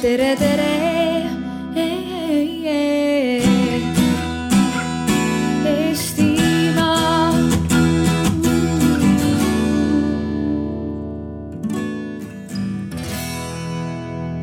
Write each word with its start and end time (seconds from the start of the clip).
tere, 0.00 0.34
tere. 0.36 0.68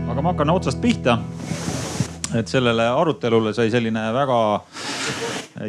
Aga 0.07 0.21
ma 0.21 0.33
hakkan 0.33 0.53
otsast 0.53 0.81
pihta. 0.81 1.17
et 2.37 2.49
sellele 2.51 2.83
arutelule 2.91 3.53
sai 3.55 3.71
selline 3.71 4.01
väga 4.13 4.37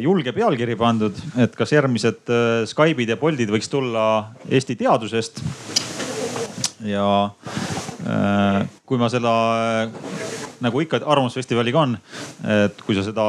julge 0.03 0.33
pealkiri 0.35 0.75
pandud, 0.77 1.15
et 1.39 1.55
kas 1.55 1.71
järgmised 1.71 2.29
äh, 2.29 2.65
Skype'id 2.69 3.09
ja 3.09 3.17
Boltid 3.17 3.49
võiks 3.49 3.71
tulla 3.71 4.03
Eesti 4.51 4.75
teadusest. 4.77 5.41
ja 6.85 7.07
kui 8.85 8.99
ma 9.01 9.09
seda 9.11 9.33
äh, 9.55 9.91
nagu 10.63 10.81
ikka 10.83 11.01
Arvamusfestivaliga 11.05 11.83
on, 11.83 11.95
et 12.65 12.81
kui 12.85 12.97
sa 12.97 13.03
seda 13.05 13.27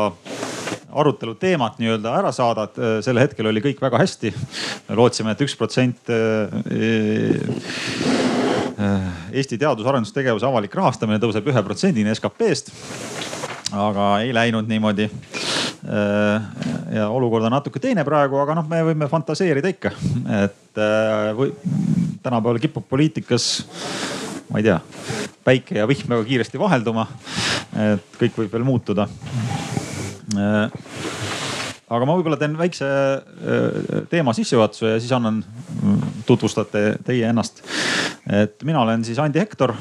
arutelu 0.91 1.37
teemat 1.39 1.79
nii-öelda 1.79 2.13
ära 2.19 2.33
saadad, 2.35 2.75
sel 3.05 3.21
hetkel 3.23 3.47
oli 3.47 3.63
kõik 3.63 3.79
väga 3.83 4.01
hästi. 4.01 4.33
lootsime 4.99 5.31
et, 5.31 5.39
et 5.39 5.47
üks 5.47 5.55
protsent 5.59 6.11
Eesti 9.31 9.59
teadus-arendustegevuse 9.61 10.49
avalik 10.49 10.75
rahastamine 10.75 11.21
tõuseb 11.23 11.47
ühe 11.53 11.63
protsendini 11.63 12.15
SKP-st. 12.17 12.73
aga 13.71 14.07
ei 14.25 14.35
läinud 14.35 14.67
niimoodi. 14.67 15.11
ja 16.93 17.09
olukord 17.09 17.45
on 17.47 17.55
natuke 17.55 17.79
teine 17.81 18.05
praegu, 18.05 18.41
aga 18.43 18.59
noh, 18.59 18.67
me 18.69 18.83
võime 18.91 19.09
fantaseerida 19.09 19.71
ikka, 19.71 19.95
et 20.43 20.83
või 21.39 21.55
tänapäeval 22.23 22.59
kipub 22.61 22.85
poliitikas, 22.89 23.47
ma 24.51 24.59
ei 24.59 24.67
tea, 24.67 24.81
päike 25.47 25.79
ja 25.81 25.89
vihm 25.89 26.11
väga 26.11 26.27
kiiresti 26.29 26.61
vahelduma. 26.61 27.07
et 27.71 28.19
kõik 28.19 28.39
võib 28.43 28.53
veel 28.53 28.67
muutuda 28.67 29.07
aga 31.91 32.07
ma 32.07 32.15
võib-olla 32.15 32.39
teen 32.39 32.55
väikse 32.59 32.89
teema 34.11 34.35
sissejuhatuse 34.37 34.95
ja 34.95 35.01
siis 35.03 35.13
annan, 35.15 35.41
tutvustate 36.27 36.99
teie 37.07 37.31
ennast. 37.31 37.63
et 38.31 38.63
mina 38.67 38.83
olen 38.83 39.05
siis 39.05 39.19
Andi 39.19 39.43
Hektor. 39.43 39.75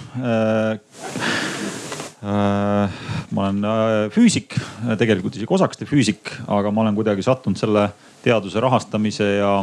ma 2.22 3.44
olen 3.45 4.09
füüsik, 4.11 4.58
tegelikult 4.98 5.38
isegi 5.38 5.54
osakeste 5.54 5.86
füüsik, 5.86 6.33
aga 6.48 6.72
ma 6.72 6.81
olen 6.81 6.98
kuidagi 6.98 7.23
sattunud 7.23 7.59
selle 7.59 7.89
teaduse 8.23 8.59
rahastamise 8.59 9.30
ja, 9.38 9.54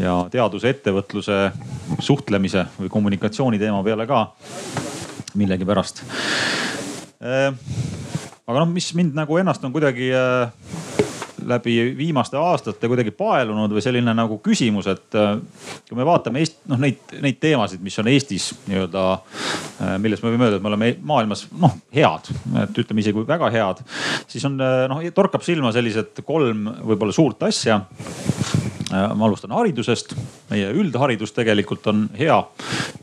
ja 0.00 0.16
teaduse 0.30 0.72
ettevõtluse 0.74 1.40
suhtlemise 2.02 2.66
või 2.78 2.90
kommunikatsiooni 2.92 3.60
teema 3.62 3.82
peale 3.86 4.06
ka 4.10 4.26
millegipärast. 5.38 6.04
Aga 8.44 8.60
noh, 8.60 8.68
mis 8.74 8.90
mind 8.96 9.14
nagu 9.16 9.38
ennast 9.40 9.62
on 9.64 9.72
kuidagi 9.72 10.10
äh, 10.12 10.50
läbi 11.48 11.78
viimaste 11.96 12.36
aastate 12.36 12.90
kuidagi 12.92 13.14
paelunud 13.16 13.72
või 13.72 13.80
selline 13.84 14.12
nagu 14.16 14.36
küsimus, 14.44 14.88
et 14.92 15.16
äh, 15.16 15.38
kui 15.88 15.96
me 15.96 16.04
vaatame 16.04 16.42
Eest-, 16.44 16.60
noh 16.68 16.80
neid, 16.80 17.00
neid 17.24 17.38
teemasid, 17.40 17.80
mis 17.84 17.96
on 18.02 18.10
Eestis 18.12 18.50
nii-öelda, 18.66 19.06
äh, 19.14 19.94
milles 20.04 20.20
me 20.20 20.34
võime 20.34 20.50
öelda, 20.50 20.60
et 20.60 20.66
me 20.66 20.72
oleme 20.74 20.90
maailmas 21.08 21.46
noh 21.56 21.72
head, 21.96 22.28
et 22.66 22.82
ütleme 22.84 23.00
isegi 23.00 23.24
väga 23.32 23.48
head, 23.54 23.80
siis 24.28 24.44
on 24.50 24.60
noh 24.60 25.00
torkab 25.16 25.46
silma 25.46 25.72
sellised 25.72 26.20
kolm 26.28 26.68
võib-olla 26.84 27.16
suurt 27.16 27.48
asja 27.48 27.80
ma 28.90 29.26
alustan 29.26 29.52
haridusest. 29.54 30.14
meie 30.50 30.68
üldharidus 30.76 31.32
tegelikult 31.34 31.86
on 31.90 32.04
hea. 32.18 32.36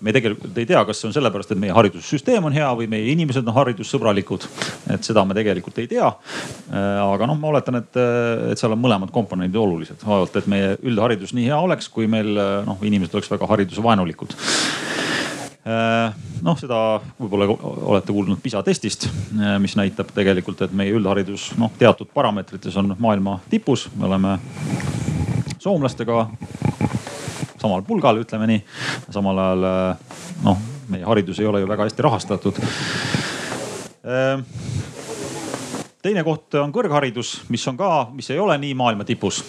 me 0.02 0.14
tegelikult 0.14 0.58
ei 0.58 0.66
tea, 0.70 0.84
kas 0.86 1.02
see 1.02 1.10
on 1.10 1.16
sellepärast, 1.16 1.52
et 1.52 1.62
meie 1.62 1.74
haridussüsteem 1.76 2.46
on 2.46 2.56
hea 2.56 2.70
või 2.78 2.88
meie 2.92 3.12
inimesed 3.14 3.48
on 3.48 3.56
haridussõbralikud. 3.56 4.48
et 4.94 5.04
seda 5.04 5.26
me 5.26 5.38
tegelikult 5.38 5.82
ei 5.82 5.90
tea. 5.92 6.12
aga 6.72 7.30
noh, 7.30 7.40
ma 7.40 7.52
oletan, 7.54 7.82
et, 7.82 8.02
et 8.52 8.62
seal 8.62 8.76
on 8.76 8.84
mõlemad 8.84 9.12
komponendid 9.12 9.58
olulised. 9.58 10.06
vaevalt, 10.06 10.36
et 10.38 10.48
meie 10.52 10.76
üldharidus 10.82 11.34
nii 11.38 11.50
hea 11.50 11.60
oleks, 11.60 11.90
kui 11.90 12.08
meil 12.08 12.34
noh, 12.68 12.78
inimesed 12.82 13.18
oleks 13.18 13.32
väga 13.32 13.50
haridusvaenulikud 13.56 14.38
noh, 16.42 16.58
seda 16.58 16.78
võib-olla 17.20 17.48
olete 17.94 18.14
kuulnud 18.14 18.42
PISA 18.42 18.64
testist, 18.66 19.08
mis 19.62 19.78
näitab 19.78 20.10
tegelikult, 20.16 20.64
et 20.66 20.74
meie 20.74 20.94
üldharidus 20.98 21.52
noh, 21.62 21.74
teatud 21.78 22.10
parameetrites 22.14 22.78
on 22.82 22.96
maailma 23.00 23.40
tipus. 23.50 23.90
me 23.96 24.10
oleme 24.10 24.38
soomlastega 25.62 26.26
samal 27.62 27.84
pulgal, 27.86 28.18
ütleme 28.24 28.48
nii. 28.50 28.62
samal 29.14 29.38
ajal 29.46 29.66
noh, 30.46 30.62
meie 30.90 31.06
haridus 31.06 31.40
ei 31.40 31.50
ole 31.50 31.62
ju 31.62 31.70
väga 31.70 31.86
hästi 31.86 32.06
rahastatud 32.08 32.62
teine 36.02 36.24
koht 36.26 36.56
on 36.58 36.72
kõrgharidus, 36.74 37.36
mis 37.54 37.64
on 37.70 37.78
ka, 37.78 37.90
mis 38.16 38.30
ei 38.34 38.40
ole 38.42 38.58
nii 38.62 38.74
maailma 38.78 39.06
tipus. 39.06 39.42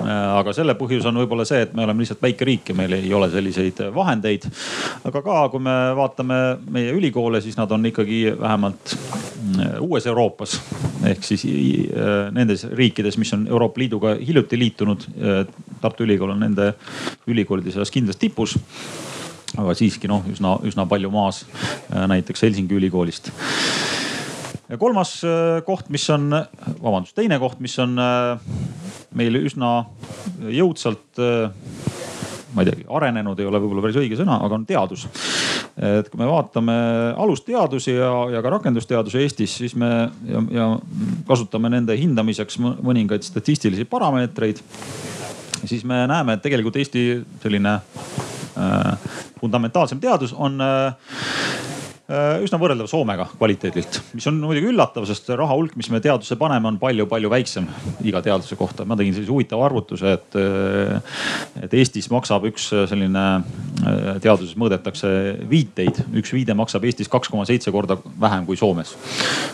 aga 0.00 0.52
selle 0.56 0.74
põhjus 0.74 1.04
on 1.06 1.20
võib-olla 1.20 1.44
see, 1.46 1.60
et 1.66 1.74
me 1.76 1.84
oleme 1.84 2.02
lihtsalt 2.02 2.22
väike 2.22 2.46
riik 2.46 2.70
ja 2.72 2.74
meil 2.74 2.96
ei 2.96 3.12
ole 3.14 3.28
selliseid 3.30 3.82
vahendeid. 3.94 4.46
aga 5.04 5.22
ka, 5.22 5.36
kui 5.52 5.62
me 5.62 5.76
vaatame 5.96 6.40
meie 6.70 6.94
ülikoole, 6.96 7.40
siis 7.40 7.58
nad 7.58 7.70
on 7.70 7.86
ikkagi 7.86 8.24
vähemalt 8.40 8.94
mm, 8.96 9.76
uues 9.86 10.06
Euroopas 10.06 10.58
ehk 11.06 11.24
siis 11.24 11.46
äh, 11.46 12.32
nendes 12.34 12.66
riikides, 12.66 13.18
mis 13.18 13.32
on 13.36 13.46
Euroopa 13.48 13.80
Liiduga 13.80 14.16
hiljuti 14.18 14.58
liitunud. 14.58 15.06
Äh, 15.14 15.46
Tartu 15.80 16.04
Ülikool 16.04 16.34
on 16.34 16.42
nende 16.42 16.74
ülikoolide 17.26 17.72
seas 17.72 17.90
kindlasti 17.90 18.28
tipus 18.28 18.58
aga 19.58 19.72
siiski 19.74 20.08
noh, 20.10 20.26
üsna, 20.30 20.58
üsna 20.66 20.84
palju 20.86 21.10
maas 21.10 21.44
äh, 21.46 22.04
näiteks 22.10 22.42
Helsingi 22.42 22.76
ülikoolist 22.76 23.32
ja 24.70 24.78
kolmas 24.78 25.18
äh, 25.26 25.60
koht, 25.66 25.90
mis 25.92 26.06
on, 26.14 26.30
vabandust, 26.80 27.16
teine 27.18 27.40
koht, 27.42 27.60
mis 27.62 27.76
on 27.82 27.98
äh, 28.00 28.38
meil 29.18 29.40
üsna 29.42 29.80
jõudsalt 30.50 31.20
äh, 31.20 31.50
ma 32.54 32.64
ei 32.64 32.70
teagi, 32.70 32.86
arenenud 32.90 33.38
ei 33.38 33.46
ole 33.46 33.60
võib-olla 33.62 33.84
päris 33.84 33.98
õige 34.00 34.18
sõna, 34.18 34.40
aga 34.42 34.58
on 34.58 34.66
teadus. 34.66 35.06
et 35.80 36.08
kui 36.10 36.18
me 36.20 36.26
vaatame 36.28 36.74
alusteadusi 37.22 37.94
ja, 37.94 38.10
ja 38.34 38.42
ka 38.42 38.50
rakendusteadusi 38.56 39.20
Eestis, 39.22 39.54
siis 39.62 39.76
me 39.78 39.90
ja, 40.28 40.42
ja 40.50 40.66
kasutame 41.28 41.70
nende 41.70 41.96
hindamiseks 41.96 42.58
mõningaid 42.60 43.26
statistilisi 43.26 43.86
parameetreid. 43.90 44.62
siis 45.64 45.84
me 45.84 46.06
näeme, 46.10 46.34
et 46.34 46.42
tegelikult 46.42 46.76
Eesti 46.76 47.22
selline 47.42 47.76
äh, 47.78 49.14
fundamentaalsem 49.40 50.00
teadus 50.02 50.34
on 50.34 50.58
Äh, 50.60 51.69
üsna 52.10 52.58
võrreldav 52.58 52.88
Soomega 52.90 53.26
kvaliteedilt, 53.38 54.00
mis 54.16 54.26
on 54.26 54.40
muidugi 54.42 54.70
üllatav, 54.72 55.04
sest 55.06 55.28
raha 55.38 55.54
hulk, 55.54 55.76
mis 55.78 55.90
me 55.92 56.00
teadusesse 56.02 56.34
paneme, 56.40 56.66
on 56.66 56.78
palju-palju 56.80 57.30
väiksem 57.30 57.68
iga 58.06 58.22
teaduse 58.24 58.56
kohta. 58.58 58.84
ma 58.84 58.96
tegin 58.98 59.14
sellise 59.14 59.30
huvitava 59.30 59.66
arvutuse, 59.68 60.12
et, 60.18 60.34
äh, 60.34 60.98
et 61.62 61.74
Eestis 61.74 62.10
maksab 62.10 62.48
üks 62.50 62.70
selline, 62.90 63.24
äh, 63.84 64.18
teaduses 64.18 64.56
mõõdetakse 64.58 65.10
viiteid, 65.50 66.02
üks 66.18 66.32
viide 66.34 66.56
maksab 66.58 66.84
Eestis 66.84 67.08
kaks 67.08 67.30
koma 67.30 67.44
seitse 67.46 67.70
korda 67.70 67.96
vähem 68.20 68.46
kui 68.46 68.56
Soomes. 68.56 68.96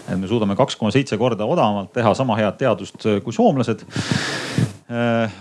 et 0.08 0.18
me 0.18 0.26
suudame 0.26 0.56
kaks 0.56 0.76
koma 0.76 0.90
seitse 0.90 1.18
korda 1.18 1.44
odavamalt 1.44 1.92
teha 1.92 2.14
sama 2.14 2.36
head 2.36 2.56
teadust 2.56 3.02
kui 3.24 3.32
soomlased 3.32 3.84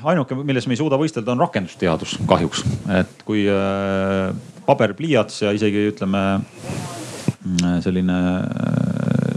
ainuke, 0.04 0.36
milles 0.36 0.68
me 0.68 0.74
ei 0.74 0.78
suuda 0.78 0.98
võistelda, 0.98 1.32
on 1.32 1.40
rakendusteadus 1.40 2.18
kahjuks, 2.28 2.64
et 2.90 3.24
kui 3.26 3.46
paber, 4.66 4.96
pliiats 4.98 5.44
ja 5.46 5.54
isegi 5.56 5.88
ütleme 5.92 6.24
selline 7.84 8.20
äh, 8.42 9.36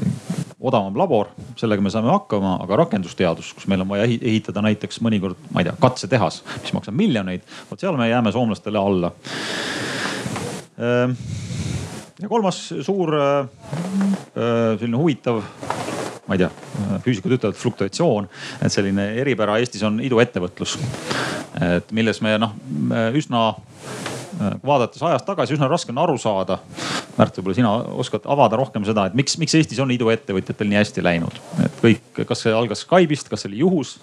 odavam 0.59 0.97
labor, 0.99 1.31
sellega 1.59 1.83
me 1.85 1.93
saame 1.93 2.11
hakkama, 2.11 2.57
aga 2.65 2.81
rakendusteadus, 2.83 3.53
kus 3.57 3.69
meil 3.71 3.85
on 3.85 3.91
vaja 3.93 4.09
ehitada 4.09 4.63
näiteks 4.65 5.01
mõnikord, 5.05 5.39
ma 5.55 5.63
ei 5.63 5.69
tea, 5.69 5.77
katsetehas, 5.81 6.41
mis 6.63 6.75
maksab 6.77 6.97
miljoneid, 6.99 7.45
vot 7.71 7.81
seal 7.81 7.99
me 7.99 8.09
jääme 8.11 8.33
soomlastele 8.35 8.81
alla. 8.81 9.13
Ehm, 10.79 11.15
ja 12.19 12.31
kolmas 12.31 12.63
suur 12.87 13.15
äh, 13.19 13.37
äh, 13.45 14.79
selline 14.81 14.99
huvitav 14.99 15.43
ma 16.29 16.37
ei 16.37 16.43
tea, 16.43 16.51
füüsikud 17.05 17.33
ütlevad 17.39 17.57
fluktuatsioon, 17.57 18.27
et 18.61 18.73
selline 18.73 19.07
eripära 19.23 19.57
Eestis 19.63 19.85
on 19.89 19.97
iduettevõtlus. 20.05 20.77
et 21.65 21.89
milles 21.97 22.21
me 22.21 22.37
noh 22.39 22.53
üsna 23.17 23.55
vaadates 24.65 25.03
ajas 25.03 25.25
tagasi, 25.27 25.57
üsna 25.57 25.69
raske 25.71 25.93
on 25.93 26.01
aru 26.03 26.17
saada. 26.21 26.59
Märt, 27.19 27.39
võib-olla 27.39 27.57
sina 27.57 27.73
oskad 27.99 28.27
avada 28.31 28.59
rohkem 28.61 28.85
seda, 28.87 29.09
et 29.09 29.17
miks, 29.19 29.35
miks 29.41 29.57
Eestis 29.59 29.81
on 29.83 29.91
iduettevõtjatel 29.95 30.71
nii 30.71 30.79
hästi 30.79 31.05
läinud? 31.05 31.41
et 31.65 31.81
kõik, 31.83 32.23
kas 32.29 32.45
see 32.45 32.55
algas 32.55 32.85
Skype'ist, 32.87 33.31
kas 33.31 33.43
see 33.43 33.53
oli 33.53 33.63
juhus 33.65 33.97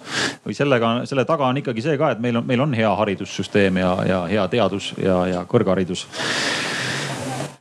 või 0.44 0.56
sellega, 0.56 0.92
selle 1.08 1.24
taga 1.28 1.48
on 1.48 1.60
ikkagi 1.62 1.84
see 1.84 1.96
ka, 2.00 2.12
et 2.12 2.22
meil 2.22 2.40
on, 2.40 2.46
meil 2.46 2.64
on 2.64 2.74
hea 2.76 2.92
haridussüsteem 3.00 3.80
ja, 3.80 3.92
ja 4.08 4.22
hea 4.30 4.48
teadus 4.52 4.92
ja, 5.00 5.22
ja 5.30 5.44
kõrgharidus 5.48 6.06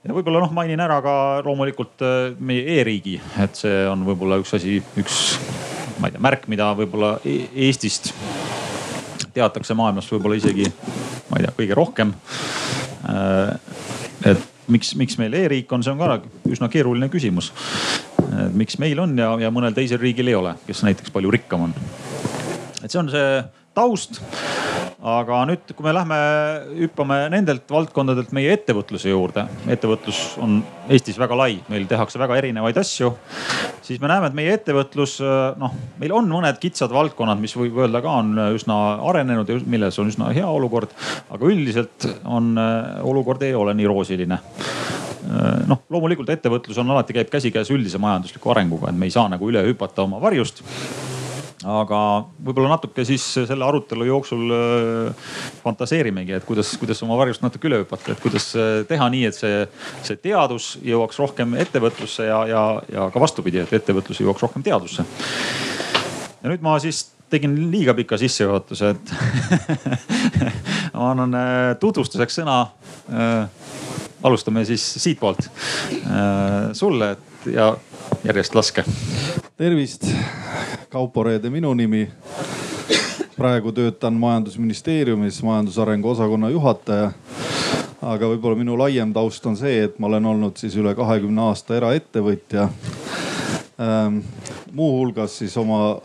ja 0.05 0.13
võib-olla 0.13 0.43
noh, 0.43 0.51
mainin 0.55 0.83
ära 0.83 0.99
ka 1.05 1.15
loomulikult 1.45 2.03
äh, 2.05 2.35
meie 2.39 2.79
e-riigi, 2.79 3.17
et 3.41 3.63
see 3.63 3.85
on 3.89 4.05
võib-olla 4.07 4.41
üks 4.43 4.53
asi, 4.57 4.81
üks 4.99 5.21
ma 5.99 6.09
ei 6.09 6.15
tea, 6.15 6.23
märk, 6.27 6.49
mida 6.51 6.71
võib-olla 6.77 7.15
e-, 7.23 7.45
Eestist 7.67 8.11
teatakse 9.35 9.77
maailmas 9.77 10.09
võib-olla 10.11 10.39
isegi, 10.39 10.67
ma 11.29 11.39
ei 11.39 11.45
tea, 11.45 11.55
kõige 11.59 11.77
rohkem. 11.77 12.13
Äh, 13.11 13.55
et 14.31 14.47
miks, 14.71 14.95
miks 14.99 15.19
meil 15.21 15.35
e-riik 15.37 15.71
on, 15.75 15.83
see 15.85 15.93
on 15.93 16.01
ka 16.01 16.19
üsna 16.49 16.69
keeruline 16.71 17.09
küsimus. 17.13 17.51
miks 18.53 18.79
meil 18.81 18.99
on 18.99 19.13
ja, 19.17 19.29
ja 19.39 19.51
mõnel 19.53 19.75
teisel 19.75 19.99
riigil 20.01 20.27
ei 20.27 20.35
ole, 20.35 20.55
kes 20.65 20.81
näiteks 20.83 21.13
palju 21.13 21.31
rikkam 21.31 21.67
on. 21.67 21.75
et 22.83 22.91
see 22.91 22.99
on 22.99 23.11
see 23.13 23.27
taust 23.75 24.21
aga 25.05 25.43
nüüd, 25.45 25.69
kui 25.77 25.85
me 25.85 25.91
lähme, 25.93 26.17
hüppame 26.79 27.17
nendelt 27.29 27.69
valdkondadelt 27.69 28.31
meie 28.33 28.55
ettevõtluse 28.55 29.11
juurde. 29.11 29.43
ettevõtlus 29.69 30.21
on 30.41 30.57
Eestis 30.89 31.17
väga 31.21 31.37
lai, 31.37 31.59
meil 31.69 31.85
tehakse 31.89 32.19
väga 32.21 32.37
erinevaid 32.39 32.77
asju. 32.81 33.11
siis 33.85 34.01
me 34.01 34.09
näeme, 34.09 34.31
et 34.31 34.37
meie 34.37 34.55
ettevõtlus, 34.57 35.19
noh, 35.61 35.75
meil 36.01 36.13
on 36.13 36.29
mõned 36.29 36.57
kitsad 36.61 36.93
valdkonnad, 36.93 37.41
mis 37.41 37.53
võib 37.57 37.77
öelda 37.83 38.01
ka 38.01 38.17
on 38.21 38.33
üsna 38.55 38.79
arenenud 39.11 39.49
ja 39.49 39.59
milles 39.65 39.99
on 40.01 40.09
üsna 40.09 40.33
hea 40.33 40.47
olukord. 40.47 40.89
aga 41.29 41.45
üldiselt 41.45 42.09
on 42.25 42.55
olukord 43.03 43.45
ei 43.45 43.53
ole 43.53 43.77
nii 43.77 43.89
roosiline 43.91 44.39
noh, 45.69 45.81
loomulikult 45.89 46.29
ettevõtlus 46.29 46.77
on 46.81 46.89
alati 46.93 47.13
käib 47.13 47.29
käsikäes 47.29 47.69
üldise 47.73 48.01
majandusliku 48.01 48.53
arenguga, 48.53 48.89
et 48.89 48.97
me 48.97 49.09
ei 49.09 49.13
saa 49.13 49.29
nagu 49.29 49.49
üle 49.49 49.61
hüpata 49.69 50.05
oma 50.05 50.21
varjust 50.21 50.61
aga 51.65 51.99
võib-olla 52.45 52.75
natuke 52.75 53.03
siis 53.07 53.23
selle 53.33 53.65
arutelu 53.65 54.05
jooksul 54.05 54.53
äh, 54.53 55.31
fantaseerimegi, 55.63 56.35
et 56.37 56.45
kuidas, 56.45 56.75
kuidas 56.81 57.01
oma 57.05 57.17
varjust 57.17 57.41
natuke 57.45 57.69
üle 57.69 57.81
hüpata, 57.81 58.13
et 58.13 58.21
kuidas 58.21 58.51
äh, 58.59 58.83
teha 58.89 59.07
nii, 59.11 59.23
et 59.29 59.37
see, 59.37 59.63
see 60.05 60.19
teadus 60.21 60.75
jõuaks 60.85 61.19
rohkem 61.21 61.57
ettevõtlusse 61.65 62.29
ja, 62.29 62.43
ja, 62.49 62.63
ja 62.93 63.09
ka 63.13 63.23
vastupidi, 63.23 63.63
et 63.63 63.73
ettevõtlus 63.79 64.21
jõuaks 64.21 64.45
rohkem 64.45 64.65
teadusse. 64.65 65.05
ja 66.43 66.53
nüüd 66.53 66.65
ma 66.65 66.77
siis 66.83 67.07
tegin 67.33 67.57
liiga 67.71 67.95
pika 67.97 68.19
sissejuhatuse, 68.21 68.93
et 68.93 69.15
ma 70.95 71.11
annan 71.15 71.39
äh, 71.41 71.73
tutvustuseks 71.81 72.41
sõna 72.41 72.61
alustame 74.25 74.63
siis 74.65 74.81
siitpoolt 74.97 75.45
sulle 76.73 77.11
ja 77.53 77.67
järjest 78.25 78.55
laske. 78.57 78.85
tervist, 79.57 80.07
Kaupo 80.95 81.23
Reede 81.23 81.49
minu 81.49 81.73
nimi. 81.73 82.07
praegu 83.37 83.71
töötan 83.71 84.13
majandusministeeriumis 84.13 85.43
majandusarengu 85.43 86.09
osakonna 86.09 86.49
juhataja. 86.49 87.11
aga 88.01 88.29
võib-olla 88.31 88.55
minu 88.55 88.77
laiem 88.79 89.11
taust 89.13 89.45
on 89.45 89.57
see, 89.59 89.83
et 89.83 89.99
ma 89.99 90.07
olen 90.07 90.25
olnud 90.25 90.55
siis 90.55 90.77
üle 90.79 90.95
kahekümne 90.95 91.41
aasta 91.49 91.75
eraettevõtja 91.75 92.69
ähm, 93.83 94.21
muuhulgas 94.71 95.37
siis 95.37 95.57
oma 95.57 95.99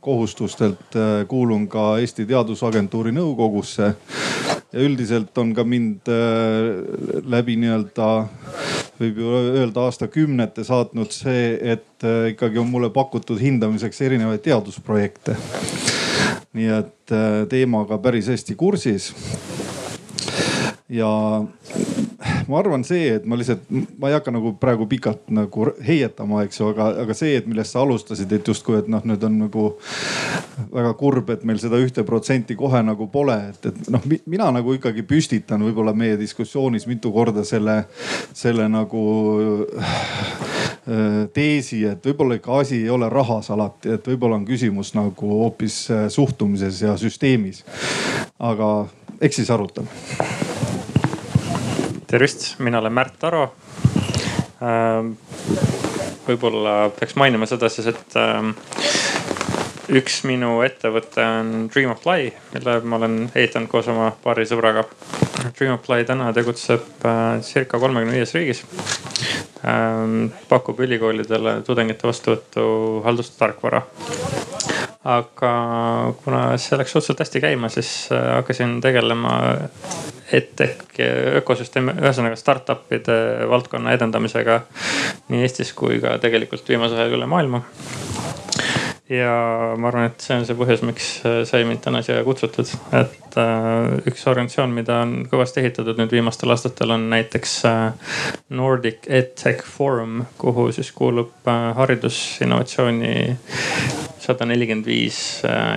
kohustustelt 0.00 0.96
äh, 0.96 1.26
kuulun 1.28 1.68
ka 1.68 1.98
Eesti 1.98 2.24
Teadusagentuuri 2.24 3.12
nõukogusse. 3.12 3.92
ja 4.72 4.80
üldiselt 4.80 5.38
on 5.38 5.52
ka 5.54 5.64
mind 5.64 6.08
äh, 6.08 7.20
läbi 7.28 7.60
nii-öelda 7.60 8.08
võib 9.00 9.20
ju 9.22 9.30
öelda 9.56 9.86
aastakümnete 9.88 10.64
saatnud 10.66 11.12
see, 11.14 11.54
et 11.72 12.04
äh, 12.06 12.32
ikkagi 12.34 12.60
on 12.60 12.68
mulle 12.70 12.90
pakutud 12.92 13.40
hindamiseks 13.40 14.00
erinevaid 14.06 14.44
teadusprojekte. 14.44 15.36
nii 16.56 16.70
et 16.80 17.14
äh, 17.14 17.42
teemaga 17.48 17.98
päris 17.98 18.28
hästi 18.28 18.56
kursis. 18.58 19.12
ja 20.88 21.10
ma 22.50 22.58
arvan, 22.60 22.82
see, 22.86 23.14
et 23.16 23.26
ma 23.28 23.38
lihtsalt, 23.38 23.66
ma 23.70 24.10
ei 24.10 24.16
hakka 24.16 24.32
nagu 24.34 24.52
praegu 24.60 24.86
pikalt 24.90 25.28
nagu 25.34 25.68
heietama, 25.86 26.42
eks 26.46 26.60
ju, 26.60 26.70
aga, 26.72 26.88
aga 27.04 27.16
see, 27.16 27.36
et 27.38 27.46
millest 27.50 27.74
sa 27.74 27.84
alustasid, 27.84 28.32
et 28.34 28.50
justkui, 28.50 28.80
et 28.80 28.90
noh, 28.90 29.04
nüüd 29.06 29.24
on 29.26 29.36
nagu 29.44 29.66
väga 30.72 30.92
kurb, 31.00 31.30
et 31.34 31.44
meil 31.48 31.60
seda 31.62 31.78
ühte 31.80 32.04
protsenti 32.06 32.56
kohe 32.58 32.82
nagu 32.86 33.06
pole, 33.12 33.36
et, 33.52 33.70
et 33.70 33.90
noh, 33.94 34.04
mina 34.30 34.50
nagu 34.54 34.74
ikkagi 34.76 35.04
püstitan 35.06 35.62
võib-olla 35.66 35.94
meie 35.96 36.18
diskussioonis 36.20 36.88
mitu 36.90 37.12
korda 37.14 37.44
selle, 37.46 37.84
selle 38.36 38.66
nagu 38.72 39.04
äh, 39.80 39.96
teesi, 41.36 41.84
et 41.88 42.10
võib-olla 42.10 42.40
ikka 42.40 42.60
asi 42.64 42.82
ei 42.82 42.90
ole 42.92 43.10
rahas 43.12 43.52
alati, 43.54 43.94
et 43.96 44.10
võib-olla 44.12 44.40
on 44.40 44.48
küsimus 44.48 44.94
nagu 44.98 45.34
hoopis 45.44 45.82
äh, 45.94 46.06
suhtumises 46.12 46.82
ja 46.82 46.96
süsteemis. 47.00 47.64
aga 48.40 48.70
eks 49.20 49.42
siis 49.42 49.50
arutame 49.52 50.69
tervist, 52.10 52.58
mina 52.58 52.78
olen 52.78 52.92
Märt 52.92 53.24
Aro. 53.24 53.44
Ähm, 54.60 55.12
võib-olla 56.26 56.90
peaks 56.96 57.14
mainima 57.18 57.46
seda 57.46 57.70
siis, 57.70 57.86
et 57.92 58.16
ähm, 58.18 58.50
üks 59.94 60.20
minu 60.26 60.58
ettevõte 60.66 61.22
on 61.22 61.68
Dream 61.70 61.94
Apply, 61.94 62.32
mille 62.54 62.76
ma 62.82 62.98
olen 62.98 63.16
ehitanud 63.30 63.70
koos 63.70 63.88
oma 63.92 64.10
paari 64.24 64.46
sõbraga. 64.50 64.84
Dream 65.54 65.76
Apply 65.76 66.04
täna 66.08 66.32
tegutseb 66.36 67.06
äh, 67.06 67.38
circa 67.46 67.78
kolmekümne 67.78 68.18
viies 68.18 68.34
riigis. 68.34 68.64
Ähm, 69.62 70.32
pakub 70.50 70.80
ülikoolidele 70.82 71.60
tudengite 71.66 72.10
vastuvõttu 72.10 72.64
haldustarkvara 73.06 73.84
aga 75.04 75.52
kuna 76.24 76.42
see 76.60 76.78
läks 76.78 76.92
suhteliselt 76.92 77.24
hästi 77.24 77.40
käima, 77.40 77.70
siis 77.72 78.08
äh, 78.12 78.34
hakkasin 78.36 78.78
tegelema 78.84 79.34
EdTech 80.32 81.00
ökosüsteemi, 81.40 81.96
ühesõnaga 81.98 82.38
startup'ide 82.38 83.16
valdkonna 83.50 83.94
edendamisega 83.96 84.60
nii 85.30 85.42
Eestis 85.46 85.72
kui 85.76 85.98
ka 86.02 86.16
tegelikult 86.22 86.68
viimasel 86.68 87.00
ajal 87.00 87.16
üle 87.18 87.26
maailma. 87.30 87.62
ja 89.10 89.32
ma 89.76 89.88
arvan, 89.88 90.06
et 90.06 90.22
see 90.22 90.36
on 90.38 90.44
see 90.46 90.54
põhjus, 90.58 90.84
miks 90.86 91.08
sai 91.50 91.64
mind 91.66 91.82
täna 91.82 92.02
siia 92.06 92.20
kutsutud, 92.26 92.70
et 92.94 93.38
äh, 93.42 93.96
üks 94.06 94.22
organisatsioon, 94.30 94.76
mida 94.76 95.00
on 95.02 95.16
kõvasti 95.32 95.64
ehitatud 95.64 95.98
nüüd 95.98 96.14
viimastel 96.14 96.54
aastatel, 96.54 96.94
on 96.94 97.08
näiteks 97.10 97.56
äh, 97.66 98.14
Nordic 98.54 99.08
EdTech 99.08 99.66
Forum, 99.66 100.22
kuhu 100.38 100.70
siis 100.76 100.92
kuulub 100.94 101.50
äh, 101.50 101.72
haridusinnovatsiooni 101.80 103.16
sada 104.30 104.46
nelikümmend 104.46 104.86
viis 104.86 105.20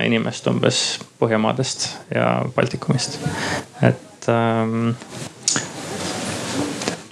inimest 0.06 0.46
umbes 0.50 0.80
Põhjamaadest 1.18 1.88
ja 2.14 2.28
Baltikumist. 2.54 3.18
et 3.82 4.28
ähm, 4.30 4.94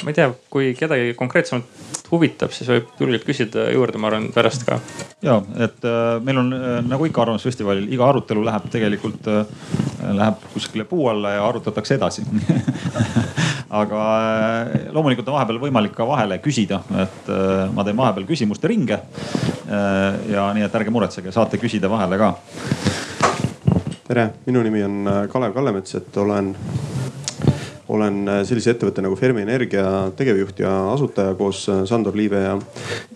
ma 0.03 0.12
ei 0.12 0.19
tea, 0.19 0.29
kui 0.53 0.73
kedagi 0.79 1.15
konkreetsemalt 1.19 1.81
huvitab, 2.12 2.53
siis 2.53 2.69
võib 2.69 2.91
julgelt 3.00 3.25
küsida 3.27 3.69
juurde, 3.73 4.00
ma 4.00 4.11
arvan 4.11 4.29
pärast 4.35 4.67
ka. 4.69 4.79
ja, 5.25 5.39
et 5.65 5.89
äh, 5.89 6.17
meil 6.25 6.43
on 6.43 6.53
äh, 6.56 6.79
nagu 6.87 7.09
ikka 7.09 7.25
Arvamusfestivalil, 7.27 7.89
iga 7.93 8.09
arutelu 8.09 8.44
läheb 8.44 8.69
tegelikult 8.73 9.29
äh,, 9.33 9.44
läheb 10.12 10.49
kuskile 10.53 10.85
puu 10.89 11.09
alla 11.12 11.37
ja 11.37 11.47
arutatakse 11.49 11.97
edasi 11.99 12.27
aga 13.73 14.00
äh, 14.73 14.93
loomulikult 14.93 15.29
on 15.31 15.39
vahepeal 15.39 15.61
võimalik 15.62 15.94
ka 15.97 16.06
vahele 16.06 16.37
küsida, 16.44 16.83
et 17.00 17.31
äh, 17.33 17.65
ma 17.73 17.85
teen 17.87 17.97
vahepeal 17.97 18.29
küsimuste 18.29 18.69
ringe. 18.69 19.01
Äh, 19.01 20.32
ja 20.34 20.51
nii, 20.53 20.67
et 20.67 20.81
ärge 20.81 20.93
muretsege, 20.93 21.32
saate 21.32 21.61
küsida 21.61 21.91
vahele 21.93 22.20
ka. 22.20 22.34
tere, 24.08 24.29
minu 24.44 24.61
nimi 24.67 24.82
on 24.84 25.13
Kalev 25.32 25.55
Kallemets, 25.56 25.94
et 25.96 26.17
olen 26.20 26.53
olen 27.93 28.22
äh, 28.29 28.41
sellise 28.49 28.72
ettevõtte 28.72 29.03
nagu 29.05 29.17
Fermi 29.19 29.43
Energia 29.44 29.84
tegevjuht 30.17 30.63
ja 30.63 30.70
asutaja 30.93 31.34
koos 31.39 31.65
äh, 31.70 31.82
Sandor 31.89 32.17
Liive 32.17 32.41
ja, 32.41 32.55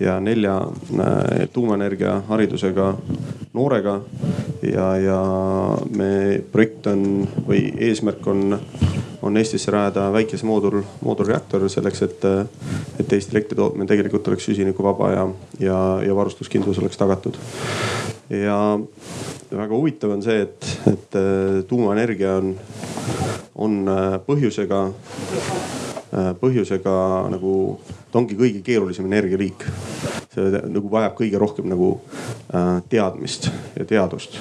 ja 0.01 0.17
nelja 0.21 0.57
äh, 0.61 1.47
tuumaenergia 1.53 2.19
haridusega 2.29 2.93
noorega. 3.57 4.01
ja, 4.63 4.91
ja 5.01 5.21
me 5.97 6.43
projekt 6.53 6.87
on 6.93 7.25
või 7.47 7.71
eesmärk 7.89 8.27
on, 8.29 8.59
on 9.25 9.41
Eestisse 9.41 9.73
rajada 9.73 10.11
väikese 10.13 10.47
moodul, 10.47 10.83
moodulreaktor 11.05 11.69
selleks, 11.73 12.03
et, 12.05 12.27
et 13.01 13.13
Eesti 13.13 13.37
elektri 13.37 13.57
tootmine 13.57 13.89
tegelikult 13.89 14.29
oleks 14.29 14.49
süsinikuvaba 14.51 15.13
ja, 15.13 15.27
ja, 15.61 15.79
ja 16.05 16.17
varustuskindlus 16.17 16.83
oleks 16.83 17.01
tagatud. 17.01 17.39
ja 18.31 18.59
väga 19.51 19.73
huvitav 19.73 20.13
on 20.17 20.25
see, 20.25 20.43
et, 20.43 20.73
et 20.91 21.21
tuumaenergia 21.69 22.37
on 22.43 22.55
on 23.57 23.89
äh, 23.89 24.17
põhjusega, 24.27 24.81
äh, 26.13 26.33
põhjusega 26.41 26.97
nagu, 27.33 27.53
ta 28.13 28.21
ongi 28.21 28.37
kõige 28.39 28.63
keerulisem 28.65 29.09
energialiik. 29.09 29.67
see 30.37 30.59
nagu 30.69 30.91
vajab 30.93 31.15
kõige 31.17 31.39
rohkem 31.41 31.69
nagu 31.73 31.95
äh, 32.53 32.83
teadmist 32.93 33.49
ja 33.79 33.85
teadust. 33.85 34.39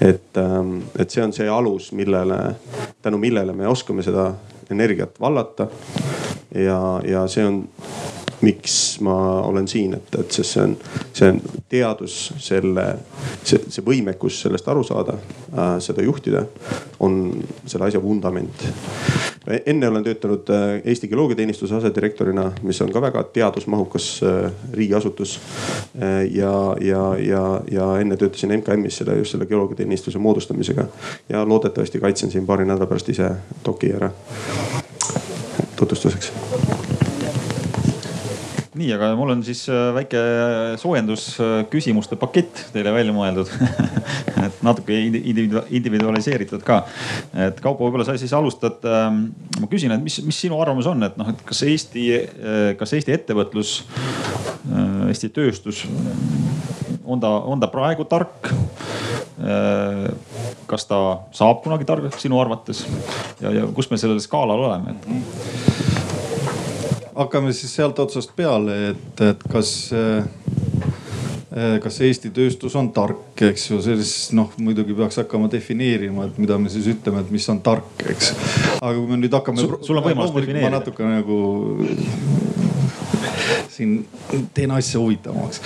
et, 0.00 0.36
ähm, 0.36 0.80
et 0.98 1.10
see 1.10 1.22
on 1.22 1.32
see 1.32 1.48
alus, 1.48 1.92
millele, 1.92 2.56
tänu 3.02 3.18
millele 3.18 3.52
me 3.52 3.68
oskame 3.68 4.02
seda 4.02 4.32
energiat 4.70 5.20
vallata. 5.20 5.68
ja, 6.54 7.00
ja 7.04 7.26
see 7.28 7.46
on 7.46 7.62
miks 8.42 9.00
ma 9.00 9.40
olen 9.40 9.68
siin, 9.68 9.94
et, 9.94 10.14
et 10.18 10.30
sest 10.30 10.56
see 10.56 10.62
on, 10.64 10.74
see 11.14 11.28
on 11.30 11.40
teadus, 11.70 12.16
selle, 12.42 12.86
see, 13.44 13.60
see 13.70 13.84
võimekus 13.86 14.40
sellest 14.44 14.68
aru 14.68 14.82
saada 14.86 15.14
äh,, 15.16 15.76
seda 15.82 16.04
juhtida, 16.04 16.44
on 17.00 17.20
selle 17.66 17.88
asja 17.88 18.02
vundament. 18.02 18.66
enne 19.66 19.88
olen 19.88 20.04
töötanud 20.04 20.50
äh, 20.54 20.74
Eesti 20.84 21.08
Geoloogiateenistuse 21.08 21.74
asedirektorina, 21.78 22.50
mis 22.62 22.80
on 22.82 22.92
ka 22.92 23.02
väga 23.02 23.22
teadusmahukas 23.34 24.08
äh, 24.26 24.52
riigiasutus 24.72 25.38
äh,. 25.38 26.26
ja, 26.30 26.76
ja, 26.80 27.04
ja, 27.18 27.44
ja 27.70 27.90
enne 28.00 28.16
töötasin 28.16 28.58
MKM-is 28.58 29.02
selle 29.02 29.18
just 29.18 29.36
selle 29.36 29.46
geoloogiateenistuse 29.46 30.18
moodustamisega 30.18 30.86
ja 31.28 31.48
loodetavasti 31.48 32.00
kaitsen 32.00 32.30
siin 32.30 32.46
paari 32.46 32.66
nädala 32.66 32.86
pärast 32.90 33.08
ise 33.08 33.30
doki 33.64 33.94
ära 33.94 34.10
tutvustuseks 35.76 36.32
nii, 38.78 38.88
aga 38.94 39.10
mul 39.18 39.34
on 39.34 39.42
siis 39.44 39.66
äh, 39.68 39.90
väike 39.96 40.20
soojendusküsimuste 40.80 42.16
pakett 42.20 42.68
teile 42.72 42.92
välja 42.94 43.12
mõeldud 43.12 43.50
et 44.46 44.62
natuke 44.64 44.96
individualiseeritud 44.96 46.64
ka. 46.66 46.82
et 47.46 47.60
Kaupo, 47.62 47.86
võib-olla 47.86 48.06
sa 48.08 48.16
siis 48.20 48.32
alustad. 48.36 48.80
Ähm, 48.88 49.24
ma 49.60 49.68
küsin, 49.70 49.92
et 49.94 50.02
mis, 50.04 50.18
mis 50.26 50.40
sinu 50.46 50.60
arvamus 50.62 50.88
on, 50.90 51.04
et 51.06 51.18
noh, 51.20 51.28
et 51.32 51.44
kas 51.48 51.62
Eesti, 51.68 52.06
äh, 52.16 52.62
kas 52.80 52.96
Eesti 52.96 53.16
ettevõtlus, 53.16 53.74
äh, 54.70 55.08
Eesti 55.12 55.32
tööstus 55.36 55.84
on 57.04 57.20
ta, 57.20 57.28
on 57.28 57.60
ta 57.62 57.70
praegu 57.72 58.08
tark? 58.08 58.52
kas 60.70 60.84
ta 60.86 60.96
saab 61.34 61.64
kunagi 61.64 61.86
targaks 61.88 62.20
sinu 62.22 62.36
arvates 62.38 62.84
ja, 63.42 63.50
ja 63.50 63.64
kus 63.74 63.88
me 63.90 63.98
sellel 63.98 64.20
skaalal 64.22 64.68
oleme? 64.68 64.94
Hakkame 67.16 67.52
siis 67.56 67.74
sealt 67.76 67.98
otsast 68.02 68.34
peale, 68.36 68.76
et, 68.92 69.24
et 69.28 69.46
kas 69.52 69.72
äh, 69.96 70.24
kas 71.82 71.98
Eesti 72.00 72.30
tööstus 72.32 72.74
on 72.80 72.88
tark, 72.96 73.36
eks 73.44 73.66
ju, 73.68 73.80
selles 73.84 74.12
noh, 74.36 74.52
muidugi 74.62 74.96
peaks 74.96 75.20
hakkama 75.20 75.50
defineerima, 75.52 76.30
et 76.30 76.38
mida 76.40 76.56
me 76.60 76.72
siis 76.72 76.88
ütleme, 76.94 77.20
et 77.20 77.32
mis 77.34 77.48
on 77.52 77.60
tark, 77.64 77.90
eks. 78.08 78.32
aga 78.78 78.94
kui 78.96 79.08
me 79.10 79.20
nüüd 79.20 79.36
hakkame. 79.36 79.60
sul 79.60 80.00
on 80.00 80.06
võimalus 80.06 80.32
defineerida. 80.38 80.70
ma 80.70 80.78
natuke 80.78 81.04
nagu 81.04 81.38
siin 83.72 84.02
teen 84.54 84.70
asja 84.70 85.00
huvitavamaks. 85.00 85.60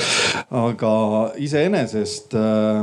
aga 0.50 0.92
iseenesest 1.42 2.36
äh, 2.38 2.82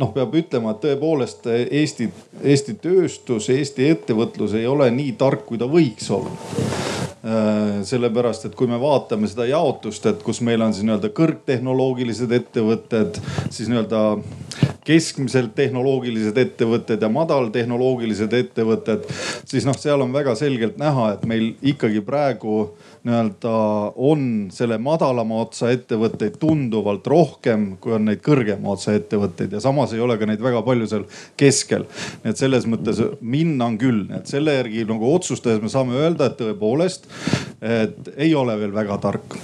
noh, 0.00 0.14
peab 0.14 0.34
ütlema, 0.40 0.72
et 0.72 0.84
tõepoolest 0.86 1.48
Eesti, 1.52 2.08
Eesti 2.42 2.78
tööstus, 2.82 3.50
Eesti 3.52 3.90
ettevõtlus 3.92 4.56
ei 4.58 4.66
ole 4.66 4.90
nii 4.94 5.16
tark, 5.20 5.44
kui 5.48 5.60
ta 5.60 5.68
võiks 5.70 6.10
olla 6.12 6.80
Äh, 7.22 7.84
sellepärast, 7.86 8.48
et 8.48 8.54
kui 8.58 8.66
me 8.66 8.80
vaatame 8.82 9.28
seda 9.30 9.44
jaotust, 9.46 10.08
et 10.10 10.24
kus 10.26 10.40
meil 10.42 10.58
on 10.64 10.72
siis 10.74 10.82
nii-öelda 10.82 11.12
kõrgtehnoloogilised 11.14 12.32
ettevõtted, 12.34 13.20
siis 13.46 13.68
nii-öelda 13.70 14.00
keskmiselt 14.82 15.52
tehnoloogilised 15.54 16.40
ettevõtted 16.42 17.06
ja 17.06 17.12
madaltehnoloogilised 17.14 18.34
ettevõtted, 18.40 19.06
siis 19.46 19.62
noh, 19.68 19.78
seal 19.78 20.02
on 20.02 20.10
väga 20.10 20.34
selgelt 20.34 20.82
näha, 20.82 21.12
et 21.14 21.22
meil 21.30 21.52
ikkagi 21.62 22.02
praegu 22.02 22.72
nii-öelda 23.02 23.52
on 23.96 24.48
selle 24.54 24.78
madalama 24.78 25.40
otsa 25.42 25.72
ettevõtteid 25.74 26.36
tunduvalt 26.42 27.06
rohkem, 27.10 27.72
kui 27.82 27.96
on 27.96 28.06
neid 28.06 28.22
kõrgema 28.22 28.76
otsa 28.76 28.94
ettevõtteid. 28.94 29.56
Ja 29.56 29.62
samas 29.64 29.94
ei 29.96 30.02
ole 30.04 30.18
ka 30.20 30.28
neid 30.30 30.42
väga 30.42 30.62
palju 30.66 30.86
seal 30.90 31.08
keskel. 31.36 31.88
nii 32.22 32.30
et 32.30 32.38
selles 32.38 32.66
mõttes 32.70 33.02
minna 33.20 33.66
on 33.66 33.78
küll, 33.78 34.06
et 34.14 34.30
selle 34.30 34.54
järgi 34.60 34.86
nagu 34.86 35.14
otsustades 35.14 35.62
me 35.62 35.72
saame 35.72 35.98
öelda, 35.98 36.30
et 36.30 36.38
tõepoolest, 36.38 37.10
et 37.60 38.14
ei 38.16 38.34
ole 38.38 38.58
veel 38.60 38.74
väga 38.74 38.98
tark. 39.02 39.38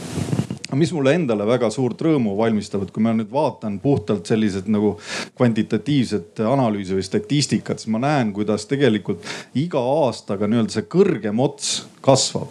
Mis 0.79 0.93
mulle 0.93 1.15
endale 1.17 1.47
väga 1.49 1.71
suurt 1.73 1.99
rõõmu 2.05 2.35
valmistab, 2.37 2.83
et 2.85 2.91
kui 2.93 3.03
ma 3.03 3.15
nüüd 3.17 3.31
vaatan 3.33 3.79
puhtalt 3.81 4.29
sellised 4.29 4.69
nagu 4.71 4.99
kvantitatiivset 5.39 6.43
analüüsi 6.45 6.95
või 6.95 7.07
statistikat, 7.07 7.81
siis 7.81 7.91
ma 7.91 8.03
näen, 8.05 8.35
kuidas 8.37 8.69
tegelikult 8.69 9.25
iga 9.59 9.81
aastaga 9.81 10.47
nii-öelda 10.47 10.77
see 10.77 10.91
kõrgem 10.93 11.41
ots 11.41 11.71
kasvab. 12.01 12.49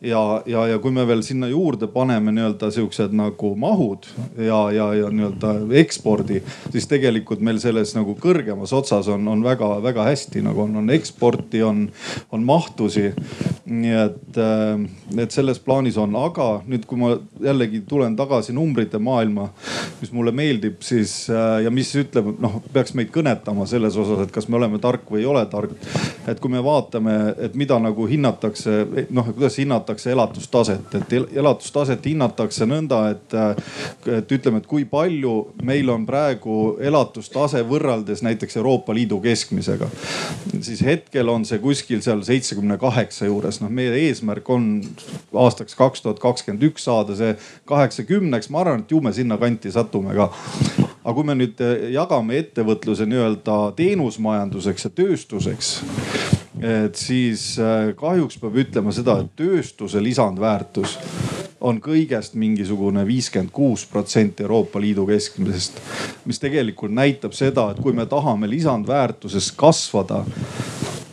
ja, 0.00 0.42
ja, 0.46 0.66
ja 0.70 0.78
kui 0.78 0.92
me 0.94 1.02
veel 1.08 1.22
sinna 1.26 1.48
juurde 1.50 1.88
paneme 1.90 2.32
nii-öelda 2.34 2.70
siuksed 2.70 3.14
nagu 3.18 3.54
mahud 3.58 4.06
ja, 4.36 4.60
ja, 4.74 4.86
ja 4.94 5.10
nii-öelda 5.10 5.54
ekspordi, 5.80 6.42
siis 6.70 6.86
tegelikult 6.90 7.42
meil 7.44 7.58
selles 7.62 7.94
nagu 7.96 8.14
kõrgemas 8.20 8.72
otsas 8.76 9.08
on, 9.10 9.26
on 9.28 9.42
väga-väga 9.44 10.06
hästi 10.10 10.44
nagu 10.46 10.62
on, 10.66 10.76
on 10.82 10.92
eksporti, 10.94 11.62
on, 11.66 11.88
on 12.32 12.46
mahtusi. 12.46 13.10
nii 13.68 13.96
et, 14.00 14.38
äh, 14.40 15.20
et 15.20 15.34
selles 15.34 15.58
plaanis 15.60 15.98
on, 16.00 16.14
aga 16.16 16.62
nüüd, 16.66 16.86
kui 16.88 17.00
ma 17.00 17.10
jällegi 17.42 17.82
tulen 17.88 18.14
tagasi 18.16 18.54
numbrite 18.56 19.00
maailma, 19.02 19.50
mis 20.00 20.12
mulle 20.14 20.32
meeldib, 20.32 20.78
siis 20.86 21.26
äh, 21.28 21.58
ja 21.66 21.72
mis 21.74 21.90
ütleb, 21.98 22.30
noh, 22.40 22.60
peaks 22.72 22.94
meid 22.96 23.10
kõnetama 23.12 23.66
selles 23.68 23.98
osas, 23.98 24.22
et 24.24 24.32
kas 24.32 24.48
me 24.48 24.56
oleme 24.56 24.80
tark 24.82 25.10
või 25.10 25.24
ei 25.24 25.28
ole 25.28 25.44
tark. 25.50 25.74
et 26.28 26.40
kui 26.40 26.52
me 26.52 26.62
vaatame, 26.64 27.34
et 27.44 27.54
mida 27.58 27.78
nagu 27.82 28.06
hinnatakse, 28.08 28.67
noh, 29.10 29.30
kuidas 29.32 29.58
hinnatakse 29.58 30.12
elatustaset, 30.12 30.94
et 30.94 31.12
elatustaset 31.36 32.06
hinnatakse 32.06 32.66
nõnda, 32.68 33.00
et, 33.14 33.36
et 34.18 34.34
ütleme, 34.38 34.62
et 34.62 34.68
kui 34.68 34.84
palju 34.88 35.34
meil 35.66 35.90
on 35.92 36.06
praegu 36.08 36.76
elatustase 36.80 37.62
võrreldes 37.68 38.22
näiteks 38.26 38.58
Euroopa 38.60 38.94
Liidu 38.94 39.20
keskmisega. 39.24 39.88
siis 40.60 40.82
hetkel 40.84 41.28
on 41.28 41.44
see 41.48 41.58
kuskil 41.62 42.02
seal 42.04 42.22
seitsmekümne 42.26 42.78
kaheksa 42.78 43.28
juures, 43.28 43.60
noh 43.62 43.72
meie 43.72 43.94
eesmärk 44.08 44.50
on 44.50 44.68
aastaks 45.34 45.76
kaks 45.78 46.02
tuhat 46.02 46.20
kakskümmend 46.22 46.64
üks 46.70 46.88
saada 46.88 47.16
see 47.18 47.34
kaheksakümneks, 47.68 48.50
ma 48.50 48.62
arvan, 48.64 48.84
et 48.84 48.90
ju 48.90 49.00
me 49.00 49.12
sinnakanti 49.12 49.72
satume 49.72 50.16
ka. 50.16 50.30
Aga 51.04 51.14
kui 51.16 51.24
me 51.24 51.36
nüüd 51.38 51.60
jagame 51.94 52.36
ettevõtluse 52.42 53.06
nii-öelda 53.08 53.58
teenusmajanduseks 53.78 54.88
ja 54.88 54.90
tööstuseks, 54.92 55.70
et 56.62 56.96
siis 56.98 57.52
eh, 57.62 57.92
kahjuks 57.98 58.38
peab 58.42 58.56
ütlema 58.64 58.94
seda, 58.94 59.20
et 59.22 59.34
tööstuse 59.38 60.02
lisandväärtus 60.02 60.96
on 61.60 61.80
kõigest 61.82 62.36
mingisugune 62.38 63.02
viiskümmend 63.06 63.50
kuus 63.54 63.84
protsenti 63.90 64.44
Euroopa 64.46 64.80
Liidu 64.80 65.06
keskmisest. 65.06 65.80
mis 66.24 66.38
tegelikult 66.38 66.92
näitab 66.94 67.32
seda, 67.32 67.70
et 67.70 67.80
kui 67.82 67.92
me 67.92 68.06
tahame 68.06 68.50
lisandväärtuses 68.50 69.52
kasvada 69.52 70.24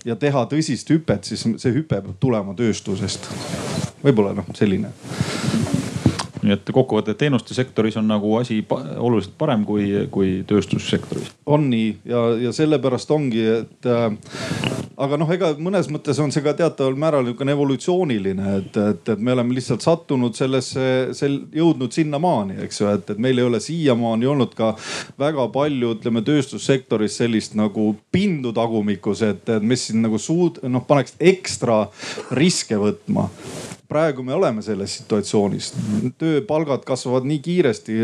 ja 0.06 0.16
teha 0.16 0.46
tõsist 0.46 0.90
hüpet, 0.94 1.24
siis 1.24 1.48
see 1.58 1.74
hüpe 1.74 2.02
peab 2.02 2.20
tulema 2.20 2.54
tööstusest. 2.54 3.30
võib-olla 4.04 4.36
noh, 4.38 4.54
selline 4.54 4.94
nii 6.46 6.56
et 6.56 6.72
kokkuvõttes 6.74 7.18
teenuste 7.20 7.58
sektoris 7.58 7.98
on 8.00 8.08
nagu 8.10 8.36
asi 8.40 8.62
oluliselt 8.70 9.36
parem 9.38 9.66
kui, 9.66 9.90
kui 10.12 10.38
tööstussektoris. 10.48 11.32
on 11.46 11.70
nii 11.72 11.92
ja, 12.06 12.26
ja 12.48 12.54
sellepärast 12.56 13.12
ongi, 13.12 13.44
et 13.60 13.90
äh, 13.90 14.10
aga 15.02 15.20
noh, 15.20 15.32
ega 15.32 15.52
mõnes 15.62 15.90
mõttes 15.92 16.20
on 16.24 16.34
see 16.34 16.44
ka 16.46 16.56
teataval 16.58 16.98
määral 17.00 17.26
niisugune 17.26 17.56
evolutsiooniline, 17.56 18.56
et, 18.60 18.80
et, 18.80 19.14
et 19.16 19.22
me 19.22 19.34
oleme 19.36 19.56
lihtsalt 19.58 19.84
sattunud 19.86 20.38
sellesse, 20.38 20.88
sel-, 21.18 21.42
jõudnud 21.56 21.96
sinnamaani, 21.96 22.60
eks 22.66 22.82
ju, 22.82 22.90
et, 22.94 23.14
et 23.16 23.22
meil 23.22 23.42
ei 23.42 23.48
ole 23.48 23.62
siiamaani 23.64 24.30
olnud 24.32 24.56
ka 24.58 24.74
väga 25.22 25.48
palju, 25.56 25.96
ütleme 25.98 26.24
tööstussektoris 26.26 27.20
sellist 27.22 27.58
nagu 27.60 27.94
pindu 28.14 28.54
tagumikus, 28.56 29.24
et, 29.28 29.48
et 29.50 29.66
mis 29.66 29.90
siin 29.90 30.04
nagu 30.06 30.22
suud-, 30.22 30.62
noh 30.70 30.86
paneks 30.88 31.18
ekstra 31.34 31.86
riske 32.36 32.80
võtma 32.80 33.30
praegu 33.88 34.24
me 34.24 34.34
oleme 34.34 34.62
selles 34.66 34.96
situatsioonis. 35.00 35.72
tööpalgad 36.18 36.84
kasvavad 36.88 37.26
nii 37.28 37.40
kiiresti, 37.44 37.96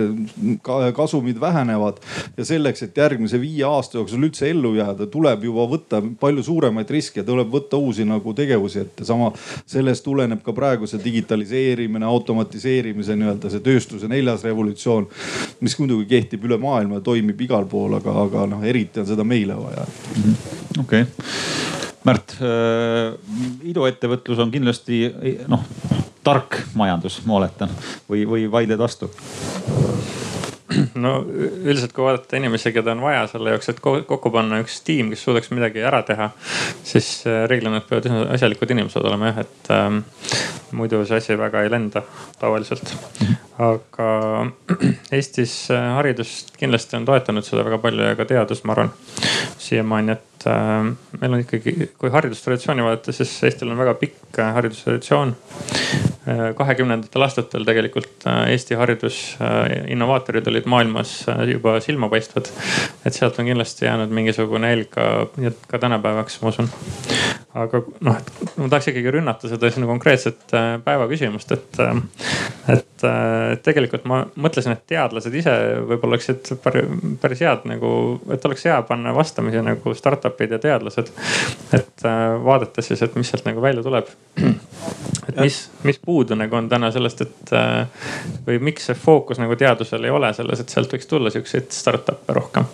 kasumid 0.96 1.40
vähenevad 1.42 2.02
ja 2.38 2.46
selleks, 2.46 2.84
et 2.86 2.98
järgmise 2.98 3.40
viie 3.42 3.66
aasta 3.68 3.98
jooksul 3.98 4.28
üldse 4.28 4.50
ellu 4.50 4.74
jääda, 4.78 5.08
tuleb 5.12 5.46
juba 5.50 5.66
võtta 5.72 6.02
palju 6.20 6.44
suuremaid 6.46 6.90
riske, 6.90 7.24
tuleb 7.28 7.52
võtta 7.54 7.80
uusi 7.82 8.06
nagu 8.06 8.34
tegevusi 8.34 8.82
ette. 8.86 9.06
sama 9.06 9.32
sellest 9.66 10.04
tuleneb 10.04 10.44
ka 10.44 10.54
praegu 10.54 10.88
see 10.88 11.02
digitaliseerimine, 11.04 12.06
automatiseerimise 12.06 13.16
nii-öelda 13.16 13.52
see 13.52 13.64
tööstuse 13.66 14.10
neljas 14.12 14.44
revolutsioon, 14.48 15.08
mis 15.62 15.78
muidugi 15.80 16.10
kehtib 16.16 16.46
üle 16.46 16.58
maailma 16.62 17.00
ja 17.00 17.06
toimib 17.06 17.42
igal 17.42 17.66
pool, 17.66 17.98
aga, 17.98 18.16
aga 18.26 18.46
noh, 18.56 18.64
eriti 18.64 19.02
on 19.02 19.10
seda 19.10 19.24
meile 19.28 19.58
vaja. 19.58 19.88
okei 20.80 21.08
okay 21.08 21.91
Märt 22.08 22.38
äh,, 22.42 23.14
iduettevõtlus 23.70 24.42
on 24.42 24.54
kindlasti 24.54 25.04
noh, 25.52 25.66
tark 26.26 26.58
majandus, 26.78 27.22
ma 27.26 27.40
oletan 27.42 27.74
või, 28.10 28.26
või 28.30 28.48
vaidled 28.52 28.82
vastu? 28.82 29.12
no 30.96 31.12
üldiselt, 31.28 31.94
kui 31.96 32.06
vaadata 32.06 32.38
inimesi, 32.40 32.72
keda 32.76 32.94
on 32.96 33.04
vaja 33.04 33.26
selle 33.32 33.54
jaoks, 33.54 33.72
et 33.72 33.82
kokku 33.82 34.32
panna 34.34 34.62
üks 34.64 34.80
tiim, 34.88 35.12
kes 35.12 35.24
suudaks 35.26 35.52
midagi 35.54 35.84
ära 35.86 36.02
teha, 36.08 36.30
siis 36.88 37.10
äh, 37.28 37.44
reeglina 37.50 37.80
nad 37.80 37.88
peavad 37.90 38.08
üsna 38.10 38.24
asjalikud 38.36 38.74
inimesed 38.76 39.08
olema 39.08 39.32
jah, 39.32 39.42
et 39.46 39.72
ähm, 39.76 40.02
muidu 40.78 41.04
see 41.08 41.20
asi 41.22 41.38
väga 41.40 41.66
ei 41.66 41.72
lenda 41.74 42.06
tavaliselt. 42.40 42.96
aga 43.62 44.10
Eestis 45.18 45.56
äh, 45.74 45.92
haridust 45.98 46.56
kindlasti 46.60 47.00
on 47.00 47.08
toetanud 47.10 47.48
seda 47.48 47.66
väga 47.68 47.82
palju 47.84 48.12
ja 48.12 48.18
ka 48.20 48.28
teadus, 48.30 48.64
ma 48.66 48.78
arvan 48.78 48.94
siiamaani, 49.60 50.18
et 50.18 50.31
äh, 50.50 50.90
meil 51.22 51.36
on 51.36 51.44
ikkagi, 51.44 51.90
kui 52.00 52.12
haridustraditsiooni 52.14 52.86
vaadata, 52.86 53.14
siis 53.16 53.34
Eestil 53.48 53.72
on 53.72 53.80
väga 53.80 53.96
pikk 54.00 54.40
äh, 54.40 54.54
haridustraditsioon 54.58 55.36
äh,. 55.36 56.44
kahekümnendatel 56.58 57.26
aastatel 57.26 57.66
tegelikult 57.68 58.28
Eesti 58.48 58.78
haridusinnovaatorid 58.78 60.48
olid 60.52 60.70
maailmas 60.70 61.16
juba 61.50 61.80
silmapaistvad. 61.82 62.52
et 63.06 63.14
sealt 63.14 63.40
on 63.40 63.50
kindlasti 63.50 63.86
jäänud 63.86 64.14
mingisugune 64.14 64.74
helg 64.76 64.92
ka, 64.94 65.08
ka 65.68 65.80
tänapäevaks, 65.80 66.42
ma 66.42 66.54
usun 66.54 66.70
aga 67.54 67.82
noh, 68.06 68.16
et 68.16 68.30
ma 68.56 68.70
tahaks 68.72 68.88
ikkagi 68.92 69.12
rünnata 69.12 69.50
seda 69.52 69.70
sinu 69.74 69.88
konkreetset 69.90 70.54
äh, 70.56 70.70
päeva 70.86 71.08
küsimust, 71.12 71.52
et, 71.52 71.80
äh, 71.84 71.98
et 72.72 73.06
äh, 73.08 73.58
tegelikult 73.66 74.06
ma 74.08 74.22
mõtlesin, 74.40 74.78
et 74.78 74.86
teadlased 74.88 75.36
ise 75.36 75.56
võib-olla 75.90 76.16
oleksid 76.16 76.54
päris 77.22 77.44
head 77.44 77.68
nagu, 77.68 77.92
et 78.32 78.48
oleks 78.48 78.64
hea 78.70 78.78
panna 78.88 79.14
vastamisi 79.16 79.64
nagu 79.66 79.96
startup'id 79.98 80.56
ja 80.56 80.62
teadlased. 80.64 81.12
et 81.76 82.06
vaadata 82.46 82.82
siis, 82.84 83.02
et 83.04 83.16
mis 83.20 83.30
sealt 83.32 83.46
nagu 83.48 83.62
välja 83.64 83.84
tuleb. 83.84 84.08
et 85.28 85.36
mis, 85.40 85.60
mis 85.84 86.00
puudu 86.00 86.36
nagu 86.40 86.56
on 86.56 86.70
täna 86.72 86.92
sellest, 86.92 87.26
et 87.28 87.56
äh, 87.56 88.08
või 88.48 88.62
miks 88.72 88.88
see 88.88 88.96
fookus 88.96 89.44
nagu 89.44 89.60
teadusel 89.60 90.08
ei 90.08 90.16
ole 90.16 90.32
selles, 90.38 90.64
et 90.64 90.72
sealt 90.72 90.94
võiks 90.96 91.10
tulla 91.10 91.34
siukseid 91.34 91.72
startup'e 91.76 92.40
rohkem? 92.40 92.72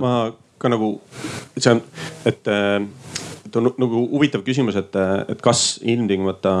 ma 0.00 0.16
ka 0.56 0.70
nagu, 0.72 0.94
see 1.58 1.74
on, 1.76 1.82
et 2.24 2.48
et 3.56 3.62
on 3.64 3.86
nagu 3.86 4.02
huvitav 4.12 4.44
küsimus, 4.46 4.76
et, 4.78 4.96
et 5.32 5.42
kas 5.42 5.78
ilmtingimata 5.84 6.54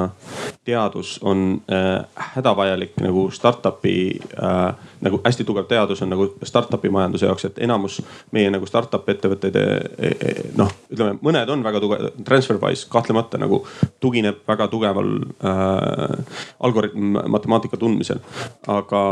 teadus 0.66 1.16
on 1.22 1.60
äh, 1.70 2.04
hädavajalik 2.34 2.96
nagu 3.04 3.28
startup'i 3.34 3.96
äh, 4.16 4.74
nagu 5.04 5.20
hästi 5.24 5.44
tugev 5.44 5.68
teadus 5.68 6.02
on 6.02 6.10
nagu 6.12 6.28
startup'i 6.46 6.90
majanduse 6.92 7.26
jaoks, 7.26 7.44
et 7.48 7.60
enamus 7.66 8.00
meie 8.36 8.50
nagu 8.52 8.66
startup 8.68 9.08
ettevõtteid 9.08 9.56
e, 9.60 9.66
e, 9.98 10.10
e, 10.12 10.34
noh, 10.56 10.72
ütleme 10.92 11.18
mõned 11.24 11.52
on 11.52 11.64
väga 11.66 11.82
tugev, 11.84 12.10
Transferwise 12.26 12.88
kahtlemata 12.92 13.40
nagu 13.40 13.62
tugineb 14.00 14.42
väga 14.48 14.68
tugeval 14.72 15.14
äh, 15.44 16.36
algoritm 16.66 17.18
matemaatika 17.32 17.80
tundmisel. 17.80 18.22
aga 18.66 19.02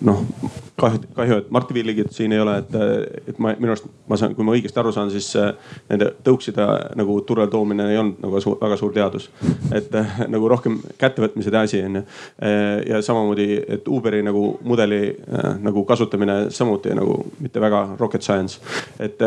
noh, 0.00 0.20
kahju, 0.78 1.00
kahju, 1.14 1.38
et 1.42 1.50
Martti 1.50 1.74
Villigit 1.74 2.12
siin 2.14 2.32
ei 2.32 2.40
ole, 2.40 2.54
et, 2.62 2.74
et 3.32 3.38
ma 3.42 3.52
minu 3.58 3.72
arust 3.74 3.88
ma 4.08 4.18
saan, 4.20 4.34
kui 4.36 4.46
ma 4.46 4.54
õigesti 4.54 4.78
aru 4.78 4.92
saan, 4.94 5.10
siis 5.10 5.28
äh, 5.38 5.50
nende 5.90 6.12
tõukside 6.24 6.66
nagu 6.98 7.18
turule 7.26 7.48
toomine 7.50 7.88
ei 7.92 7.98
olnud 7.98 8.20
nagu 8.22 8.42
suur, 8.42 8.58
väga 8.60 8.78
suur 8.78 8.94
teadus. 8.94 9.28
et 9.74 9.94
äh, 9.98 10.20
nagu 10.30 10.48
rohkem 10.50 10.78
kättevõtmise 11.00 11.54
asi 11.58 11.82
on 11.82 12.00
ju. 12.00 12.04
Äh, 12.42 12.86
ja 12.86 13.02
samamoodi, 13.02 13.48
et 13.68 13.88
Uberi 13.88 14.22
nagu 14.22 14.58
mudeli 14.62 15.07
nagu 15.62 15.84
kasutamine 15.88 16.50
samuti 16.54 16.94
nagu 16.94 17.18
mitte 17.40 17.60
väga 17.60 17.96
rocket 17.98 18.22
science. 18.22 18.60
et 19.00 19.18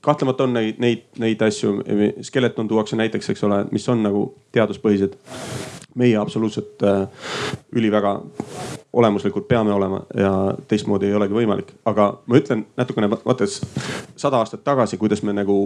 kahtlemata 0.00 0.44
on 0.44 0.52
neid, 0.52 0.78
neid, 0.78 1.04
neid 1.18 1.42
asju, 1.42 1.74
Skeleton 2.22 2.68
tuuakse 2.68 2.96
näiteks, 2.96 3.30
eks 3.30 3.44
ole, 3.44 3.64
mis 3.70 3.88
on 3.88 4.02
nagu 4.02 4.28
teaduspõhised 4.52 5.18
meie 5.98 6.16
absoluutselt 6.16 6.82
äh, 6.82 7.08
üliväga 7.72 8.20
olemuslikult 8.92 9.48
peame 9.48 9.72
olema 9.72 10.00
ja 10.14 10.54
teistmoodi 10.68 11.06
ei 11.06 11.14
olegi 11.14 11.34
võimalik. 11.34 11.72
aga 11.84 12.08
ma 12.26 12.38
ütlen 12.38 12.64
natukene 12.76 13.10
vaadates 13.10 13.60
sada 14.16 14.38
aastat 14.38 14.64
tagasi, 14.64 14.96
kuidas 14.96 15.22
me 15.22 15.32
nagu 15.32 15.58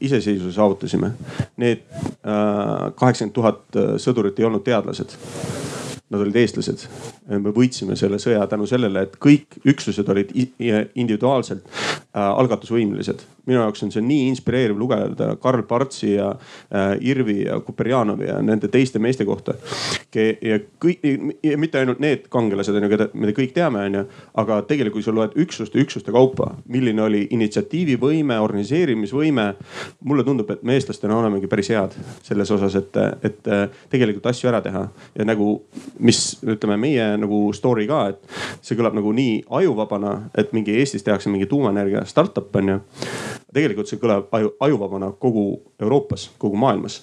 iseseisvuse 0.00 0.56
saavutasime. 0.56 1.12
Need 1.56 1.84
äh, 1.84 2.90
kaheksakümmend 2.94 3.34
tuhat 3.34 3.62
äh, 3.76 3.94
sõdurit 4.00 4.40
ei 4.40 4.48
olnud 4.48 4.64
teadlased 4.64 5.16
nad 6.14 6.24
olid 6.24 6.38
eestlased. 6.40 6.86
me 7.28 7.52
võitsime 7.54 7.96
selle 7.98 8.20
sõja 8.22 8.46
tänu 8.50 8.66
sellele, 8.70 9.06
et 9.06 9.16
kõik 9.20 9.58
üksused 9.74 10.08
olid 10.14 10.32
individuaalselt 10.94 11.64
äh, 11.66 12.22
algatusvõimelised. 12.22 13.26
Minu 13.46 13.60
jaoks 13.60 13.84
on 13.86 13.92
see 13.92 14.04
nii 14.04 14.28
inspireeriv 14.30 14.78
lugeda 14.78 15.34
Karl 15.42 15.62
Partsi 15.68 16.14
ja 16.14 16.30
äh, 16.34 16.94
Irvi 17.00 17.42
ja 17.44 17.60
Kuperjanovi 17.60 18.28
ja 18.28 18.40
nende 18.42 18.68
teiste 18.68 18.98
meeste 18.98 19.24
kohta. 19.24 19.54
ja 20.14 20.58
kõik, 20.84 21.02
ja 21.42 21.58
mitte 21.58 21.78
ainult 21.78 21.98
need 22.00 22.28
kangelased 22.30 22.76
on 22.76 22.86
ju, 22.86 22.90
keda 22.92 23.08
me 23.14 23.34
kõik 23.34 23.54
teame, 23.56 23.86
on 23.88 23.98
ju, 23.98 24.04
aga 24.42 24.60
tegelikult, 24.68 24.94
kui 24.94 25.02
sa 25.02 25.14
loed 25.14 25.34
üksuste, 25.40 25.80
üksuste 25.82 26.12
kaupa, 26.14 26.52
milline 26.70 27.02
oli 27.02 27.24
initsiatiivivõime, 27.34 28.38
organiseerimisvõime. 28.40 29.46
mulle 30.04 30.24
tundub, 30.24 30.50
et 30.50 30.62
me 30.62 30.76
eestlastena 30.78 31.16
olemegi 31.18 31.50
päris 31.50 31.72
head 31.74 31.96
selles 32.22 32.50
osas, 32.50 32.74
et, 32.78 32.96
et 33.22 33.50
tegelikult 33.90 34.26
asju 34.30 34.48
ära 34.48 34.60
teha 34.62 34.86
ja 35.18 35.26
nagu 35.26 35.64
mis 35.98 36.20
ütleme 36.42 36.76
meie 36.80 37.08
nagu 37.20 37.40
story 37.56 37.86
ka, 37.90 38.00
et 38.12 38.64
see 38.64 38.78
kõlab 38.78 38.96
nagu 38.96 39.12
nii 39.14 39.42
ajuvabana, 39.60 40.14
et 40.38 40.52
mingi 40.56 40.76
Eestis 40.78 41.04
tehakse 41.06 41.32
mingi 41.32 41.48
tuumaenergia 41.50 42.04
startup 42.08 42.54
on 42.56 42.74
ju. 42.74 42.80
Tegelikult 43.54 43.90
see 43.90 44.00
kõlab 44.02 44.32
aju, 44.34 44.52
ajuvabana 44.66 45.12
kogu 45.22 45.46
Euroopas, 45.80 46.28
kogu 46.38 46.58
maailmas. 46.60 47.02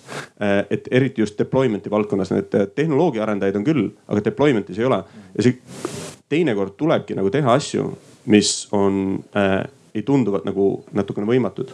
et 0.69 0.87
eriti 0.91 1.21
just 1.21 1.39
deployment'i 1.39 1.89
valdkonnas, 1.89 2.31
need 2.31 2.55
tehnoloogia 2.75 3.23
arendajaid 3.23 3.59
on 3.59 3.67
küll, 3.67 3.89
aga 4.07 4.23
deployment'is 4.29 4.79
ei 4.79 4.85
ole. 4.85 5.03
ja 5.35 5.43
see 5.43 5.57
teinekord 6.31 6.77
tulebki 6.79 7.15
nagu 7.17 7.29
teha 7.33 7.53
asju, 7.59 7.89
mis 8.31 8.67
on 8.75 9.19
äh, 9.35 9.63
ei 9.95 10.03
tunduvad 10.07 10.45
nagu 10.47 10.85
natukene 10.95 11.27
võimatud. 11.27 11.71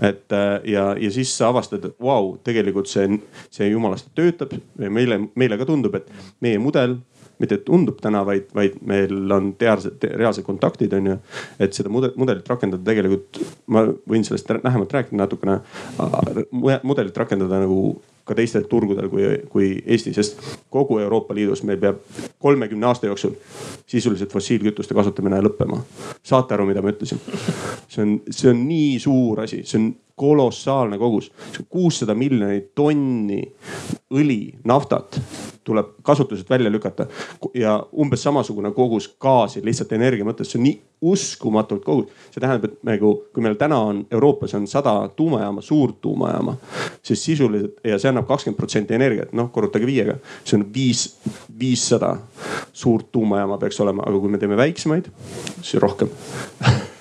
et 0.00 0.32
äh, 0.32 0.60
ja, 0.72 0.92
ja 0.98 1.10
siis 1.12 1.36
sa 1.36 1.50
avastad, 1.52 1.84
et 1.84 1.96
vau 2.00 2.08
wow,, 2.08 2.36
tegelikult 2.44 2.88
see, 2.88 3.18
see 3.52 3.68
jumalast 3.68 4.08
töötab 4.16 4.54
meile, 4.78 5.20
meile 5.34 5.58
ka 5.60 5.68
tundub, 5.68 5.98
et 5.98 6.08
meie 6.40 6.58
mudel 6.58 6.96
mitte 7.42 7.58
tundub 7.66 7.98
täna, 8.02 8.22
vaid, 8.26 8.48
vaid 8.54 8.78
meil 8.86 9.34
on 9.34 9.52
reaalsed, 9.60 10.06
reaalsed 10.18 10.46
kontaktid 10.46 10.94
on 10.98 11.12
ju. 11.12 11.18
et 11.60 11.74
seda 11.76 11.92
mudelit 11.92 12.48
rakendada 12.48 12.82
tegelikult, 12.86 13.42
ma 13.66 13.84
võin 14.08 14.24
sellest 14.26 14.50
lähemalt 14.62 14.92
rääkida 14.92 15.18
natukene. 15.24 15.60
mudelit 16.82 17.16
rakendada 17.16 17.62
nagu 17.64 17.82
ka 18.24 18.36
teistel 18.38 18.66
turgudel 18.70 19.08
kui, 19.10 19.24
kui 19.50 19.68
Eesti, 19.86 20.12
sest 20.14 20.38
kogu 20.70 21.00
Euroopa 21.02 21.34
Liidus 21.34 21.64
meil 21.66 21.80
peab 21.82 21.98
kolmekümne 22.42 22.86
aasta 22.86 23.08
jooksul 23.10 23.34
sisuliselt 23.86 24.32
fossiilkütuste 24.32 24.94
kasutamine 24.94 25.40
lõppema. 25.42 25.80
saate 26.22 26.54
aru, 26.54 26.68
mida 26.70 26.82
ma 26.82 26.92
ütlesin? 26.94 27.18
see 27.88 28.02
on, 28.04 28.14
see 28.30 28.50
on 28.50 28.62
nii 28.68 28.98
suur 29.02 29.42
asi, 29.42 29.62
see 29.66 29.80
on 29.80 29.90
kolossaalne 30.16 30.98
kogus, 30.98 31.30
kuussada 31.68 32.14
miljonit 32.14 32.74
tonni 32.74 33.42
õli, 34.12 34.40
naftat 34.64 35.20
tuleb 35.64 35.86
kasutuselt 36.02 36.50
välja 36.50 36.70
lükata. 36.72 37.06
ja 37.54 37.86
umbes 37.98 38.22
samasugune 38.22 38.70
kogus 38.70 39.16
gaasi 39.20 39.64
lihtsalt 39.64 39.92
energia 39.92 40.24
mõttes, 40.24 40.50
see 40.50 40.58
on 40.58 40.64
nii 40.66 40.80
uskumatult 41.12 41.84
kogus. 41.84 42.10
see 42.30 42.40
tähendab, 42.40 42.64
et 42.70 42.78
nagu 42.82 43.12
kui 43.34 43.42
meil 43.42 43.54
täna 43.54 43.78
on 43.78 44.04
Euroopas 44.10 44.54
on 44.54 44.66
sada 44.66 45.08
tuumajaama, 45.16 45.60
suurt 45.60 46.00
tuumajaama, 46.00 46.56
siis 47.02 47.24
sisuliselt 47.24 47.80
ja 47.84 47.98
see 47.98 48.10
annab 48.10 48.26
kakskümmend 48.26 48.58
protsenti 48.58 48.94
energiat, 48.94 49.32
noh 49.32 49.50
korrutage 49.52 49.86
viiega, 49.86 50.18
see 50.44 50.58
on 50.58 50.66
viis, 50.74 51.04
viissada 51.58 52.16
suurt 52.72 53.12
tuumajaama 53.12 53.58
peaks 53.58 53.80
olema, 53.80 54.02
aga 54.06 54.18
kui 54.18 54.30
me 54.30 54.38
teeme 54.38 54.56
väiksemaid, 54.56 55.12
siis 55.60 55.82
rohkem 55.82 56.10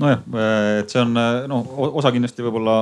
nojah, 0.00 0.22
et 0.80 0.92
see 0.92 1.02
on 1.02 1.16
noh, 1.50 1.72
osa 1.92 2.12
kindlasti 2.14 2.44
võib-olla 2.46 2.76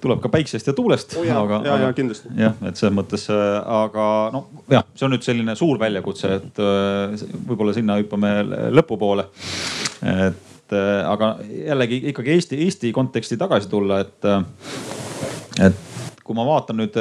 tuleb 0.00 0.20
ka 0.22 0.30
päiksest 0.32 0.70
ja 0.70 0.74
tuulest 0.76 1.16
oh. 1.20 1.26
aga, 1.42 1.60
ja, 1.66 1.76
ja 1.84 1.90
kindlasti. 1.96 2.30
jah, 2.40 2.56
et 2.66 2.78
selles 2.80 2.94
mõttes, 2.96 3.26
aga 3.30 4.06
noh, 4.34 4.48
jah, 4.72 4.86
see 4.96 5.06
on 5.06 5.14
nüüd 5.14 5.26
selline 5.26 5.56
suur 5.58 5.80
väljakutse, 5.80 6.32
et 6.40 6.62
võib-olla 7.50 7.76
sinna 7.76 7.98
hüppame 8.00 8.32
lõpupoole. 8.72 9.26
et 10.08 10.76
aga 10.76 11.34
jällegi 11.50 12.02
ikkagi 12.12 12.36
Eesti, 12.36 12.64
Eesti 12.66 12.92
konteksti 12.96 13.38
tagasi 13.40 13.70
tulla, 13.70 14.00
et, 14.04 14.28
et 15.66 15.89
kui 16.30 16.38
ma 16.38 16.44
vaatan 16.46 16.78
nüüd 16.78 16.94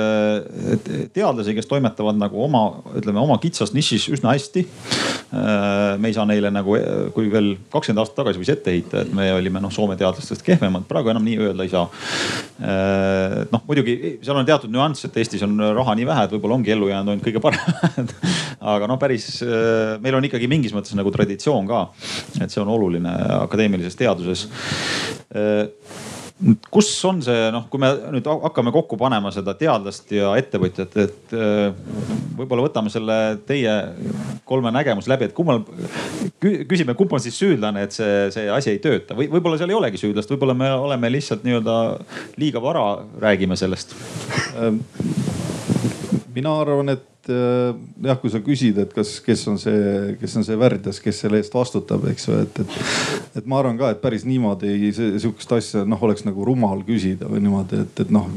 teadlasi, 1.13 1.53
kes 1.53 1.67
toimetavad 1.69 2.17
nagu 2.17 2.39
oma, 2.41 2.63
ütleme 2.97 3.21
oma 3.21 3.35
kitsas 3.41 3.75
nišis 3.75 4.07
üsna 4.15 4.33
hästi. 4.33 4.63
me 6.01 6.09
ei 6.09 6.15
saa 6.17 6.25
neile 6.25 6.49
nagu, 6.49 6.73
kui 7.13 7.29
veel 7.29 7.51
kakskümmend 7.69 8.01
aastat 8.01 8.17
tagasi 8.23 8.41
võis 8.41 8.49
ette 8.49 8.73
heita, 8.73 9.03
et 9.05 9.13
me 9.13 9.29
olime 9.35 9.61
noh 9.61 9.69
Soome 9.69 9.93
teadlastest 9.99 10.41
kehvemad, 10.47 10.87
praegu 10.89 11.13
enam 11.13 11.27
nii 11.27 11.37
öelda 11.45 11.67
ei 11.67 11.69
saa. 11.69 11.85
noh, 13.53 13.65
muidugi 13.69 14.17
seal 14.25 14.41
on 14.41 14.49
teatud 14.49 14.73
nüanss, 14.73 15.05
et 15.05 15.21
Eestis 15.21 15.45
on 15.45 15.53
raha 15.77 15.93
nii 15.99 16.09
vähe, 16.09 16.25
et 16.25 16.33
võib-olla 16.33 16.57
ongi 16.57 16.73
ellu 16.73 16.89
jäänud 16.89 17.13
ainult 17.13 17.29
kõige 17.29 17.43
paremad 17.45 18.15
aga 18.73 18.89
noh, 18.89 18.97
päris 19.01 19.29
meil 20.01 20.17
on 20.17 20.25
ikkagi 20.25 20.49
mingis 20.49 20.73
mõttes 20.73 20.97
nagu 20.97 21.13
traditsioon 21.13 21.69
ka, 21.69 21.85
et 22.41 22.49
see 22.49 22.65
on 22.65 22.73
oluline 22.73 23.13
akadeemilises 23.43 23.99
teaduses 23.99 24.47
kus 26.71 26.89
on 27.07 27.19
see 27.23 27.49
noh, 27.51 27.65
kui 27.71 27.81
me 27.81 27.89
nüüd 28.15 28.27
hakkame 28.29 28.71
kokku 28.71 28.97
panema 28.99 29.31
seda 29.35 29.53
teadlast 29.59 30.11
ja 30.15 30.31
ettevõtjat, 30.39 30.95
et 31.03 31.33
äh, 31.35 31.73
võib-olla 32.37 32.63
võtame 32.67 32.91
selle 32.93 33.17
teie 33.47 33.73
kolme 34.47 34.71
nägemuse 34.73 35.11
läbi, 35.11 35.27
et 35.27 35.35
kummal, 35.35 35.65
küsime, 36.39 36.95
kumb 36.97 37.17
on 37.17 37.23
siis 37.23 37.35
süüdlane, 37.39 37.83
et 37.85 37.95
see, 37.95 38.29
see 38.35 38.47
asi 38.53 38.71
ei 38.73 38.79
tööta. 38.83 39.17
Või 39.19 39.27
võib-olla 39.33 39.59
seal 39.59 39.73
ei 39.73 39.79
olegi 39.79 39.99
süüdlast, 40.01 40.31
võib-olla 40.31 40.55
me 40.57 40.71
oleme 40.79 41.11
lihtsalt 41.11 41.43
nii-öelda 41.47 41.75
liiga 42.39 42.63
vara 42.63 42.85
räägime 43.19 43.59
sellest. 43.59 43.93
Mina 46.35 46.55
arvan, 46.61 46.95
et 46.95 47.08
Äh, 47.27 47.75
jah, 48.03 48.17
kui 48.21 48.31
sa 48.31 48.39
küsid, 48.41 48.77
et 48.79 48.93
kas, 48.95 49.17
kes 49.21 49.43
on 49.51 49.59
see, 49.59 50.15
kes 50.21 50.37
on 50.39 50.45
see 50.47 50.55
värdjas, 50.57 51.01
kes 51.03 51.19
selle 51.25 51.41
eest 51.41 51.53
vastutab, 51.53 52.07
eks 52.09 52.29
ju, 52.29 52.37
et, 52.45 52.61
et. 52.63 52.77
et 53.41 53.49
ma 53.49 53.59
arvan 53.59 53.77
ka, 53.77 53.91
et 53.93 54.01
päris 54.01 54.23
niimoodi 54.25 54.93
sihukest 54.95 55.53
asja 55.57 55.83
noh, 55.85 55.99
oleks 56.07 56.23
nagu 56.25 56.47
rumal 56.47 56.81
küsida 56.87 57.29
või 57.29 57.43
niimoodi, 57.43 57.83
et, 57.83 58.03
et 58.05 58.13
noh. 58.15 58.31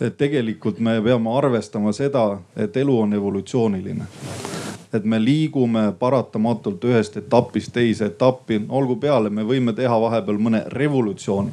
et 0.00 0.16
tegelikult 0.18 0.80
me 0.80 0.96
peame 1.04 1.36
arvestama 1.36 1.92
seda, 1.94 2.30
et 2.56 2.80
elu 2.80 3.00
on 3.04 3.18
evolutsiooniline 3.20 4.08
et 4.94 5.04
me 5.04 5.18
liigume 5.20 5.92
paratamatult 5.98 6.84
ühest 6.88 7.18
etapist 7.20 7.72
teise 7.74 8.08
etappi, 8.08 8.60
olgu 8.68 8.96
peale, 9.00 9.30
me 9.30 9.44
võime 9.46 9.74
teha 9.76 10.00
vahepeal 10.00 10.40
mõne 10.40 10.64
revolutsiooni. 10.72 11.50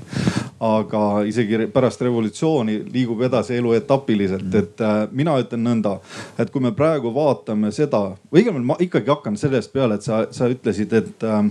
aga 0.66 1.00
isegi 1.28 1.66
pärast 1.74 2.02
revolutsiooni 2.02 2.78
liigub 2.94 3.22
edasi 3.28 3.58
elu 3.58 3.74
etapiliselt, 3.76 4.54
et 4.56 4.82
äh, 4.82 4.94
mina 5.12 5.36
ütlen 5.42 5.66
nõnda, 5.68 5.98
et 6.40 6.50
kui 6.50 6.64
me 6.64 6.72
praegu 6.72 7.12
vaatame 7.14 7.72
seda, 7.76 8.16
õigemini 8.32 8.66
ma 8.66 8.78
ikkagi 8.80 9.12
hakkan 9.12 9.36
sellest 9.38 9.74
peale, 9.74 10.00
et 10.00 10.08
sa, 10.08 10.24
sa 10.32 10.48
ütlesid, 10.50 10.96
et 10.96 11.28
äh, 11.28 11.44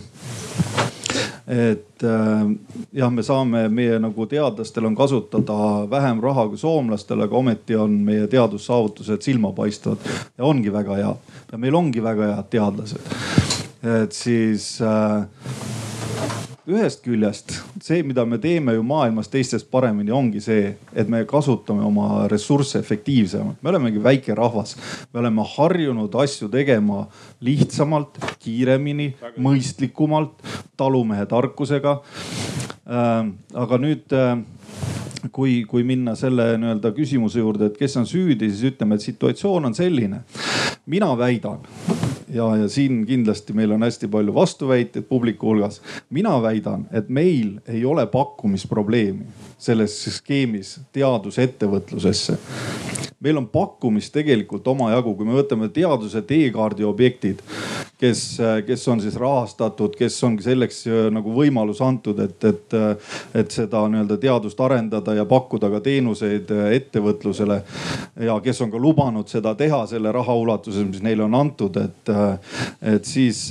et 1.46 2.02
äh, 2.02 2.44
jah, 2.92 3.10
me 3.12 3.22
saame, 3.22 3.66
meie 3.68 3.98
nagu 4.00 4.26
teadlastel 4.28 4.88
on 4.88 4.96
kasutada 4.96 5.84
vähem 5.90 6.22
raha 6.24 6.46
kui 6.48 6.60
soomlastel, 6.60 7.26
aga 7.26 7.36
ometi 7.36 7.76
on 7.76 7.98
meie 8.06 8.26
teadussaavutused 8.32 9.26
silmapaistvad 9.26 10.08
ja 10.38 10.44
ongi 10.44 10.72
väga 10.72 10.96
head. 11.02 11.32
ja 11.52 11.60
meil 11.60 11.76
ongi 11.76 12.02
väga 12.02 12.30
head 12.32 12.50
teadlased. 12.50 13.12
et 13.84 14.12
siis 14.16 14.78
äh, 14.80 15.26
ühest 16.70 17.02
küljest 17.04 17.52
see, 17.84 18.00
mida 18.06 18.24
me 18.28 18.38
teeme 18.40 18.74
ju 18.76 18.84
maailmas 18.86 19.28
teistest 19.32 19.68
paremini, 19.72 20.12
ongi 20.14 20.40
see, 20.44 20.70
et 20.96 21.10
me 21.12 21.24
kasutame 21.28 21.84
oma 21.84 22.24
ressursse 22.30 22.78
efektiivsemalt. 22.80 23.60
me 23.62 23.72
olemegi 23.72 24.02
väike 24.02 24.34
rahvas, 24.34 24.76
me 25.12 25.20
oleme 25.20 25.44
harjunud 25.56 26.14
asju 26.24 26.48
tegema 26.52 27.04
lihtsamalt, 27.44 28.16
kiiremini, 28.40 29.10
mõistlikumalt, 29.36 30.40
talumehe 30.76 31.26
tarkusega. 31.28 31.98
Äh, 32.84 33.28
aga 33.64 33.80
nüüd 33.80 34.12
äh, 34.16 34.38
kui, 35.32 35.62
kui 35.68 35.84
minna 35.84 36.16
selle 36.16 36.54
nii-öelda 36.60 36.94
küsimuse 36.96 37.44
juurde, 37.44 37.68
et 37.70 37.78
kes 37.80 37.96
on 38.00 38.08
süüdi, 38.08 38.48
siis 38.52 38.72
ütleme, 38.72 38.96
et 38.96 39.04
situatsioon 39.04 39.70
on 39.70 39.76
selline. 39.76 40.24
mina 40.86 41.14
väidan 41.18 41.64
ja, 42.28 42.56
ja 42.56 42.68
siin 42.68 43.06
kindlasti 43.06 43.52
meil 43.52 43.72
on 43.72 43.82
hästi 43.82 44.08
palju 44.08 44.34
vastuväiteid 44.34 45.04
publiku 45.08 45.46
hulgas. 45.46 45.82
mina 46.10 46.42
väidan, 46.42 46.86
et 46.92 47.08
meil 47.08 47.58
ei 47.68 47.84
ole 47.84 48.06
pakkumisprobleemi 48.06 49.26
selles 49.64 49.96
skeemis 50.18 50.78
teadusettevõtlusesse 50.92 52.38
meil 53.24 53.40
on 53.40 53.46
pakkumist 53.48 54.12
tegelikult 54.12 54.66
omajagu, 54.68 55.14
kui 55.16 55.26
me 55.26 55.38
võtame 55.38 55.70
teaduse 55.72 56.20
teekaardi 56.28 56.84
objektid, 56.84 57.40
kes, 58.00 58.20
kes 58.66 58.84
on 58.92 59.00
siis 59.00 59.16
rahastatud, 59.20 59.94
kes 59.96 60.18
ongi 60.26 60.44
selleks 60.44 60.82
äh, 60.90 61.06
nagu 61.14 61.32
võimalus 61.32 61.80
antud, 61.84 62.20
et, 62.20 62.36
et, 62.44 62.76
äh, 62.76 63.16
et 63.40 63.54
seda 63.54 63.86
nii-öelda 63.88 64.18
teadust 64.20 64.60
arendada 64.60 65.16
ja 65.16 65.24
pakkuda 65.30 65.72
ka 65.72 65.80
teenuseid 65.86 66.52
äh, 66.52 66.74
ettevõtlusele. 66.80 67.60
ja 68.28 68.36
kes 68.44 68.60
on 68.66 68.74
ka 68.74 68.82
lubanud 68.82 69.32
seda 69.32 69.54
teha 69.56 69.84
selle 69.88 70.12
raha 70.12 70.36
ulatuses, 70.44 70.84
mis 70.90 71.02
neile 71.02 71.24
on 71.24 71.34
antud, 71.38 71.80
et, 71.80 72.12
et 72.94 73.08
siis 73.08 73.46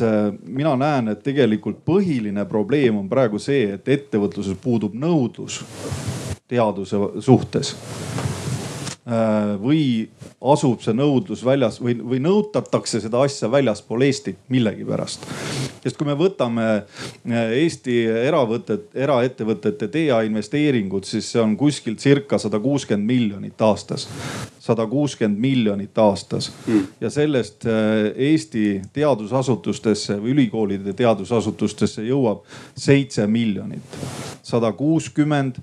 mina 0.45 0.75
näen, 0.77 1.09
et 1.15 1.23
tegelikult 1.25 1.81
põhiline 1.85 2.45
probleem 2.49 3.01
on 3.01 3.09
praegu 3.09 3.41
see, 3.41 3.73
et 3.73 3.89
ettevõtluses 3.97 4.59
puudub 4.61 4.93
nõudlus 4.93 5.63
teaduse 6.53 7.01
suhtes 7.25 7.75
Äh, 9.03 9.57
või 9.59 10.07
asub 10.39 10.79
see 10.79 10.93
nõudlus 10.95 11.41
väljas 11.43 11.81
või, 11.83 11.97
või 11.99 12.21
nõutatakse 12.23 13.01
seda 13.03 13.19
asja 13.25 13.49
väljaspool 13.51 14.05
Eestit 14.07 14.37
millegipärast. 14.47 15.25
sest 15.83 15.97
kui 15.99 16.07
me 16.07 16.15
võtame 16.15 16.67
äh, 16.71 17.51
Eesti 17.59 17.97
eravõtet, 18.07 18.85
eraettevõtete 18.95 19.89
TA 19.91 20.21
investeeringud, 20.23 21.03
siis 21.03 21.33
see 21.33 21.43
on 21.43 21.57
kuskil 21.59 21.97
circa 21.99 22.39
sada 22.39 22.61
kuuskümmend 22.63 23.03
miljonit 23.03 23.59
aastas. 23.67 24.07
Sada 24.63 24.85
kuuskümmend 24.87 25.39
miljonit 25.39 25.97
aastas 25.97 26.51
hmm. 26.65 26.87
ja 27.01 27.09
sellest 27.11 27.65
äh, 27.65 27.73
Eesti 28.15 28.81
teadusasutustesse 28.93 30.15
või 30.21 30.31
ülikoolide 30.37 30.93
teadusasutustesse 30.95 32.05
jõuab 32.07 32.45
seitse 32.75 33.27
miljonit. 33.27 33.97
sada 34.43 34.71
kuuskümmend, 34.71 35.55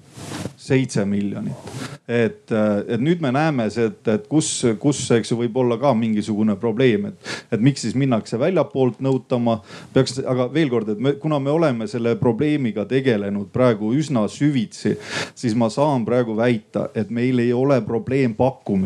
seitse 0.57 1.05
miljonit. 1.05 1.73
et, 2.09 2.53
et 2.89 3.01
nüüd 3.01 3.21
me 3.25 3.33
näeme 3.33 3.71
see, 3.71 3.87
et, 3.89 4.09
et 4.09 4.29
kus 4.29 4.51
kus, 4.79 5.01
eks 5.17 5.33
ju, 5.33 5.39
võib 5.41 5.57
olla 5.63 5.79
ka 5.81 5.95
mingisugune 5.97 6.57
probleem, 6.61 7.07
et, 7.11 7.33
et 7.57 7.61
miks 7.61 7.87
siis 7.87 7.97
minnakse 7.97 8.39
väljapoolt 8.39 9.01
nõutama. 9.01 9.61
peaks, 9.95 10.19
aga 10.21 10.51
veel 10.53 10.69
kord, 10.73 10.93
et 10.93 11.01
me, 11.01 11.15
kuna 11.23 11.39
me 11.41 11.51
oleme 11.51 11.89
selle 11.89 12.17
probleemiga 12.21 12.85
tegelenud 12.91 13.49
praegu 13.53 13.95
üsna 13.97 14.27
süvitsi, 14.29 14.97
siis 15.35 15.57
ma 15.57 15.71
saan 15.73 16.05
praegu 16.05 16.37
väita, 16.37 16.91
et 16.95 17.11
meil 17.11 17.39
ei 17.39 17.53
ole 17.57 17.81
probleem 17.87 18.35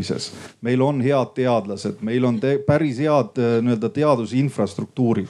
pakkumises. 0.04 0.32
meil 0.60 0.82
on 0.82 1.00
head 1.02 1.34
teadlased, 1.34 2.00
meil 2.00 2.24
on 2.24 2.38
te, 2.40 2.58
päris 2.66 2.98
head 2.98 3.38
äh, 3.38 3.58
nii-öelda 3.62 3.88
teadusinfrastruktuurid. 3.88 5.28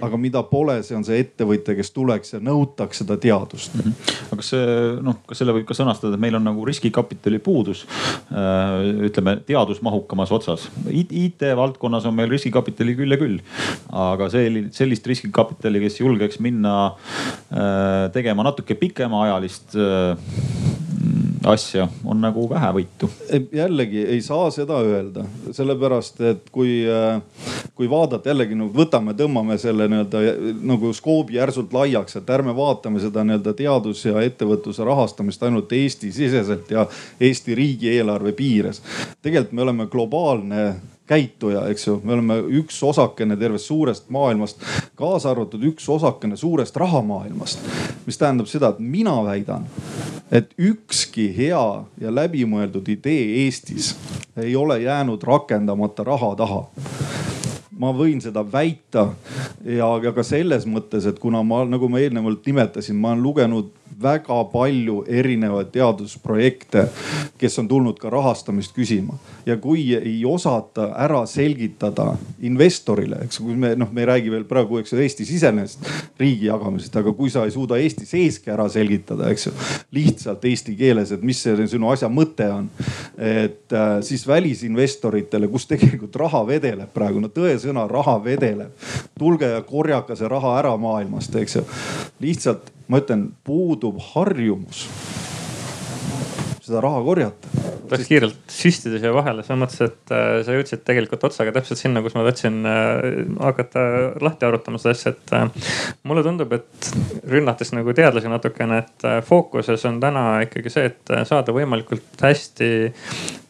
aga 0.00 0.16
mida 0.16 0.42
pole, 0.42 0.78
see 0.82 0.96
on 0.96 1.04
see 1.04 1.18
ettevõtja, 1.22 1.74
kes 1.74 1.90
tuleks 1.90 2.34
ja 2.36 2.40
nõutaks 2.40 3.02
seda 3.02 3.16
teadust 3.16 3.74
mm. 3.74 3.80
-hmm. 3.80 4.14
aga 4.28 4.40
kas 4.40 4.50
see 4.54 4.76
noh, 5.02 5.18
kas 5.26 5.38
selle 5.38 5.54
võib 5.56 5.66
ka 5.66 5.74
sõnastada, 5.74 6.14
et 6.14 6.20
meil 6.20 6.36
on 6.38 6.44
nagu 6.44 6.64
riskikapitali 6.64 7.38
puudus 7.38 7.84
äh,? 8.32 9.06
ütleme 9.08 9.38
teadus 9.46 9.56
teadusmahukamas 9.58 10.32
otsas. 10.32 10.68
IT 10.90 11.42
valdkonnas 11.56 12.06
on 12.06 12.14
meil 12.14 12.30
riskikapitali 12.30 12.94
küll 12.96 13.12
ja 13.12 13.18
küll, 13.18 13.40
aga 13.92 14.28
sellist 14.30 15.06
riskikapitali, 15.06 15.80
kes 15.80 16.00
julgeks 16.00 16.38
minna 16.40 16.76
äh, 16.86 18.10
tegema 18.12 18.46
natuke 18.46 18.74
pikemaajalist 18.78 19.76
asja, 21.44 21.88
on 22.04 22.20
nagu 22.20 22.48
vähevõitu. 22.50 23.10
jällegi 23.52 24.04
ei 24.06 24.20
saa 24.22 24.50
seda 24.50 24.80
öelda, 24.82 25.24
sellepärast 25.52 26.20
et 26.20 26.50
kui, 26.52 26.82
äh, 26.88 27.20
kui 27.74 27.90
vaadata 27.90 28.32
jällegi 28.32 28.54
no 28.58 28.68
võtame, 28.74 29.14
tõmbame 29.18 29.58
selle 29.58 29.88
nii-öelda 29.88 30.22
nagu 30.62 30.92
skoobi 30.92 31.38
järsult 31.38 31.72
laiaks, 31.72 32.16
et 32.16 32.30
ärme 32.30 32.56
vaatame 32.56 33.00
seda 33.00 33.24
nii-öelda 33.24 33.54
teadus- 33.54 34.04
ja 34.04 34.20
ettevõtluse 34.20 34.84
rahastamist 34.84 35.42
ainult 35.42 35.72
Eesti-siseselt 35.72 36.70
ja 36.70 36.86
Eesti 37.20 37.54
riigieelarve 37.54 38.32
piires. 38.32 38.82
tegelikult 39.22 39.52
me 39.52 39.62
oleme 39.62 39.86
globaalne 39.86 40.74
käituja, 41.08 41.66
eks 41.68 41.86
ju, 41.86 42.00
me 42.04 42.12
oleme 42.12 42.36
üks 42.60 42.82
osakene 42.84 43.36
tervest 43.36 43.70
suurest 43.70 44.10
maailmast, 44.12 44.60
kaasa 44.98 45.30
arvatud 45.32 45.62
üks 45.70 45.88
osakene 45.88 46.36
suurest 46.36 46.76
rahamaailmast. 46.76 47.58
mis 48.06 48.18
tähendab 48.18 48.46
seda, 48.46 48.68
et 48.68 48.78
mina 48.78 49.14
väidan, 49.24 49.66
et 50.32 50.50
ükski 50.58 51.28
hea 51.36 51.64
ja 52.00 52.12
läbimõeldud 52.12 52.88
idee 52.92 53.44
Eestis 53.44 53.94
ei 54.36 54.56
ole 54.56 54.80
jäänud 54.82 55.22
rakendamata 55.24 56.04
raha 56.04 56.34
taha. 56.36 56.62
Ma 57.78 57.92
võin 57.94 58.20
seda 58.20 58.42
väita 58.42 59.06
ja, 59.64 59.88
ja 60.02 60.12
ka 60.12 60.24
selles 60.26 60.66
mõttes, 60.66 61.06
et 61.06 61.18
kuna 61.22 61.44
ma, 61.46 61.62
nagu 61.64 61.88
ma 61.88 62.00
eelnevalt 62.02 62.46
nimetasin, 62.46 62.98
ma 62.98 63.12
olen 63.14 63.22
lugenud 63.22 63.70
väga 64.02 64.44
palju 64.52 65.02
erinevaid 65.08 65.72
teadusprojekte, 65.74 66.84
kes 67.38 67.58
on 67.58 67.68
tulnud 67.68 67.98
ka 67.98 68.10
rahastamist 68.10 68.74
küsima. 68.76 69.18
ja 69.46 69.56
kui 69.56 69.94
ei 69.94 70.24
osata 70.24 70.90
ära 70.98 71.22
selgitada 71.26 72.12
investorile, 72.44 73.22
eks 73.24 73.38
kui 73.40 73.56
me 73.56 73.72
noh, 73.76 73.88
me 73.92 74.02
ei 74.02 74.06
räägi 74.06 74.30
veel 74.30 74.44
praegu, 74.44 74.78
eks 74.78 74.92
ju 74.92 74.98
Eesti-sisesest 75.00 75.88
riigi 76.20 76.46
jagamisest, 76.46 76.96
aga 77.00 77.12
kui 77.16 77.30
sa 77.30 77.44
ei 77.44 77.54
suuda 77.54 77.78
Eesti 77.80 78.06
seeski 78.06 78.52
ära 78.52 78.68
selgitada, 78.68 79.30
eks 79.32 79.48
ju. 79.48 79.54
lihtsalt 79.96 80.44
eesti 80.44 80.76
keeles, 80.76 81.12
et 81.12 81.22
mis 81.22 81.40
see 81.42 81.66
sinu 81.66 81.90
asja 81.90 82.08
mõte 82.12 82.48
on. 82.52 82.70
et 83.16 83.72
äh, 83.72 83.98
siis 84.02 84.26
välisinvestoritele, 84.28 85.48
kus 85.48 85.66
tegelikult 85.66 86.16
raha 86.16 86.44
vedeleb 86.46 86.92
praegu, 86.94 87.20
no 87.20 87.28
tõesõna 87.28 87.88
raha 87.90 88.18
vedeleb. 88.24 88.88
tulge 89.18 89.48
ja 89.56 89.62
korjake 89.62 90.16
see 90.16 90.28
raha 90.28 90.58
ära 90.58 90.76
maailmast, 90.76 91.34
eks 91.34 91.56
ju. 91.56 91.64
lihtsalt 92.20 92.77
ma 92.88 93.02
ütlen, 93.02 93.28
puudub 93.44 94.00
harjumus 94.12 94.86
seda 96.68 96.82
raha 96.84 97.00
korjata. 97.04 97.50
tahaks 97.88 98.02
Sest... 98.02 98.10
kiirelt 98.10 98.52
süstida 98.52 99.00
siia 99.00 99.12
vahele 99.16 99.44
selles 99.46 99.60
mõttes, 99.62 99.80
et 99.86 100.12
äh, 100.14 100.28
sa 100.44 100.56
jõudsid 100.56 100.84
tegelikult 100.86 101.24
otsaga 101.28 101.54
täpselt 101.56 101.80
sinna, 101.80 102.02
kus 102.04 102.16
ma 102.18 102.24
tahtsin 102.26 102.60
äh, 102.68 103.06
hakata 103.40 103.84
lahti 104.24 104.48
arutama 104.48 104.80
seda 104.82 104.94
asja, 104.96 105.14
et 105.14 105.34
äh, 105.36 105.72
mulle 106.08 106.24
tundub, 106.26 106.52
et 106.58 106.90
rünnates 107.28 107.72
nagu 107.76 107.94
teadlasi 107.96 108.32
natukene, 108.32 108.82
et 108.84 109.08
fookuses 109.28 109.84
on 109.88 110.00
täna 110.02 110.24
ikkagi 110.44 110.72
see, 110.72 110.92
et 110.92 111.14
saada 111.28 111.54
võimalikult 111.56 112.24
hästi 112.24 112.70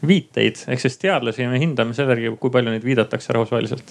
viiteid, 0.06 0.62
ehk 0.70 0.82
siis 0.82 0.98
teadlasi 1.02 1.48
me 1.50 1.58
hindame 1.58 1.94
selle 1.96 2.14
järgi, 2.14 2.30
kui 2.38 2.52
palju 2.54 2.70
neid 2.70 2.84
viidatakse 2.86 3.34
rahvusvaheliselt. 3.34 3.90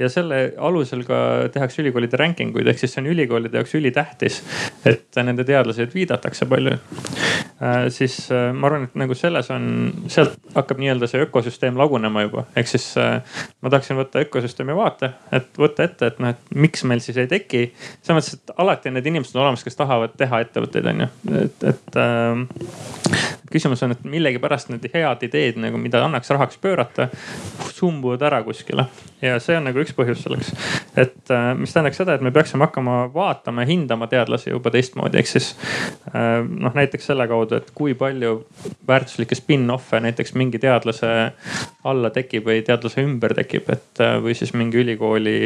ja 0.00 0.08
selle 0.10 0.40
alusel 0.58 1.04
ka 1.06 1.20
tehakse 1.54 1.84
ülikoolide 1.84 2.18
ranking 2.18 2.56
uid, 2.56 2.66
ehk 2.72 2.82
siis 2.82 2.96
see 2.96 3.04
on 3.04 3.10
ülikoolide 3.12 3.60
jaoks 3.60 3.76
ülitähtis, 3.78 4.40
et 4.88 5.20
nende 5.22 5.46
teadlasi 5.46 5.86
viidatakse 5.94 6.48
palju 6.50 6.74
siis 7.94 8.16
ma 8.56 8.68
arvan, 8.68 8.86
et 8.88 8.96
nagu 8.98 9.16
selles 9.18 9.50
on, 9.54 9.66
sealt 10.12 10.36
hakkab 10.54 10.80
nii-öelda 10.82 11.08
see 11.10 11.22
ökosüsteem 11.24 11.78
lagunema 11.80 12.24
juba, 12.26 12.44
ehk 12.58 12.70
siis 12.70 12.86
äh, 13.00 13.40
ma 13.60 13.72
tahaksin 13.72 13.98
võtta 13.98 14.22
ökosüsteemi 14.24 14.76
vaate, 14.76 15.12
et 15.36 15.50
võtta 15.60 15.86
ette, 15.86 16.12
et 16.12 16.22
noh, 16.22 16.34
et 16.34 16.56
miks 16.66 16.84
meil 16.88 17.02
siis 17.04 17.20
ei 17.20 17.30
teki. 17.30 17.66
selles 18.02 18.18
mõttes, 18.18 18.38
et 18.38 18.54
alati 18.60 18.90
on 18.90 18.98
need 18.98 19.10
inimesed 19.12 19.36
on 19.36 19.44
olemas, 19.46 19.64
kes 19.66 19.78
tahavad 19.78 20.16
teha 20.20 20.42
ettevõtteid, 20.46 20.90
on 20.94 21.04
ju, 21.04 21.10
et, 21.44 21.68
et 21.74 22.00
äh, 22.00 23.30
küsimus 23.50 23.82
on, 23.82 23.94
et 23.94 24.04
millegipärast 24.06 24.70
need 24.70 24.86
head 24.94 25.24
ideed 25.26 25.58
nagu, 25.60 25.78
mida 25.80 26.02
annaks 26.04 26.30
rahaks 26.30 26.58
pöörata, 26.62 27.08
sumbuvad 27.74 28.22
ära 28.22 28.42
kuskile. 28.46 28.86
ja 29.22 29.38
see 29.42 29.56
on 29.58 29.66
nagu 29.68 29.82
üks 29.82 29.92
põhjus 29.96 30.22
selleks. 30.24 30.52
et 30.96 31.32
äh, 31.34 31.50
mis 31.58 31.74
tähendaks 31.74 32.00
seda, 32.00 32.14
et 32.14 32.24
me 32.24 32.32
peaksime 32.34 32.64
hakkama 32.66 33.02
vaatama 33.14 33.66
ja 33.66 33.72
hindama 33.72 34.06
teadlasi 34.10 34.50
juba 34.54 34.70
teistmoodi, 34.70 35.18
ehk 35.20 35.32
siis 35.32 35.50
äh, 36.14 36.40
noh, 36.46 36.74
näiteks 36.74 37.10
selle 37.10 37.26
kaudu, 37.30 37.60
et 37.60 37.70
kui 37.74 37.94
palju 37.98 38.36
väärtuslikke 38.88 39.38
spin-off'e 39.38 40.00
näiteks 40.06 40.34
mingi 40.38 40.62
teadlase 40.62 41.12
alla 41.84 42.10
tekib 42.14 42.46
või 42.46 42.62
teadlase 42.66 43.04
ümber 43.04 43.34
tekib, 43.36 43.70
et 43.74 44.04
äh, 44.04 44.18
või 44.22 44.38
siis 44.38 44.54
mingi 44.54 44.82
ülikooli 44.84 45.38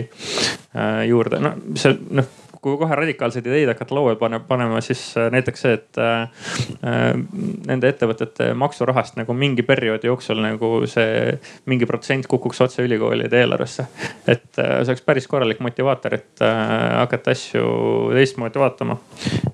juurde, 1.09 1.38
no 1.40 1.53
see 1.79 1.95
noh 2.19 2.27
kui 2.64 2.79
kohe 2.81 2.96
radikaalseid 2.96 3.46
ideid 3.50 3.68
hakata 3.68 3.94
lauale 3.96 4.40
panema, 4.48 4.81
siis 4.85 5.03
näiteks 5.31 5.64
see, 5.64 5.74
et 5.77 5.98
nende 7.68 7.90
ettevõtete 7.92 8.50
maksurahast 8.57 9.18
nagu 9.20 9.37
mingi 9.37 9.64
perioodi 9.66 10.09
jooksul 10.09 10.40
nagu 10.40 10.70
see 10.88 11.35
mingi 11.68 11.88
protsent 11.88 12.29
kukuks 12.31 12.62
otse 12.64 12.87
ülikoolide 12.87 13.42
eelarvesse. 13.42 13.87
et 14.27 14.46
see 14.57 14.87
oleks 14.87 15.05
päris 15.05 15.29
korralik 15.29 15.61
motivaator, 15.64 16.16
et 16.16 16.44
hakata 16.44 17.35
asju 17.37 17.64
teistmoodi 18.14 18.62
vaatama. 18.62 18.96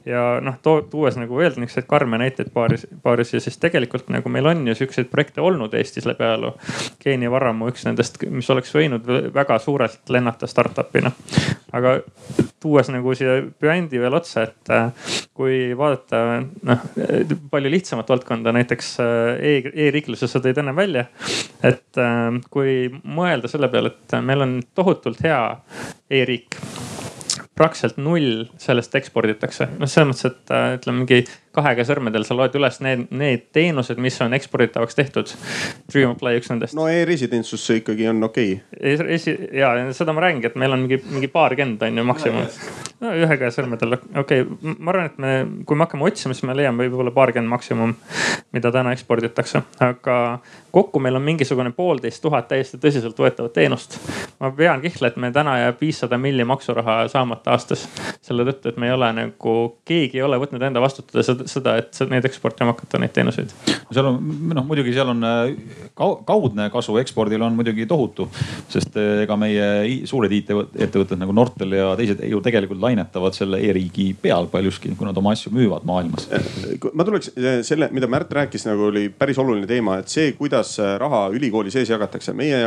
ja 0.06 0.24
noh, 0.44 0.60
tuues 0.62 1.18
nagu 1.18 1.36
veel 1.36 1.56
niisuguseid 1.56 1.88
karme 1.90 2.18
näiteid 2.22 2.52
paaris, 2.54 2.86
paaris 3.02 3.34
ja 3.34 3.40
siis 3.42 3.58
tegelikult 3.58 4.08
nagu 4.14 4.28
meil 4.28 4.46
on 4.46 4.62
ju 4.70 4.74
siukseid 4.84 5.10
projekte 5.10 5.40
olnud 5.40 5.74
Eestis 5.74 6.06
läbi 6.06 6.24
ajaloo. 6.24 6.54
Geeni 7.02 7.30
Varamu 7.30 7.70
üks 7.72 7.84
nendest, 7.88 8.22
mis 8.30 8.50
oleks 8.50 8.74
võinud 8.74 9.06
väga 9.34 9.58
suurelt 9.58 10.14
lennata 10.14 10.46
startup'ina. 10.46 11.12
aga 11.72 11.98
tuues 12.60 12.88
nagu 12.92 12.99
siia 13.16 13.38
brändi 13.60 14.00
veel 14.02 14.16
otsa, 14.18 14.44
et 14.48 14.72
äh, 14.74 15.10
kui 15.36 15.72
vaadata 15.78 16.22
noh 16.68 16.84
palju 17.52 17.72
lihtsamat 17.72 18.10
valdkonda, 18.12 18.54
näiteks 18.56 18.92
äh, 19.04 19.32
e, 19.38 19.72
e-riikluse 19.86 20.28
sa 20.30 20.42
tõid 20.42 20.60
enne 20.62 20.76
välja. 20.76 21.06
et 21.62 22.00
äh, 22.00 22.28
kui 22.50 22.76
mõelda 23.04 23.50
selle 23.50 23.70
peale, 23.72 23.94
et 23.94 24.20
meil 24.24 24.46
on 24.46 24.60
tohutult 24.74 25.22
hea 25.26 25.42
e-riik 26.10 26.60
praktiliselt 27.60 27.98
null 28.00 28.46
sellest 28.58 28.94
eksporditakse. 28.96 29.68
noh, 29.78 29.88
selles 29.90 30.08
mõttes, 30.08 30.30
et 30.30 30.52
ütleme 30.78 31.02
mingi 31.02 31.18
kahega 31.56 31.84
sõrmedel 31.84 32.24
sa 32.24 32.36
loed 32.38 32.54
üles 32.56 32.78
need, 32.84 33.08
need 33.12 33.48
teenused, 33.56 34.00
mis 34.00 34.16
on 34.24 34.36
eksporditavaks 34.36 34.96
tehtud. 34.96 35.34
Dreamaply 35.92 36.38
üks 36.40 36.48
nendest. 36.52 36.76
no 36.78 36.88
e-residentsus 36.88 37.66
ikkagi 37.76 38.08
on 38.12 38.24
okei 38.30 38.54
okay. 38.56 39.18
e. 39.18 39.36
ja 39.60 39.74
seda 39.96 40.16
ma 40.16 40.24
räägingi, 40.24 40.48
et 40.52 40.56
meil 40.60 40.76
on 40.76 40.86
mingi, 40.86 41.02
mingi 41.10 41.28
paarkümmend 41.32 41.84
on 41.84 42.00
ju 42.00 42.06
maksimum. 42.14 42.48
No 43.00 43.12
ühe 43.16 43.36
käe 43.40 43.50
sõrmedel, 43.54 43.96
okei 44.20 44.44
okay., 44.44 44.74
ma 44.78 44.92
arvan, 44.92 45.08
et 45.08 45.20
me, 45.22 45.32
kui 45.66 45.78
me 45.78 45.86
hakkame 45.86 46.06
otsima, 46.08 46.36
siis 46.36 46.44
me 46.48 46.56
leiame 46.56 46.84
võib-olla 46.84 47.12
paarkümmend 47.14 47.50
maksimum, 47.50 47.94
mida 48.54 48.72
täna 48.74 48.92
eksporditakse, 48.94 49.62
aga 49.86 50.16
kokku 50.74 51.00
meil 51.02 51.16
on 51.16 51.24
mingisugune 51.24 51.72
poolteist 51.76 52.22
tuhat 52.22 52.48
täiesti 52.50 52.78
tõsiseltvõetavat 52.82 53.54
teenust. 53.56 53.96
ma 54.40 54.50
pean 54.56 54.82
kihla, 54.84 55.08
et 55.08 55.16
meil 55.16 55.32
täna 55.32 55.56
jääb 55.58 55.80
viissada 55.80 56.18
milli 56.18 56.44
maksuraha 56.44 57.08
saamata 57.08 57.54
aastas. 57.56 57.88
selle 58.20 58.44
tõttu, 58.44 58.68
et 58.68 58.76
me 58.76 58.90
ei 58.90 58.92
ole 58.92 59.12
nagu, 59.16 59.56
keegi 59.88 60.20
ei 60.20 60.22
ole 60.22 60.38
võtnud 60.42 60.62
enda 60.62 60.80
vastutada 60.80 61.24
seda 61.24 61.76
et 61.80 62.02
neid 62.10 62.24
eksportima 62.28 62.74
hakata, 62.74 63.00
neid 63.00 63.14
teenuseid. 63.16 63.54
seal 63.90 64.10
on 64.12 64.20
noh, 64.54 64.66
muidugi 64.66 64.92
seal 64.94 65.14
on 65.14 65.24
äh, 65.24 65.54
kaudne 65.96 66.68
kasu 66.70 66.98
ekspordil 67.00 67.42
on 67.42 67.56
muidugi 67.56 67.86
tohutu, 67.88 68.28
sest 68.68 68.96
äh, 69.00 69.24
ega 69.24 69.36
meie 69.40 70.04
suured 70.04 70.32
IT-ettevõtted 70.40 71.18
nagu 71.20 71.34
Nortal 71.34 71.72
ja 71.74 71.90
teised 71.98 72.22
ju 72.28 72.44
tegelikult 72.44 72.80
lainetavad 72.90 73.36
selle 73.36 73.60
e-riigi 73.64 74.10
peal 74.22 74.48
paljuski, 74.50 74.92
kui 74.98 75.08
nad 75.08 75.16
oma 75.20 75.34
asju 75.36 75.52
müüvad 75.54 75.86
maailmas. 75.88 76.28
ma 76.92 77.06
tuleks 77.06 77.32
äh, 77.36 77.60
selle, 77.66 77.90
mida 77.94 78.08
Märt 78.10 78.32
rääkis, 78.34 78.66
nagu 78.66 78.88
oli 78.90 79.06
päris 79.08 79.38
oluline 79.38 79.68
teema, 79.70 80.00
et 80.00 80.10
see, 80.12 80.32
kuidas 80.38 80.74
raha 80.98 81.28
ülikooli 81.34 81.70
sees 81.70 81.90
jagatakse. 81.90 82.34
meie, 82.36 82.58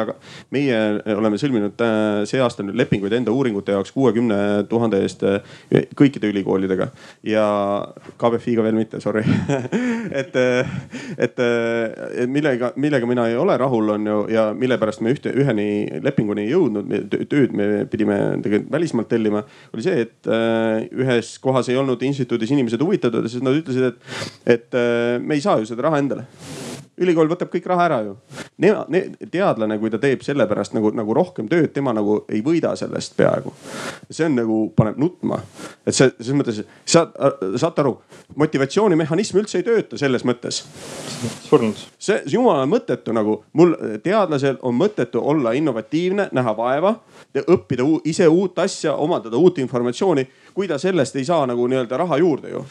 meie 0.55 0.79
oleme 1.17 1.39
sõlminud 1.41 1.83
see 2.29 2.41
aasta 2.41 2.63
nüüd 2.63 2.77
lepinguid 2.79 3.13
enda 3.19 3.31
uuringute 3.31 3.75
jaoks 3.75 3.91
kuuekümne 3.95 4.37
tuhande 4.69 5.01
eest 5.03 5.23
kõikide 5.99 6.29
ülikoolidega 6.31 6.89
ja 7.27 7.45
KBFi-ga 8.21 8.65
veel 8.65 8.77
mitte, 8.77 9.01
sorry 9.03 9.23
et, 10.21 10.35
et 11.17 11.43
millega, 12.27 12.73
millega 12.75 13.09
mina 13.09 13.27
ei 13.29 13.37
ole 13.39 13.57
rahul, 13.59 13.93
on 13.95 14.07
ju 14.07 14.19
ja 14.33 14.47
mille 14.57 14.77
pärast 14.81 15.03
me 15.03 15.13
ühte, 15.13 15.33
üheni 15.35 15.67
lepinguni 16.03 16.47
ei 16.47 16.53
jõudnud, 16.53 16.91
tööd 17.31 17.55
me 17.57 17.69
pidime 17.89 18.19
tegelikult 18.43 18.71
välismaalt 18.73 19.09
tellima, 19.11 19.43
oli 19.73 19.85
see, 19.85 20.05
et 20.05 20.12
äh, 20.27 20.85
ühes 20.91 21.35
kohas 21.43 21.69
ei 21.71 21.79
olnud 21.79 22.01
instituudis 22.05 22.53
inimesed 22.55 22.81
huvitatud, 22.83 23.25
sest 23.29 23.45
nad 23.45 23.57
ütlesid, 23.57 23.91
et, 23.91 24.19
et 24.57 24.77
äh, 24.77 25.17
me 25.21 25.37
ei 25.37 25.43
saa 25.43 25.59
ju 25.61 25.69
seda 25.69 25.87
raha 25.87 26.01
endale 26.03 26.27
ülikool 27.01 27.29
võtab 27.31 27.49
kõik 27.53 27.65
raha 27.69 27.85
ära 27.87 27.99
ju. 28.05 28.15
teadlane, 29.31 29.77
kui 29.81 29.89
ta 29.89 29.99
teeb 30.01 30.21
sellepärast 30.25 30.75
nagu, 30.75 30.91
nagu 30.93 31.13
rohkem 31.15 31.47
tööd, 31.49 31.71
tema 31.73 31.93
nagu 31.93 32.21
ei 32.29 32.43
võida 32.45 32.75
sellest 32.77 33.15
peaaegu. 33.17 33.53
see 34.09 34.25
on 34.25 34.35
nagu, 34.37 34.57
paneb 34.75 34.97
nutma. 34.97 35.41
et 35.85 35.95
see, 35.95 36.11
selles 36.19 36.37
mõttes, 36.37 36.63
saad, 36.85 37.13
saate 37.57 37.81
aru, 37.81 37.97
motivatsioonimehhanism 38.35 39.37
üldse 39.41 39.57
ei 39.61 39.63
tööta 39.63 39.97
selles 39.97 40.25
mõttes. 40.25 40.63
surnud. 41.49 41.75
see, 41.97 42.19
see 42.25 42.35
jumala 42.35 42.65
mõttetu 42.69 43.13
nagu, 43.15 43.43
mul 43.53 43.75
teadlasel 44.03 44.59
on 44.61 44.77
mõttetu 44.77 45.21
olla 45.21 45.53
innovatiivne, 45.57 46.29
näha 46.31 46.57
vaeva, 46.57 46.95
õppida 47.33 47.87
ise 48.05 48.27
uut 48.27 48.59
asja, 48.59 48.95
omandada 48.95 49.37
uut 49.37 49.57
informatsiooni, 49.57 50.27
kui 50.53 50.67
ta 50.67 50.77
sellest 50.77 51.15
ei 51.15 51.25
saa 51.25 51.47
nagu 51.49 51.67
nii-öelda 51.67 51.97
raha 51.97 52.21
juurde 52.21 52.53
ju 52.53 52.65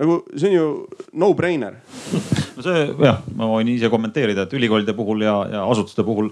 nagu 0.00 0.22
see 0.32 0.48
on 0.48 0.54
ju 0.54 0.68
no-brainer 1.20 1.74
no 2.56 2.64
see 2.64 2.84
jah, 3.04 3.18
ma 3.36 3.48
võin 3.50 3.68
ise 3.74 3.90
kommenteerida, 3.92 4.46
et 4.46 4.54
ülikoolide 4.56 4.94
puhul 4.96 5.24
ja, 5.26 5.34
ja 5.52 5.64
asutuste 5.68 6.04
puhul 6.06 6.30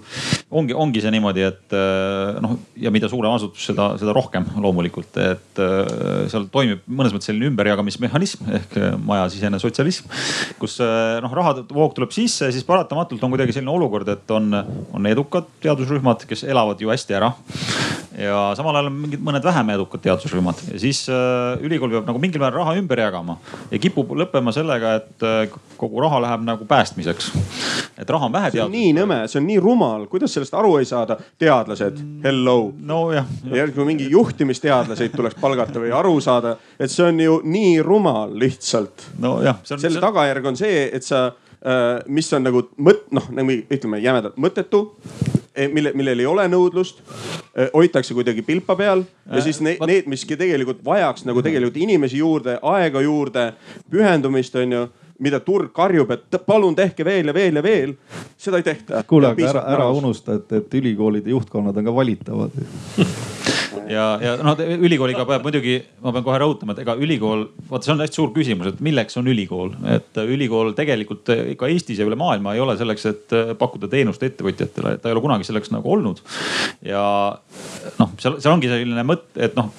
ongi, 0.49 0.73
ongi 0.73 1.03
see 1.03 1.13
niimoodi, 1.13 1.45
et 1.45 1.75
eh, 1.77 2.39
noh 2.41 2.57
ja 2.81 2.93
mida 2.93 3.09
suurem 3.11 3.35
asutus, 3.35 3.67
seda, 3.69 3.91
seda 4.01 4.15
rohkem 4.17 4.47
loomulikult, 4.65 5.21
et 5.21 5.61
eh, 5.61 5.93
seal 6.33 6.49
toimib 6.53 6.81
mõnes 6.89 7.13
mõttes 7.13 7.29
selline 7.29 7.51
ümberjagamismehhanism 7.51 8.49
ehk 8.59 8.77
majasisene 9.05 9.61
sotsialism. 9.61 10.09
kus 10.61 10.79
noh, 10.81 11.37
rahavoog 11.41 11.97
tuleb 11.97 12.13
sisse 12.15 12.49
siis 12.53 12.65
paratamatult 12.65 13.21
on 13.21 13.35
kuidagi 13.35 13.53
selline 13.55 13.73
olukord, 13.73 14.09
et 14.09 14.33
on, 14.33 14.49
on 14.93 15.09
edukad 15.09 15.49
teadusrühmad, 15.61 16.25
kes 16.29 16.47
elavad 16.49 16.81
ju 16.81 16.89
hästi 16.89 17.21
ära 17.21 17.35
ja 18.17 18.51
samal 18.57 18.75
ajal 18.75 18.89
on 18.89 18.97
mingid 19.05 19.21
mõned 19.23 19.45
vähem 19.45 19.69
edukad 19.75 20.01
teadusrühmad 20.03 20.59
ja 20.73 20.79
siis 20.81 21.03
äh, 21.11 21.61
ülikool 21.63 21.93
peab 21.93 22.09
nagu 22.09 22.19
mingil 22.21 22.41
määral 22.43 22.61
raha 22.63 22.75
ümber 22.79 22.99
jagama 22.99 23.37
ja 23.71 23.79
kipub 23.81 24.11
lõppema 24.19 24.53
sellega, 24.55 24.95
et 24.99 25.25
äh, 25.27 25.59
kogu 25.79 26.01
raha 26.03 26.19
läheb 26.25 26.43
nagu 26.45 26.67
päästmiseks. 26.67 27.31
et 27.97 28.09
raha 28.09 28.27
on 28.27 28.33
vähe. 28.33 28.51
see 28.51 28.63
on 28.63 28.73
nii 28.73 28.91
nõme, 28.97 29.19
see 29.31 29.39
on 29.39 29.47
nii 29.47 29.59
rumal, 29.63 30.07
kuidas 30.11 30.35
sellest 30.35 30.57
aru 30.59 30.75
ei 30.81 30.89
saada, 30.89 31.17
teadlased, 31.39 32.01
hello. 32.25 32.57
nojah 32.77 33.29
ja.. 33.45 33.55
järsku 33.61 33.85
mingi 33.87 34.09
juhtimisteadlaseid 34.11 35.15
tuleks 35.15 35.39
palgata 35.39 35.79
või 35.79 35.93
aru 35.95 36.17
saada, 36.23 36.57
et 36.79 36.91
see 36.91 37.07
on 37.07 37.23
ju 37.23 37.39
nii 37.47 37.79
rumal 37.85 38.35
lihtsalt. 38.43 39.07
nojah. 39.23 39.63
selle 39.63 39.87
see... 39.87 40.03
tagajärg 40.03 40.51
on 40.51 40.59
see, 40.59 40.89
et 40.91 41.07
sa 41.07 41.29
mis 42.07 42.33
on 42.33 42.41
nagu 42.41 42.63
mõt-, 42.81 43.03
noh 43.13 43.27
nagu 43.37 43.53
ütleme 43.69 43.99
jämedalt 44.01 44.39
mõttetu 44.41 44.79
Eh, 45.55 45.67
mille, 45.67 45.91
millel 45.93 46.19
ei 46.23 46.25
ole 46.25 46.45
nõudlust, 46.47 47.01
eh, 47.59 47.67
hoitakse 47.73 48.15
kuidagi 48.15 48.39
pilpa 48.47 48.71
peal 48.79 49.01
ja 49.03 49.35
äh, 49.35 49.43
siis 49.43 49.57
ne, 49.59 49.73
need, 49.83 50.05
mis 50.07 50.23
tegelikult 50.23 50.79
vajaks 50.85 51.25
nagu 51.27 51.43
tegelikult 51.43 51.75
inimesi 51.75 52.21
juurde, 52.21 52.55
aega 52.63 53.01
juurde, 53.03 53.43
pühendumist 53.91 54.55
on 54.55 54.77
ju 54.77 54.85
mida 55.21 55.41
turg 55.43 55.73
karjub, 55.75 56.09
et 56.15 56.39
palun 56.47 56.75
tehke 56.75 57.03
veel 57.05 57.27
ja 57.27 57.35
veel 57.35 57.59
ja 57.59 57.63
veel, 57.65 57.91
seda 58.39 58.61
ei 58.61 58.65
tehta. 58.65 59.03
kuule, 59.03 59.33
aga 59.35 59.49
ära, 59.49 59.65
ära 59.75 59.89
unusta, 59.91 60.39
et, 60.39 60.55
et 60.55 60.79
ülikoolide 60.79 61.35
juhtkonnad 61.35 61.77
on 61.77 61.91
ka 61.91 61.95
valitavad 61.99 62.55
ja, 63.91 64.05
ja 64.23 64.35
noh, 64.41 64.57
ülikooliga 64.57 65.25
peab 65.29 65.45
muidugi, 65.45 65.77
ma 66.03 66.13
pean 66.15 66.25
kohe 66.25 66.39
rõhutama, 66.41 66.75
et 66.75 66.83
ega 66.83 66.95
ülikool, 66.99 67.45
vaata, 67.69 67.87
see 67.87 67.93
on 67.95 68.03
hästi 68.03 68.19
suur 68.21 68.33
küsimus, 68.35 68.71
et 68.71 68.81
milleks 68.83 69.17
on 69.19 69.29
ülikool, 69.31 69.73
et 69.95 70.21
ülikool 70.23 70.73
tegelikult 70.77 71.31
ka 71.59 71.71
Eestis 71.71 72.01
ja 72.01 72.07
üle 72.07 72.17
maailma 72.19 72.55
ei 72.55 72.63
ole 72.63 72.77
selleks, 72.79 73.07
et 73.11 73.37
pakkuda 73.59 73.91
teenust 73.91 74.23
ettevõtjatele, 74.25 74.95
et 74.95 75.03
ta 75.03 75.11
ei 75.11 75.17
ole 75.17 75.23
kunagi 75.23 75.47
selleks 75.47 75.73
nagu 75.75 75.93
olnud. 75.95 76.21
ja 76.85 77.03
noh, 77.99 78.13
seal, 78.21 78.39
seal 78.41 78.55
ongi 78.55 78.71
selline 78.71 79.05
mõte, 79.07 79.31
et 79.41 79.57
noh, 79.59 79.71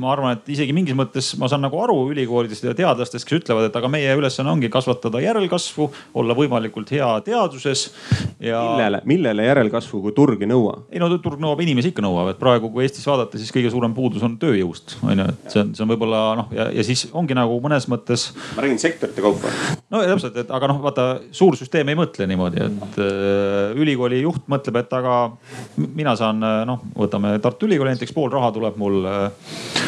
ma 0.00 0.14
arvan, 0.14 0.38
et 0.38 0.48
isegi 0.54 0.74
mingis 0.76 0.96
mõttes 0.96 1.32
ma 1.40 1.48
saan 1.50 1.62
nagu 1.64 1.78
aru 1.82 1.96
ülikoolidest 2.12 2.64
ja 2.64 2.74
teadlastest, 2.76 3.26
kes 3.28 3.40
ütlevad, 3.40 3.68
et 3.68 3.76
aga 3.76 3.90
meie 3.92 4.14
ülesanne 4.16 4.52
ongi 4.52 4.70
kasvatada 4.72 5.20
järelkasvu, 5.22 5.90
olla 6.20 6.36
võimalikult 6.36 6.92
hea 6.94 7.08
teaduses 7.26 7.88
ja. 8.40 8.62
millele, 8.64 9.02
millele 9.08 9.48
järelkasvu, 9.48 10.02
kui 10.06 10.16
turg 10.16 10.42
ei 10.44 10.50
nõua? 10.50 10.78
ei 10.90 11.02
no 11.02 11.10
turg 11.18 11.40
nõuab, 11.42 11.60
inimesi 11.64 11.92
ikka 11.92 12.04
nõuab, 12.04 12.32
et 12.32 12.40
praegu, 12.40 12.70
kui 12.72 12.86
Eestis 12.86 13.06
vaadata, 13.08 13.29
siis 13.38 13.52
kõige 13.54 13.70
suurem 13.72 13.94
puudus 13.96 14.24
on 14.26 14.36
tööjõust, 14.40 14.96
on 15.04 15.22
ju, 15.22 15.26
et 15.32 15.52
see 15.54 15.62
on, 15.62 15.72
see 15.76 15.84
on 15.84 15.92
võib-olla 15.92 16.22
noh 16.40 16.54
ja, 16.56 16.68
ja 16.74 16.84
siis 16.86 17.06
ongi 17.16 17.36
nagu 17.36 17.58
mõnes 17.62 17.86
mõttes. 17.90 18.30
ma 18.56 18.64
räägin 18.64 18.80
sektorite 18.82 19.24
kaupa. 19.24 19.52
no 19.92 20.02
täpselt, 20.06 20.40
et 20.42 20.50
aga 20.56 20.72
noh, 20.72 20.80
vaata 20.84 21.06
suur 21.36 21.58
süsteem 21.58 21.92
ei 21.92 21.98
mõtle 21.98 22.28
niimoodi, 22.30 22.64
et 22.66 23.00
äh, 23.04 23.78
ülikooli 23.80 24.22
juht 24.24 24.48
mõtleb, 24.50 24.80
et 24.82 24.98
aga 25.00 25.16
mina 25.76 26.16
saan 26.18 26.40
noh, 26.40 26.82
võtame 26.96 27.36
Tartu 27.42 27.68
Ülikooli 27.68 27.94
näiteks, 27.94 28.14
pool 28.16 28.30
raha 28.32 28.50
tuleb 28.56 28.78
mul 28.80 29.04
äh, 29.06 29.80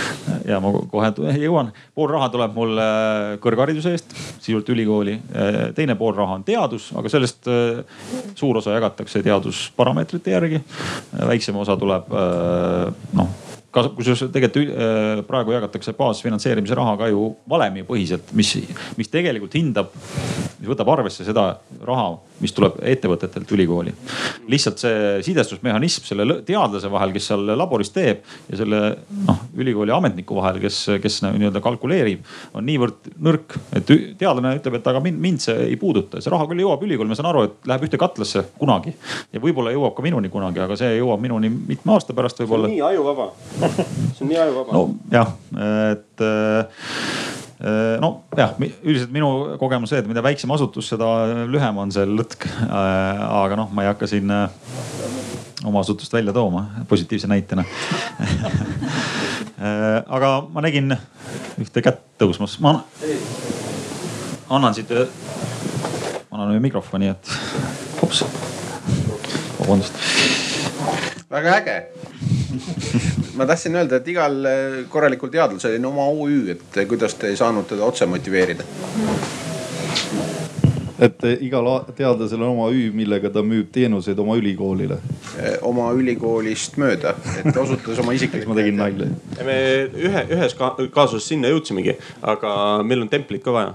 ja 0.47 0.59
ma 0.63 0.73
kohe 0.91 1.11
jõuan, 1.41 1.71
pool 1.97 2.11
raha 2.13 2.29
tuleb 2.33 2.55
mul 2.57 2.81
äh, 2.81 3.35
kõrghariduse 3.43 3.95
eest, 3.95 4.15
sisuliselt 4.39 4.73
ülikooli. 4.75 5.17
Äh, 5.35 5.61
teine 5.77 5.97
pool 5.99 6.15
raha 6.17 6.39
on 6.39 6.47
teadus, 6.47 6.91
aga 6.99 7.13
sellest 7.13 7.49
äh, 7.51 7.83
suur 8.39 8.61
osa 8.61 8.77
jagatakse 8.77 9.23
teadusparameetrite 9.25 10.35
järgi. 10.35 10.63
väiksem 11.13 11.57
osa 11.57 11.77
tuleb 11.77 12.09
noh 13.17 13.32
kusjuures 13.73 14.27
tegelikult 14.35 15.25
praegu 15.29 15.55
jagatakse 15.57 15.95
baasfinantseerimise 15.97 16.77
raha 16.77 16.97
ka 17.01 17.09
ju 17.13 17.31
valemipõhiselt, 17.51 18.35
mis, 18.37 18.55
mis 18.99 19.13
tegelikult 19.13 19.57
hindab 19.59 19.95
mis 20.63 20.71
võtab 20.71 20.93
arvesse 20.95 21.27
seda 21.27 21.57
raha, 21.83 22.15
mis 22.43 22.55
tuleb 22.57 22.79
ettevõtetelt 22.93 23.51
ülikooli. 23.57 23.95
lihtsalt 24.51 24.83
see 24.83 25.23
sidestusmehhanism 25.27 26.07
selle 26.07 26.41
teadlase 26.47 26.91
vahel, 26.93 27.13
kes 27.15 27.31
seal 27.31 27.47
laboris 27.57 27.93
teeb 27.95 28.23
ja 28.51 28.61
selle 28.61 28.81
noh, 29.29 29.43
ülikooli 29.57 29.95
ametniku 29.95 30.37
vahel, 30.39 30.61
kes, 30.63 30.85
kes 31.03 31.21
nii-öelda 31.27 31.63
kalkuleerib, 31.65 32.25
on 32.55 32.67
niivõrd 32.67 33.13
nõrk, 33.23 33.57
et 33.79 33.93
teadlane 34.19 34.57
ütleb, 34.59 34.79
et 34.81 34.91
aga 34.93 35.03
mind, 35.05 35.21
mind 35.23 35.45
see 35.45 35.69
ei 35.71 35.79
puuduta. 35.81 36.21
see 36.21 36.33
raha 36.33 36.49
küll 36.51 36.65
jõuab 36.65 36.83
ülikooli, 36.87 37.13
ma 37.13 37.19
saan 37.19 37.31
aru, 37.33 37.47
et 37.49 37.71
läheb 37.71 37.89
ühte 37.89 38.01
katlasse 38.01 38.45
kunagi 38.59 38.95
ja 39.33 39.43
võib-olla 39.43 39.75
jõuab 39.75 39.97
ka 39.97 40.07
minuni 40.07 40.33
kunagi, 40.33 40.63
aga 40.65 40.79
see 40.79 40.97
jõuab 40.99 41.23
minuni 41.23 41.53
mitme 41.53 41.97
aasta 41.97 42.17
pärast 42.17 42.43
võib-olla. 42.43 42.69
see 42.73 42.75
on 42.75 42.81
nii 42.81 42.89
ajuvaba 42.93 43.31
see 43.63 44.25
on 44.27 44.33
nii 44.33 44.43
ajuvaba. 44.47 44.79
nojah, 44.79 45.37
et 45.93 46.23
Äh, 46.23 47.42
nojah, 47.63 48.57
üldiselt 48.83 49.13
minu 49.15 49.29
kogemus 49.61 49.93
see, 49.93 50.01
et 50.03 50.09
mida 50.11 50.23
väiksem 50.25 50.51
asutus, 50.55 50.89
seda 50.91 51.09
lühem 51.47 51.79
on 51.79 51.93
see 51.95 52.07
lõtk. 52.09 52.49
Äh, 52.67 53.23
aga 53.43 53.59
noh, 53.61 53.71
ma 53.75 53.85
ei 53.85 53.93
hakka 53.93 54.09
siin 54.11 54.31
äh, 54.35 54.49
oma 55.65 55.83
asutust 55.85 56.13
välja 56.13 56.35
tooma 56.35 56.67
positiivse 56.91 57.31
näitena 57.31 57.65
aga 60.17 60.31
ma 60.51 60.63
nägin 60.65 60.91
ühte 61.63 61.83
kätt 61.85 62.03
tõusmas, 62.19 62.57
ma 62.63 62.81
annan 64.51 64.75
siit, 64.75 64.91
annan 66.31 66.55
ühe 66.55 66.63
mikrofoni, 66.65 67.13
et 67.13 67.31
hops, 68.01 68.25
vabandust. 69.61 70.03
väga 71.31 71.59
äge 71.61 71.77
ma 73.39 73.47
tahtsin 73.47 73.77
öelda, 73.77 74.01
et 74.01 74.09
igal 74.09 74.45
eh, 74.49 74.77
korralikul 74.93 75.33
teadlasel 75.33 75.79
on 75.81 75.91
oma 75.93 76.09
OÜ, 76.13 76.51
et 76.55 76.77
eh, 76.77 76.89
kuidas 76.89 77.17
te 77.19 77.31
ei 77.33 77.37
saanud 77.37 77.69
teda 77.69 77.85
otse 77.85 78.07
motiveerida? 78.07 78.67
et 81.03 81.25
eh, 81.27 81.39
igal 81.49 81.69
teadlasel 81.97 82.43
on 82.43 82.53
oma 82.53 82.69
OÜ, 82.71 82.91
millega 82.95 83.31
ta 83.33 83.43
müüb 83.47 83.73
teenuseid 83.75 84.19
oma 84.23 84.37
ülikoolile. 84.41 84.99
oma 85.63 85.91
ülikoolist 85.99 86.77
mööda, 86.81 87.17
et 87.43 87.57
osutades 87.57 88.03
oma 88.05 88.15
isiklikku. 88.19 88.51
ma 88.51 88.59
tegin 88.61 88.79
nalja. 88.81 89.09
me 89.45 89.59
ühe, 89.89 90.27
ühes 90.37 90.57
kaasuses 90.59 91.29
sinna 91.35 91.53
jõudsimegi, 91.53 91.97
aga 92.23 92.55
meil 92.87 93.07
on 93.07 93.13
templit 93.13 93.45
ka 93.45 93.57
vaja 93.57 93.75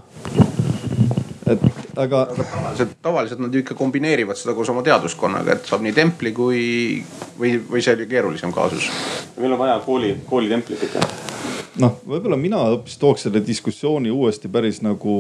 et 1.48 1.77
aga. 1.98 2.26
tavaliselt, 2.38 2.98
tavaliselt 3.02 3.42
nad 3.44 3.54
ju 3.54 3.64
ikka 3.64 3.78
kombineerivad 3.78 4.40
seda 4.40 4.56
koos 4.58 4.70
oma 4.74 4.84
teaduskonnaga, 4.86 5.58
et 5.58 5.70
saab 5.70 5.86
nii 5.86 5.96
templi 5.98 6.34
kui, 6.36 6.62
või, 7.40 7.58
või 7.70 7.84
see 7.84 7.98
oli 7.98 8.10
keerulisem 8.10 8.54
kaasus? 8.56 8.92
meil 9.38 9.54
on 9.54 9.62
vaja 9.62 9.80
kooli, 9.86 10.16
kooli 10.30 10.52
templit 10.54 10.88
ikka 10.90 11.04
noh, 11.82 11.98
võib-olla 12.08 12.38
mina 12.40 12.62
hoopis 12.70 12.98
tooks 13.02 13.28
selle 13.28 13.42
diskussiooni 13.46 14.12
uuesti 14.14 14.50
päris 14.52 14.82
nagu 14.86 15.18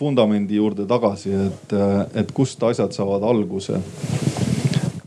vundamendi 0.00 0.60
juurde 0.60 0.86
tagasi, 0.88 1.34
et, 1.48 1.74
et 2.22 2.32
kust 2.36 2.62
asjad 2.70 2.94
saavad 2.96 3.26
alguse 3.28 3.80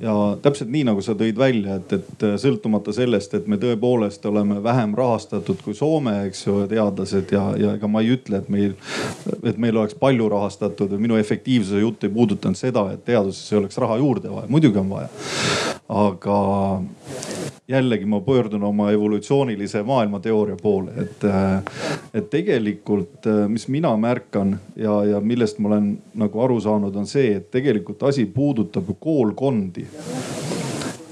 ja 0.04 0.38
täpselt 0.42 0.72
nii 0.74 0.84
nagu 0.90 1.02
sa 1.04 1.16
tõid 1.18 1.38
välja, 1.40 1.78
et, 1.80 1.94
et 1.96 2.26
sõltumata 2.42 2.94
sellest, 2.96 3.34
et 3.38 3.48
me 3.48 3.58
tõepoolest 3.62 4.26
oleme 4.28 4.60
vähem 4.64 4.96
rahastatud 4.98 5.62
kui 5.64 5.76
Soome, 5.78 6.16
eks 6.28 6.46
ju, 6.48 6.58
teadlased 6.72 7.32
ja, 7.34 7.46
ja 7.60 7.76
ega 7.78 7.90
ma 7.92 8.04
ei 8.04 8.14
ütle, 8.18 8.42
et 8.44 8.50
meil, 8.54 8.76
et 9.42 9.60
meil 9.62 9.80
oleks 9.80 9.96
palju 10.00 10.28
rahastatud 10.34 10.92
või 10.96 11.06
minu 11.08 11.20
efektiivsuse 11.22 11.84
jutt 11.86 12.04
ei 12.04 12.14
puudutanud 12.14 12.60
seda, 12.60 12.90
et 12.94 13.06
teadusesse 13.08 13.62
oleks 13.62 13.80
raha 13.82 14.00
juurde 14.02 14.34
vaja, 14.34 14.52
muidugi 14.52 14.82
on 14.84 14.92
vaja. 14.92 15.10
aga 16.04 16.38
jällegi 17.68 18.06
ma 18.06 18.20
pöördun 18.22 18.64
oma 18.64 18.92
evolutsioonilise 18.92 19.84
maailmateooria 19.84 20.56
poole, 20.62 20.92
et, 20.98 21.26
et 22.14 22.30
tegelikult, 22.30 23.30
mis 23.48 23.68
mina 23.68 23.96
märkan 23.98 24.58
ja, 24.76 25.04
ja 25.06 25.22
millest 25.24 25.60
ma 25.64 25.72
olen 25.72 25.94
nagu 26.20 26.44
aru 26.44 26.60
saanud, 26.62 26.96
on 26.96 27.08
see, 27.08 27.38
et 27.40 27.52
tegelikult 27.52 28.04
asi 28.04 28.26
puudutab 28.26 28.92
ju 28.92 28.98
koolkondi 29.00 29.88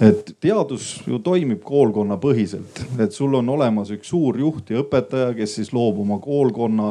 et 0.02 0.32
teadus 0.42 0.96
ju 1.06 1.20
toimib 1.22 1.62
koolkonnapõhiselt, 1.66 2.82
et 3.04 3.14
sul 3.14 3.36
on 3.38 3.50
olemas 3.54 3.92
üks 3.94 4.10
suur 4.10 4.40
juht 4.40 4.72
ja 4.74 4.82
õpetaja, 4.82 5.30
kes 5.38 5.60
siis 5.60 5.70
loob 5.76 6.00
oma 6.02 6.18
koolkonna 6.24 6.90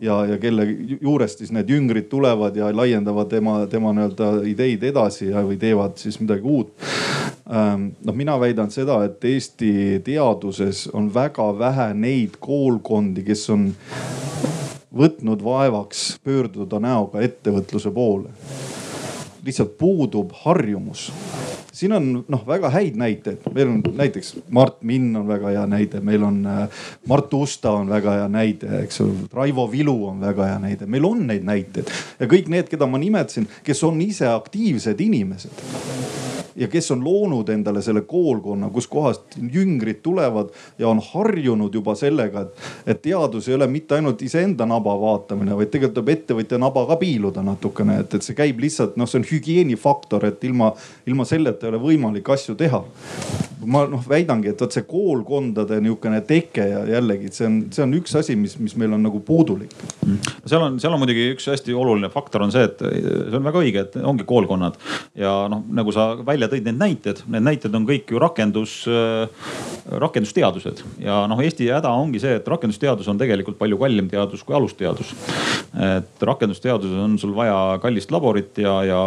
ja, 0.00 0.22
ja 0.32 0.38
kelle 0.40 0.64
juurest 0.96 1.44
siis 1.44 1.52
need 1.52 1.68
jüngrid 1.70 2.08
tulevad 2.08 2.56
ja 2.56 2.70
laiendavad 2.72 3.28
tema, 3.30 3.58
tema 3.70 3.92
nii-öelda 3.96 4.30
ideid 4.48 4.88
edasi 4.88 5.28
ja, 5.34 5.44
või 5.44 5.60
teevad 5.60 6.00
siis 6.00 6.16
midagi 6.22 6.48
uut. 6.48 6.72
Ähm, 7.46 7.92
noh, 8.02 8.14
mina 8.14 8.34
väidan 8.42 8.72
seda, 8.74 9.04
et 9.06 9.22
Eesti 9.24 10.00
teaduses 10.04 10.88
on 10.90 11.12
väga 11.14 11.46
vähe 11.58 11.92
neid 11.94 12.40
koolkondi, 12.42 13.22
kes 13.22 13.44
on 13.54 13.68
võtnud 14.96 15.44
vaevaks 15.46 16.16
pöörduda 16.26 16.80
näoga 16.82 17.22
ettevõtluse 17.22 17.92
poole. 17.94 18.32
Lihtsalt 19.46 19.76
puudub 19.78 20.34
harjumus. 20.42 21.12
Siin 21.76 21.94
on 21.94 22.10
noh, 22.26 22.42
väga 22.48 22.72
häid 22.74 22.98
näiteid, 22.98 23.46
meil 23.54 23.70
on 23.70 23.78
näiteks 23.94 24.32
Mart 24.50 24.80
Minn 24.82 25.14
on 25.14 25.28
väga 25.28 25.54
hea 25.54 25.64
näide, 25.70 26.00
meil 26.02 26.26
on 26.26 26.42
äh, 26.50 26.84
Mart 27.06 27.34
Usta 27.36 27.76
on 27.78 27.92
väga 27.92 28.16
hea 28.16 28.28
näide, 28.32 28.80
eks 28.80 29.04
ju. 29.04 29.10
Raivo 29.30 29.68
Vilu 29.70 30.00
on 30.08 30.18
väga 30.24 30.50
hea 30.50 30.58
näide, 30.66 30.90
meil 30.90 31.06
on 31.06 31.26
neid 31.30 31.46
näiteid. 31.46 31.94
Ja 32.18 32.26
kõik 32.26 32.50
need, 32.50 32.66
keda 32.72 32.90
ma 32.90 32.98
nimetasin, 32.98 33.46
kes 33.62 33.86
on 33.86 34.02
ise 34.02 34.26
aktiivsed 34.32 35.04
inimesed 35.04 36.15
ja 36.56 36.68
kes 36.68 36.90
on 36.94 37.04
loonud 37.04 37.48
endale 37.52 37.82
selle 37.82 38.02
koolkonna, 38.08 38.70
kuskohast 38.72 39.38
jüngrid 39.52 40.02
tulevad 40.02 40.52
ja 40.78 40.88
on 40.88 41.00
harjunud 41.12 41.74
juba 41.74 41.94
sellega, 41.98 42.46
et, 42.46 42.68
et 42.86 43.02
teadus 43.02 43.48
ei 43.48 43.56
ole 43.58 43.68
mitte 43.70 43.98
ainult 43.98 44.22
iseenda 44.22 44.66
naba 44.66 44.94
vaatamine, 45.00 45.56
vaid 45.56 45.72
tegelikult 45.72 45.96
tuleb 45.96 46.12
ettevõtja 46.12 46.58
naba 46.60 46.84
ka 46.88 46.96
piiluda 47.00 47.42
natukene, 47.46 48.00
et, 48.02 48.14
et 48.18 48.26
see 48.26 48.36
käib 48.36 48.60
lihtsalt 48.60 48.96
noh, 49.00 49.08
see 49.08 49.20
on 49.20 49.28
hügieenifaktor, 49.28 50.24
et 50.28 50.44
ilma, 50.44 50.72
ilma 51.08 51.26
selleta 51.28 51.66
ei 51.66 51.74
ole 51.74 51.82
võimalik 51.82 52.28
asju 52.34 52.56
teha. 52.58 52.82
Ma 53.66 53.82
noh 53.90 54.04
väidangi, 54.06 54.52
et 54.52 54.60
vot 54.60 54.72
see 54.72 54.84
koolkondade 54.86 55.80
niisugune 55.82 56.20
teke 56.28 56.66
ja 56.70 56.82
jällegi 56.86 57.32
see 57.34 57.46
on, 57.48 57.56
see 57.74 57.82
on 57.82 57.94
üks 57.98 58.12
asi, 58.18 58.36
mis, 58.38 58.54
mis 58.62 58.76
meil 58.78 58.92
on 58.94 59.02
nagu 59.02 59.18
puudulik. 59.26 59.72
Mm.. 60.04 60.20
seal 60.44 60.62
on, 60.62 60.76
seal 60.82 60.94
on 60.94 61.02
muidugi 61.02 61.30
üks 61.32 61.48
hästi 61.50 61.74
oluline 61.74 62.10
faktor 62.12 62.44
on 62.46 62.54
see, 62.54 62.66
et 62.68 62.84
see 62.84 63.38
on 63.38 63.46
väga 63.48 63.62
õige, 63.64 63.86
et 63.88 63.96
ongi 64.04 64.26
koolkonnad. 64.28 64.78
Ja 65.18 65.32
noh, 65.50 65.64
nagu 65.74 65.94
sa 65.94 66.12
välja 66.26 66.45
tõid 66.52 66.66
need 66.68 66.78
näited, 66.80 67.22
need 67.32 67.44
näited 67.46 67.74
on 67.76 67.86
kõik 67.88 68.10
ju 68.12 68.20
rakendus, 68.22 68.78
rakendusteadused 70.04 70.82
ja 71.02 71.22
noh, 71.30 71.40
Eesti 71.44 71.70
häda 71.72 71.92
ongi 71.94 72.22
see, 72.22 72.36
et 72.40 72.48
rakendusteadus 72.48 73.08
on 73.12 73.20
tegelikult 73.20 73.58
palju 73.60 73.78
kallim 73.80 74.10
teadus 74.12 74.44
kui 74.46 74.56
alusteadus. 74.56 75.14
et 75.86 76.26
rakendusteaduses 76.30 77.04
on 77.06 77.18
sul 77.20 77.34
vaja 77.36 77.78
kallist 77.82 78.12
laborit 78.14 78.58
ja, 78.62 78.78
ja 78.86 79.02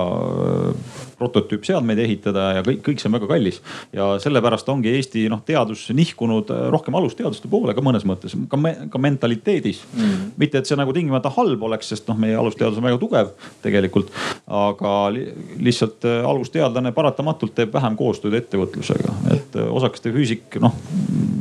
prototüüpseadmeid 1.19 2.01
ehitada 2.05 2.45
ja 2.57 2.63
kõik, 2.65 2.81
kõik 2.85 3.01
see 3.01 3.09
on 3.09 3.17
väga 3.17 3.29
kallis. 3.29 3.61
ja 3.93 4.11
sellepärast 4.23 4.69
ongi 4.69 4.93
Eesti 4.95 5.27
noh, 5.31 5.41
teadus 5.45 5.87
nihkunud 5.95 6.51
äh, 6.53 6.65
rohkem 6.73 6.95
alusteaduste 6.99 7.51
poole 7.51 7.75
ka 7.77 7.83
mõnes 7.85 8.05
mõttes, 8.07 8.35
ka, 8.49 8.59
me, 8.59 8.75
ka 8.89 9.01
mentaliteedis 9.01 9.83
mm. 9.85 10.01
-hmm. 10.01 10.31
mitte, 10.37 10.61
et 10.61 10.69
see 10.69 10.79
nagu 10.79 10.93
tingimata 10.95 11.31
halb 11.37 11.63
oleks, 11.69 11.91
sest 11.93 12.09
noh, 12.11 12.17
meie 12.19 12.37
alusteadus 12.39 12.79
on 12.79 12.87
väga 12.89 13.01
tugev 13.01 13.33
tegelikult. 13.61 14.11
aga 14.47 14.93
li 15.13 15.27
lihtsalt 15.69 16.05
äh, 16.05 16.21
alusteadlane 16.25 16.91
paratamatult 16.95 17.55
teeb 17.55 17.73
vähem 17.73 17.95
koostööd 17.99 18.33
ettevõtlusega, 18.39 19.13
et 19.35 19.59
äh, 19.59 19.73
osakaste 19.79 20.13
füüsik, 20.15 20.59
noh 20.63 20.75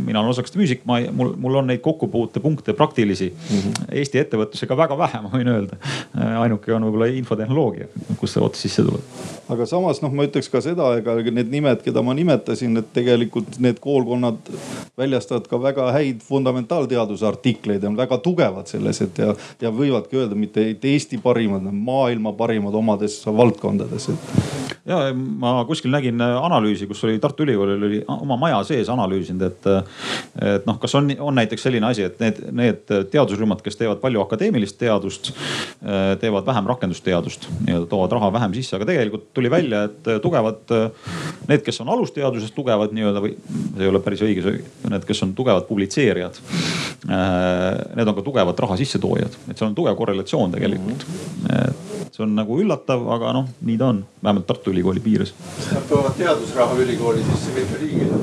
mina 0.08 0.20
olen 0.20 0.32
osakaste 0.32 0.58
füüsik, 0.58 0.84
ma, 0.88 1.00
mul, 1.12 1.34
mul 1.36 1.58
on 1.60 1.68
neid 1.68 1.82
kokkupuutepunkte 1.84 2.72
praktilisi 2.72 3.28
mm 3.34 3.58
-hmm. 3.58 3.84
Eesti 4.00 4.18
ettevõtlusega 4.18 4.76
väga 4.76 4.98
vähe, 4.98 5.20
ma 5.22 5.32
võin 5.32 5.48
öelda. 5.48 5.76
ainuke 6.40 6.74
on 6.74 6.88
võib-olla 6.88 7.10
infotehnoloogia, 7.12 7.86
kus 8.16 8.32
see 8.32 8.44
ots 8.44 8.62
sisse 8.62 8.84
tuleb. 8.84 9.37
Aga 9.52 9.66
samas 9.68 10.02
noh, 10.04 10.12
ma 10.14 10.26
ütleks 10.28 10.50
ka 10.52 10.60
seda, 10.64 10.90
ega 11.00 11.16
need 11.30 11.50
nimed, 11.52 11.82
keda 11.84 12.02
ma 12.04 12.14
nimetasin, 12.16 12.76
et 12.80 12.90
tegelikult 12.96 13.58
need 13.62 13.80
koolkonnad 13.82 14.50
väljastavad 14.98 15.48
ka 15.50 15.60
väga 15.62 15.90
häid 15.96 16.22
fundamentaalteaduse 16.26 17.26
artikleid 17.28 17.82
ja 17.82 17.92
on 17.92 17.98
väga 17.98 18.20
tugevad 18.24 18.70
selles, 18.70 19.02
et 19.04 19.20
ja, 19.22 19.34
ja 19.64 19.72
võivadki 19.74 20.20
öelda 20.20 20.38
mitte 20.38 20.68
Eesti 20.88 21.20
parimad, 21.22 21.66
maailma 21.72 22.34
parimad 22.36 22.76
omades 22.76 23.20
valdkondades 23.26 24.10
et 24.12 24.32
ja 24.88 24.98
ma 25.14 25.64
kuskil 25.68 25.92
nägin 25.92 26.20
analüüsi, 26.20 26.86
kus 26.88 27.02
oli 27.04 27.18
Tartu 27.20 27.44
Ülikoolil 27.44 27.84
oli 27.88 27.98
oma 28.08 28.38
maja 28.40 28.60
sees 28.66 28.88
analüüsinud, 28.92 29.44
et, 29.44 29.68
et 30.54 30.68
noh, 30.68 30.78
kas 30.80 30.94
on, 30.98 31.10
on 31.20 31.36
näiteks 31.38 31.66
selline 31.68 31.88
asi, 31.90 32.06
et 32.08 32.20
need, 32.22 32.40
need 32.56 32.94
teadusrühmad, 33.12 33.60
kes 33.64 33.76
teevad 33.80 34.00
palju 34.02 34.22
akadeemilist 34.24 34.78
teadust, 34.80 35.32
teevad 36.22 36.46
vähem 36.48 36.70
rakendusteadust, 36.72 37.48
nii-öelda 37.66 37.90
toovad 37.90 38.16
raha 38.16 38.32
vähem 38.38 38.56
sisse, 38.56 38.76
aga 38.78 38.88
tegelikult 38.88 39.28
tuli 39.38 39.50
välja, 39.52 39.84
et 39.88 40.10
tugevad, 40.24 40.74
need, 41.48 41.62
kes 41.66 41.80
on 41.84 41.92
alusteaduses 41.94 42.52
tugevad 42.56 42.94
nii-öelda 42.96 43.22
või 43.24 43.34
see 43.38 43.86
ei 43.86 43.92
ole 43.92 44.02
päris 44.04 44.24
õige, 44.26 44.58
need, 44.90 45.06
kes 45.08 45.22
on 45.26 45.34
tugevad 45.38 45.68
publitseerijad. 45.70 46.40
Need 47.08 48.10
on 48.10 48.16
ka 48.18 48.26
tugevad 48.26 48.58
raha 48.66 48.78
sissetoojad, 48.80 49.38
et 49.48 49.54
seal 49.54 49.70
on 49.70 49.78
tugev 49.78 49.96
korrelatsioon 49.98 50.54
tegelikult. 50.56 51.06
see 52.12 52.24
on 52.24 52.34
nagu 52.34 52.58
üllatav, 52.58 53.04
aga 53.14 53.32
noh, 53.36 53.48
nii 53.62 53.78
ta 53.78 53.92
on, 53.92 54.02
vähemalt 54.22 54.46
Tartu 54.48 54.72
Ülikooli 54.74 55.00
piires. 55.04 55.34
Nad 55.70 55.86
toovad 55.90 56.16
teadusraha 56.18 56.78
ülikooli 56.82 57.22
sisse, 57.30 57.54
mitte 57.54 57.82
riigile 57.82 58.22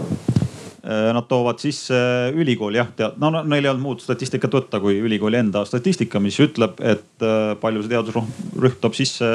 Nad 0.85 1.25
toovad 1.25 1.57
sisse 1.57 1.97
ülikooli 2.37 2.77
jah, 2.77 2.89
tead, 2.93 3.15
no 3.17 3.31
neil 3.33 3.63
ei 3.63 3.71
olnud 3.71 3.81
muud 3.81 4.03
statistikat 4.03 4.53
võtta 4.53 4.77
kui 4.83 4.99
ülikooli 5.01 5.39
enda 5.39 5.63
statistika, 5.65 6.21
mis 6.21 6.37
ütleb, 6.43 6.77
et 6.77 7.25
palju 7.61 7.81
see 7.81 7.93
teadusrühm 7.95 8.75
toob 8.83 8.93
sisse 8.93 9.29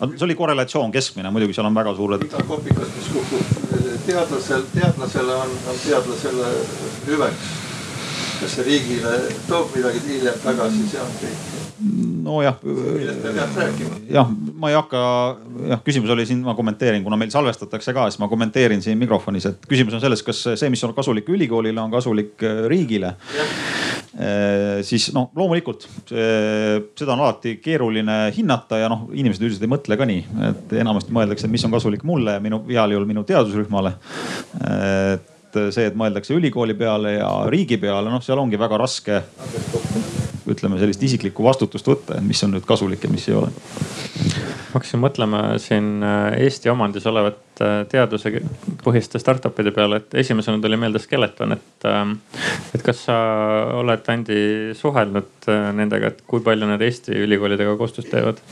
see 0.00 0.24
oli 0.24 0.34
korrelatsioon 0.34 0.92
keskmine, 0.92 1.30
muidugi 1.30 1.56
seal 1.56 1.66
on 1.66 1.74
väga 1.74 1.94
suured. 1.94 2.24
iga 2.24 2.44
kopikas, 2.48 2.88
mis 2.96 3.08
kukub 3.14 3.62
teadlasel, 4.06 4.64
teadlasele 4.74 5.34
on, 5.34 5.56
on 5.70 5.80
teadlasele 5.86 6.52
hüveks. 7.06 7.50
kas 8.40 8.54
see 8.56 8.64
riigile 8.66 9.16
toob 9.48 9.74
midagi 9.76 10.00
hiljem 10.08 10.38
tagasi, 10.44 10.88
see 10.90 11.00
on 11.00 11.18
kõik 11.22 11.51
nojah. 12.22 12.58
jah, 14.10 14.30
ma 14.58 14.70
ei 14.70 14.76
hakka, 14.76 15.02
jah, 15.72 15.82
küsimus 15.84 16.12
oli 16.14 16.26
siin, 16.28 16.42
ma 16.46 16.54
kommenteerin, 16.58 17.02
kuna 17.04 17.18
meil 17.20 17.32
salvestatakse 17.34 17.94
ka, 17.96 18.08
siis 18.10 18.20
ma 18.22 18.28
kommenteerin 18.30 18.82
siin 18.84 19.00
mikrofonis, 19.00 19.48
et 19.50 19.66
küsimus 19.68 19.96
on 19.98 20.04
selles, 20.04 20.22
kas 20.26 20.44
see, 20.52 20.70
mis 20.72 20.82
on 20.86 20.94
kasulik 20.96 21.28
ülikoolile, 21.32 21.80
on 21.82 21.92
kasulik 21.92 22.44
äh, 22.46 22.64
riigile. 22.70 23.16
Eh, 24.12 24.82
siis 24.84 25.08
noh, 25.16 25.30
loomulikult 25.36 25.86
seda 26.12 27.14
on 27.14 27.22
alati 27.24 27.54
keeruline 27.64 28.16
hinnata 28.36 28.82
ja 28.82 28.90
noh, 28.92 29.06
inimesed 29.16 29.46
üldiselt 29.46 29.64
ei 29.64 29.72
mõtle 29.72 29.96
ka 29.96 30.06
nii, 30.08 30.24
et 30.50 30.74
enamasti 30.82 31.14
mõeldakse, 31.16 31.48
mis 31.48 31.64
on 31.64 31.72
kasulik 31.72 32.04
mulle 32.06 32.36
ja 32.36 32.42
minu, 32.44 32.60
heal 32.68 32.92
juhul 32.92 33.08
minu 33.08 33.24
teadusrühmale 33.26 33.94
et 34.62 35.31
see, 35.70 35.86
et 35.88 35.98
mõeldakse 35.98 36.34
ülikooli 36.36 36.76
peale 36.78 37.16
ja 37.18 37.30
riigi 37.52 37.78
peale, 37.82 38.10
noh, 38.12 38.22
seal 38.24 38.40
ongi 38.42 38.60
väga 38.60 38.80
raske 38.80 39.22
ütleme 40.52 40.78
sellist 40.80 41.02
isiklikku 41.06 41.44
vastutust 41.44 41.86
võtta, 41.86 42.18
et 42.18 42.26
mis 42.26 42.40
on 42.44 42.54
nüüd 42.56 42.66
kasulik 42.66 43.04
ja 43.04 43.10
mis 43.12 43.28
ei 43.28 43.36
ole. 43.38 43.50
ma 44.72 44.78
hakkasin 44.78 45.02
mõtlema 45.02 45.42
siin 45.60 46.02
äh, 46.06 46.38
Eesti 46.46 46.70
omandis 46.72 47.06
olevat 47.06 47.62
äh, 47.62 47.82
teadusepõhiste 47.92 49.20
startup'ide 49.22 49.74
peale, 49.76 50.00
et 50.00 50.16
esimesena 50.24 50.60
tuli 50.62 50.78
meelde 50.80 51.02
Skeleton, 51.02 51.58
et. 51.58 51.86
Ähm, 51.88 52.16
et 52.74 52.82
kas 52.82 53.04
sa 53.08 53.18
oled, 53.78 54.08
Andi, 54.08 54.42
suhelnud 54.78 55.48
äh, 55.52 55.70
nendega, 55.76 56.12
et 56.12 56.24
kui 56.26 56.42
palju 56.44 56.68
nad 56.68 56.82
Eesti 56.82 57.16
ülikoolidega 57.26 57.76
koostööd 57.80 58.10
teevad? 58.12 58.42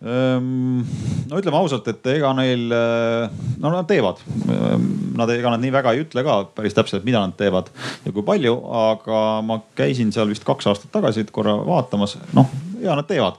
Ehm, 0.00 0.80
no 1.28 1.36
ütleme 1.36 1.58
ausalt, 1.58 1.88
et 1.92 2.06
ega 2.14 2.30
neil, 2.32 2.70
eh, 2.72 3.40
no 3.60 3.72
nad 3.74 3.88
teevad. 3.88 4.22
Ehm, 4.48 4.86
nad, 5.18 5.28
ega 5.34 5.52
nad 5.52 5.60
nii 5.60 5.74
väga 5.74 5.92
ei 5.92 6.06
ütle 6.06 6.24
ka 6.24 6.36
päris 6.56 6.76
täpselt, 6.76 7.04
mida 7.04 7.20
nad 7.20 7.36
teevad 7.36 7.68
ja 8.06 8.12
kui 8.14 8.24
palju, 8.24 8.54
aga 8.80 9.18
ma 9.44 9.58
käisin 9.76 10.08
seal 10.14 10.30
vist 10.32 10.46
kaks 10.48 10.70
aastat 10.70 10.92
tagasi 10.94 11.26
korra 11.28 11.58
vaatamas, 11.66 12.16
noh 12.32 12.48
ja 12.80 12.94
nad 12.96 13.04
teevad. 13.04 13.36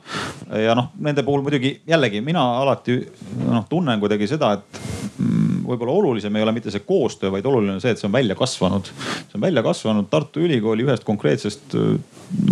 ja 0.54 0.76
noh, 0.78 0.92
nende 1.02 1.24
puhul 1.26 1.42
muidugi 1.42 1.80
jällegi 1.90 2.22
mina 2.22 2.44
alati 2.60 3.00
noh 3.48 3.66
tunnen 3.70 3.98
kuidagi 4.04 4.28
seda, 4.30 4.52
et 4.60 4.82
mm, 5.18 5.64
võib-olla 5.66 5.96
olulisem 5.98 6.38
ei 6.38 6.46
ole 6.46 6.54
mitte 6.54 6.70
see 6.70 6.86
koostöö, 6.86 7.34
vaid 7.34 7.50
oluline 7.50 7.80
on 7.80 7.82
see, 7.82 7.96
et 7.96 7.98
see 7.98 8.06
on 8.06 8.14
välja 8.14 8.38
kasvanud. 8.38 8.94
see 9.32 9.42
on 9.42 9.48
välja 9.48 9.66
kasvanud 9.66 10.14
Tartu 10.14 10.46
Ülikooli 10.46 10.86
ühest 10.86 11.10
konkreetsest 11.10 11.74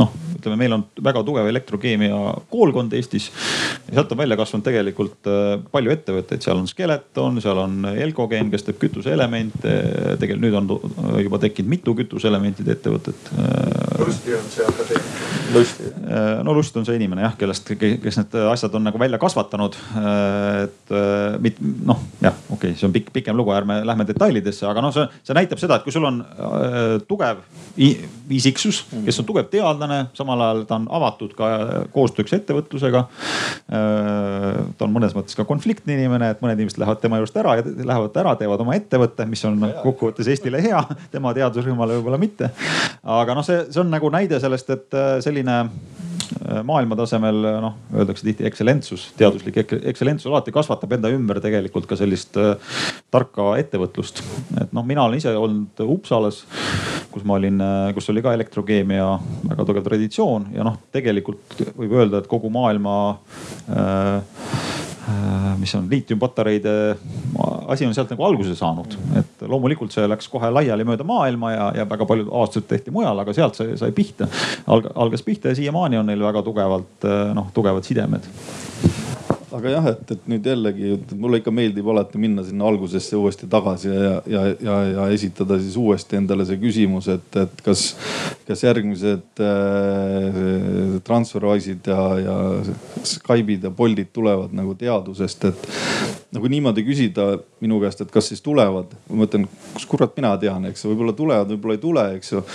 noh 0.02 0.18
ütleme, 0.40 0.58
meil 0.60 0.76
on 0.78 0.86
väga 1.06 1.24
tugev 1.28 1.50
elektrokeemia 1.52 2.20
koolkond 2.52 2.94
Eestis. 2.98 3.30
sealt 3.90 4.12
on 4.12 4.22
välja 4.22 4.38
kasvanud 4.40 4.66
tegelikult 4.68 5.30
äh, 5.30 5.56
palju 5.72 5.94
ettevõtteid, 5.96 6.46
seal 6.46 6.62
on 6.62 6.70
Skeleton, 6.70 7.42
seal 7.44 7.60
on 7.62 7.92
Elcogen, 7.94 8.52
kes 8.54 8.68
teeb 8.68 8.80
kütuseelemente. 8.82 9.76
tegelikult 10.22 10.46
nüüd 10.46 10.58
on 10.60 11.22
juba 11.24 11.42
tekkinud 11.44 11.76
mitu 11.76 11.96
kütuseelementide 12.00 12.78
ettevõtet. 12.78 13.30
Lusti 14.00 14.36
on 14.38 14.50
see 14.54 14.66
akadeemia. 14.66 15.08
Lusti. 15.10 15.39
Äh, 15.50 16.44
no 16.44 16.54
Lust 16.54 16.78
on 16.78 16.86
see 16.86 16.98
inimene 17.00 17.24
jah, 17.26 17.36
kellest, 17.40 17.72
kes 17.80 18.20
need 18.20 18.36
asjad 18.50 18.76
on 18.78 18.86
nagu 18.86 19.00
välja 19.02 19.20
kasvatanud. 19.22 19.78
Äh, 20.00 20.68
et 20.68 21.62
noh, 21.86 22.00
jah, 22.22 22.36
okei 22.50 22.72
okay,, 22.72 22.78
see 22.78 22.88
on 22.88 22.94
pikk, 22.96 23.12
pikem 23.16 23.38
lugu, 23.38 23.54
ärme 23.56 23.80
lähme 23.88 24.06
detailidesse, 24.08 24.68
aga 24.70 24.84
noh, 24.84 24.94
see, 24.96 25.06
see 25.26 25.38
näitab 25.38 25.62
seda, 25.62 25.80
et 25.80 25.86
kui 25.86 25.94
sul 25.94 26.06
on 26.08 26.22
tugev 27.10 27.42
isiksus, 27.80 28.82
kes 29.06 29.22
on 29.22 29.28
tugev 29.28 29.50
teadlane, 29.52 30.00
samal 30.18 30.42
ajal 30.46 30.64
ta 30.70 30.80
on 30.80 30.88
avatud 31.00 31.34
ka 31.38 31.50
koostööks 31.94 32.34
ettevõtlusega. 32.40 33.06
ta 33.70 34.86
on 34.86 34.94
mõnes 34.94 35.14
mõttes 35.18 35.38
ka 35.38 35.46
konfliktne 35.48 35.96
inimene, 35.96 36.32
et 36.34 36.42
mõned 36.44 36.60
inimesed 36.60 36.82
lähevad 36.82 37.02
tema 37.02 37.20
juurest 37.20 37.38
ära 37.40 37.56
ja 37.60 37.66
lähevad 37.66 38.18
ära, 38.22 38.36
teevad 38.40 38.64
oma 38.66 38.76
ettevõtte, 38.78 39.26
mis 39.30 39.44
on 39.48 39.62
kokkuvõttes 39.84 40.30
Eestile 40.32 40.62
hea, 40.64 40.82
tema 41.14 41.34
teadusrühmale 41.38 42.00
võib-olla 42.00 42.20
mitte. 42.22 42.52
aga 43.04 43.38
noh, 43.38 43.46
see, 43.46 43.64
see 43.70 43.84
on 43.84 43.94
nagu 43.94 44.12
näide 44.14 44.40
sellest, 44.42 44.70
et 44.76 44.98
äh, 44.98 45.18
selline 45.40 45.70
äh, 46.50 46.62
maailma 46.64 46.98
tasemel 47.00 47.40
noh, 47.64 47.76
öeldakse 47.96 48.28
tihti 48.28 48.46
ekstsellentsus, 48.48 49.10
teaduslik 49.18 49.60
ekstsellentsus 49.62 50.30
alati 50.32 50.54
kasvatab 50.56 50.98
enda 50.98 51.12
ümber 51.14 51.40
tegelikult 51.44 51.88
ka 51.90 51.98
sellist 52.00 52.38
äh, 52.40 52.56
tarka 53.12 53.56
ettevõtlust. 53.62 54.22
et 54.62 54.74
noh, 54.76 54.86
mina 54.86 55.06
olen 55.06 55.20
ise 55.20 55.34
olnud 55.36 55.84
Uppsalas, 55.86 56.44
kus 57.12 57.26
ma 57.26 57.40
olin, 57.40 57.62
kus 57.96 58.10
oli 58.12 58.22
ka 58.22 58.36
elektrokeemia 58.38 59.08
väga 59.50 59.66
tugev 59.66 59.88
traditsioon 59.88 60.52
ja 60.54 60.68
noh, 60.68 60.78
tegelikult 60.94 61.64
võib 61.78 61.96
öelda, 61.96 62.22
et 62.22 62.30
kogu 62.30 62.52
maailma 62.54 62.98
äh, 63.70 64.20
äh 64.20 65.56
mis 65.60 65.74
on 65.76 65.90
liitiumpatareide 65.92 66.74
asi 67.68 67.86
on 67.86 67.94
sealt 67.94 68.12
nagu 68.14 68.24
alguse 68.24 68.54
saanud, 68.56 68.94
et 69.20 69.39
loomulikult 69.50 69.94
see 69.96 70.08
läks 70.08 70.30
kohe 70.32 70.52
laiali 70.54 70.86
mööda 70.88 71.08
maailma 71.08 71.52
ja, 71.54 71.68
ja 71.82 71.90
väga 71.90 72.08
paljud 72.10 72.32
aastased 72.42 72.70
tehti 72.70 72.94
mujal, 72.96 73.20
aga 73.24 73.36
sealt 73.36 73.60
see 73.60 73.78
sai 73.80 73.92
pihta. 73.96 74.30
algas 74.70 75.26
pihta 75.26 75.54
ja 75.54 75.60
siiamaani 75.60 76.02
on 76.02 76.10
neil 76.12 76.24
väga 76.24 76.46
tugevalt 76.46 77.10
noh, 77.36 77.54
tugevad 77.54 77.88
sidemed 77.88 78.28
aga 79.56 79.72
jah, 79.74 79.88
et, 79.92 80.12
et 80.14 80.28
nüüd 80.30 80.46
jällegi 80.46 80.92
mulle 81.18 81.40
ikka 81.42 81.52
meeldib 81.54 81.88
alati 81.92 82.20
minna 82.22 82.44
sinna 82.46 82.68
algusesse 82.70 83.18
uuesti 83.18 83.48
tagasi 83.50 83.90
ja, 83.90 84.20
ja, 84.30 84.44
ja, 84.62 84.76
ja 84.94 85.08
esitada 85.14 85.58
siis 85.62 85.78
uuesti 85.80 86.20
endale 86.20 86.46
see 86.48 86.60
küsimus, 86.62 87.10
et, 87.14 87.40
et 87.42 87.64
kas, 87.66 87.86
kas 88.48 88.64
järgmised 88.66 89.42
äh, 89.46 91.00
Transferwise'id 91.08 91.90
ja, 91.90 92.04
ja 92.22 92.38
Skype'id 93.14 93.66
ja 93.66 93.74
Boltid 93.74 94.14
tulevad 94.14 94.54
nagu 94.56 94.76
teadusest, 94.78 95.50
et 95.50 95.68
nagu 96.36 96.52
niimoodi 96.52 96.86
küsida 96.86 97.32
minu 97.64 97.82
käest, 97.82 98.06
et 98.06 98.14
kas 98.14 98.30
siis 98.30 98.46
tulevad. 98.46 98.94
ma 99.10 99.24
mõtlen, 99.24 99.50
kus 99.74 99.90
kurat 99.90 100.14
mina 100.20 100.36
tean, 100.42 100.70
eks 100.70 100.86
võib-olla 100.86 101.18
tulevad, 101.18 101.50
võib-olla 101.56 101.80
ei 101.80 101.84
tule, 101.84 102.06
eks 102.20 102.36
ju. 102.36 102.46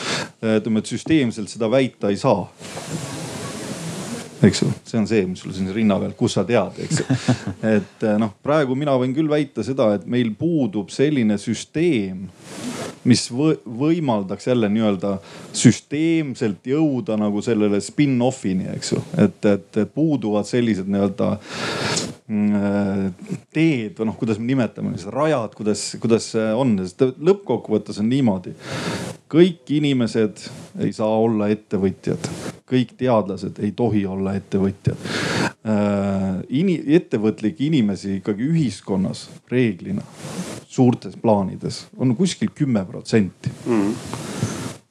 ütleme, 0.54 0.84
et 0.84 0.94
süsteemselt 0.94 1.50
seda 1.50 1.70
väita 1.72 2.14
ei 2.14 2.20
saa 2.20 2.46
eks 4.44 4.62
ju, 4.62 4.70
see 4.84 4.98
on 5.00 5.06
see, 5.08 5.24
mis 5.28 5.42
sul 5.44 5.54
siin 5.56 5.70
rinna 5.74 5.98
peal, 6.00 6.14
kus 6.18 6.36
sa 6.38 6.44
tead, 6.48 6.78
eks 6.84 7.02
ju. 7.02 7.06
et 7.76 8.06
eh, 8.06 8.16
noh, 8.20 8.34
praegu 8.44 8.76
mina 8.78 8.96
võin 9.00 9.14
küll 9.16 9.30
väita 9.30 9.64
seda, 9.66 9.92
et 9.96 10.06
meil 10.10 10.32
puudub 10.38 10.92
selline 10.94 11.38
süsteem, 11.40 12.26
mis 13.04 13.26
võimaldaks 13.30 14.48
jälle 14.48 14.70
nii-öelda 14.72 15.16
süsteemselt 15.52 16.64
jõuda 16.68 17.18
nagu 17.20 17.42
sellele 17.44 17.80
spin-off'ini, 17.84 18.70
eks 18.76 18.94
ju. 18.94 19.04
et, 19.20 19.40
et, 19.50 19.70
et 19.84 19.94
puuduvad 19.94 20.48
sellised 20.48 20.88
nii-öelda 20.90 21.34
teed 22.24 23.98
või 23.98 24.06
noh, 24.08 24.14
kuidas 24.16 24.38
me 24.40 24.48
nimetame, 24.48 24.94
rajad, 25.12 25.52
kuidas, 25.58 25.82
kuidas 26.00 26.30
see 26.32 26.46
on, 26.56 26.78
sest 26.80 27.02
lõppkokkuvõttes 27.20 28.00
on 28.00 28.08
niimoodi. 28.08 28.54
kõik 29.28 29.68
inimesed 29.76 30.40
ei 30.80 30.92
saa 30.92 31.18
olla 31.20 31.50
ettevõtjad, 31.52 32.28
kõik 32.70 32.94
teadlased 32.96 33.58
ei 33.60 33.72
tohi 33.72 34.06
olla 34.06 34.34
ettevõtjad 34.40 34.96
äh,. 35.66 36.22
Ini, 36.48 36.82
ettevõtlikke 36.96 37.64
inimesi 37.64 38.18
ikkagi 38.18 38.44
ühiskonnas 38.44 39.28
reeglina 39.50 40.02
suurtes 40.68 41.16
plaanides 41.16 41.86
on 41.96 42.16
kuskil 42.16 42.50
kümme 42.54 42.84
protsenti 42.84 43.50
mm. 43.66 43.94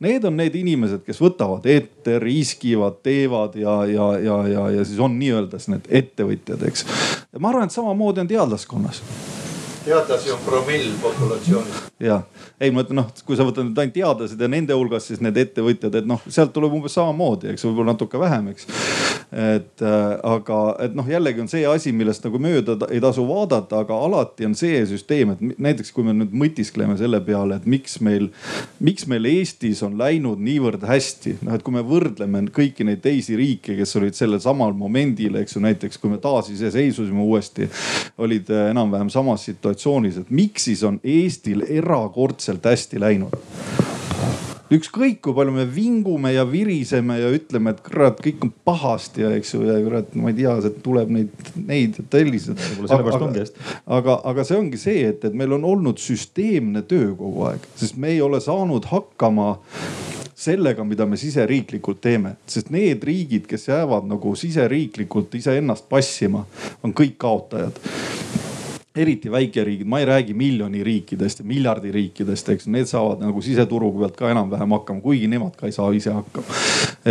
Need 0.04 0.26
on 0.28 0.36
need 0.36 0.56
inimesed, 0.60 1.00
kes 1.06 1.20
võtavad 1.24 1.64
ette, 1.72 2.18
riskivad, 2.20 2.98
teevad 3.06 3.54
ja, 3.56 3.78
ja, 3.88 4.08
ja, 4.20 4.40
ja, 4.52 4.64
ja 4.76 4.84
siis 4.84 5.00
on 5.00 5.16
nii-öelda 5.16 5.62
need 5.72 5.88
ettevõtjad, 6.02 6.66
eks. 6.68 6.84
Ma 7.40 7.50
arvan, 7.50 7.64
et 7.64 7.72
samamoodi 7.72 8.22
on 8.22 8.28
teadlaskonnas 8.28 9.02
teadlasi 9.86 10.32
on 10.32 10.40
promill 10.46 10.92
populatsioonist. 11.02 11.84
ja, 12.00 12.22
ei 12.62 12.72
ma 12.72 12.84
ütlen 12.84 13.00
noh, 13.02 13.10
kui 13.26 13.38
sa 13.38 13.46
võtad 13.48 13.68
nüüd 13.68 13.80
ainult 13.82 13.96
teadlased 13.96 14.42
ja 14.42 14.50
nende 14.52 14.76
hulgas 14.78 15.08
siis 15.10 15.22
need 15.24 15.38
ettevõtjad, 15.42 15.98
et 16.00 16.08
noh, 16.10 16.22
sealt 16.32 16.54
tuleb 16.56 16.74
umbes 16.78 16.96
samamoodi, 16.98 17.52
eks 17.54 17.66
võib-olla 17.68 17.94
natuke 17.94 18.20
vähem, 18.22 18.50
eks. 18.54 18.68
et 19.34 19.84
äh, 19.84 20.00
aga, 20.30 20.60
et 20.86 20.96
noh, 20.98 21.08
jällegi 21.10 21.44
on 21.44 21.50
see 21.52 21.66
asi, 21.70 21.94
millest 21.96 22.26
nagu 22.26 22.42
mööda 22.42 22.78
ei 22.90 23.02
tasu 23.04 23.26
vaadata, 23.28 23.84
aga 23.84 23.98
alati 24.08 24.48
on 24.48 24.56
see 24.58 24.82
süsteem, 24.90 25.34
et 25.34 25.62
näiteks 25.62 25.94
kui 25.96 26.06
me 26.08 26.16
nüüd 26.18 26.34
mõtiskleme 26.44 26.98
selle 27.00 27.22
peale, 27.26 27.60
et 27.60 27.68
miks 27.70 28.00
meil, 28.06 28.30
miks 28.84 29.08
meil 29.12 29.28
Eestis 29.30 29.84
on 29.86 29.98
läinud 30.00 30.42
niivõrd 30.44 30.86
hästi. 30.88 31.38
noh, 31.44 31.58
et 31.58 31.66
kui 31.66 31.76
me 31.76 31.86
võrdleme 31.86 32.46
kõiki 32.54 32.88
neid 32.88 33.04
teisi 33.04 33.38
riike, 33.40 33.78
kes 33.80 33.96
olid 34.00 34.18
sellel 34.18 34.42
samal 34.44 34.76
momendil, 34.78 35.40
eks 35.42 35.58
ju, 35.58 35.64
näiteks 35.66 36.02
kui 36.02 36.14
me 36.14 36.22
taasiseseisvusime 36.24 37.26
uuesti, 37.26 37.70
olid 38.24 38.50
äh, 38.54 38.70
enam-vähem 38.72 39.12
samas 39.14 39.46
situatsioonis 39.50 40.22
et 40.24 40.32
miks 40.34 40.68
siis 40.70 40.84
on 40.88 41.00
Eestil 41.04 41.64
erakordselt 41.68 42.53
hästi 42.62 43.02
läinud? 43.02 43.34
ükskõik 44.74 45.20
kui 45.24 45.36
palju 45.36 45.54
me 45.54 45.66
vingume 45.70 46.32
ja 46.34 46.46
viriseme 46.50 47.18
ja 47.20 47.30
ütleme, 47.34 47.74
et 47.74 47.82
kurat, 47.86 48.20
kõik 48.24 48.46
on 48.46 48.54
pahasti 48.66 49.24
ja 49.24 49.32
eks 49.38 49.54
ju 49.54 49.66
ja 49.68 49.76
kurat, 49.84 50.14
ma 50.18 50.32
ei 50.32 50.38
tea, 50.40 50.56
tuleb 50.86 51.12
neid, 51.14 51.52
neid 51.68 52.00
telliseid. 52.14 52.62
ongi 53.20 53.44
hästi. 53.44 53.68
aga, 54.00 54.20
aga 54.32 54.48
see 54.48 54.58
ongi 54.58 54.80
see, 54.82 55.04
et, 55.12 55.26
et 55.28 55.38
meil 55.38 55.54
on 55.60 55.68
olnud 55.74 56.02
süsteemne 56.02 56.86
töö 56.90 57.14
kogu 57.20 57.48
aeg, 57.52 57.68
sest 57.80 58.00
me 58.02 58.14
ei 58.16 58.22
ole 58.24 58.42
saanud 58.44 58.88
hakkama 58.90 59.56
sellega, 60.44 60.84
mida 60.88 61.06
me 61.08 61.20
siseriiklikult 61.20 62.02
teeme, 62.04 62.36
sest 62.50 62.72
need 62.74 63.04
riigid, 63.06 63.46
kes 63.50 63.70
jäävad 63.70 64.08
nagu 64.10 64.34
siseriiklikult 64.36 65.36
iseennast 65.40 65.88
passima, 65.92 66.46
on 66.84 66.96
kõik 66.98 67.20
kaotajad 67.22 67.80
eriti 68.96 69.32
väikeriigid, 69.32 69.88
ma 69.90 70.00
ei 70.00 70.06
räägi 70.06 70.34
miljoni 70.38 70.84
riikidest 70.86 71.42
ja 71.42 71.46
miljardi 71.50 71.92
riikidest, 71.92 72.50
eks 72.54 72.68
need 72.70 72.90
saavad 72.90 73.24
nagu 73.26 73.42
siseturu 73.42 73.90
pealt 73.98 74.18
ka 74.18 74.30
enam-vähem 74.30 74.76
hakkama, 74.78 75.02
kuigi 75.02 75.30
nemad 75.32 75.56
ka 75.58 75.66
ei 75.70 75.74
saa 75.74 75.90
ise 75.98 76.14
hakkama. 76.14 76.60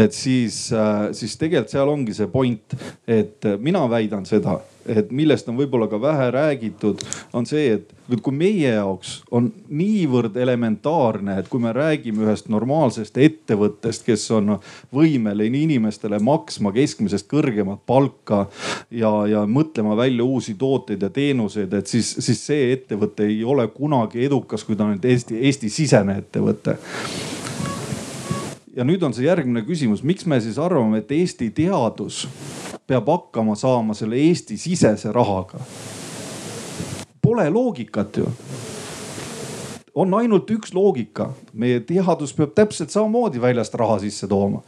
et 0.04 0.14
siis, 0.14 0.68
äh, 0.72 1.08
siis 1.12 1.34
tegelikult 1.40 1.74
seal 1.74 1.90
ongi 1.90 2.14
see 2.14 2.30
point, 2.30 2.76
et 3.06 3.50
mina 3.58 3.82
väidan 3.90 4.26
seda, 4.26 4.60
et 4.86 5.10
millest 5.14 5.48
on 5.50 5.56
võib-olla 5.58 5.88
ka 5.90 6.00
vähe 6.00 6.30
räägitud, 6.34 7.02
on 7.36 7.46
see, 7.46 7.78
et 7.78 8.22
kui 8.22 8.34
meie 8.36 8.74
jaoks 8.74 9.20
on 9.32 9.48
niivõrd 9.72 10.36
elementaarne, 10.42 11.38
et 11.40 11.48
kui 11.50 11.62
me 11.62 11.72
räägime 11.74 12.26
ühest 12.26 12.48
normaalsest 12.52 13.18
ettevõttest, 13.18 14.04
kes 14.06 14.26
on 14.36 14.56
võimeline 14.94 15.62
inimestele 15.62 16.18
maksma 16.22 16.72
keskmisest 16.74 17.28
kõrgemat 17.30 17.84
palka 17.86 18.46
ja, 18.90 19.12
ja 19.30 19.44
mõtlema 19.46 19.96
välja 19.98 20.24
uusi 20.24 20.56
tooteid 20.58 21.02
ja 21.02 21.10
teenuseid, 21.12 21.72
et 21.74 21.90
siis, 21.90 22.14
siis 22.18 22.42
see 22.46 22.72
ettevõte 22.76 23.26
ei 23.28 23.42
ole 23.44 23.68
kunagi 23.72 24.24
edukas, 24.26 24.66
kui 24.66 24.76
ta 24.76 24.88
on 24.88 24.98
Eesti, 25.02 25.38
Eesti-sisene 25.48 26.18
ettevõte. 26.22 26.76
Ja 28.76 28.86
nüüd 28.88 29.02
on 29.04 29.12
see 29.12 29.26
järgmine 29.26 29.64
küsimus, 29.66 30.00
miks 30.06 30.24
me 30.24 30.38
siis 30.40 30.56
arvame, 30.60 31.02
et 31.02 31.10
Eesti 31.12 31.50
teadus 31.52 32.24
peab 32.92 33.08
hakkama 33.08 33.56
saama 33.56 33.96
selle 33.96 34.20
Eesti-sisese 34.20 35.12
rahaga? 35.16 35.60
Pole 37.22 37.48
loogikat 37.50 38.16
ju 38.20 38.28
on 39.94 40.14
ainult 40.16 40.48
üks 40.52 40.72
loogika, 40.72 41.28
meie 41.52 41.80
teadus 41.84 42.32
peab 42.36 42.54
täpselt 42.56 42.92
samamoodi 42.92 43.40
väljast 43.42 43.74
raha 43.76 43.98
sisse 44.00 44.28
tooma. 44.28 44.62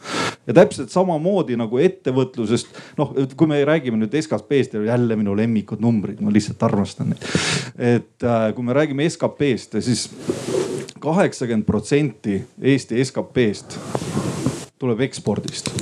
ja 0.47 0.53
täpselt 0.53 0.93
samamoodi 0.93 1.57
nagu 1.57 1.79
ettevõtlusest, 1.81 2.75
noh, 2.99 3.15
kui 3.37 3.49
me 3.49 3.63
räägime 3.65 3.97
nüüd 4.03 4.17
SKP-st 4.21 4.77
jälle 4.85 5.17
minu 5.17 5.37
lemmikud 5.37 5.81
numbrid, 5.81 6.21
ma 6.21 6.33
lihtsalt 6.33 6.63
armastan 6.69 7.15
neid. 7.15 7.25
et 7.79 8.25
äh, 8.25 8.51
kui 8.55 8.65
me 8.65 8.77
räägime 8.77 9.09
SKP-st, 9.09 9.81
siis 9.81 10.11
kaheksakümmend 11.01 11.65
protsenti 11.65 12.43
Eesti 12.61 13.05
SKP-st 13.05 13.81
tuleb 14.79 15.01
ekspordist 15.09 15.73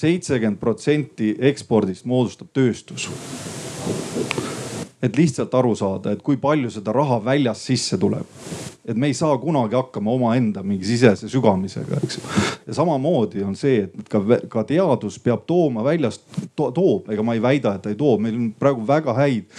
seitsekümmend 0.00 0.60
protsenti 0.60 1.34
ekspordist 1.50 2.06
moodustab 2.08 2.52
tööstus. 2.56 3.08
et 5.02 5.16
lihtsalt 5.16 5.54
aru 5.54 5.74
saada, 5.76 6.12
et 6.12 6.22
kui 6.22 6.36
palju 6.36 6.70
seda 6.70 6.92
raha 6.92 7.18
väljast 7.24 7.70
sisse 7.70 7.98
tuleb 7.98 8.26
et 8.84 8.96
me 8.96 9.10
ei 9.10 9.14
saa 9.14 9.36
kunagi 9.38 9.76
hakkama 9.76 10.10
omaenda 10.10 10.62
mingi 10.66 10.86
sisese 10.88 11.28
sügamisega, 11.28 12.00
eks 12.04 12.18
ju. 12.18 12.22
ja 12.66 12.74
samamoodi 12.74 13.44
on 13.44 13.56
see, 13.58 13.84
et 13.86 14.08
ka, 14.08 14.22
ka 14.48 14.64
teadus 14.68 15.18
peab 15.22 15.44
tooma 15.48 15.84
väljast 15.84 16.24
to,, 16.56 16.70
toob, 16.74 17.10
ega 17.12 17.24
ma 17.26 17.36
ei 17.36 17.42
väida, 17.44 17.74
et 17.76 17.84
ta 17.84 17.92
ei 17.92 17.98
too, 17.98 18.16
meil 18.22 18.38
on 18.38 18.48
praegu 18.58 18.84
väga 18.88 19.14
häid 19.18 19.50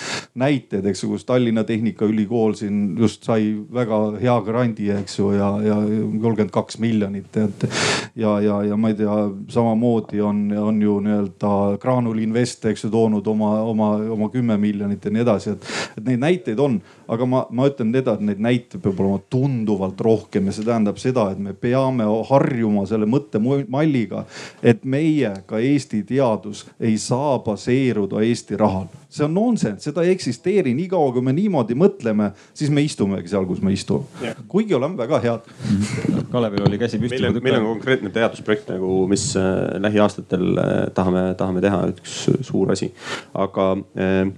näiteid, 0.42 0.86
eks 0.90 1.04
ju, 1.04 1.12
kus 1.14 1.26
Tallinna 1.28 1.64
Tehnikaülikool 1.68 2.56
siin 2.58 2.96
just 3.00 3.28
sai 3.28 3.52
väga 3.74 4.02
hea 4.22 4.38
grandi, 4.46 4.90
eks 4.96 5.20
ju, 5.20 5.32
ja, 5.38 5.52
ja 5.66 5.78
kolmkümmend 5.86 6.54
kaks 6.56 6.80
miljonit, 6.82 7.38
et. 7.38 7.68
ja, 8.16 8.40
ja, 8.42 8.62
ja 8.72 8.78
ma 8.78 8.92
ei 8.92 8.98
tea, 9.00 9.18
samamoodi 9.54 10.22
on, 10.26 10.44
on 10.58 10.82
ju 10.82 10.98
nii-öelda 11.06 11.54
Graanul 11.82 12.24
Invest, 12.24 12.66
eks 12.72 12.88
ju, 12.88 12.92
toonud 12.94 13.28
oma, 13.28 13.54
oma, 13.70 13.92
oma 14.18 14.32
kümme 14.34 14.58
miljonit 14.62 15.06
ja 15.06 15.14
nii 15.14 15.26
edasi, 15.26 15.56
et, 15.56 15.70
et 15.98 16.04
neid 16.08 16.26
näiteid 16.26 16.60
on. 16.60 16.82
Aga 17.12 17.28
ma, 17.28 17.44
ma 17.52 17.68
ütlen 17.70 17.92
seda, 17.96 18.16
et 18.16 18.24
neid 18.26 18.42
näiteid 18.44 18.82
peab 18.84 19.00
olema 19.04 19.20
tunduvalt 19.32 20.00
rohkem 20.02 20.48
ja 20.48 20.56
see 20.56 20.68
tähendab 20.68 21.00
seda, 21.02 21.28
et 21.34 21.42
me 21.44 21.54
peame 21.54 22.08
harjuma 22.30 22.86
selle 22.90 23.08
mõttemalliga, 23.10 24.26
et 24.64 24.86
meie, 24.88 25.34
ka 25.48 25.60
Eesti 25.62 26.04
teadus 26.08 26.64
ei 26.80 26.98
saa 27.02 27.38
baseeruda 27.44 28.24
Eesti 28.26 28.60
rahal. 28.60 28.88
see 29.12 29.26
on 29.26 29.34
nonsense, 29.36 29.84
seda 29.84 30.06
ei 30.06 30.14
eksisteeri, 30.16 30.72
niikaua 30.74 31.12
kui 31.12 31.24
me 31.26 31.34
niimoodi 31.36 31.76
mõtleme, 31.76 32.30
siis 32.56 32.72
me 32.72 32.84
istumegi 32.86 33.28
seal, 33.28 33.44
kus 33.50 33.60
me 33.62 33.74
istume. 33.76 34.08
kuigi 34.48 34.74
oleme 34.74 34.96
väga 34.98 35.20
head. 35.20 35.50
Kalevil 36.32 36.64
oli 36.68 36.80
käsi 36.80 37.00
püsti. 37.00 37.20
meil 37.20 37.36
on, 37.36 37.44
meil 37.44 37.58
on 37.60 37.68
konkreetne 37.74 38.10
teadusprojekt 38.16 38.72
nagu, 38.72 39.02
mis 39.12 39.26
äh, 39.36 39.76
lähiaastatel 39.84 40.46
äh, 40.64 40.72
tahame, 40.96 41.26
tahame 41.36 41.64
teha, 41.64 41.82
üks 41.92 42.16
suur 42.48 42.72
asi. 42.72 42.94
aga 43.36 43.68
äh, 44.00 44.32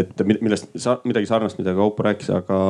et 0.00 0.24
millest 0.40 0.72
sa 0.80 0.96
midagi 1.04 1.28
sarnast, 1.28 1.60
mida 1.60 1.74
Kaupo 1.76 2.02
rääkis, 2.06 2.13
aga 2.30 2.60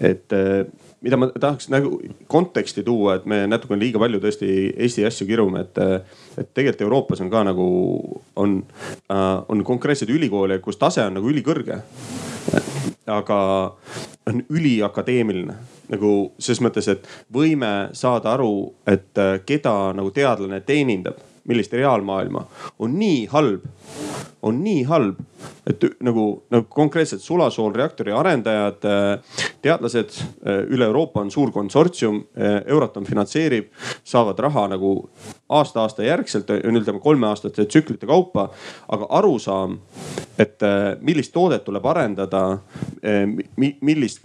et 0.00 0.32
äh, 0.32 0.64
mida 1.04 1.18
ma 1.20 1.28
tahaks 1.28 1.68
nagu 1.72 1.98
konteksti 2.32 2.82
tuua, 2.86 3.18
et 3.18 3.26
me 3.28 3.42
natuke 3.46 3.76
liiga 3.78 4.00
palju 4.00 4.20
tõesti 4.22 4.48
Eesti 4.72 5.04
asju 5.04 5.26
kirume, 5.28 5.66
et, 5.66 5.80
et 6.40 6.50
tegelikult 6.56 6.86
Euroopas 6.86 7.20
on 7.24 7.30
ka 7.32 7.44
nagu 7.50 7.66
on, 8.40 8.56
äh, 9.12 9.36
on 9.48 9.64
konkreetseid 9.64 10.10
ülikoole, 10.14 10.58
kus 10.64 10.80
tase 10.80 11.04
on 11.04 11.18
nagu 11.20 11.30
ülikõrge. 11.30 11.82
aga 13.06 13.38
on 14.26 14.40
üliakadeemiline 14.48 15.54
nagu 15.92 16.10
ses 16.40 16.60
mõttes, 16.64 16.88
et 16.88 17.04
võime 17.32 17.90
saada 17.92 18.32
aru, 18.32 18.72
et 18.88 19.20
keda 19.44 19.92
nagu 19.92 20.08
teadlane 20.10 20.62
teenindab, 20.64 21.18
millist 21.44 21.72
reaalmaailma, 21.76 22.46
on 22.80 22.96
nii 22.96 23.26
halb 23.32 23.66
on 24.44 24.60
nii 24.64 24.82
halb, 24.84 25.20
et 25.66 25.84
nagu, 26.04 26.24
nagu 26.52 26.66
konkreetselt 26.68 27.22
sulasoolreaktori 27.24 28.12
arendajad, 28.12 28.84
äh, 28.84 29.44
teadlased 29.64 30.12
äh, 30.18 30.60
üle 30.68 30.84
Euroopa 30.90 31.22
on 31.24 31.30
suur 31.32 31.52
konsortsium, 31.52 32.20
äh, 32.36 32.60
Euratom 32.66 33.06
finantseerib, 33.08 33.70
saavad 34.04 34.38
raha 34.44 34.66
nagu 34.74 34.92
aasta-aasta 35.48 36.04
järgselt, 36.04 36.50
ütleme 36.50 37.00
kolmeaastaste 37.00 37.64
tsüklite 37.64 38.06
kaupa. 38.06 38.50
aga 38.88 39.06
arusaam, 39.08 39.78
et 40.38 40.60
millist 41.00 41.32
toodet 41.32 41.64
tuleb 41.64 41.84
arendada, 41.86 42.58
millist 43.56 44.20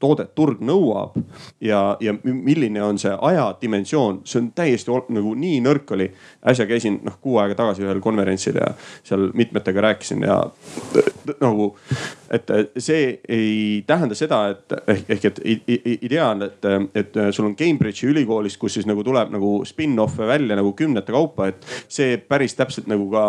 toodet 0.00 0.34
turg 0.34 0.60
nõuab 0.60 1.16
ja, 1.60 1.96
ja 2.00 2.14
milline 2.22 2.82
on 2.82 2.98
see 2.98 3.12
ajadimensioon, 3.28 4.20
see 4.24 4.40
on 4.42 4.50
täiesti 4.54 4.92
nagu 5.08 5.34
nii 5.34 5.60
nõrk 5.64 5.94
oli. 5.96 6.10
äsja 6.46 6.66
käisin 6.66 7.00
noh 7.04 7.18
kuu 7.20 7.38
aega 7.42 7.54
tagasi 7.54 7.86
ühel 7.86 8.00
konverentsil 8.04 8.60
ja 8.60 8.72
seal 9.04 9.30
mitmetega 9.34 9.80
rääkisin 9.80 10.22
ja 10.26 10.40
nagu, 11.40 11.76
et 12.30 12.50
see 12.78 13.18
ei 13.28 13.84
tähenda 13.86 14.14
seda, 14.18 14.40
et 14.52 14.74
ehk, 14.86 15.10
ehk 15.16 15.24
et 15.30 15.40
idea 16.06 16.28
on, 16.30 16.46
et, 16.46 16.68
et 16.94 17.18
sul 17.34 17.48
on 17.48 17.56
Cambridge'i 17.58 18.10
ülikoolis, 18.12 18.58
kus 18.60 18.78
siis 18.78 18.88
nagu 18.88 19.04
tuleb 19.06 19.32
nagu 19.34 19.52
spin-off'e 19.66 20.28
välja 20.28 20.58
nagu 20.58 20.72
kümnete 20.78 21.14
kaupa, 21.14 21.50
et 21.52 21.66
see 21.88 22.16
päris 22.18 22.56
täpselt 22.58 22.90
nagu 22.90 23.08
ka 23.12 23.26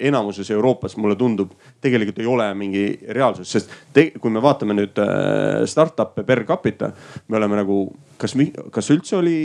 enamuses 0.00 0.50
Euroopas 0.54 0.96
mulle 1.00 1.16
tundub, 1.18 1.54
tegelikult 1.82 2.20
ei 2.22 2.30
ole 2.30 2.48
mingi 2.58 2.86
reaalsus, 3.08 3.52
sest 3.52 3.72
te, 3.94 4.10
kui 4.20 4.32
me 4.32 4.42
vaatame 4.42 4.76
nüüd 4.76 5.02
äh, 5.02 5.64
startup'e 5.68 6.26
per 6.26 6.44
capita, 6.48 6.92
me 7.28 7.40
oleme 7.40 7.62
nagu 7.62 7.80
kas, 8.20 8.34
kas 8.74 8.90
üldse 8.94 9.18
oli, 9.18 9.36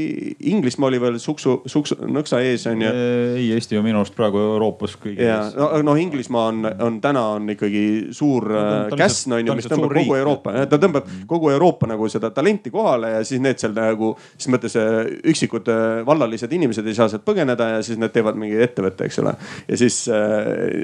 Inglismaa 0.51 0.89
oli 0.89 1.01
veel 1.01 1.19
suksu, 1.21 1.59
suksu, 1.69 1.97
nõksa 2.07 2.41
ees 2.45 2.65
on 2.71 2.83
ju? 2.83 2.91
ei, 3.35 3.49
Eesti 3.55 3.79
on 3.79 3.85
minu 3.85 4.01
arust 4.01 4.15
praegu 4.17 4.39
Euroopas 4.41 4.95
kõige 5.01 5.27
ees. 5.41 5.55
no, 5.59 5.67
no 5.85 5.95
Inglismaa 5.99 6.45
on, 6.51 6.65
on 6.87 6.99
täna 7.03 7.23
on 7.35 7.49
ikkagi 7.53 7.83
suur 8.15 8.47
no, 8.51 8.63
äh, 8.87 8.95
käsn 8.99 9.37
on 9.37 9.47
ju, 9.47 9.55
mis 9.57 9.69
tõmbab 9.71 9.95
kogu 9.97 10.17
Euroopa, 10.17 10.55
ta 10.71 10.79
tõmbab 10.81 11.09
kogu 11.29 11.51
Euroopa 11.53 11.89
nagu 11.91 12.09
seda 12.11 12.31
talenti 12.35 12.73
kohale 12.73 13.15
ja 13.17 13.23
siis 13.27 13.43
need 13.43 13.61
seal 13.61 13.75
nagu, 13.77 14.13
siis 14.35 14.51
mõttes 14.53 14.77
äh, 14.79 14.99
üksikud 15.33 15.71
äh, 15.71 16.01
vallalised 16.07 16.51
inimesed 16.57 16.87
ei 16.87 16.97
saa 16.97 17.09
sealt 17.11 17.25
põgeneda 17.27 17.71
ja 17.75 17.85
siis 17.85 17.99
nad 18.01 18.13
teevad 18.13 18.39
mingi 18.39 18.59
ettevõtte, 18.61 19.07
eks 19.07 19.21
ole. 19.23 19.35
ja 19.67 19.79
siis 19.79 20.03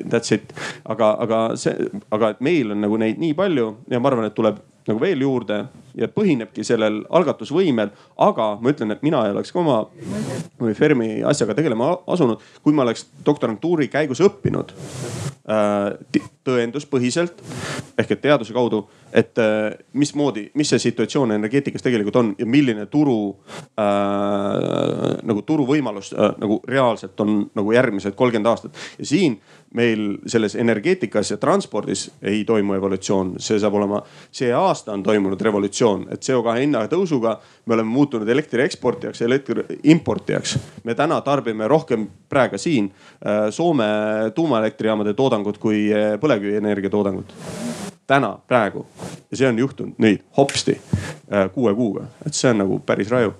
that's 0.08 0.34
it, 0.36 0.53
aga, 0.86 1.14
aga 1.26 1.43
see, 1.60 1.89
aga 2.14 2.34
et 2.36 2.41
meil 2.45 2.74
on 2.76 2.84
nagu 2.86 2.99
neid 3.01 3.22
nii 3.22 3.36
palju 3.38 3.70
ja 3.91 4.01
ma 4.01 4.12
arvan, 4.12 4.30
et 4.30 4.38
tuleb 4.38 4.60
nagu 4.88 5.01
veel 5.01 5.21
juurde 5.21 5.59
ja 5.97 6.07
põhinebki 6.11 6.63
sellel 6.67 7.01
algatusvõimel. 7.09 7.91
aga 8.17 8.47
ma 8.61 8.73
ütlen, 8.73 8.91
et 8.91 9.03
mina 9.03 9.25
ei 9.25 9.33
oleks 9.35 9.51
ka 9.51 9.59
oma 9.59 9.79
või 10.59 10.73
Fermi 10.77 11.09
asjaga 11.27 11.55
tegelema 11.57 11.95
asunud, 12.07 12.41
kui 12.63 12.73
ma 12.73 12.85
oleks 12.85 13.07
doktorantuuri 13.25 13.89
käigus 13.93 14.21
õppinud 14.25 14.73
äh, 15.49 16.23
tõenduspõhiselt 16.47 17.43
ehk 17.97 18.11
et 18.13 18.21
teaduse 18.21 18.53
kaudu, 18.53 18.83
et 19.11 19.39
äh, 19.41 19.73
mismoodi, 19.97 20.47
mis 20.57 20.69
see 20.69 20.81
situatsioon 20.85 21.33
energeetikas 21.35 21.83
tegelikult 21.85 22.19
on 22.21 22.33
ja 22.38 22.45
milline 22.45 22.85
turu 22.93 23.17
äh, 23.79 25.17
nagu 25.25 25.43
turuvõimalus 25.47 26.13
äh, 26.13 26.35
nagu 26.38 26.59
reaalselt 26.67 27.19
on 27.25 27.39
nagu 27.57 27.73
järgmised 27.73 28.15
kolmkümmend 28.15 28.51
aastat. 28.53 28.77
ja 28.99 29.05
siin 29.05 29.39
meil 29.78 30.17
selles 30.30 30.55
energeetikas 30.57 31.32
ja 31.34 31.38
transpordis 31.41 32.07
ei 32.21 32.43
toimu 32.47 32.75
evolutsioon, 32.78 33.36
see 33.43 33.59
saab 33.61 33.78
olema, 33.80 34.01
see 34.34 34.51
aasta 34.55 34.95
on 34.95 35.05
toimunud 35.05 35.41
revolutsioon, 35.41 36.07
et 36.13 36.25
CO2 36.25 36.57
hinna 36.61 36.86
tõusuga 36.91 37.38
me 37.65 37.78
oleme 37.78 37.93
muutunud 37.93 38.30
elektri 38.30 38.65
eksportijaks, 38.65 39.21
elektri 39.28 39.80
importijaks. 39.93 40.57
me 40.84 40.95
täna 40.95 41.21
tarbime 41.21 41.67
rohkem 41.67 42.07
praegu 42.30 42.57
siin 42.57 42.89
äh, 42.91 43.49
Soome 43.51 43.86
tuumaelektrijaamade 44.36 45.13
toodangut 45.13 45.57
kui 45.57 45.88
äh, 45.93 46.15
põlevkivienergia 46.21 46.89
toodangut 46.89 47.34
täna, 48.08 48.38
praegu 48.47 48.86
ja 49.32 49.38
see 49.38 49.49
on 49.49 49.60
juhtunud 49.60 49.99
nüüd 50.01 50.24
hopsti 50.38 50.78
äh, 50.78 51.49
kuue 51.53 51.74
kuuga, 51.76 52.08
et 52.26 52.38
see 52.38 52.51
on 52.51 52.62
nagu 52.64 52.80
päris 52.88 53.12
raju. 53.12 53.34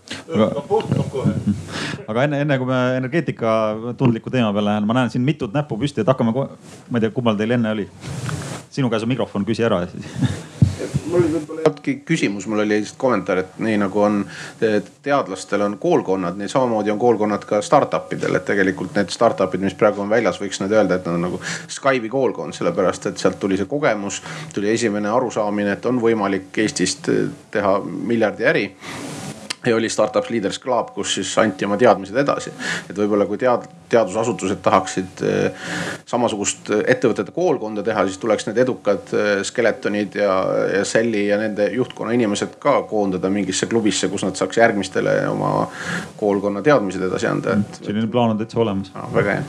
aga 2.08 2.24
enne, 2.28 2.42
enne 2.44 2.58
kui 2.60 2.68
me 2.68 2.82
energeetika 2.98 3.58
tundliku 3.98 4.34
teema 4.34 4.52
peale 4.54 4.72
läheme, 4.72 4.90
ma 4.90 5.00
näen 5.00 5.14
siin 5.14 5.26
mitut 5.28 5.56
näppu 5.56 5.80
püsti, 5.80 6.04
et 6.04 6.12
hakkame, 6.12 6.36
ma 6.36 7.00
ei 7.00 7.06
tea, 7.06 7.16
kummal 7.16 7.40
teil 7.40 7.56
enne 7.58 7.76
oli? 7.78 7.90
sinu 8.78 8.92
käes 8.92 9.08
on 9.08 9.10
mikrofon, 9.10 9.46
küsi 9.48 9.64
ära 9.66 9.86
mul 11.08 11.28
võib-olla 11.28 11.62
ei 11.62 11.68
olnudki 11.68 11.96
küsimus, 12.06 12.48
mul 12.48 12.60
oli 12.60 12.76
lihtsalt 12.76 13.00
kommentaar, 13.00 13.42
et 13.44 13.60
nii 13.64 13.78
nagu 13.82 14.02
on 14.02 14.22
teadlastel 15.04 15.62
on 15.62 15.78
koolkonnad, 15.82 16.38
nii 16.38 16.50
samamoodi 16.52 16.92
on 16.92 17.00
koolkonnad 17.00 17.46
ka 17.46 17.62
startup 17.62 18.12
idel, 18.14 18.36
et 18.36 18.46
tegelikult 18.46 18.96
need 18.96 19.12
startup'id, 19.14 19.64
mis 19.64 19.78
praegu 19.78 20.02
on 20.02 20.10
väljas, 20.10 20.40
võiks 20.42 20.62
nüüd 20.62 20.76
öelda, 20.76 20.98
et 20.98 21.06
nad 21.08 21.16
on 21.16 21.28
nagu 21.30 21.42
Skype'i 21.68 22.10
koolkond, 22.10 22.56
sellepärast 22.58 23.12
et 23.12 23.18
sealt 23.18 23.40
tuli 23.40 23.58
see 23.58 23.70
kogemus, 23.70 24.22
tuli 24.54 24.72
esimene 24.74 25.10
arusaamine, 25.10 25.78
et 25.78 25.86
on 25.86 26.02
võimalik 26.02 26.58
Eestist 26.58 27.10
teha 27.52 27.78
miljardi 27.84 28.48
äri 28.48 28.66
ja 29.66 29.76
oli 29.76 29.90
Startups 29.90 30.30
Leaders 30.30 30.60
Club, 30.60 30.94
kus 30.94 31.14
siis 31.16 31.38
anti 31.38 31.66
oma 31.66 31.78
teadmised 31.78 32.16
edasi. 32.16 32.52
et 32.90 32.98
võib-olla 32.98 33.26
kui 33.26 33.38
tead, 33.42 33.66
teadusasutused 33.90 34.62
tahaksid 34.64 35.24
eh, 35.26 35.70
samasugust 36.06 36.72
ettevõtete 36.86 37.32
koolkonda 37.36 37.84
teha, 37.84 38.06
siis 38.08 38.18
tuleks 38.22 38.48
need 38.48 38.62
edukad 38.64 39.14
eh, 39.18 39.44
Skeletonid 39.48 40.16
ja, 40.22 40.34
ja 40.78 40.86
Selli 40.86 41.28
ja 41.28 41.40
nende 41.42 41.70
juhtkonna 41.74 42.14
inimesed 42.16 42.58
ka 42.64 42.82
koondada 42.90 43.30
mingisse 43.34 43.70
klubisse, 43.72 44.12
kus 44.14 44.26
nad 44.28 44.36
saaks 44.40 44.62
järgmistele 44.62 45.20
oma 45.30 45.68
koolkonna 46.18 46.62
teadmised 46.66 47.02
edasi 47.10 47.28
anda, 47.32 47.58
et. 47.58 47.82
selline 47.84 48.08
plaan 48.12 48.36
on 48.36 48.44
täitsa 48.44 48.62
olemas 48.64 48.94
no,. 48.96 49.10
väga 49.14 49.40
hea 49.40 49.44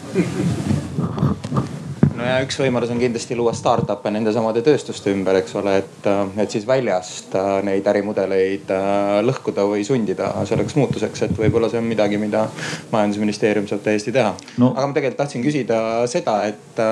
no 2.19 2.27
ja 2.27 2.39
üks 2.43 2.59
võimalus 2.59 2.91
on 2.93 3.01
kindlasti 3.01 3.37
luua 3.39 3.53
startup'e 3.57 4.11
nendesamade 4.13 4.63
tööstuste 4.67 5.13
ümber, 5.15 5.39
eks 5.41 5.55
ole, 5.59 5.77
et, 5.83 6.07
äh, 6.11 6.41
et 6.43 6.55
siis 6.55 6.67
väljast 6.67 7.35
äh, 7.39 7.51
neid 7.67 7.87
ärimudeleid 7.91 8.71
äh, 8.75 9.19
lõhkuda 9.27 9.67
või 9.69 9.85
sundida 9.87 10.31
selleks 10.49 10.77
muutuseks, 10.79 11.27
et 11.29 11.35
võib-olla 11.39 11.71
see 11.71 11.81
on 11.81 11.89
midagi, 11.89 12.19
mida 12.21 12.47
majandusministeerium 12.93 13.69
saab 13.71 13.85
täiesti 13.87 14.15
teha. 14.15 14.35
No.. 14.59 14.73
aga 14.75 14.87
ma 14.89 14.97
tegelikult 14.97 15.21
tahtsin 15.23 15.45
küsida 15.45 15.81
seda, 16.11 16.39
et, 16.51 16.83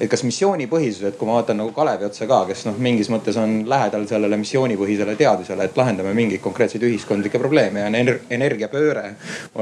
et 0.00 0.10
kas 0.10 0.22
missioonipõhisus, 0.26 1.08
et 1.10 1.18
kui 1.18 1.28
ma 1.28 1.40
vaatan 1.40 1.60
nagu 1.62 1.74
Kalevi 1.76 2.06
otsa 2.08 2.28
ka, 2.30 2.42
kes 2.50 2.66
noh, 2.68 2.78
mingis 2.82 3.10
mõttes 3.12 3.38
on 3.40 3.58
lähedal 3.68 4.06
sellele 4.08 4.38
missioonipõhisele 4.40 5.16
teadusele, 5.18 5.66
et 5.66 5.78
lahendame 5.78 6.14
mingeid 6.16 6.42
konkreetseid 6.44 6.84
ühiskondlikke 6.86 7.40
probleeme 7.42 7.82
ja 7.82 7.90
energiapööre 8.36 9.08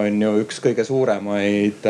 on 0.00 0.20
ju 0.22 0.34
üks 0.44 0.60
kõige 0.64 0.84
suuremaid 0.86 1.86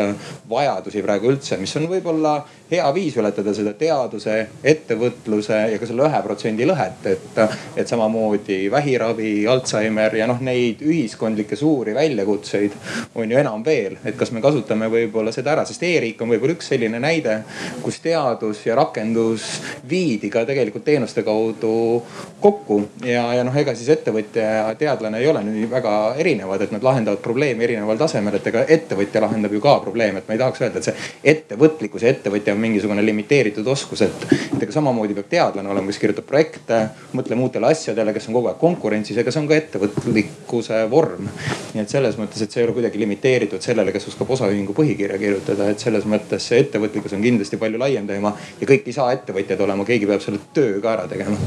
vajadusi 0.49 1.03
praegu 1.03 1.33
üldse, 1.33 1.59
mis 1.59 1.75
on 1.79 1.89
võib-olla 1.91 2.37
hea 2.71 2.85
viis 2.95 3.17
ületada 3.25 3.53
seda 3.57 3.73
teaduse, 3.77 4.37
ettevõtluse 4.63 5.61
ja 5.71 5.79
ka 5.81 5.89
selle 5.89 6.05
ühe 6.07 6.21
protsendi 6.25 6.67
lõhet, 6.67 7.07
et, 7.09 7.39
et 7.75 7.89
samamoodi 7.89 8.65
vähiravi, 8.71 9.33
Alžeimer 9.49 10.15
ja 10.19 10.27
noh, 10.29 10.41
neid 10.45 10.83
ühiskondlikke 10.85 11.57
suuri 11.59 11.95
väljakutseid 11.95 12.75
on 13.15 13.31
ju 13.31 13.39
enam 13.39 13.63
veel. 13.65 13.97
et 14.05 14.15
kas 14.17 14.31
me 14.31 14.41
kasutame 14.43 14.89
võib-olla 14.91 15.33
seda 15.35 15.55
ära, 15.55 15.65
sest 15.65 15.83
e-riik 15.83 16.21
on 16.21 16.31
võib-olla 16.33 16.55
üks 16.55 16.69
selline 16.71 16.99
näide, 17.01 17.39
kus 17.83 17.99
teadus 18.03 18.65
ja 18.65 18.75
rakendus 18.77 19.47
viidi 19.89 20.29
ka 20.33 20.45
tegelikult 20.45 20.85
teenuste 20.85 21.23
kaudu 21.25 22.03
kokku. 22.41 22.81
Ja, 23.05 23.27
ja 23.33 23.43
noh, 23.45 23.55
ega 23.57 23.75
siis 23.75 23.89
ettevõtja 23.95 24.45
ja 24.45 24.65
teadlane 24.79 25.19
ei 25.21 25.29
ole 25.31 25.43
nii 25.45 25.69
väga 25.71 25.95
erinevad, 26.21 26.65
et 26.65 26.73
nad 26.75 26.83
lahendavad 26.85 27.21
probleemi 27.23 27.65
erineval 27.67 27.99
tasemel, 27.99 28.37
et 28.37 28.49
ega 28.51 28.65
ettevõtja 28.77 29.23
lahendab 29.23 29.53
ju 29.55 29.61
ka 29.63 29.77
probleeme, 29.83 30.21
et 30.21 30.29
ma 30.29 30.37
ei 30.37 30.41
tahaks 30.41 30.63
öelda, 30.63 30.81
et 30.81 30.89
see 30.89 31.33
ettevõtlikkus 31.35 32.05
ja 32.05 32.13
ettevõtja 32.13 32.55
on 32.55 32.61
mingisugune 32.61 33.05
limiteeritud 33.15 33.67
oskus, 33.71 34.03
et, 34.05 34.25
et 34.55 34.63
ega 34.63 34.75
samamoodi 34.75 35.15
peab 35.17 35.29
teadlane 35.31 35.71
olema, 35.71 35.89
kes 35.91 36.01
kirjutab 36.01 36.27
projekte, 36.27 36.81
mõtlema 37.15 37.47
uutele 37.47 37.69
asjadele, 37.71 38.13
kes 38.15 38.27
on 38.29 38.37
kogu 38.37 38.51
aeg 38.51 38.59
konkurentsis, 38.61 39.17
ega 39.21 39.31
see 39.33 39.41
on 39.41 39.47
ka 39.49 39.57
ettevõtlikkuse 39.61 40.81
vorm. 40.91 41.29
nii 41.73 41.83
et 41.83 41.91
selles 41.91 42.19
mõttes, 42.19 42.43
et 42.43 42.51
see 42.51 42.61
ei 42.61 42.67
ole 42.67 42.75
kuidagi 42.75 42.99
limiteeritud 42.99 43.63
sellele, 43.63 43.93
kes 43.95 44.09
oskab 44.11 44.35
osaühingu 44.35 44.75
põhikirja 44.75 45.19
kirjutada, 45.21 45.69
et 45.71 45.83
selles 45.83 46.07
mõttes 46.09 46.49
see 46.51 46.61
ettevõtlikkus 46.65 47.15
on 47.15 47.23
kindlasti 47.23 47.59
palju 47.61 47.81
laiem 47.81 48.07
teema 48.07 48.35
ja 48.59 48.69
kõik 48.69 48.87
ei 48.89 48.95
saa 48.95 49.11
ettevõtjad 49.15 49.63
olema, 49.65 49.87
keegi 49.87 50.09
peab 50.09 50.23
selle 50.23 50.43
töö 50.53 50.79
ka 50.83 50.93
ära 50.97 51.09
tegema. 51.11 51.37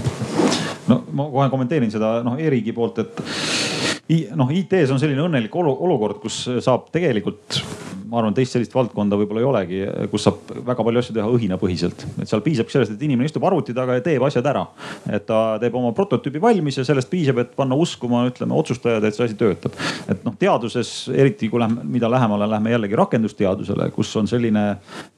no 0.88 1.02
ma 1.12 1.30
kohe 1.30 1.48
kommenteerin 1.52 1.92
seda 1.92 2.18
noh 2.24 2.40
e-riigi 2.40 2.72
poolt, 2.76 3.04
et 3.04 3.97
noh, 4.08 4.50
IT-s 4.54 4.94
on 4.94 5.00
selline 5.02 5.26
õnnelik 5.26 5.54
olukord, 5.58 6.20
kus 6.22 6.46
saab 6.64 6.88
tegelikult 6.94 7.60
ma 8.08 8.22
arvan, 8.22 8.34
teist 8.36 8.54
sellist 8.54 8.72
valdkonda 8.72 9.16
võib-olla 9.20 9.42
ei 9.42 9.46
olegi, 9.48 9.80
kus 10.12 10.24
saab 10.24 10.52
väga 10.66 10.84
palju 10.86 11.02
asju 11.02 11.14
teha 11.16 11.28
õhinapõhiselt. 11.28 12.04
et 12.22 12.30
seal 12.30 12.42
piisabki 12.44 12.72
sellest, 12.72 12.94
et 12.94 13.04
inimene 13.04 13.28
istub 13.28 13.44
arvuti 13.44 13.74
taga 13.76 13.98
ja 13.98 14.04
teeb 14.04 14.24
asjad 14.24 14.46
ära. 14.48 14.64
et 15.12 15.26
ta 15.28 15.58
teeb 15.60 15.76
oma 15.76 15.92
prototüübi 15.96 16.40
valmis 16.40 16.78
ja 16.80 16.86
sellest 16.88 17.10
piisab, 17.10 17.42
et 17.42 17.52
panna 17.56 17.76
uskuma, 17.76 18.24
ütleme 18.30 18.56
otsustajad, 18.56 19.04
et 19.04 19.16
see 19.16 19.26
asi 19.28 19.36
töötab. 19.38 19.76
et 20.08 20.24
noh, 20.24 20.36
teaduses 20.40 20.92
eriti 21.12 21.50
kui 21.52 21.60
lähme, 21.60 21.84
mida 21.84 22.10
lähemale 22.10 22.48
lähme 22.48 22.72
jällegi 22.72 22.96
rakendusteadusele, 22.96 23.90
kus 23.92 24.14
on 24.16 24.28
selline 24.30 24.64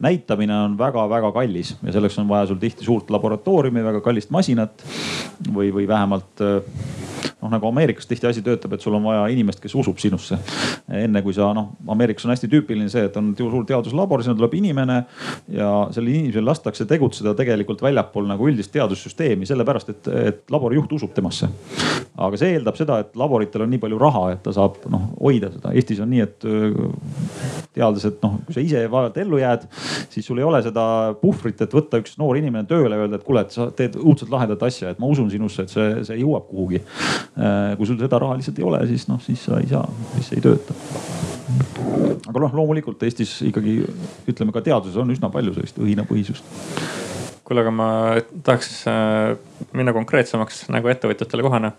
näitamine 0.02 0.56
on 0.64 0.78
väga-väga 0.78 1.32
kallis 1.36 1.76
ja 1.84 1.94
selleks 1.94 2.18
on 2.18 2.28
vaja 2.28 2.50
sul 2.50 2.58
tihti 2.58 2.84
suurt 2.84 3.10
laboratooriumi, 3.10 3.84
väga 3.86 4.02
kallist 4.02 4.34
masinat 4.34 4.82
või, 5.46 5.70
või 5.74 5.86
vähemalt 5.88 6.42
noh, 7.40 7.50
nagu 7.50 7.68
Ameerikas 7.70 8.08
tihti 8.08 8.28
asi 8.28 8.42
töötab, 8.44 8.74
et 8.80 8.86
sul 8.86 8.96
on 8.96 9.04
vaja 9.04 9.26
inimest, 9.32 9.60
kes 9.60 9.76
usub 9.76 10.00
sinusse. 10.00 10.38
enne 11.00 11.22
kui 11.22 11.34
sa 11.36 11.52
noh, 11.56 11.74
Ameerikas 11.92 12.24
on 12.26 12.32
hästi 12.32 12.48
tüüpiline 12.50 12.88
see, 12.90 13.04
et 13.10 13.16
on 13.20 13.34
suur 13.36 13.66
teaduslabor, 13.68 14.24
sinna 14.24 14.38
tuleb 14.38 14.56
inimene 14.58 15.02
ja 15.52 15.68
sellel 15.92 16.14
inimesel 16.14 16.46
lastakse 16.46 16.86
tegutseda 16.88 17.34
tegelikult 17.38 17.82
väljapool 17.84 18.28
nagu 18.30 18.48
üldist 18.48 18.72
teadussüsteemi, 18.74 19.48
sellepärast 19.48 19.92
et, 19.92 20.10
et 20.32 20.54
labori 20.54 20.80
juht 20.80 20.96
usub 20.96 21.12
temasse. 21.14 21.50
aga 22.20 22.40
see 22.40 22.56
eeldab 22.56 22.76
seda, 22.76 22.98
et 23.04 23.14
laboritel 23.16 23.64
on 23.64 23.70
nii 23.72 23.82
palju 23.82 24.00
raha, 24.00 24.24
et 24.34 24.42
ta 24.44 24.52
saab 24.56 24.80
noh 24.92 25.10
hoida 25.20 25.52
seda. 25.52 25.74
Eestis 25.76 26.00
on 26.02 26.10
nii, 26.10 26.24
et 26.24 26.48
teades, 27.74 28.04
et 28.08 28.22
noh, 28.24 28.38
kui 28.46 28.56
sa 28.56 28.62
ise 28.64 28.82
vaevalt 28.90 29.18
ellu 29.22 29.40
jääd, 29.40 29.66
siis 30.12 30.26
sul 30.26 30.40
ei 30.40 30.46
ole 30.46 30.60
seda 30.64 30.84
puhvrit, 31.20 31.60
et 31.62 31.74
võtta 31.74 32.00
üks 32.02 32.16
noor 32.20 32.38
inimene 32.40 32.66
tööle 32.70 32.96
ja 32.96 33.04
öelda, 33.04 33.20
et 33.20 33.26
kuule, 33.26 33.44
et 33.46 33.54
sa 33.54 33.68
teed 33.76 33.96
õudselt 34.00 34.32
lahedat 34.32 34.62
asja, 34.66 34.92
et 34.92 35.00
ma 35.02 35.10
usun 35.10 35.30
sinusse, 35.32 35.64
et 35.64 35.72
see, 35.72 35.88
see 36.08 36.18
jõuab 36.20 36.48
kuhugi. 36.50 36.82
Äh, 37.40 37.74
kui 37.78 37.88
sul 37.88 37.98
seda 38.00 38.20
raha 38.22 38.36
lihtsalt 38.38 38.58
ei 38.60 38.66
ole, 38.66 38.69
siis 38.90 39.06
noh, 39.10 39.20
siis 39.24 39.42
sa 39.46 39.60
ei 39.60 39.68
saa, 39.70 39.86
siis 40.16 40.32
ei 40.36 40.44
tööta 40.44 40.76
aga 42.30 42.42
noh, 42.44 42.56
loomulikult 42.60 43.02
Eestis 43.06 43.36
ikkagi 43.46 43.80
ütleme 44.30 44.54
ka 44.54 44.62
teaduses 44.64 44.98
on 45.00 45.10
üsna 45.14 45.30
palju 45.32 45.54
sellist 45.56 45.80
õhinapõhisust. 45.82 46.52
kuule, 47.44 47.64
aga 47.64 47.72
ma 47.74 47.88
tahaks 48.46 48.70
äh, 48.90 49.34
minna 49.74 49.94
konkreetsemaks 49.96 50.68
nagu 50.70 50.92
ettevõtjatele 50.92 51.46
kohane. 51.46 51.72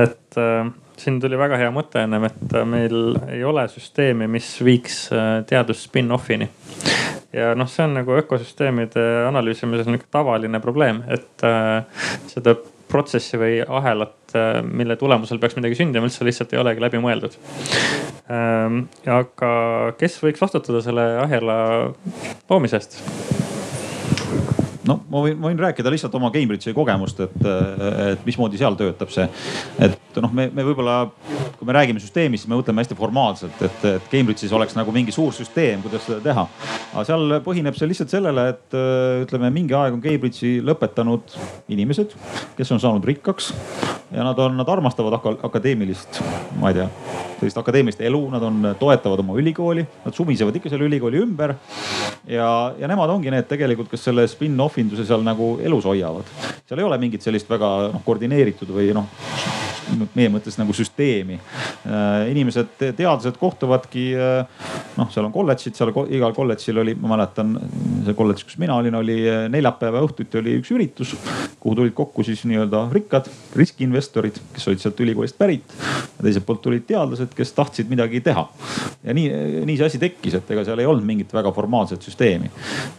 et 0.00 0.40
äh, 0.40 0.72
siin 0.96 1.20
tuli 1.20 1.38
väga 1.38 1.58
hea 1.60 1.70
mõte 1.74 2.04
ennem, 2.06 2.28
et 2.30 2.58
meil 2.70 3.16
ei 3.28 3.42
ole 3.44 3.66
süsteemi, 3.68 4.30
mis 4.30 4.54
viiks 4.64 5.08
teadust 5.50 5.88
spin-off'ini 5.88 6.48
ja 7.34 7.54
noh, 7.58 7.68
see 7.70 7.84
on 7.86 7.96
nagu 7.98 8.14
ökosüsteemide 8.18 9.02
analüüsimisel 9.28 9.90
nihuke 9.90 10.08
tavaline 10.12 10.60
probleem, 10.62 11.02
et 11.10 11.44
äh, 11.46 12.06
seda 12.30 12.56
protsessi 12.94 13.40
või 13.40 13.58
ahelat, 13.62 14.16
äh, 14.38 14.60
mille 14.62 14.96
tulemusel 15.00 15.40
peaks 15.42 15.58
midagi 15.58 15.78
sündima, 15.78 16.06
üldse 16.06 16.26
lihtsalt 16.26 16.54
ei 16.54 16.62
olegi 16.62 16.84
läbi 16.84 17.02
mõeldud. 17.02 17.36
Ähm, 18.30 18.84
aga 19.10 19.50
kes 20.00 20.20
võiks 20.22 20.40
vastutada 20.40 20.80
selle 20.84 21.08
ahela 21.26 21.56
loomise 22.48 22.80
eest? 22.80 23.00
no 24.88 24.98
ma 25.10 25.22
võin, 25.24 25.36
ma 25.40 25.50
võin 25.50 25.60
rääkida 25.60 25.92
lihtsalt 25.92 26.14
oma 26.18 26.30
Cambridge'i 26.32 26.74
kogemust, 26.76 27.20
et, 27.24 27.46
et 28.14 28.26
mismoodi 28.26 28.60
seal 28.60 28.76
töötab 28.78 29.12
see. 29.12 29.26
et 29.84 29.96
noh, 30.22 30.32
me, 30.34 30.46
me 30.54 30.64
võib-olla, 30.66 30.98
kui 31.58 31.68
me 31.68 31.76
räägime 31.76 32.02
süsteemist, 32.02 32.44
siis 32.44 32.52
me 32.52 32.58
mõtleme 32.58 32.84
hästi 32.84 32.98
formaalselt, 32.98 33.62
et, 33.64 33.86
et 33.90 34.08
Cambridge'is 34.12 34.54
oleks 34.54 34.76
nagu 34.78 34.94
mingi 34.94 35.14
suur 35.14 35.34
süsteem, 35.34 35.82
kuidas 35.84 36.06
seda 36.06 36.20
teha. 36.24 36.46
aga 36.92 37.06
seal 37.08 37.38
põhineb 37.46 37.78
see 37.78 37.90
lihtsalt 37.90 38.14
sellele, 38.14 38.48
et 38.54 38.78
ütleme, 39.24 39.50
mingi 39.54 39.76
aeg 39.78 39.96
on 39.96 40.04
Cambridge'i 40.04 40.60
lõpetanud 40.64 41.36
inimesed, 41.74 42.14
kes 42.58 42.74
on 42.74 42.82
saanud 42.82 43.10
rikkaks 43.10 43.52
ja 44.14 44.24
nad 44.24 44.38
on, 44.38 44.56
nad 44.56 44.68
armastavad 44.68 45.18
akadeemilist, 45.42 46.20
ma 46.60 46.70
ei 46.70 46.78
tea, 46.78 46.86
sellist 47.40 47.58
akadeemilist 47.58 48.02
elu, 48.04 48.20
nad 48.30 48.42
on, 48.46 48.60
toetavad 48.78 49.20
oma 49.24 49.36
ülikooli, 49.40 49.84
nad 50.04 50.14
sumisevad 50.14 50.54
ikka 50.58 50.70
selle 50.72 50.86
ülikooli 50.88 51.22
ümber. 51.22 51.54
ja, 52.28 52.74
ja 52.78 52.88
nemad 52.88 53.10
ongi 53.10 53.32
need 53.34 53.48
tegelikult, 53.50 53.90
kes 53.90 54.06
selle 54.08 54.26
spin-off 54.30 54.78
induse 54.78 55.06
seal 55.08 55.24
nagu 55.26 55.56
elus 55.62 55.88
hoiavad. 55.88 56.30
seal 56.68 56.78
ei 56.78 56.86
ole 56.86 56.98
mingit 56.98 57.26
sellist 57.26 57.50
väga 57.50 57.74
noh 57.92 58.04
koordineeritud 58.06 58.70
või 58.70 58.92
noh 58.94 59.10
meie 60.14 60.30
mõttes 60.32 60.56
nagu 60.58 60.74
süsteemi. 60.76 61.38
inimesed, 62.30 62.76
teadlased 62.80 63.36
kohtuvadki 63.40 64.04
noh, 64.14 65.10
seal 65.12 65.26
on 65.26 65.32
kolledžid, 65.34 65.76
seal 65.76 65.92
igal 66.14 66.34
kolledžil 66.36 66.78
oli, 66.82 66.94
ma 66.98 67.14
mäletan, 67.14 67.54
see 68.06 68.16
kolledž, 68.16 68.44
kus 68.48 68.58
mina 68.62 68.76
olin, 68.78 68.96
oli 68.98 69.18
neljapäeva 69.52 70.02
õhtuti 70.04 70.40
oli 70.40 70.56
üks 70.60 70.72
üritus, 70.74 71.14
kuhu 71.60 71.76
tulid 71.80 71.94
kokku 71.96 72.24
siis 72.26 72.44
nii-öelda 72.48 72.86
rikkad 72.94 73.28
riskiinvestorid, 73.58 74.40
kes 74.54 74.68
olid 74.70 74.82
sealt 74.82 75.00
ülikoolist 75.04 75.38
pärit. 75.38 75.76
teiselt 76.22 76.46
poolt 76.46 76.62
tulid 76.64 76.86
teadlased, 76.88 77.34
kes 77.36 77.52
tahtsid 77.52 77.90
midagi 77.90 78.20
teha. 78.24 78.46
ja 79.04 79.14
nii, 79.14 79.28
nii 79.68 79.76
see 79.76 79.90
asi 79.90 80.02
tekkis, 80.02 80.38
et 80.38 80.50
ega 80.50 80.64
seal 80.64 80.80
ei 80.80 80.88
olnud 80.88 81.04
mingit 81.04 81.32
väga 81.34 81.52
formaalset 81.52 82.02
süsteemi. 82.02 82.50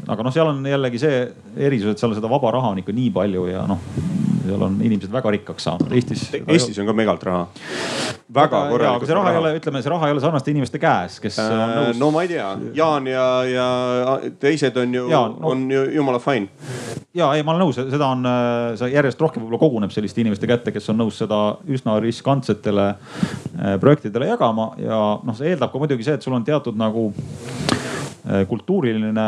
aga 0.08 0.24
noh, 0.24 0.34
seal 0.34 0.54
on 0.54 0.66
jällegi 0.66 1.02
see 1.02 1.22
erisus, 1.58 1.96
et 1.96 2.02
seal 2.02 2.16
seda 2.16 2.30
vaba 2.32 2.54
raha 2.58 2.76
on 2.76 2.84
ikka 2.84 2.96
nii 2.96 3.12
palju 3.16 3.48
ja 3.50 3.66
noh, 3.70 3.82
seal 4.46 4.66
on 4.68 4.78
inimesed 4.82 5.12
väga 5.14 5.34
rikkaks 5.36 5.66
saanud. 5.68 5.94
Eestis. 5.96 6.28
Eestis 6.42 6.80
on 6.82 6.90
ka 6.90 6.96
megalt 6.98 7.24
raha. 7.26 7.46
väga 8.36 8.62
korralikult. 8.72 9.04
aga 9.04 9.10
see 9.10 9.18
raha 9.18 9.32
ei 9.32 9.40
ole, 9.40 9.54
ütleme, 9.60 9.82
see 9.84 9.94
raha 9.94 10.10
ei 10.10 10.16
ole 10.16 10.24
sarnaste 10.24 10.52
inimeste 10.52 10.82
käes, 10.82 11.20
kes 11.24 11.40
äh, 11.40 11.52
on 11.54 11.74
nõus. 11.76 12.00
no 12.02 12.12
ma 12.16 12.26
ei 12.26 12.32
tea, 12.32 12.48
Jaan 12.76 13.08
ja, 13.08 13.28
ja 13.50 13.68
teised 14.42 14.78
on 14.82 14.96
ju, 14.98 15.06
no, 15.12 15.24
on 15.52 15.66
ju 15.72 15.84
jumala 15.96 16.20
fine. 16.24 16.50
ja 17.16 17.30
ei, 17.38 17.46
ma 17.46 17.54
olen 17.54 17.68
nõus, 17.68 17.80
seda 17.80 18.10
on, 18.12 18.26
äh, 18.30 18.74
see 18.82 18.92
järjest 18.96 19.22
rohkem 19.22 19.44
võib-olla 19.46 19.62
koguneb 19.62 19.94
selliste 19.96 20.24
inimeste 20.26 20.50
kätte, 20.50 20.74
kes 20.76 20.90
on 20.94 21.00
nõus 21.04 21.22
seda 21.22 21.42
üsna 21.70 22.00
riskantsetele 22.04 22.90
äh, 22.92 23.78
projektidele 23.82 24.34
jagama 24.34 24.72
ja 24.82 25.02
noh, 25.22 25.38
see 25.38 25.54
eeldab 25.54 25.74
ka 25.74 25.82
muidugi 25.82 26.08
see, 26.08 26.18
et 26.20 26.26
sul 26.26 26.36
on 26.36 26.48
teatud 26.48 26.78
nagu 26.80 27.12
kultuuriline 28.50 29.26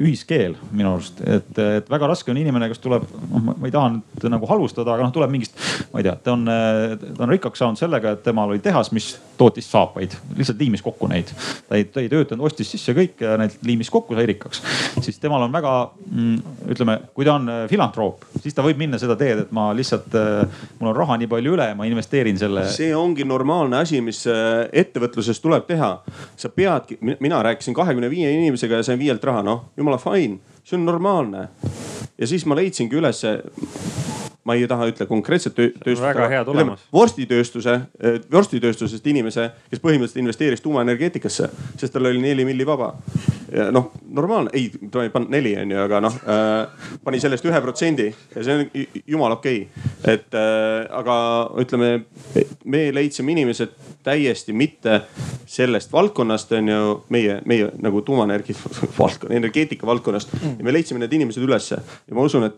ühiskeel 0.00 0.56
minu 0.74 0.96
arust, 0.96 1.20
et, 1.22 1.50
et 1.54 1.90
väga 1.90 2.08
raske 2.10 2.32
on 2.32 2.38
inimene, 2.40 2.66
kes 2.72 2.82
tuleb, 2.82 3.04
noh, 3.30 3.44
ma 3.52 3.68
ei 3.68 3.74
taha 3.74 3.92
nüüd 3.94 4.26
nagu 4.32 4.48
halvustada, 4.50 4.96
aga 4.96 5.06
noh, 5.06 5.12
tuleb 5.14 5.30
mingist, 5.30 5.54
ma 5.92 6.00
ei 6.00 6.08
tea, 6.08 6.16
ta 6.18 6.34
on, 6.34 6.46
ta 6.48 7.26
on 7.26 7.30
rikkaks 7.30 7.62
saanud 7.62 7.78
sellega, 7.78 8.16
et 8.16 8.24
temal 8.26 8.50
oli 8.50 8.62
tehas, 8.64 8.90
mis 8.96 9.12
tootis 9.40 9.70
saapaid, 9.70 10.16
lihtsalt 10.36 10.58
liimis 10.60 10.82
kokku 10.84 11.08
neid. 11.10 11.30
ta 11.68 11.78
ei, 11.78 11.86
ta 11.88 12.02
ei 12.02 12.10
töötanud, 12.12 12.44
ostis 12.48 12.72
sisse 12.74 12.92
kõik 12.96 13.22
ja 13.24 13.36
need 13.40 13.54
liimis 13.66 13.90
kokku, 13.92 14.16
sai 14.18 14.26
rikkaks. 14.28 14.62
siis 15.00 15.22
temal 15.22 15.46
on 15.46 15.54
väga, 15.54 15.74
mm, 16.10 16.58
ütleme, 16.74 16.98
kui 17.14 17.28
ta 17.28 17.38
on 17.38 17.48
äh, 17.48 17.62
filantroop, 17.70 18.26
siis 18.42 18.56
ta 18.56 18.66
võib 18.66 18.80
minna 18.82 18.98
seda 19.00 19.16
teed, 19.20 19.44
et 19.46 19.54
ma 19.56 19.70
lihtsalt, 19.76 20.10
äh, 20.18 20.66
mul 20.80 20.90
on 20.90 20.98
raha 20.98 21.16
nii 21.22 21.30
palju 21.30 21.54
üle, 21.56 21.70
ma 21.78 21.88
investeerin 21.88 22.40
selle. 22.40 22.66
see 22.74 22.90
ongi 22.96 23.24
normaalne 23.28 23.80
asi, 23.80 24.02
mis 24.04 24.24
ettevõtluses 24.26 25.40
tuleb 25.40 25.70
teha. 25.70 25.90
sa 26.36 26.48
peadki, 26.52 26.98
mina 27.00 27.40
rääkisin 27.44 27.74
kahekümne 27.76 28.10
viie 28.10 28.30
inimesega 28.40 28.80
ja 28.80 28.86
sain 28.86 28.98
viielt 29.00 29.24
raha, 29.24 29.44
noh 29.46 29.70
jumala 29.76 30.00
fine, 30.00 30.40
see 30.64 30.78
on 30.78 30.86
normaalne. 30.88 31.48
ja 32.18 32.26
siis 32.26 32.46
ma 32.46 32.56
leidsingi 32.58 32.96
ülesse 32.96 33.38
ma 34.44 34.56
ei 34.56 34.66
taha 34.68 34.88
ütle 34.90 35.06
konkreetset 35.06 35.54
tööstust. 35.56 36.02
väga 36.02 36.28
hea 36.32 36.44
tulemus. 36.44 36.84
vorstitööstuse, 36.92 37.76
vorstitööstusest 38.32 39.06
inimese, 39.06 39.50
kes 39.70 39.82
põhimõtteliselt 39.82 40.22
investeeris 40.22 40.64
tuumaenergeetikasse, 40.64 41.50
sest 41.76 41.92
tal 41.92 42.08
oli 42.08 42.22
neli 42.22 42.46
milli 42.48 42.66
vaba. 42.66 42.94
noh, 43.74 43.90
normaalne, 44.08 44.50
ei, 44.54 44.70
ta 44.90 45.02
ei 45.02 45.10
pannud 45.10 45.32
neli 45.34 45.56
onju, 45.58 45.78
aga 45.82 46.00
noh 46.04 46.18
äh, 46.22 46.90
pani 47.04 47.18
sellest 47.20 47.44
ühe 47.48 47.60
protsendi 47.64 48.06
ja 48.06 48.44
see 48.46 48.54
on 48.54 49.00
jumala 49.10 49.40
okei 49.40 49.64
okay.. 49.64 50.14
et 50.14 50.36
äh, 50.38 50.86
aga 51.00 51.16
ütleme, 51.58 52.04
me 52.64 52.82
leidsime 52.94 53.34
inimesed 53.34 53.74
täiesti 54.06 54.54
mitte 54.54 55.00
sellest 55.50 55.92
valdkonnast 55.92 56.52
on 56.52 56.70
ju 56.70 56.84
meie, 57.10 57.40
meie 57.50 57.72
nagu 57.82 58.04
tuumaenergia 58.06 58.54
valdkonna, 58.98 59.34
energeetika 59.34 59.86
valdkonnast 59.86 60.32
mm. 60.38 60.54
ja 60.58 60.68
me 60.68 60.74
leidsime 60.76 61.02
need 61.02 61.18
inimesed 61.18 61.42
ülesse 61.42 61.80
ja 61.80 62.14
ma 62.14 62.26
usun, 62.30 62.46
et 62.46 62.54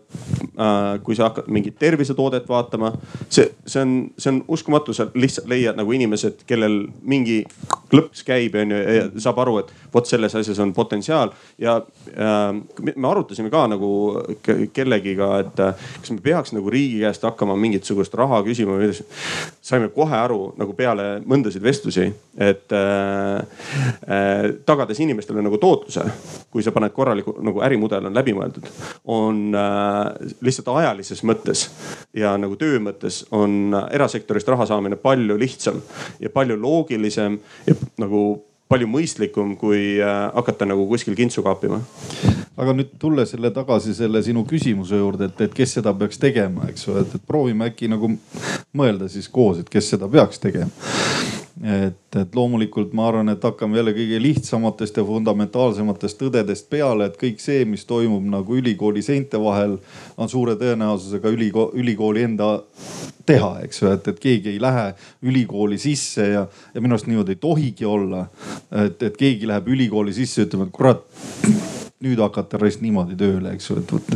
äh, 0.53 1.01
kui 1.03 1.17
sa 1.17 1.31
hakkad 1.31 1.49
mingit 1.73 1.79
tervisetoodet 1.79 2.47
vaatama, 2.49 2.93
see, 3.29 3.51
see 3.65 3.81
on, 3.81 4.11
see 4.17 4.31
on 4.31 4.43
uskumatu, 4.47 4.93
sa 4.93 5.07
lihtsalt 5.13 5.47
leiad 5.47 5.77
nagu 5.77 5.91
inimesed, 5.91 6.43
kellel 6.47 6.87
mingi 7.01 7.43
klõps 7.91 8.23
käib 8.25 8.55
onju 8.55 8.75
ja 8.77 9.07
saab 9.21 9.39
aru, 9.43 9.59
et 9.59 9.71
vot 9.93 10.05
selles 10.07 10.33
asjas 10.35 10.59
on 10.59 10.73
potentsiaal 10.73 11.33
ja 11.61 11.77
äh, 12.17 12.53
me 12.95 13.07
arutasime 13.07 13.49
ka 13.53 13.67
nagu 13.67 14.23
kellegiga, 14.73 15.39
et 15.43 15.59
äh, 15.59 15.75
kas 16.01 16.11
me 16.11 16.21
peaks 16.21 16.53
nagu 16.53 16.69
riigi 16.69 17.01
käest 17.03 17.23
hakkama 17.23 17.55
mingisugust 17.55 18.13
raha 18.13 18.41
küsima. 18.43 18.79
saime 19.61 19.89
kohe 19.89 20.15
aru 20.17 20.53
nagu 20.57 20.73
peale 20.73 21.21
mõndasid 21.25 21.63
vestlusi, 21.63 22.09
et 22.37 22.71
äh, 22.71 23.37
äh, 24.09 24.53
tagades 24.65 24.99
inimestele 24.99 25.41
nagu 25.41 25.57
tootluse, 25.57 26.03
kui 26.51 26.63
sa 26.63 26.71
paned 26.71 26.93
korraliku 26.93 27.37
nagu 27.41 27.61
ärimudel 27.61 28.09
on 28.09 28.17
läbimõeldud, 28.17 28.69
on 29.05 29.53
äh, 29.55 30.33
lihtsalt 30.41 30.73
ajalises 30.73 31.23
mõttes 31.23 31.62
ja 32.13 32.35
nagu 32.37 32.57
töö 32.59 32.79
mõttes 32.83 33.23
on 33.31 33.75
erasektorist 33.91 34.49
raha 34.49 34.67
saamine 34.69 34.97
palju 35.01 35.37
lihtsam 35.39 35.81
ja 36.21 36.31
palju 36.33 36.57
loogilisem 36.59 37.39
ja 37.67 37.77
nagu 38.01 38.23
palju 38.73 38.87
mõistlikum, 38.89 39.53
kui 39.59 39.99
äh, 40.01 40.15
hakata 40.33 40.65
nagu 40.65 40.87
kuskil 40.89 41.17
kintsu 41.17 41.43
kaapima. 41.45 41.81
aga 42.57 42.73
nüüd 42.77 42.91
tulles 43.01 43.33
jälle 43.33 43.49
tagasi 43.53 43.95
selle 43.97 44.21
sinu 44.23 44.43
küsimuse 44.49 44.97
juurde, 44.97 45.25
et, 45.29 45.41
et 45.41 45.53
kes 45.53 45.73
seda 45.79 45.93
peaks 45.97 46.21
tegema, 46.21 46.67
eks 46.69 46.87
et, 46.87 47.15
et 47.17 47.23
proovime 47.27 47.65
äkki 47.71 47.89
nagu 47.89 48.11
mõelda 48.77 49.09
siis 49.09 49.29
koos, 49.29 49.59
et 49.59 49.69
kes 49.69 49.89
seda 49.95 50.09
peaks 50.09 50.41
tegema 50.41 50.69
et, 51.63 52.15
et 52.19 52.35
loomulikult 52.35 52.91
ma 52.93 53.07
arvan, 53.07 53.31
et 53.31 53.43
hakkame 53.43 53.77
jälle 53.79 53.93
kõige 53.95 54.19
lihtsamatest 54.21 54.97
ja 54.99 55.05
fundamentaalsematest 55.07 56.19
tõdedest 56.19 56.67
peale, 56.71 57.07
et 57.07 57.17
kõik 57.19 57.39
see, 57.43 57.63
mis 57.69 57.85
toimub 57.87 58.25
nagu 58.27 58.57
ülikooli 58.59 59.03
seinte 59.05 59.39
vahel, 59.41 59.77
on 60.17 60.31
suure 60.31 60.57
tõenäosusega 60.59 61.31
ülikooli, 61.31 61.83
ülikooli 61.83 62.25
enda 62.27 62.49
teha, 63.25 63.53
eks 63.63 63.81
ju, 63.81 63.91
et, 63.95 64.07
et 64.11 64.19
keegi 64.19 64.51
ei 64.53 64.61
lähe 64.61 64.89
ülikooli 65.23 65.79
sisse 65.79 66.27
ja, 66.33 66.47
ja 66.73 66.83
minu 66.83 66.97
arust 66.97 67.07
niimoodi 67.07 67.37
ei 67.37 67.39
tohigi 67.39 67.87
olla. 67.87 68.25
et, 68.83 68.99
et 69.03 69.15
keegi 69.17 69.47
läheb 69.47 69.71
ülikooli 69.71 70.13
sisse, 70.13 70.43
ütleb, 70.43 70.67
et 70.67 70.75
kurat 70.75 71.07
nüüd 72.03 72.19
hakata 72.23 72.59
raisk 72.61 72.83
niimoodi 72.83 73.15
tööle, 73.19 73.53
eks 73.55 73.69
ju, 73.69 73.79
et 73.79 73.93
vot 73.93 74.13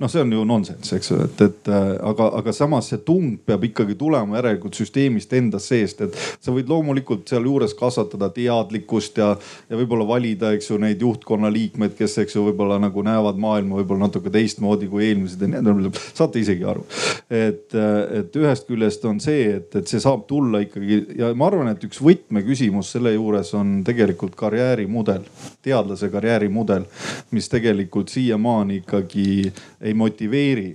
noh, 0.00 0.10
see 0.10 0.22
on 0.22 0.32
ju 0.32 0.44
nonsense, 0.48 0.96
eks 0.96 1.10
ju, 1.12 1.18
et, 1.24 1.42
et 1.44 1.70
äh, 1.72 1.90
aga, 2.10 2.30
aga 2.40 2.54
samas 2.56 2.90
see 2.92 3.00
tung 3.06 3.36
peab 3.46 3.64
ikkagi 3.68 3.96
tulema 4.00 4.38
järelikult 4.38 4.76
süsteemist 4.78 5.32
endast 5.36 5.72
seest, 5.72 6.02
et 6.04 6.16
sa 6.40 6.54
võid 6.54 6.70
loomulikult 6.70 7.28
sealjuures 7.30 7.74
kasvatada 7.78 8.30
teadlikkust 8.34 9.20
ja, 9.20 9.32
ja 9.70 9.80
võib-olla 9.80 10.06
valida, 10.08 10.52
eks 10.56 10.70
ju, 10.72 10.78
neid 10.82 11.02
juhtkonna 11.04 11.50
liikmeid, 11.52 11.96
kes, 11.98 12.18
eks 12.24 12.36
ju, 12.36 12.44
võib-olla 12.48 12.80
nagu 12.82 13.04
näevad 13.06 13.40
maailma 13.40 13.80
võib-olla 13.80 14.08
natuke 14.08 14.32
teistmoodi 14.32 14.88
kui 14.90 15.06
eelmised 15.08 15.42
ja 15.44 15.50
nii 15.50 15.60
edasi. 15.60 16.04
saate 16.20 16.42
isegi 16.42 16.66
aru, 16.68 16.84
et, 17.28 17.76
et 18.20 18.40
ühest 18.40 18.68
küljest 18.68 19.04
on 19.08 19.20
see, 19.22 19.48
et, 19.58 19.74
et 19.80 19.90
see 19.90 20.02
saab 20.02 20.26
tulla 20.30 20.62
ikkagi 20.64 21.02
ja 21.20 21.32
ma 21.36 21.50
arvan, 21.50 21.72
et 21.72 21.84
üks 21.88 22.00
võtmeküsimus 22.04 22.92
selle 22.96 23.14
juures 23.16 23.52
on 23.58 23.80
tegelikult 23.86 24.36
karjäärimudel, 24.38 25.26
teadlase 25.64 26.10
karjäärimudel 26.12 26.86
mis 27.30 27.48
tegelikult 27.48 28.08
siiamaani 28.08 28.76
ikkagi 28.76 29.52
ei 29.80 29.94
motiveeri 29.96 30.74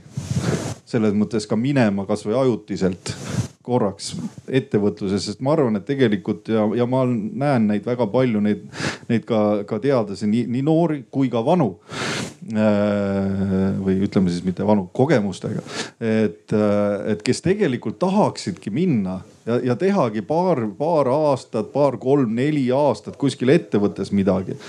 selles 0.85 1.15
mõttes 1.17 1.47
ka 1.49 1.57
minema 1.59 2.05
kasvõi 2.07 2.37
ajutiselt 2.39 3.13
korraks 3.65 4.13
ettevõtluses, 4.45 5.25
sest 5.25 5.41
ma 5.43 5.55
arvan, 5.55 5.79
et 5.79 5.87
tegelikult 5.87 6.51
ja, 6.53 6.67
ja 6.77 6.85
ma 6.89 7.01
näen 7.09 7.65
neid 7.71 7.85
väga 7.87 8.05
palju, 8.13 8.41
neid, 8.45 8.67
neid 9.09 9.25
ka, 9.25 9.41
ka 9.69 9.81
teadlasi, 9.81 10.29
nii, 10.29 10.45
nii 10.53 10.65
noori 10.65 11.01
kui 11.11 11.31
ka 11.33 11.41
vanu. 11.45 11.75
Äh, 12.45 13.71
või 13.81 13.95
ütleme 14.05 14.29
siis 14.29 14.43
mitte 14.45 14.61
vanu, 14.67 14.83
kogemustega. 14.93 15.63
et, 15.97 16.53
äh, 16.53 17.13
et 17.15 17.23
kes 17.25 17.41
tegelikult 17.41 17.97
tahaksidki 17.97 18.69
minna 18.69 19.23
ja, 19.47 19.57
ja 19.71 19.75
tehagi 19.75 20.21
paar, 20.21 20.61
paar 20.77 21.09
aastat, 21.09 21.71
paar, 21.73 21.97
kolm-neli 21.97 22.67
aastat 22.69 23.17
kuskil 23.17 23.49
ettevõttes 23.49 24.11
midagi. 24.13 24.59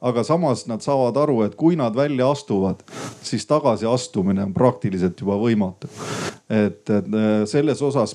aga 0.00 0.24
samas 0.28 0.66
nad 0.68 0.84
saavad 0.84 1.16
aru, 1.16 1.40
et 1.46 1.56
kui 1.56 1.76
nad 1.76 1.96
välja 1.96 2.28
astuvad, 2.30 2.84
siis 3.22 3.46
tagasiastumine 3.82 4.42
on 4.42 4.54
praktiliselt 4.54 5.20
juba 5.20 5.36
võimatu. 5.40 5.88
et, 6.50 6.90
et 6.90 7.06
äh, 7.14 7.44
selles 7.46 7.82
osas 7.82 8.14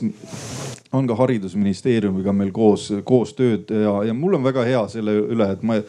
on 0.94 1.08
ka 1.08 1.16
haridusministeeriumiga 1.20 2.32
meil 2.34 2.52
koos, 2.56 2.88
koostööd 3.04 3.72
ja, 3.72 4.04
ja 4.08 4.14
mul 4.14 4.38
on 4.38 4.44
väga 4.44 4.64
hea 4.64 4.88
selle 4.88 5.12
üle, 5.34 5.50
et 5.52 5.64
ma, 5.64 5.80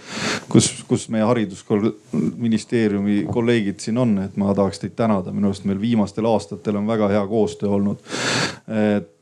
kus, 0.51 0.83
kus 0.89 1.09
meie 1.13 1.27
haridusministeeriumi 1.29 3.27
kolleegid 3.31 3.81
siin 3.81 3.99
on, 3.99 4.17
et 4.25 4.37
ma 4.41 4.55
tahaks 4.57 4.83
teid 4.83 4.97
tänada, 4.99 5.33
minu 5.35 5.53
arust 5.53 5.69
meil 5.69 5.81
viimastel 5.81 6.27
aastatel 6.27 6.81
on 6.81 6.89
väga 6.89 7.09
hea 7.15 7.27
koostöö 7.31 7.71
olnud. 7.79 8.03
et, 8.69 9.18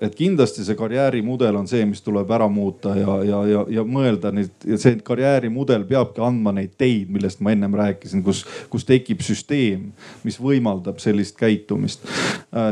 et 0.00 0.14
kindlasti 0.16 0.64
see 0.66 0.76
karjäärimudel 0.78 1.56
on 1.58 1.68
see, 1.68 1.84
mis 1.88 2.02
tuleb 2.04 2.30
ära 2.34 2.46
muuta 2.50 2.94
ja, 2.98 3.16
ja, 3.26 3.40
ja, 3.48 3.64
ja 3.78 3.84
mõelda 3.86 4.32
neid 4.34 4.66
ja 4.68 4.78
see 4.80 4.98
karjäärimudel 5.04 5.84
peabki 5.88 6.22
andma 6.24 6.54
neid 6.56 6.74
teid, 6.80 7.10
millest 7.12 7.42
ma 7.44 7.54
ennem 7.54 7.74
rääkisin, 7.78 8.22
kus, 8.24 8.44
kus 8.72 8.86
tekib 8.88 9.22
süsteem, 9.24 9.90
mis 10.24 10.38
võimaldab 10.40 11.00
sellist 11.02 11.36
käitumist. 11.40 12.06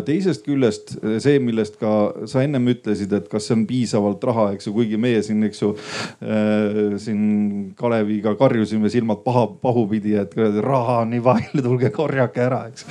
teisest 0.06 0.46
küljest 0.46 0.94
see, 1.22 1.38
millest 1.42 1.78
ka 1.80 1.92
sa 2.30 2.44
ennem 2.44 2.70
ütlesid, 2.72 3.12
et 3.16 3.28
kas 3.30 3.48
see 3.48 3.56
on 3.58 3.66
piisavalt 3.68 4.24
raha, 4.24 4.48
eks 4.56 4.68
ju, 4.68 4.74
kuigi 4.76 5.00
meie 5.00 5.22
siin, 5.26 5.42
eks 5.48 5.62
ju 5.62 5.72
äh, 5.76 6.96
siin 7.02 7.74
Kaleviga 7.78 8.34
karjusime 8.38 8.90
silmad 8.92 9.22
paha, 9.26 9.46
pahupidi, 9.62 10.16
et 10.20 10.36
raha 10.62 11.02
on 11.02 11.12
nii 11.14 11.24
palju, 11.24 11.64
tulge 11.64 11.92
korjake 11.94 12.46
ära, 12.46 12.64
eks. 12.70 12.86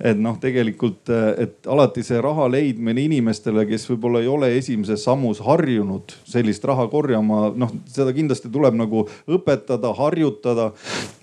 et 0.00 0.20
noh, 0.20 0.38
tegelikult, 0.40 1.10
et 1.40 1.70
alati 1.70 2.04
see 2.04 2.20
raha 2.22 2.48
leidmine 2.50 2.84
leidmine 2.84 3.04
inimestele, 3.24 3.64
kes 3.68 3.86
võib-olla 3.88 4.20
ei 4.20 4.28
ole 4.28 4.50
esimeses 4.58 5.04
sammus 5.04 5.40
harjunud 5.44 6.12
sellist 6.28 6.64
raha 6.68 6.86
korjama, 6.92 7.52
noh 7.56 7.72
seda 7.90 8.12
kindlasti 8.14 8.50
tuleb 8.52 8.76
nagu 8.76 9.06
õpetada, 9.26 9.94
harjutada. 9.96 10.72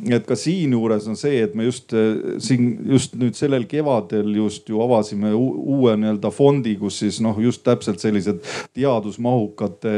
et 0.09 0.25
ka 0.25 0.35
siinjuures 0.35 1.07
on 1.07 1.15
see, 1.15 1.43
et 1.45 1.53
me 1.55 1.67
just 1.67 1.93
siin 2.41 2.71
just 2.89 3.15
nüüd 3.19 3.37
sellel 3.37 3.67
kevadel 3.69 4.33
just 4.35 4.69
ju 4.69 4.81
avasime 4.81 5.33
uue 5.35 5.93
nii-öelda 5.99 6.31
fondi, 6.33 6.75
kus 6.79 6.99
siis 7.03 7.21
noh, 7.21 7.37
just 7.39 7.63
täpselt 7.63 8.01
sellised 8.01 8.41
teadusmahukate 8.73 9.93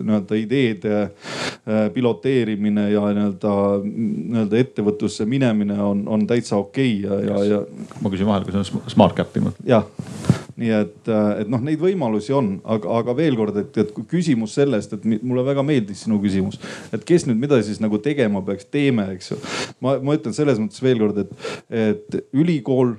nii-öelda 0.00 0.40
ideede 0.40 0.96
äh, 1.02 1.86
piloteerimine 1.92 2.88
ja 2.94 3.04
nii-öelda, 3.12 3.54
nii-öelda 3.84 4.62
ettevõtlusse 4.64 5.28
minemine 5.28 5.78
on, 5.82 6.06
on 6.08 6.26
täitsa 6.26 6.56
okei 6.56 6.98
okay 7.04 7.28
ja, 7.28 7.36
ja, 7.36 7.44
ja. 7.56 7.62
ma 8.00 8.12
küsin 8.12 8.28
vahele, 8.28 8.48
kui 8.48 8.56
sa 8.56 8.90
smart 8.92 9.16
cap'i 9.18 9.44
mõtled. 9.44 9.68
jah 9.68 10.45
nii 10.56 10.72
et, 10.72 11.00
äh, 11.12 11.42
et 11.42 11.50
noh, 11.52 11.60
neid 11.64 11.80
võimalusi 11.80 12.32
on, 12.36 12.54
aga, 12.64 13.00
aga 13.02 13.16
veel 13.18 13.36
kord, 13.38 13.58
et, 13.60 13.76
et 13.82 13.92
küsimus 14.08 14.56
sellest, 14.56 14.96
et 14.96 15.04
mulle 15.20 15.44
väga 15.46 15.64
meeldis 15.66 16.06
sinu 16.06 16.20
küsimus, 16.22 16.60
et 16.96 17.04
kes 17.06 17.26
nüüd 17.28 17.40
mida 17.42 17.60
siis 17.64 17.82
nagu 17.82 18.00
tegema 18.02 18.40
peaks, 18.46 18.68
teeme, 18.72 19.10
eks 19.16 19.34
ju. 19.34 19.40
ma, 19.84 19.98
ma 20.00 20.16
ütlen 20.16 20.36
selles 20.36 20.60
mõttes 20.62 20.82
veel 20.84 21.02
kord, 21.02 21.20
et, 21.26 21.50
et 21.84 22.20
ülikool 22.36 22.96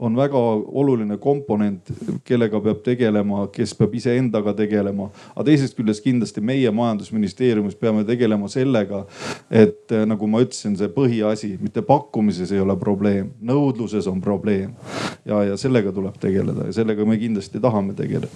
on 0.00 0.16
väga 0.16 0.38
oluline 0.72 1.16
komponent, 1.20 1.90
kellega 2.24 2.60
peab 2.64 2.80
tegelema, 2.84 3.44
kes 3.52 3.74
peab 3.76 3.94
iseendaga 3.94 4.54
tegelema. 4.56 5.10
aga 5.34 5.44
teisest 5.44 5.76
küljest 5.76 6.04
kindlasti 6.04 6.40
meie 6.40 6.70
majandusministeeriumis 6.72 7.76
peame 7.76 8.04
tegelema 8.08 8.48
sellega, 8.48 9.04
et 9.50 9.92
eh, 9.92 10.06
nagu 10.08 10.26
ma 10.26 10.40
ütlesin, 10.40 10.78
see 10.80 10.88
põhiasi, 10.94 11.52
mitte 11.60 11.84
pakkumises 11.84 12.52
ei 12.52 12.62
ole 12.64 12.76
probleem, 12.80 13.34
nõudluses 13.44 14.08
on 14.08 14.24
probleem. 14.24 14.72
ja, 15.24 15.42
ja 15.44 15.56
sellega 15.60 15.92
tuleb 15.92 16.16
tegeleda 16.20 16.70
ja 16.70 16.72
sellega 16.72 17.04
me 17.04 17.18
kindlasti 17.20 17.60
tahame 17.60 17.92
tegeleda. 17.94 18.32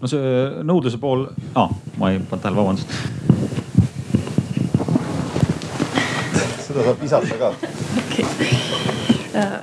no 0.00 0.08
see 0.08 0.64
nõudluse 0.64 1.00
pool 1.00 1.28
ah,, 1.54 1.68
ma 2.00 2.14
ei 2.14 2.24
pannud 2.24 2.40
tähele, 2.40 2.56
vabandust. 2.56 2.88
seda 6.64 6.88
saab 6.88 7.00
visata 7.04 7.36
ka. 7.36 7.54
okei 7.60 8.24
okay 8.24 8.69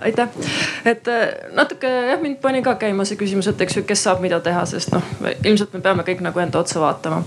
aitäh, 0.02 0.30
et 0.86 1.08
äh, 1.08 1.28
natuke 1.56 1.88
jah, 1.88 2.22
mind 2.22 2.40
pani 2.42 2.62
ka 2.64 2.76
käima 2.80 3.06
see 3.08 3.18
küsimus, 3.20 3.50
et 3.52 3.62
eks 3.62 3.80
ju, 3.80 3.84
kes 3.88 4.04
saab 4.08 4.22
mida 4.24 4.40
teha, 4.44 4.64
sest 4.70 4.94
noh, 4.96 5.04
ilmselt 5.44 5.74
me 5.76 5.82
peame 5.84 6.06
kõik 6.08 6.22
nagu 6.24 6.40
enda 6.40 6.62
otsa 6.62 6.80
vaatama. 6.82 7.24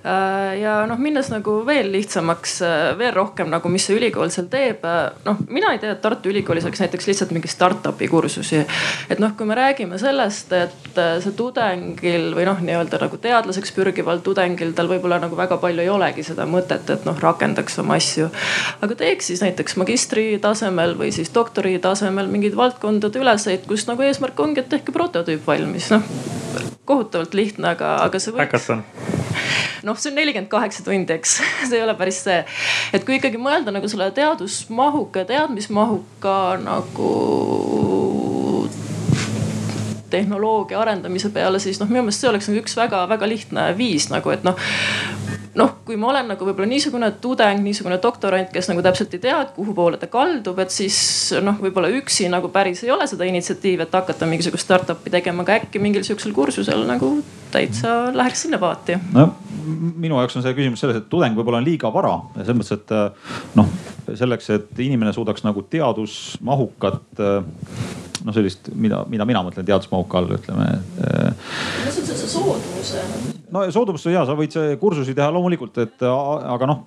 Äh, 0.00 0.60
ja 0.62 0.76
noh, 0.88 1.00
minnes 1.02 1.30
nagu 1.32 1.58
veel 1.66 1.90
lihtsamaks, 1.92 2.54
äh, 2.66 2.84
veel 2.98 3.12
rohkem 3.16 3.50
nagu, 3.52 3.72
mis 3.72 3.88
see 3.88 3.96
ülikool 3.98 4.30
seal 4.32 4.46
teeb. 4.52 4.86
noh, 5.24 5.40
mina 5.48 5.72
ei 5.74 5.80
tea, 5.82 5.92
et 5.96 6.00
Tartu 6.00 6.30
Ülikoolis 6.30 6.64
oleks 6.64 6.80
näiteks 6.80 7.08
lihtsalt 7.10 7.34
mingi 7.36 7.48
startup'i 7.50 8.08
kursusi. 8.08 8.62
et 9.10 9.18
noh, 9.18 9.34
kui 9.36 9.46
me 9.46 9.58
räägime 9.58 9.98
sellest, 9.98 10.52
et 10.52 11.00
see 11.20 11.34
tudengil 11.36 12.30
või 12.36 12.46
noh, 12.48 12.62
nii-öelda 12.62 13.00
nagu 13.02 13.18
teadlaseks 13.20 13.74
pürgival 13.76 14.22
tudengil, 14.24 14.72
tal 14.78 14.88
võib-olla 14.88 15.20
nagu 15.20 15.36
väga 15.36 15.58
palju 15.60 15.82
ei 15.82 15.90
olegi 15.90 16.24
seda 16.26 16.46
mõtet, 16.46 16.88
et 16.90 17.04
noh, 17.08 17.18
rakendaks 17.20 17.78
oma 17.82 17.98
asju. 17.98 18.30
aga 18.80 18.94
teeks 18.94 19.32
siis 19.32 19.42
näiteks 19.44 19.76
magistri 19.80 20.38
tasemel 20.40 20.94
või 20.98 21.10
siis 21.12 21.32
doktori 21.34 21.79
tasemel 21.82 22.28
mingeid 22.30 22.56
valdkondade 22.58 23.22
üleseid, 23.22 23.66
kus 23.68 23.86
nagu 23.88 24.04
eesmärk 24.06 24.40
ongi, 24.40 24.64
et 24.64 24.70
tehke 24.72 24.94
prototüüp 24.94 25.46
valmis, 25.46 25.90
noh 25.94 26.06
kohutavalt 26.90 27.34
lihtne, 27.34 27.74
aga, 27.76 27.94
aga 28.04 28.20
see 28.22 28.34
võiks. 28.34 28.66
noh, 29.86 29.98
see 29.98 30.10
on 30.10 30.18
nelikümmend 30.18 30.50
kaheksa 30.50 30.84
tundi, 30.86 31.14
eks 31.14 31.36
see 31.68 31.78
ei 31.78 31.84
ole 31.84 31.94
päris 31.98 32.22
see. 32.26 32.40
et 32.96 33.06
kui 33.06 33.20
ikkagi 33.20 33.40
mõelda 33.40 33.74
nagu 33.74 33.90
selle 33.90 34.10
teadusmahuka, 34.16 35.24
teadmismahuka 35.30 36.36
nagu 36.64 37.10
tehnoloogia 40.10 40.80
arendamise 40.80 41.30
peale, 41.30 41.60
siis 41.62 41.78
noh, 41.78 41.86
minu 41.90 42.02
meelest 42.02 42.24
see 42.24 42.30
oleks 42.32 42.50
nagu 42.50 42.64
üks 42.64 42.74
väga-väga 42.74 43.28
lihtne 43.30 43.68
viis 43.78 44.08
nagu, 44.10 44.32
et 44.34 44.42
noh 44.46 44.58
noh, 45.58 45.72
kui 45.86 45.96
ma 45.98 46.10
olen 46.12 46.30
nagu 46.30 46.46
võib-olla 46.46 46.68
niisugune 46.70 47.10
tudeng, 47.22 47.62
niisugune 47.64 47.98
doktorant, 48.02 48.50
kes 48.54 48.70
nagu 48.70 48.82
täpselt 48.84 49.14
ei 49.16 49.22
tea, 49.24 49.40
et 49.44 49.52
kuhu 49.56 49.74
poole 49.74 49.98
ta 50.00 50.06
kaldub, 50.10 50.58
et 50.62 50.74
siis 50.74 50.98
noh, 51.42 51.58
võib-olla 51.62 51.90
üksi 52.00 52.28
nagu 52.30 52.52
päris 52.54 52.84
ei 52.86 52.92
ole 52.94 53.06
seda 53.10 53.26
initsiatiivi, 53.28 53.82
et 53.86 53.96
hakata 53.98 54.28
mingisugust 54.30 54.68
startup'i 54.68 55.12
tegema, 55.12 55.44
aga 55.46 55.58
äkki 55.60 55.82
mingil 55.82 56.06
sihukesel 56.06 56.34
kursusel 56.36 56.84
nagu 56.88 57.16
täitsa 57.50 58.12
läheks 58.14 58.46
sinna 58.46 58.60
paati. 58.62 58.98
no 59.14 59.30
minu 60.00 60.18
jaoks 60.18 60.38
on 60.38 60.44
see 60.44 60.54
küsimus 60.56 60.82
selles, 60.82 61.00
et 61.00 61.10
tudeng 61.10 61.36
võib-olla 61.38 61.60
on 61.60 61.66
liiga 61.66 61.90
vara 61.94 62.14
selles 62.36 62.56
mõttes, 62.56 62.78
et 62.78 62.94
äh, 62.94 63.34
noh, 63.58 63.74
selleks, 64.14 64.50
et 64.54 64.84
inimene 64.86 65.12
suudaks 65.16 65.44
nagu 65.46 65.64
teadusmahukat 65.70 67.26
äh, 68.20 68.26
noh, 68.26 68.36
sellist, 68.36 68.70
mida, 68.74 69.02
mida 69.10 69.26
mina 69.28 69.42
mõtlen 69.46 69.66
teadusmahuka 69.68 70.20
all, 70.20 70.32
ütleme. 70.38 70.70
mis 71.84 72.00
on 72.00 72.08
see 72.10 72.30
soodumuse? 72.30 73.04
no 73.50 73.64
soodumust 73.74 74.06
ja 74.10 74.22
sa 74.26 74.36
võid 74.38 74.54
kursusi 74.80 75.14
teha 75.16 75.30
loomulikult, 75.34 75.78
et 75.82 76.04
aga 76.06 76.68
noh, 76.70 76.84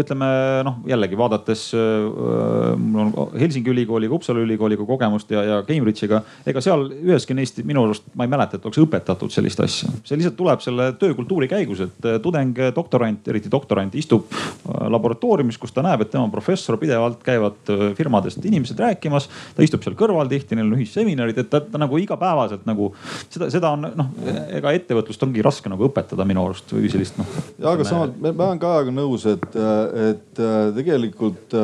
ütleme 0.00 0.28
noh, 0.66 0.80
jällegi 0.88 1.18
vaadates 1.18 1.66
mul 1.74 3.10
on 3.10 3.34
Helsingi 3.40 3.72
ülikooliga, 3.72 4.14
Uppsala 4.16 4.42
ülikooliga 4.44 4.86
kogemust 4.88 5.30
ja, 5.34 5.42
ja 5.46 5.58
Cambridge'iga. 5.66 6.22
ega 6.48 6.62
seal 6.64 6.86
üheski 6.88 7.36
neist 7.36 7.60
minu 7.66 7.84
arust 7.86 8.08
ma 8.16 8.26
ei 8.26 8.32
mäleta, 8.32 8.58
et 8.58 8.68
oleks 8.68 8.80
õpetatud 8.82 9.32
sellist 9.34 9.60
asja. 9.64 9.90
see 10.04 10.18
lihtsalt 10.18 10.38
tuleb 10.38 10.64
selle 10.64 10.90
töökultuuri 11.00 11.50
käigus, 11.50 11.84
et 11.84 12.10
tudeng, 12.24 12.56
doktorant, 12.76 13.28
eriti 13.28 13.52
doktorant 13.52 13.94
istub 14.00 14.30
laboratooriumis, 14.64 15.58
kus 15.60 15.74
ta 15.76 15.84
näeb, 15.84 16.04
et 16.04 16.12
tema 16.12 16.28
professor 16.32 16.78
pidevalt 16.80 17.22
käivad 17.26 17.74
firmadest 17.98 18.44
inimesed 18.44 18.80
rääkimas. 18.80 19.28
ta 19.56 19.66
istub 19.66 19.84
seal 19.84 19.98
kõrval 19.98 20.30
tihti, 20.30 20.56
neil 20.60 20.70
on 20.70 20.78
ühisseminarid, 20.78 21.40
et 21.42 21.50
ta, 21.52 21.62
ta 21.64 21.80
nagu 21.80 21.98
igapäevaselt 22.00 22.66
nagu 22.68 22.92
seda, 23.28 23.50
seda 23.52 23.72
on 23.76 23.88
noh, 23.98 24.10
ega 24.60 24.74
ettevõtlust 24.76 25.24
ongi 25.26 25.44
raske 25.44 25.72
nagu 25.72 25.88
õpetada 25.88 26.26
minu 26.28 26.44
arust 26.46 26.70
või 26.76 26.92
sellist 26.92 27.18
noh. 27.20 27.38
ja 27.58 27.74
aga 27.74 27.86
samas 27.88 28.14
ma 28.20 28.50
olen 28.50 28.60
Kajaga 28.60 28.94
nõus, 28.94 29.26
et, 29.30 29.56
et 30.10 30.44
tegelikult 30.76 31.56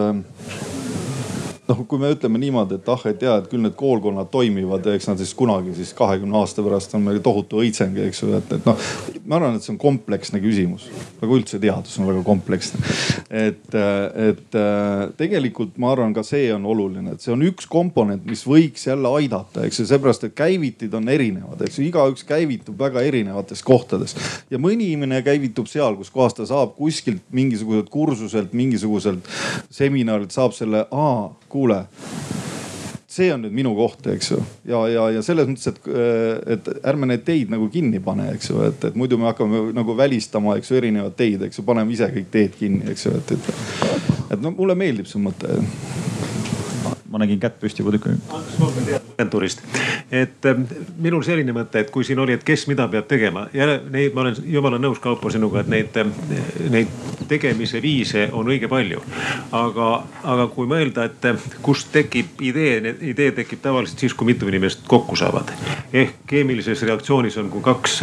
noh, 1.68 1.82
kui 1.88 2.00
me 2.00 2.10
ütleme 2.14 2.38
niimoodi, 2.40 2.78
et 2.78 2.88
ah, 2.92 3.02
et 3.10 3.22
ja, 3.22 3.36
et 3.40 3.48
küll 3.50 3.62
need 3.64 3.74
koolkonnad 3.78 4.30
toimivad 4.32 4.86
eks 4.92 5.08
nad 5.10 5.20
siis 5.20 5.32
kunagi 5.36 5.74
siis 5.76 5.92
kahekümne 5.96 6.38
aasta 6.40 6.62
pärast 6.64 6.94
on 6.96 7.04
meil 7.06 7.18
tohutu 7.24 7.60
õitseng, 7.62 7.96
eks 8.06 8.22
ju, 8.22 8.30
et, 8.38 8.52
et 8.58 8.68
noh. 8.68 8.86
ma 9.26 9.38
arvan, 9.38 9.56
et 9.58 9.66
see 9.66 9.72
on 9.74 9.80
kompleksne 9.80 10.40
küsimus, 10.42 10.86
aga 11.20 11.30
üldse 11.32 11.60
teadus 11.62 11.96
on 12.00 12.08
väga 12.10 12.22
kompleksne. 12.26 12.80
et, 13.30 13.78
et 14.28 14.58
tegelikult 15.18 15.78
ma 15.82 15.92
arvan, 15.94 16.14
ka 16.16 16.24
see 16.26 16.48
on 16.54 16.66
oluline, 16.70 17.16
et 17.16 17.24
see 17.24 17.34
on 17.34 17.42
üks 17.46 17.68
komponent, 17.70 18.22
mis 18.28 18.44
võiks 18.46 18.86
jälle 18.86 19.10
aidata, 19.20 19.66
eks 19.66 19.82
ju, 19.82 19.88
seepärast, 19.90 20.28
et 20.28 20.36
käivitid 20.38 20.94
on 20.96 21.10
erinevad, 21.12 21.62
eks 21.66 21.80
ju, 21.80 21.86
igaüks 21.88 22.26
käivitub 22.28 22.78
väga 22.78 23.02
erinevates 23.06 23.64
kohtades. 23.66 24.14
ja 24.50 24.60
mõni 24.62 24.92
inimene 24.92 25.22
käivitub 25.26 25.70
seal, 25.70 25.98
kus 25.98 26.12
kohas 26.14 26.36
ta 26.36 26.46
saab 26.46 26.76
kuskilt 26.78 27.24
mingisuguselt 27.34 27.90
kursuselt, 27.90 28.54
mingisuguselt 28.56 29.26
seminarilt 29.74 30.34
saab 30.34 30.54
selle, 30.56 30.86
aa 30.90 31.26
kuule 31.56 31.86
see 33.16 33.32
on 33.32 33.44
nüüd 33.46 33.54
minu 33.56 33.72
koht, 33.76 34.06
eks 34.12 34.30
ju. 34.32 34.40
ja, 34.68 34.82
ja, 34.92 35.06
ja 35.16 35.22
selles 35.24 35.48
mõttes, 35.48 35.70
et, 35.72 35.88
et 36.56 36.70
ärme 36.86 37.08
neid 37.08 37.24
teid 37.26 37.52
nagu 37.52 37.68
kinni 37.72 38.00
pane, 38.04 38.28
eks 38.34 38.50
ju, 38.50 38.60
et, 38.66 38.88
et 38.90 38.98
muidu 38.98 39.18
me 39.20 39.30
hakkame 39.30 39.70
nagu 39.76 39.96
välistama, 39.96 40.56
eks 40.60 40.72
ju, 40.72 40.80
erinevaid 40.80 41.16
teid, 41.18 41.46
eks 41.46 41.60
ju, 41.60 41.64
paneme 41.66 41.94
ise 41.94 42.10
kõik 42.12 42.28
teed 42.34 42.58
kinni, 42.58 42.84
eks 42.92 43.08
ju, 43.08 43.14
et, 43.16 43.32
et. 43.36 43.48
et 44.36 44.42
no 44.42 44.52
mulle 44.56 44.76
meeldib 44.78 45.08
see 45.08 45.22
mõte 45.22 45.60
ma 47.10 47.20
nägin 47.22 47.40
kätt 47.40 47.58
püsti 47.60 47.84
aega. 47.86 48.14
agentuurist, 49.16 49.62
et 50.10 50.46
ähm, 50.46 50.66
minul 50.98 51.22
selline 51.22 51.54
mõte, 51.56 51.80
et 51.80 51.90
kui 51.90 52.04
siin 52.04 52.18
oli, 52.18 52.36
et 52.36 52.44
kes 52.44 52.66
mida 52.68 52.88
peab 52.88 53.06
tegema 53.08 53.46
ja 53.54 53.68
neid 53.78 54.14
ma 54.14 54.24
olen 54.26 54.36
jumala 54.44 54.78
nõus, 54.82 55.00
Kaupo 55.00 55.30
sinuga, 55.30 55.60
et 55.62 55.70
neid, 55.70 55.96
ähm, 56.00 56.12
neid 56.72 56.92
tegemise 57.28 57.80
viise 57.82 58.28
on 58.32 58.50
õige 58.50 58.68
palju. 58.68 59.02
aga, 59.52 59.90
aga 60.24 60.46
kui 60.54 60.66
mõelda, 60.66 61.06
et 61.06 61.30
äh, 61.30 61.48
kust 61.62 61.92
tekib 61.92 62.42
idee, 62.42 62.96
idee 63.00 63.32
tekib 63.32 63.62
tavaliselt 63.62 63.98
siis, 63.98 64.14
kui 64.14 64.32
mitu 64.32 64.48
inimest 64.48 64.86
kokku 64.86 65.16
saavad. 65.16 65.52
ehk 65.92 66.22
keemilises 66.26 66.82
reaktsioonis 66.82 67.36
on, 67.36 67.50
kui 67.50 67.62
kaks 67.62 68.02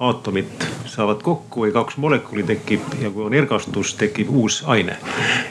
aatomit 0.00 0.64
saavad 0.90 1.20
kokku 1.22 1.62
või 1.64 1.72
kaks 1.74 1.96
molekuli 2.02 2.42
tekib 2.42 2.82
ja 2.98 3.10
kui 3.14 3.22
on 3.24 3.34
ergastus, 3.34 3.92
tekib 3.94 4.30
uus 4.30 4.62
aine. 4.66 4.96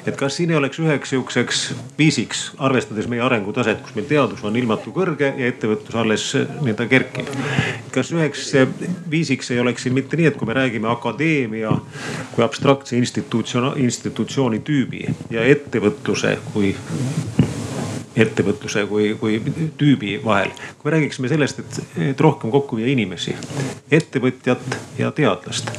et 0.06 0.18
kas 0.20 0.36
siin 0.36 0.52
ei 0.52 0.58
oleks 0.60 0.80
üheks 0.84 1.14
sihukeseks 1.14 1.62
viisiks, 1.98 2.42
arvestades 2.58 3.08
meie 3.08 3.22
arengutaset, 3.24 3.80
kus 3.82 3.96
meil 3.96 4.10
teadus 4.10 4.44
on 4.44 4.56
ilmatu 4.60 4.92
kõrge 4.92 5.32
ja 5.38 5.48
ettevõtlus 5.48 5.96
alles 5.96 6.28
nii-öelda 6.36 6.90
kerkib. 6.92 7.32
kas 7.92 8.12
üheks 8.12 8.52
viisiks 9.10 9.52
ei 9.52 9.64
oleks 9.64 9.88
siin 9.88 9.96
mitte 9.96 10.20
nii, 10.20 10.28
et 10.34 10.38
kui 10.38 10.48
me 10.48 10.60
räägime 10.60 10.92
akadeemia 10.92 11.72
kui 12.36 12.44
abstraktse 12.44 12.98
institutsiooni, 12.98 13.80
institutsiooni 13.88 14.60
tüübi 14.60 15.08
ja 15.32 15.48
ettevõtluse 15.56 16.38
kui 16.54 16.76
ettevõtluse 18.16 18.86
kui, 18.86 19.14
kui 19.20 19.42
tüübi 19.78 20.20
vahel. 20.26 20.52
kui 20.78 20.92
me 20.92 20.98
räägiksime 20.98 21.28
sellest, 21.28 21.60
et, 21.60 21.80
et 22.12 22.22
rohkem 22.22 22.52
kokku 22.52 22.78
viia 22.78 22.92
inimesi, 22.94 23.36
ettevõtjat 23.92 24.78
ja 24.98 25.12
teadlast 25.12 25.72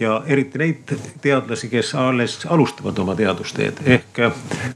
ja 0.00 0.22
eriti 0.26 0.58
neid 0.58 0.94
teadlasi, 1.20 1.68
kes 1.68 1.94
alles 1.94 2.40
alustavad 2.48 2.98
oma 2.98 3.16
teadusteed 3.16 3.84
ehk 3.86 4.22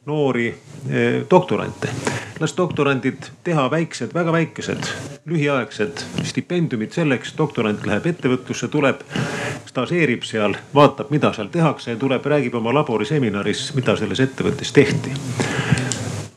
noori 0.06 0.48
eh, 0.48 1.22
doktorante. 1.30 1.88
las 2.40 2.56
doktorandid 2.56 3.30
teha 3.44 3.70
väiksed, 3.70 4.14
väga 4.14 4.32
väikesed, 4.32 4.88
lühiaegsed 5.26 6.04
stipendiumid 6.22 6.92
selleks, 6.92 7.32
doktorant 7.38 7.86
läheb 7.86 8.06
ettevõtlusse, 8.12 8.68
tuleb, 8.68 9.00
stažeerib 9.66 10.22
seal, 10.22 10.56
vaatab, 10.74 11.10
mida 11.10 11.32
seal 11.32 11.48
tehakse 11.48 11.90
ja 11.90 11.96
tuleb, 11.96 12.26
räägib 12.26 12.54
oma 12.60 12.74
laboriseminaris, 12.76 13.70
mida 13.74 13.96
selles 13.96 14.20
ettevõttes 14.20 14.72
tehti 14.76 15.16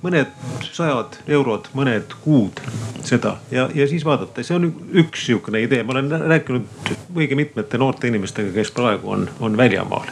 mõned 0.03 0.31
sajad 0.63 1.19
eurod, 1.27 1.67
mõned 1.75 2.13
kuud 2.23 2.61
seda 3.03 3.37
ja, 3.51 3.67
ja 3.75 3.87
siis 3.87 4.05
vaadata, 4.05 4.43
see 4.43 4.55
on 4.55 4.69
üks 5.01 5.25
sihukene 5.27 5.61
idee, 5.65 5.83
ma 5.83 5.95
olen 5.95 6.11
rääkinud 6.31 6.91
õige 7.15 7.35
mitmete 7.35 7.79
noorte 7.81 8.07
inimestega, 8.07 8.51
kes 8.55 8.71
praegu 8.75 9.11
on, 9.15 9.27
on 9.39 9.57
väljamaal. 9.57 10.07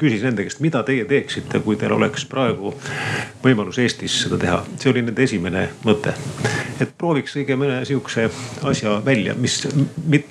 küsisin 0.00 0.30
nende 0.30 0.44
käest, 0.46 0.60
mida 0.64 0.82
teie 0.86 1.04
teeksite, 1.08 1.60
kui 1.64 1.76
teil 1.80 1.92
oleks 1.96 2.24
praegu 2.28 2.74
võimalus 3.44 3.80
Eestis 3.82 4.16
seda 4.24 4.38
teha. 4.40 4.60
see 4.76 4.92
oli 4.92 5.04
nende 5.06 5.22
esimene 5.22 5.68
mõte. 5.84 6.14
et 6.80 6.92
prooviks 6.98 7.36
õige 7.36 7.56
mõne 7.60 7.80
sihukese 7.84 8.28
asja 8.68 8.98
välja, 9.04 9.34
mis, 9.34 9.62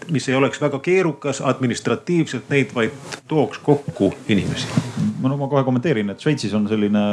mis 0.09 0.29
ei 0.29 0.35
oleks 0.35 0.61
väga 0.61 0.79
keerukas 0.85 1.41
administratiivselt 1.41 2.49
neid, 2.49 2.73
vaid 2.75 2.93
tooks 3.27 3.61
kokku 3.63 4.13
inimesi. 4.27 4.67
no 5.21 5.37
ma 5.37 5.47
kohe 5.47 5.63
kommenteerin, 5.63 6.09
et 6.09 6.19
Šveitsis 6.19 6.53
on 6.53 6.67
selline, 6.69 7.05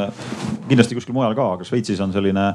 kindlasti 0.68 0.98
kuskil 0.98 1.16
mujal 1.16 1.34
ka, 1.36 1.52
aga 1.56 1.64
Šveitsis 1.64 1.85
on 2.02 2.12
selline 2.12 2.50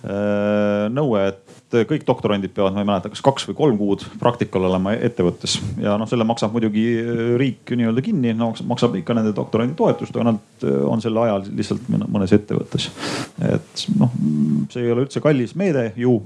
Äh, 0.00 0.86
nõue, 0.96 1.26
et 1.28 1.74
kõik 1.84 2.06
doktorandid 2.08 2.54
peavad, 2.56 2.72
ma 2.72 2.80
ei 2.80 2.88
mäleta, 2.88 3.10
kas 3.12 3.20
kaks 3.20 3.44
või 3.50 3.56
kolm 3.58 3.76
kuud 3.76 4.06
praktikal 4.18 4.64
olema 4.64 4.94
ettevõttes 4.96 5.58
ja 5.78 5.98
noh, 6.00 6.08
selle 6.08 6.24
maksab 6.24 6.54
muidugi 6.56 6.86
äh, 7.02 7.20
riik 7.40 7.68
nii-öelda 7.76 8.04
kinni, 8.06 8.32
no 8.36 8.48
maksab 8.70 8.96
ikka 8.96 9.18
nende 9.18 9.34
doktorandi 9.36 9.76
toetust, 9.76 10.16
aga 10.16 10.30
nad 10.30 10.64
äh, 10.64 10.80
on 10.88 11.04
sel 11.04 11.20
ajal 11.20 11.44
lihtsalt 11.52 11.92
mõnes 11.92 12.32
ettevõttes. 12.32 12.88
et 13.44 13.84
noh, 14.00 14.16
see 14.72 14.86
ei 14.86 14.94
ole 14.94 15.04
üldse 15.04 15.20
kallis 15.20 15.52
meede 15.52 15.90
ju 16.00 16.16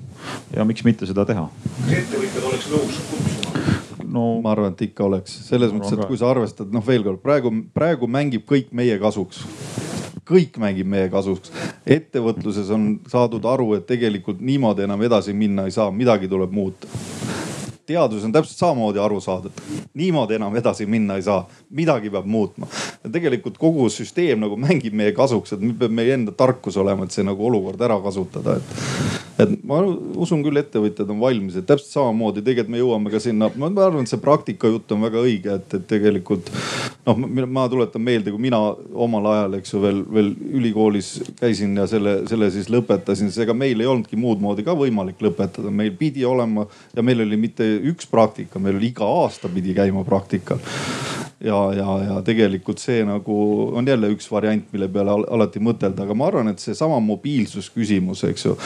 ja 0.54 0.62
miks 0.68 0.86
mitte 0.86 1.10
seda 1.10 1.26
teha. 1.26 1.48
kas 1.80 1.96
ettevõtjad 1.98 2.50
oleks 2.52 2.70
nõus 2.76 3.04
kutsuma? 3.10 3.68
no 4.06 4.28
ma 4.38 4.54
arvan, 4.54 4.78
et 4.78 4.86
ikka 4.86 5.08
oleks, 5.10 5.34
selles 5.50 5.74
mõttes, 5.74 5.98
et 5.98 6.06
kui 6.06 6.20
sa 6.20 6.30
arvestad, 6.30 6.70
noh 6.70 6.86
veel 6.86 7.02
kord 7.02 7.18
praegu, 7.26 7.50
praegu 7.74 8.06
mängib 8.06 8.46
kõik 8.46 8.70
meie 8.70 9.02
kasuks 9.02 9.42
kõik 10.28 10.58
mängib 10.58 10.88
meie 10.90 11.08
kasuks. 11.12 11.52
ettevõtluses 11.86 12.70
on 12.70 13.00
saadud 13.08 13.44
aru, 13.44 13.74
et 13.74 13.86
tegelikult 13.86 14.40
niimoodi 14.40 14.88
enam 14.88 15.02
edasi 15.02 15.32
minna 15.32 15.68
ei 15.68 15.74
saa, 15.74 15.90
midagi 15.90 16.28
tuleb 16.28 16.52
muuta 16.52 16.88
teaduses 17.86 18.24
on 18.24 18.32
täpselt 18.32 18.58
samamoodi 18.58 18.98
aru 18.98 19.20
saadud. 19.20 19.52
niimoodi 19.94 20.34
enam 20.34 20.56
edasi 20.56 20.86
minna 20.86 21.16
ei 21.16 21.22
saa, 21.22 21.48
midagi 21.70 22.10
peab 22.10 22.24
muutma. 22.26 22.66
ja 23.04 23.10
tegelikult 23.10 23.58
kogu 23.58 23.88
süsteem 23.90 24.40
nagu 24.40 24.56
mängib 24.56 24.94
meie 24.96 25.12
kasuks, 25.12 25.52
et 25.52 25.60
meil 25.60 25.76
peab 25.78 25.92
meie 25.92 26.14
enda 26.14 26.32
tarkus 26.32 26.76
olema, 26.76 27.04
et 27.04 27.12
see 27.12 27.24
nagu 27.24 27.46
olukord 27.46 27.80
ära 27.80 28.00
kasutada, 28.00 28.56
et. 28.56 29.33
Et 29.40 29.54
ma 29.66 29.80
usun 30.20 30.42
küll, 30.44 30.58
ettevõtjad 30.60 31.10
on 31.10 31.20
valmis, 31.22 31.56
et 31.58 31.66
täpselt 31.66 31.90
samamoodi 31.90 32.42
tegelikult 32.44 32.72
me 32.74 32.80
jõuame 32.80 33.12
ka 33.12 33.20
sinna, 33.22 33.48
ma 33.58 33.70
arvan, 33.72 34.04
et 34.04 34.12
see 34.12 34.22
praktika 34.22 34.70
jutt 34.70 34.94
on 34.94 35.02
väga 35.06 35.22
õige, 35.24 35.56
et, 35.58 35.76
et 35.78 35.86
tegelikult 35.90 36.50
noh, 37.08 37.24
ma 37.50 37.66
tuletan 37.70 38.04
meelde, 38.04 38.32
kui 38.34 38.44
mina 38.46 38.60
omal 39.06 39.30
ajal, 39.32 39.58
eks 39.58 39.74
ju 39.74 39.82
veel, 39.82 40.04
veel 40.18 40.30
ülikoolis 40.60 41.10
käisin 41.40 41.74
ja 41.80 41.88
selle, 41.90 42.20
selle 42.30 42.50
siis 42.54 42.70
lõpetasin, 42.72 43.32
siis 43.32 43.44
ega 43.46 43.56
meil 43.58 43.82
ei 43.82 43.90
olnudki 43.90 44.18
muud 44.20 44.42
moodi 44.44 44.66
ka 44.66 44.76
võimalik 44.78 45.22
lõpetada, 45.24 45.72
meil 45.74 45.94
pidi 45.98 46.24
olema 46.28 46.68
ja 46.94 47.02
meil 47.02 47.26
oli 47.26 47.40
mitte 47.40 47.66
üks 47.90 48.08
praktika, 48.10 48.62
meil 48.62 48.78
oli 48.78 48.92
iga 48.94 49.08
aasta 49.24 49.50
pidi 49.52 49.74
käima 49.76 50.06
praktikal 50.06 50.62
ja, 51.44 51.58
ja, 51.76 51.88
ja 52.04 52.20
tegelikult 52.24 52.80
see 52.82 53.02
nagu 53.06 53.36
on 53.76 53.88
jälle 53.88 54.08
üks 54.14 54.30
variant, 54.32 54.66
mille 54.72 54.88
peale 54.92 55.14
alati 55.36 55.62
mõtelda, 55.62 56.06
aga 56.06 56.16
ma 56.16 56.28
arvan, 56.30 56.50
et 56.52 56.62
seesama 56.62 57.00
mobiilsusküsimus, 57.04 58.24
eks 58.30 58.46
ju. 58.48 58.56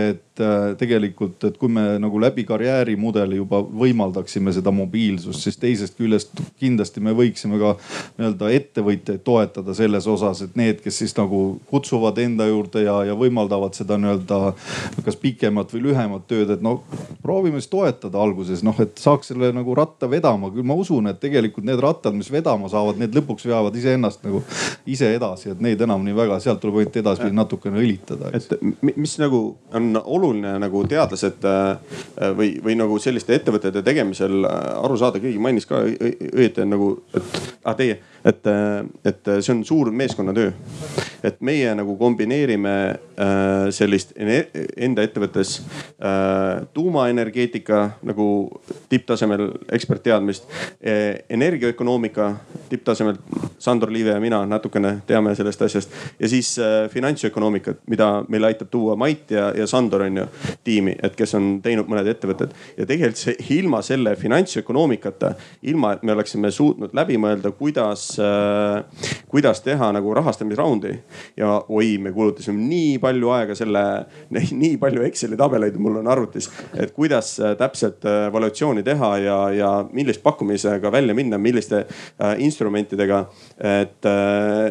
uh, 0.00 0.14
et 0.40 0.72
äh, 0.72 0.76
tegelikult, 0.80 1.44
et 1.44 1.58
kui 1.60 1.70
me 1.72 1.84
nagu 2.02 2.20
läbi 2.22 2.44
karjäärimudeli 2.48 3.38
juba 3.40 3.60
võimaldaksime 3.62 4.52
seda 4.56 4.72
mobiilsust, 4.74 5.44
siis 5.44 5.60
teisest 5.60 5.98
küljest 6.00 6.42
kindlasti 6.60 7.04
me 7.04 7.14
võiksime 7.16 7.60
ka 7.60 7.76
nii-öelda 8.18 8.50
ettevõtjaid 8.56 9.22
toetada 9.26 9.76
selles 9.76 10.08
osas, 10.10 10.42
et 10.46 10.58
need, 10.58 10.82
kes 10.84 11.02
siis 11.04 11.16
nagu 11.18 11.60
kutsuvad 11.70 12.18
enda 12.22 12.48
juurde 12.50 12.84
ja, 12.86 12.96
ja 13.10 13.16
võimaldavad 13.18 13.76
seda 13.78 14.00
nii-öelda 14.00 14.40
kas 15.04 15.20
pikemat 15.20 15.72
või 15.76 15.86
lühemat 15.90 16.26
tööd, 16.30 16.50
et 16.56 16.64
no 16.64 16.80
proovime 17.22 17.60
siis 17.60 17.70
toetada 17.72 18.20
alguses 18.20 18.64
noh, 18.66 18.76
et 18.82 18.98
saaks 19.00 19.30
selle 19.30 19.52
nagu 19.54 19.74
ratta 19.76 20.10
vedama, 20.10 20.50
küll 20.52 20.66
ma 20.66 20.76
usun, 20.80 21.10
et 21.12 21.20
tegelikult 21.22 21.68
need 21.68 21.78
rattad 21.78 22.00
rattad, 22.00 22.14
mis 22.16 22.30
vedama 22.32 22.68
saavad, 22.68 22.98
need 22.98 23.14
lõpuks 23.14 23.46
veavad 23.46 23.76
iseennast 23.76 24.24
nagu 24.24 24.42
ise 24.86 25.10
edasi, 25.14 25.50
et 25.52 25.60
neid 25.60 25.80
enam 25.80 26.02
nii 26.04 26.14
väga, 26.16 26.40
sealt 26.40 26.60
tuleb 26.62 26.80
ainult 26.80 26.96
edaspidi 26.96 27.36
natukene 27.36 27.80
õlitada. 27.80 28.30
et 28.32 28.96
mis 28.96 29.18
nagu 29.18 29.56
on 29.72 30.00
oluline 30.04 30.29
nagu 30.38 30.84
teadlased 30.88 31.44
äh, 31.48 31.96
või, 32.36 32.52
või 32.62 32.76
nagu 32.78 32.98
selliste 33.02 33.34
ettevõtete 33.34 33.82
tegemisel 33.86 34.44
äh, 34.44 34.60
aru 34.84 34.96
saada, 35.00 35.22
keegi 35.22 35.42
mainis 35.42 35.66
ka 35.66 35.82
õieti 35.82 36.66
nagu, 36.68 36.94
et 37.14 37.36
ah, 37.64 37.74
teie 37.74 38.00
et, 38.24 38.46
et 39.04 39.30
see 39.40 39.54
on 39.54 39.62
suur 39.64 39.90
meeskonnatöö. 39.90 40.52
et 41.22 41.36
meie 41.44 41.74
nagu 41.76 41.96
kombineerime 42.00 42.70
äh, 43.20 43.66
sellist 43.76 44.14
enda 44.16 45.02
ettevõttes 45.04 45.58
äh, 45.60 46.62
tuumaenergeetika 46.72 47.80
nagu 48.08 48.26
tipptasemel 48.88 49.50
ekspertteadmist, 49.72 50.48
e, 50.80 50.94
energiaökonoomika 51.28 52.30
tipptasemel. 52.68 53.18
Sandor 53.58 53.92
Liive 53.92 54.14
ja 54.14 54.20
mina 54.20 54.40
natukene 54.48 54.94
teame 55.06 55.34
sellest 55.36 55.62
asjast 55.62 55.92
ja 56.20 56.28
siis 56.28 56.54
äh, 56.58 56.88
finantsökonoomikat, 56.90 57.84
mida 57.86 58.24
meil 58.28 58.48
aitab 58.48 58.72
tuua 58.72 58.96
Mait 58.96 59.30
ja, 59.30 59.50
ja 59.56 59.66
Sandor 59.66 60.06
on 60.08 60.16
ju 60.16 60.19
tiimi, 60.64 60.96
et 61.02 61.16
kes 61.16 61.34
on 61.38 61.52
teinud 61.64 61.88
mõned 61.90 62.08
ettevõtted 62.10 62.54
ja 62.76 62.86
tegelikult 62.86 63.20
see 63.20 63.36
ilma 63.60 63.82
selle 63.84 64.14
finantsökonoomikata, 64.16 65.34
ilma 65.70 65.94
et 65.96 66.04
me 66.06 66.14
oleksime 66.16 66.50
suutnud 66.54 66.94
läbi 66.96 67.18
mõelda, 67.20 67.52
kuidas 67.56 68.12
äh, 68.20 68.84
kuidas 69.30 69.60
teha 69.60 69.92
nagu 69.92 70.14
rahastamisraundi. 70.14 70.94
ja 71.36 71.62
oi, 71.68 71.98
me 71.98 72.12
kulutasime 72.12 72.58
nii 72.68 72.98
palju 72.98 73.30
aega 73.30 73.54
selle, 73.54 73.82
nii 74.62 74.76
palju 74.80 75.04
Exceli 75.06 75.38
tabeleid 75.38 75.78
mul 75.78 76.00
on 76.00 76.10
arvutis, 76.10 76.50
et 76.74 76.92
kuidas 76.96 77.36
äh, 77.40 77.54
täpselt 77.58 78.04
äh, 78.04 78.26
evaluatsiooni 78.28 78.82
teha 78.82 79.10
ja, 79.18 79.38
ja 79.54 79.70
millist 79.92 80.22
pakkumisega 80.22 80.92
välja 80.92 81.14
minna, 81.14 81.38
milliste 81.38 81.84
instrumentidega. 82.38 83.24
et, 83.58 84.06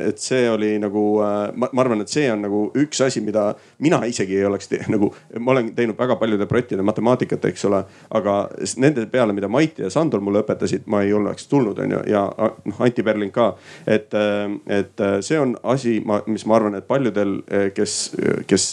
et 0.07 0.17
see 0.19 0.49
oli 0.49 0.71
nagu, 0.81 1.03
ma, 1.55 1.69
ma 1.71 1.81
arvan, 1.81 2.01
et 2.03 2.11
see 2.11 2.27
on 2.31 2.41
nagu 2.43 2.61
üks 2.77 3.01
asi, 3.05 3.21
mida 3.25 3.53
mina 3.79 4.01
isegi 4.09 4.37
ei 4.37 4.45
oleks 4.45 4.69
te, 4.71 4.79
nagu, 4.91 5.11
ma 5.39 5.51
olen 5.51 5.73
teinud 5.75 5.97
väga 5.97 6.15
paljude 6.15 6.45
projektide 6.45 6.81
matemaatikat, 6.85 7.45
eks 7.45 7.65
ole, 7.69 7.83
aga 8.17 8.35
nende 8.81 9.05
peale, 9.11 9.33
mida 9.33 9.47
Mait 9.47 9.79
ja 9.79 9.89
Sandor 9.93 10.21
mulle 10.23 10.43
õpetasid, 10.43 10.87
ma 10.89 11.03
ei 11.05 11.13
oleks 11.13 11.47
tulnud, 11.51 11.79
onju 11.79 12.01
ja 12.09 12.23
noh 12.37 12.81
Anti 12.85 13.03
Perling 13.03 13.33
ka. 13.33 13.51
et, 13.87 14.13
et 14.67 15.05
see 15.25 15.39
on 15.39 15.55
asi, 15.63 15.99
mis 16.27 16.45
ma 16.45 16.55
arvan, 16.57 16.75
et 16.79 16.87
paljudel, 16.87 17.39
kes, 17.75 17.95
kes, 18.47 18.69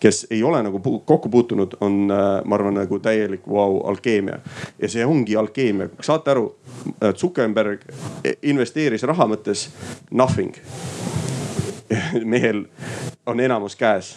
kes 0.00 0.26
ei 0.30 0.42
ole 0.42 0.62
nagu 0.66 0.80
kokku 1.06 1.28
puutunud, 1.28 1.78
on, 1.80 2.00
ma 2.08 2.58
arvan, 2.58 2.78
nagu 2.82 2.98
täielik 2.98 3.46
vau 3.48 3.78
wow, 3.78 3.88
alkeemia. 3.92 4.38
ja 4.78 4.88
see 4.88 5.06
ongi 5.06 5.36
alkeemia, 5.36 5.88
saate 6.00 6.34
aru, 6.34 6.48
Zuckerberg 7.16 7.84
investeeris 8.42 9.06
raha 9.08 9.28
mõttes 9.30 9.68
nothing 10.10 10.54
mehel 12.24 12.64
on 13.26 13.40
enamus 13.40 13.76
käes. 13.76 14.14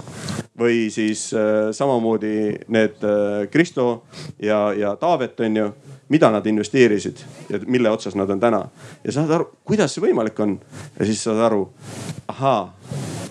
Või 0.60 0.88
siis 0.94 1.30
äh, 1.34 1.70
samamoodi 1.72 2.56
need 2.74 3.04
äh, 3.04 3.50
Kristo 3.52 4.04
ja, 4.42 4.74
ja 4.74 4.96
Taavet 4.96 5.40
on 5.40 5.58
ju 5.58 5.68
mida 6.10 6.32
nad 6.32 6.46
investeerisid 6.46 7.18
ja 7.50 7.60
mille 7.68 7.90
otsas 7.90 8.16
nad 8.16 8.30
on 8.30 8.40
täna. 8.40 8.70
ja 9.04 9.12
saad 9.12 9.32
aru, 9.32 9.50
kuidas 9.64 9.94
see 9.94 10.04
võimalik 10.04 10.40
on? 10.40 10.58
Ja 11.00 11.06
siis 11.06 11.24
saad 11.24 11.42
aru, 11.44 11.68
ahaa, 12.28 12.74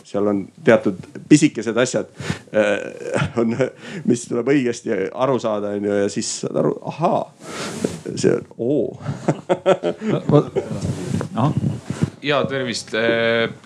seal 0.04 0.26
on 0.26 0.44
teatud 0.64 1.00
pisikesed 1.28 1.76
asjad 1.76 2.12
äh, 2.52 3.32
on, 3.40 3.56
mis 4.04 4.26
tuleb 4.28 4.52
õigesti 4.52 4.92
aru 5.14 5.38
saada, 5.42 5.74
onju 5.78 6.02
ja 6.02 6.12
siis 6.12 6.30
saad 6.44 6.60
aru, 6.62 6.76
ahaa, 6.92 7.24
see 8.14 8.36
on 8.36 8.46
oo. 8.58 9.00
Ahah 11.36 11.52
ja 12.26 12.40
tervist, 12.48 12.90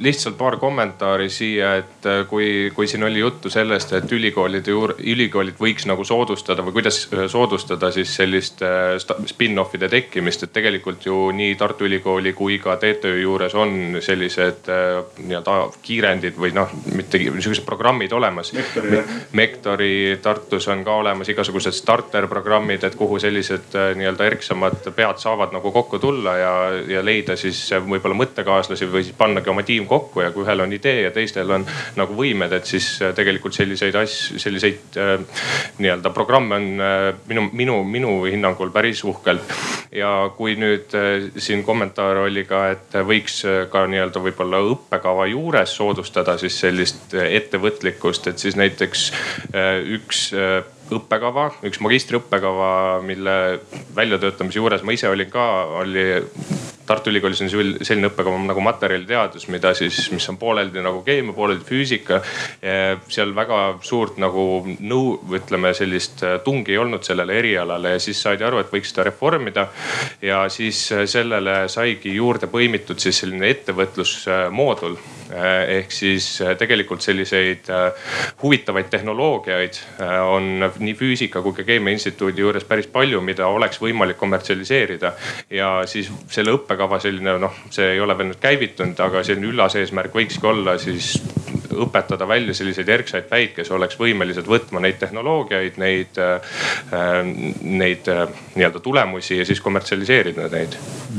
lihtsalt 0.05 0.37
paar 0.39 0.57
kommentaari 0.61 1.31
siia, 1.33 1.73
et 1.81 2.09
kui, 2.29 2.71
kui 2.75 2.89
siin 2.91 3.05
oli 3.07 3.23
juttu 3.23 3.51
sellest, 3.51 3.95
et 3.97 4.13
ülikoolide 4.13 4.73
juur-, 4.75 4.95
ülikoolid 5.01 5.57
võiks 5.61 5.87
nagu 5.89 6.05
soodustada 6.05 6.65
või 6.67 6.77
kuidas 6.77 6.99
soodustada 7.33 7.91
siis 7.95 8.13
sellist 8.21 8.61
spin-off'ide 9.33 9.89
tekkimist, 9.93 10.45
et 10.45 10.53
tegelikult 10.53 11.07
ju 11.09 11.31
nii 11.37 11.55
Tartu 11.61 11.89
Ülikooli 11.89 12.35
kui 12.37 12.59
ka 12.61 12.77
TTÜ 12.81 13.15
juures 13.23 13.57
on 13.57 14.01
sellised 14.05 14.69
nii-öelda 14.69 15.57
kiirendid 15.87 16.37
või 16.41 16.53
noh, 16.57 16.73
mitte 16.97 17.21
niisugused 17.23 17.65
programmid 17.65 18.13
olemas. 18.17 18.53
Mektori 19.37 20.19
Tartus 20.23 20.69
on 20.69 20.85
ka 20.85 20.99
olemas 21.01 21.33
igasugused 21.33 21.77
starter 21.77 22.29
programmid, 22.29 22.85
et 22.85 22.99
kuhu 22.99 23.19
sellised 23.23 23.73
nii-öelda 23.97 24.29
erksamad 24.29 24.93
pead 24.97 25.23
saavad 25.23 25.57
nagu 25.57 25.73
kokku 25.73 25.99
tulla 26.03 26.37
ja, 26.37 26.55
ja 26.99 27.05
leida 27.05 27.39
siis 27.41 27.65
võib-olla 27.89 28.21
mõttekaaslasi 28.51 28.89
või 28.91 29.05
siis 29.05 29.17
pannagi 29.17 29.51
oma 29.51 29.63
tiim 29.63 29.87
kokku 29.87 30.23
ja 30.25 30.31
kui 30.35 30.45
ühel 30.45 30.61
on 30.65 30.73
idee 30.73 31.05
ja 31.07 31.11
teistel 31.11 31.51
on 31.51 31.65
nagu 31.97 32.15
võimed, 32.17 32.53
et 32.53 32.67
siis 32.67 32.87
tegelikult 33.15 33.55
selliseid 33.55 33.95
asju, 33.95 34.39
selliseid 34.39 34.99
äh, 34.99 35.21
nii-öelda 35.79 36.11
programme 36.15 36.57
on 36.57 36.81
äh, 36.81 37.15
minu, 37.29 37.49
minu, 37.53 37.83
minu 37.85 38.13
hinnangul 38.27 38.71
päris 38.71 39.05
uhkelt. 39.05 39.55
ja 39.93 40.31
kui 40.37 40.57
nüüd 40.57 40.95
äh, 40.95 41.31
siin 41.37 41.65
kommentaar 41.65 42.25
oli 42.27 42.45
ka, 42.45 42.67
et 42.75 42.99
võiks 43.07 43.43
ka 43.71 43.87
nii-öelda 43.87 44.23
võib-olla 44.23 44.63
õppekava 44.73 45.27
juures 45.31 45.77
soodustada 45.77 46.37
siis 46.39 46.59
sellist 46.61 47.15
ettevõtlikkust, 47.15 48.31
et 48.31 48.39
siis 48.39 48.57
näiteks 48.59 49.11
üks 49.97 50.31
õppekava, 50.97 51.51
üks 51.67 51.81
magistriõppekava, 51.85 52.73
mille 53.07 53.37
väljatöötamise 53.97 54.61
juures 54.61 54.85
ma 54.87 54.97
ise 54.97 55.11
olin 55.11 55.31
ka, 55.33 55.47
oli 55.83 56.07
Tartu 56.91 57.13
Ülikoolis 57.13 57.39
on 57.45 57.51
selline 57.53 58.09
õppekava 58.09 58.39
nagu 58.43 58.63
materjaliteadus, 58.67 59.45
mida 59.55 59.71
siis, 59.79 59.99
mis 60.11 60.25
on 60.33 60.39
pooleldi 60.41 60.83
nagu 60.83 61.05
keemia, 61.07 61.35
pooleldi 61.37 61.63
füüsika. 61.69 62.19
seal 63.15 63.35
väga 63.37 63.61
suurt 63.87 64.19
nagu 64.19 64.65
nõu, 64.67 65.15
ütleme 65.39 65.71
sellist 65.79 66.25
tungi 66.45 66.75
ei 66.75 66.81
olnud 66.83 67.07
sellele 67.07 67.39
erialale 67.39 67.95
ja 67.95 68.03
siis 68.03 68.23
saadi 68.27 68.47
aru, 68.49 68.59
et 68.65 68.75
võiks 68.75 68.91
seda 68.91 69.07
reformida. 69.07 69.69
ja 70.23 70.43
siis 70.51 70.83
sellele 71.07 71.69
saigi 71.69 72.17
juurde 72.17 72.51
põimitud 72.51 72.99
siis 72.99 73.23
selline 73.23 73.55
ettevõtlusmoodul 73.55 74.99
ehk 75.31 75.93
siis 75.95 76.27
tegelikult 76.59 77.03
selliseid 77.05 77.69
huvitavaid 78.43 78.89
tehnoloogiaid 78.91 79.79
on 80.27 80.65
nii 80.79 80.95
füüsika 80.99 81.43
kui 81.45 81.55
ka 81.57 81.65
keemia 81.67 81.95
instituudi 81.95 82.43
juures 82.45 82.65
päris 82.69 82.89
palju, 82.91 83.21
mida 83.25 83.47
oleks 83.47 83.81
võimalik 83.83 84.19
kommertsialiseerida. 84.21 85.13
ja 85.51 85.71
siis 85.87 86.11
selle 86.29 86.55
õppekava 86.57 87.01
selline 87.01 87.39
noh, 87.39 87.63
see 87.71 87.95
ei 87.95 88.01
ole 88.01 88.19
veel 88.19 88.33
nüüd 88.33 88.43
käivitunud, 88.43 88.99
aga 89.01 89.25
selline 89.25 89.53
üllas 89.53 89.77
eesmärk 89.81 90.15
võikski 90.15 90.47
olla 90.47 90.79
siis 90.79 91.17
õpetada 91.81 92.29
välja 92.29 92.55
selliseid 92.55 92.89
erksaid 92.89 93.27
päid, 93.31 93.53
kes 93.57 93.71
oleks 93.75 93.99
võimelised 94.01 94.49
võtma 94.49 94.83
neid 94.83 94.99
tehnoloogiaid, 95.01 95.79
neid, 95.81 96.21
neid 97.63 98.11
nii-öelda 98.11 98.83
tulemusi 98.83 99.39
ja 99.39 99.47
siis 99.49 99.61
kommertsialiseerida 99.65 100.49
neid. 100.53 100.77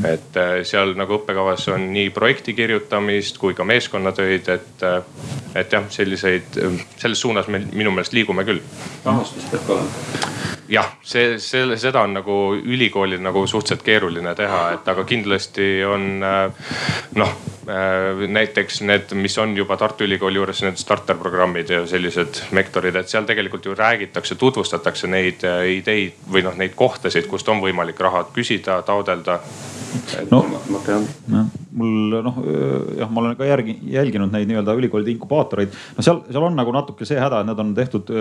et 0.08 0.40
seal 0.68 0.94
nagu 0.98 1.18
õppekavas 1.20 1.68
on 1.74 1.90
nii 1.94 2.10
projekti 2.16 2.54
kirjutamist 2.58 3.38
kui 3.42 3.56
ka 3.58 3.66
meeskonnatöid, 4.02 4.50
et, 4.50 5.56
et 5.56 5.74
jah, 5.74 5.86
selliseid, 5.90 6.60
selles 6.98 7.22
suunas 7.22 7.48
me 7.48 7.62
minu 7.72 7.92
meelest 7.92 8.14
liigume 8.14 8.46
küll. 8.48 8.62
rahastus 9.06 9.46
peab 9.52 9.66
ka 9.68 9.74
olema 9.74 10.30
jah, 10.72 10.88
see, 11.04 11.38
selle, 11.40 11.78
seda 11.78 12.02
on 12.02 12.14
nagu 12.16 12.56
ülikoolil 12.56 13.22
nagu 13.22 13.46
suhteliselt 13.48 13.84
keeruline 13.84 14.36
teha, 14.36 14.72
et 14.78 14.88
aga 14.88 15.04
kindlasti 15.04 15.84
on 15.86 16.24
noh 17.16 17.34
Äh, 17.61 17.61
näiteks 18.28 18.82
need, 18.82 19.14
mis 19.14 19.38
on 19.38 19.56
juba 19.58 19.78
Tartu 19.78 20.04
Ülikooli 20.04 20.40
juures 20.40 20.62
need 20.66 20.80
starter 20.82 21.18
programmid 21.18 21.70
ja 21.70 21.84
sellised 21.88 22.42
mektorid, 22.58 22.96
et 22.96 23.10
seal 23.12 23.28
tegelikult 23.30 23.66
ju 23.66 23.76
räägitakse, 23.78 24.36
tutvustatakse 24.36 25.10
neid 25.12 25.46
äh, 25.48 25.66
ideid 25.78 26.18
või 26.32 26.46
noh, 26.46 26.58
neid 26.58 26.74
kohtasid, 26.76 27.30
kust 27.30 27.50
on 27.50 27.62
võimalik 27.62 28.00
raha 28.02 28.26
küsida, 28.34 28.82
taodelda. 28.88 29.40
no 30.32 30.46
jah, 30.88 31.50
mul 31.76 32.16
noh 32.24 32.38
jah, 32.98 33.10
ma 33.12 33.22
olen 33.22 33.36
ka 33.40 33.48
järgi, 33.48 33.78
jälginud 33.92 34.32
neid 34.34 34.50
nii-öelda 34.50 34.76
ülikoolide 34.80 35.12
inkubaatoreid. 35.14 35.76
no 35.98 36.06
seal, 36.06 36.22
seal 36.32 36.48
on 36.48 36.56
nagu 36.58 36.74
natuke 36.76 37.08
see 37.08 37.20
häda, 37.20 37.42
et 37.42 37.50
need 37.50 37.64
on 37.64 37.74
tehtud 37.76 38.12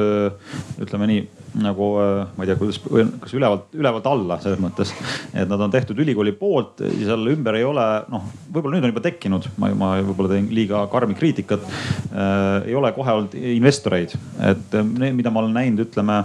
ütleme 0.83 1.09
nii 1.11 1.23
nagu 1.65 1.91
ma 1.99 2.45
ei 2.45 2.51
tea, 2.51 2.59
kuidas, 2.59 2.79
kas 3.23 3.35
ülevalt, 3.35 3.71
ülevalt 3.75 4.07
alla 4.11 4.39
selles 4.43 4.61
mõttes. 4.63 4.93
et 5.35 5.49
nad 5.49 5.61
on 5.61 5.73
tehtud 5.73 5.99
ülikooli 5.99 6.35
poolt 6.39 6.83
ja 6.85 6.91
seal 7.13 7.33
ümber 7.33 7.59
ei 7.59 7.67
ole 7.67 7.87
noh, 8.11 8.27
võib-olla 8.51 8.77
nüüd 8.77 8.89
on 8.89 8.95
juba 8.95 9.05
tekkinud, 9.07 9.30
ma, 9.61 9.73
ma 9.75 9.91
võib-olla 10.01 10.35
teen 10.35 10.49
liiga 10.55 10.85
karmi 10.93 11.17
kriitikat 11.19 11.67
äh,. 11.67 12.71
ei 12.71 12.75
ole 12.79 12.93
kohe 12.97 13.17
olnud 13.19 13.35
investoreid, 13.35 14.15
et 14.51 14.79
need, 14.93 15.17
mida 15.19 15.33
ma 15.33 15.43
olen 15.43 15.57
näinud, 15.57 15.85
ütleme 15.89 16.23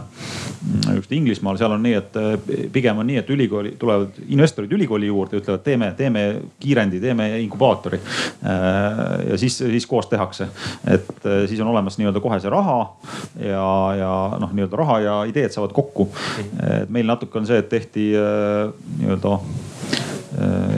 just 0.95 1.12
Inglismaal, 1.14 1.58
seal 1.60 1.76
on 1.76 1.84
nii, 1.86 1.97
et 1.99 2.72
pigem 2.74 3.01
on 3.01 3.08
nii, 3.10 3.20
et 3.22 3.30
ülikooli 3.30 3.76
tulevad 3.80 4.18
investorid 4.28 4.72
ülikooli 4.74 5.10
juurde, 5.10 5.39
ütlevad, 5.41 5.62
teeme, 5.66 5.91
teeme 5.97 6.26
kiirendi, 6.62 6.99
teeme 7.01 7.16
teeme 7.16 7.39
inkubaatori. 7.39 7.99
Äh, 8.43 9.30
ja 9.30 9.38
siis, 9.38 9.58
siis 9.58 9.88
koos 9.88 10.08
tehakse, 10.08 10.47
et 10.88 11.26
äh, 11.26 11.47
siis 11.47 11.60
on 11.60 11.68
olemas 11.68 11.97
nii-öelda 11.97 12.22
kohe 12.22 12.39
see 12.39 12.51
raha 12.51 12.80
ja, 13.39 13.68
ja 13.99 14.12
noh, 14.41 14.51
nii-öelda 14.53 14.80
raha 14.80 14.99
ja 14.99 15.16
ideed 15.30 15.53
saavad 15.56 15.74
kokku. 15.74 16.10
et 16.66 16.89
meil 16.89 17.08
natuke 17.08 17.39
on 17.39 17.47
see, 17.47 17.60
et 17.62 17.70
tehti 17.70 18.12
äh, 18.20 18.74
nii-öelda 18.99 19.39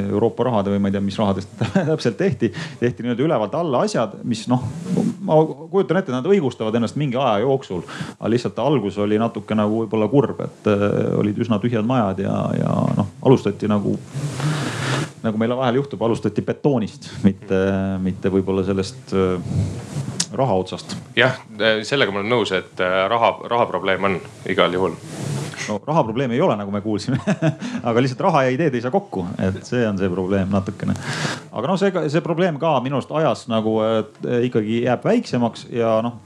Euroopa 0.08 0.48
rahade 0.48 0.74
või 0.74 0.82
ma 0.84 0.92
ei 0.92 0.96
tea, 0.98 1.04
mis 1.04 1.18
rahadest 1.20 1.54
täpselt 1.92 2.18
tehti, 2.20 2.52
tehti 2.80 3.06
nii-öelda 3.06 3.26
ülevalt 3.26 3.58
alla 3.58 3.84
asjad, 3.88 4.20
mis 4.28 4.46
noh, 4.52 4.64
ma 5.28 5.40
kujutan 5.46 6.02
ette, 6.02 6.14
nad 6.16 6.28
õigustavad 6.30 6.76
ennast 6.78 7.00
mingi 7.00 7.20
aja 7.20 7.44
jooksul. 7.46 7.84
aga 8.20 8.32
lihtsalt 8.32 8.60
algus 8.64 8.98
oli 9.04 9.20
natuke 9.22 9.58
nagu 9.58 9.84
võib-olla 9.84 10.10
kurb, 10.12 10.42
et 10.46 10.72
olid 11.18 11.44
üsna 11.46 11.62
tühjad 11.64 11.88
majad 11.88 12.24
ja, 12.26 12.38
ja 12.58 12.76
noh, 12.98 13.14
alustati 13.26 13.70
nagu 13.72 13.98
nagu 15.28 15.40
meil 15.42 15.56
vahel 15.58 15.82
juhtub, 15.82 16.02
alustati 16.06 16.44
betoonist, 16.46 17.10
mitte, 17.26 17.62
mitte 18.04 18.32
võib-olla 18.34 18.64
sellest 18.68 19.16
äh, 19.18 19.58
raha 20.38 20.60
otsast. 20.62 20.98
jah, 21.18 21.40
sellega 21.88 22.14
ma 22.14 22.22
olen 22.22 22.32
nõus, 22.32 22.54
et 22.56 22.84
äh, 22.84 23.00
raha, 23.12 23.34
rahaprobleem 23.50 24.12
on 24.12 24.20
igal 24.50 24.74
juhul 24.74 24.98
no 25.68 25.80
raha 25.88 26.04
probleemi 26.08 26.38
ei 26.38 26.44
ole, 26.44 26.58
nagu 26.60 26.74
me 26.74 26.82
kuulsime 26.86 27.20
aga 27.88 28.04
lihtsalt 28.04 28.24
raha 28.28 28.46
ja 28.48 28.56
ideed 28.56 28.76
ei 28.78 28.84
saa 28.86 28.94
kokku, 28.94 29.26
et 29.44 29.64
see 29.68 29.84
on 29.88 30.00
see 30.00 30.12
probleem 30.12 30.52
natukene. 30.54 30.96
aga 31.52 31.72
noh, 31.72 31.80
see, 31.80 31.94
see 32.14 32.24
probleem 32.26 32.60
ka 32.62 32.78
minu 32.84 33.00
arust 33.00 33.14
ajas 33.20 33.46
nagu 33.52 33.78
ikkagi 34.48 34.84
jääb 34.86 35.06
väiksemaks 35.08 35.68
ja 35.76 35.98
noh 36.06 36.22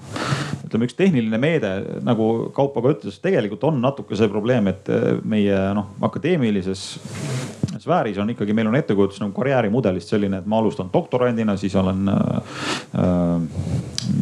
ütleme, 0.72 0.88
üks 0.88 0.96
tehniline 0.96 1.40
meede, 1.42 1.72
nagu 2.06 2.52
Kaupo 2.56 2.84
ka 2.84 2.94
ütles, 2.96 3.18
tegelikult 3.24 3.66
on 3.68 3.82
natuke 3.84 4.16
see 4.16 4.30
probleem, 4.32 4.70
et 4.72 4.88
meie 5.28 5.58
noh, 5.76 5.92
akadeemilises 6.08 6.86
sfääris 7.80 8.18
on 8.22 8.30
ikkagi, 8.34 8.54
meil 8.58 8.68
on 8.68 8.76
ettekujutus 8.80 9.22
nagu 9.22 9.34
karjäärimudelist 9.36 10.14
selline, 10.14 10.42
et 10.42 10.50
ma 10.50 10.60
alustan 10.60 10.90
doktorandina, 10.94 11.58
siis 11.58 11.76
olen 11.80 12.10
äh,. 12.12 13.42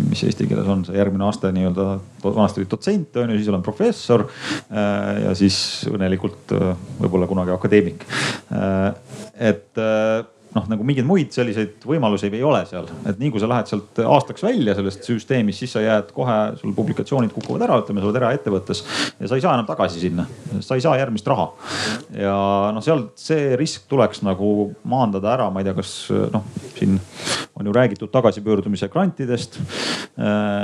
mis 0.10 0.24
eesti 0.26 0.47
keeles 0.50 0.68
on 0.70 0.84
see 0.86 0.97
järgmine 0.97 1.26
aste 1.28 1.52
nii-öelda, 1.56 1.88
vanasti 2.24 2.62
oli 2.62 2.70
dotsent 2.72 3.18
on 3.18 3.34
ju, 3.34 3.38
siis 3.38 3.52
olen 3.54 3.66
professor 3.66 4.26
äh,. 4.26 5.24
ja 5.26 5.36
siis 5.38 5.60
õnnelikult 5.89 6.56
äh, 6.58 6.74
võib-olla 7.00 7.30
kunagi 7.30 7.56
akadeemik 7.56 8.06
äh,. 8.54 8.93
et 9.52 9.82
äh, 9.82 10.26
noh, 10.56 10.66
nagu 10.72 10.86
mingeid 10.88 11.08
muid 11.08 11.34
selliseid 11.36 11.84
võimalusi 11.86 12.30
ei 12.32 12.43
ole 12.45 12.62
seal, 12.70 12.88
et 13.10 13.20
nii 13.22 13.32
kui 13.34 13.41
sa 13.41 13.50
lähed 13.50 13.70
sealt 13.70 14.02
aastaks 14.02 14.43
välja 14.45 14.76
sellest 14.78 15.06
süsteemist, 15.06 15.62
siis 15.62 15.76
sa 15.76 15.84
jääd 15.84 16.14
kohe, 16.16 16.38
sul 16.62 16.74
publikatsioonid 16.78 17.34
kukuvad 17.36 17.66
ära, 17.68 17.80
ütleme, 17.84 18.02
sa 18.02 18.10
oled 18.10 18.20
eraettevõttes 18.22 18.84
ja 19.20 19.30
sa 19.30 19.38
ei 19.38 19.45
saa 19.45 19.56
enam 19.58 19.68
tagasi 19.70 20.02
sinna, 20.02 20.26
sa 20.66 20.78
ei 20.78 20.86
saa 20.86 20.97
järgmist 21.00 21.30
raha. 21.30 21.50
ja 22.18 22.38
noh, 22.76 22.86
seal 22.86 23.06
see 23.20 23.54
risk 23.60 23.86
tuleks 23.91 24.24
nagu 24.26 24.72
maandada 24.89 25.36
ära, 25.36 25.50
ma 25.54 25.62
ei 25.62 25.70
tea, 25.70 25.78
kas 25.78 25.93
noh, 26.34 26.47
siin 26.78 26.97
on 27.60 27.70
ju 27.70 27.76
räägitud 27.76 28.12
tagasipöördumise 28.14 28.89
grantidest, 28.89 29.60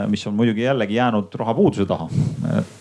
mis 0.10 0.26
on 0.28 0.38
muidugi 0.38 0.66
jällegi 0.66 0.98
jäänud 0.98 1.34
rahapuuduse 1.42 1.86
taha. 1.90 2.10
et 2.60 2.75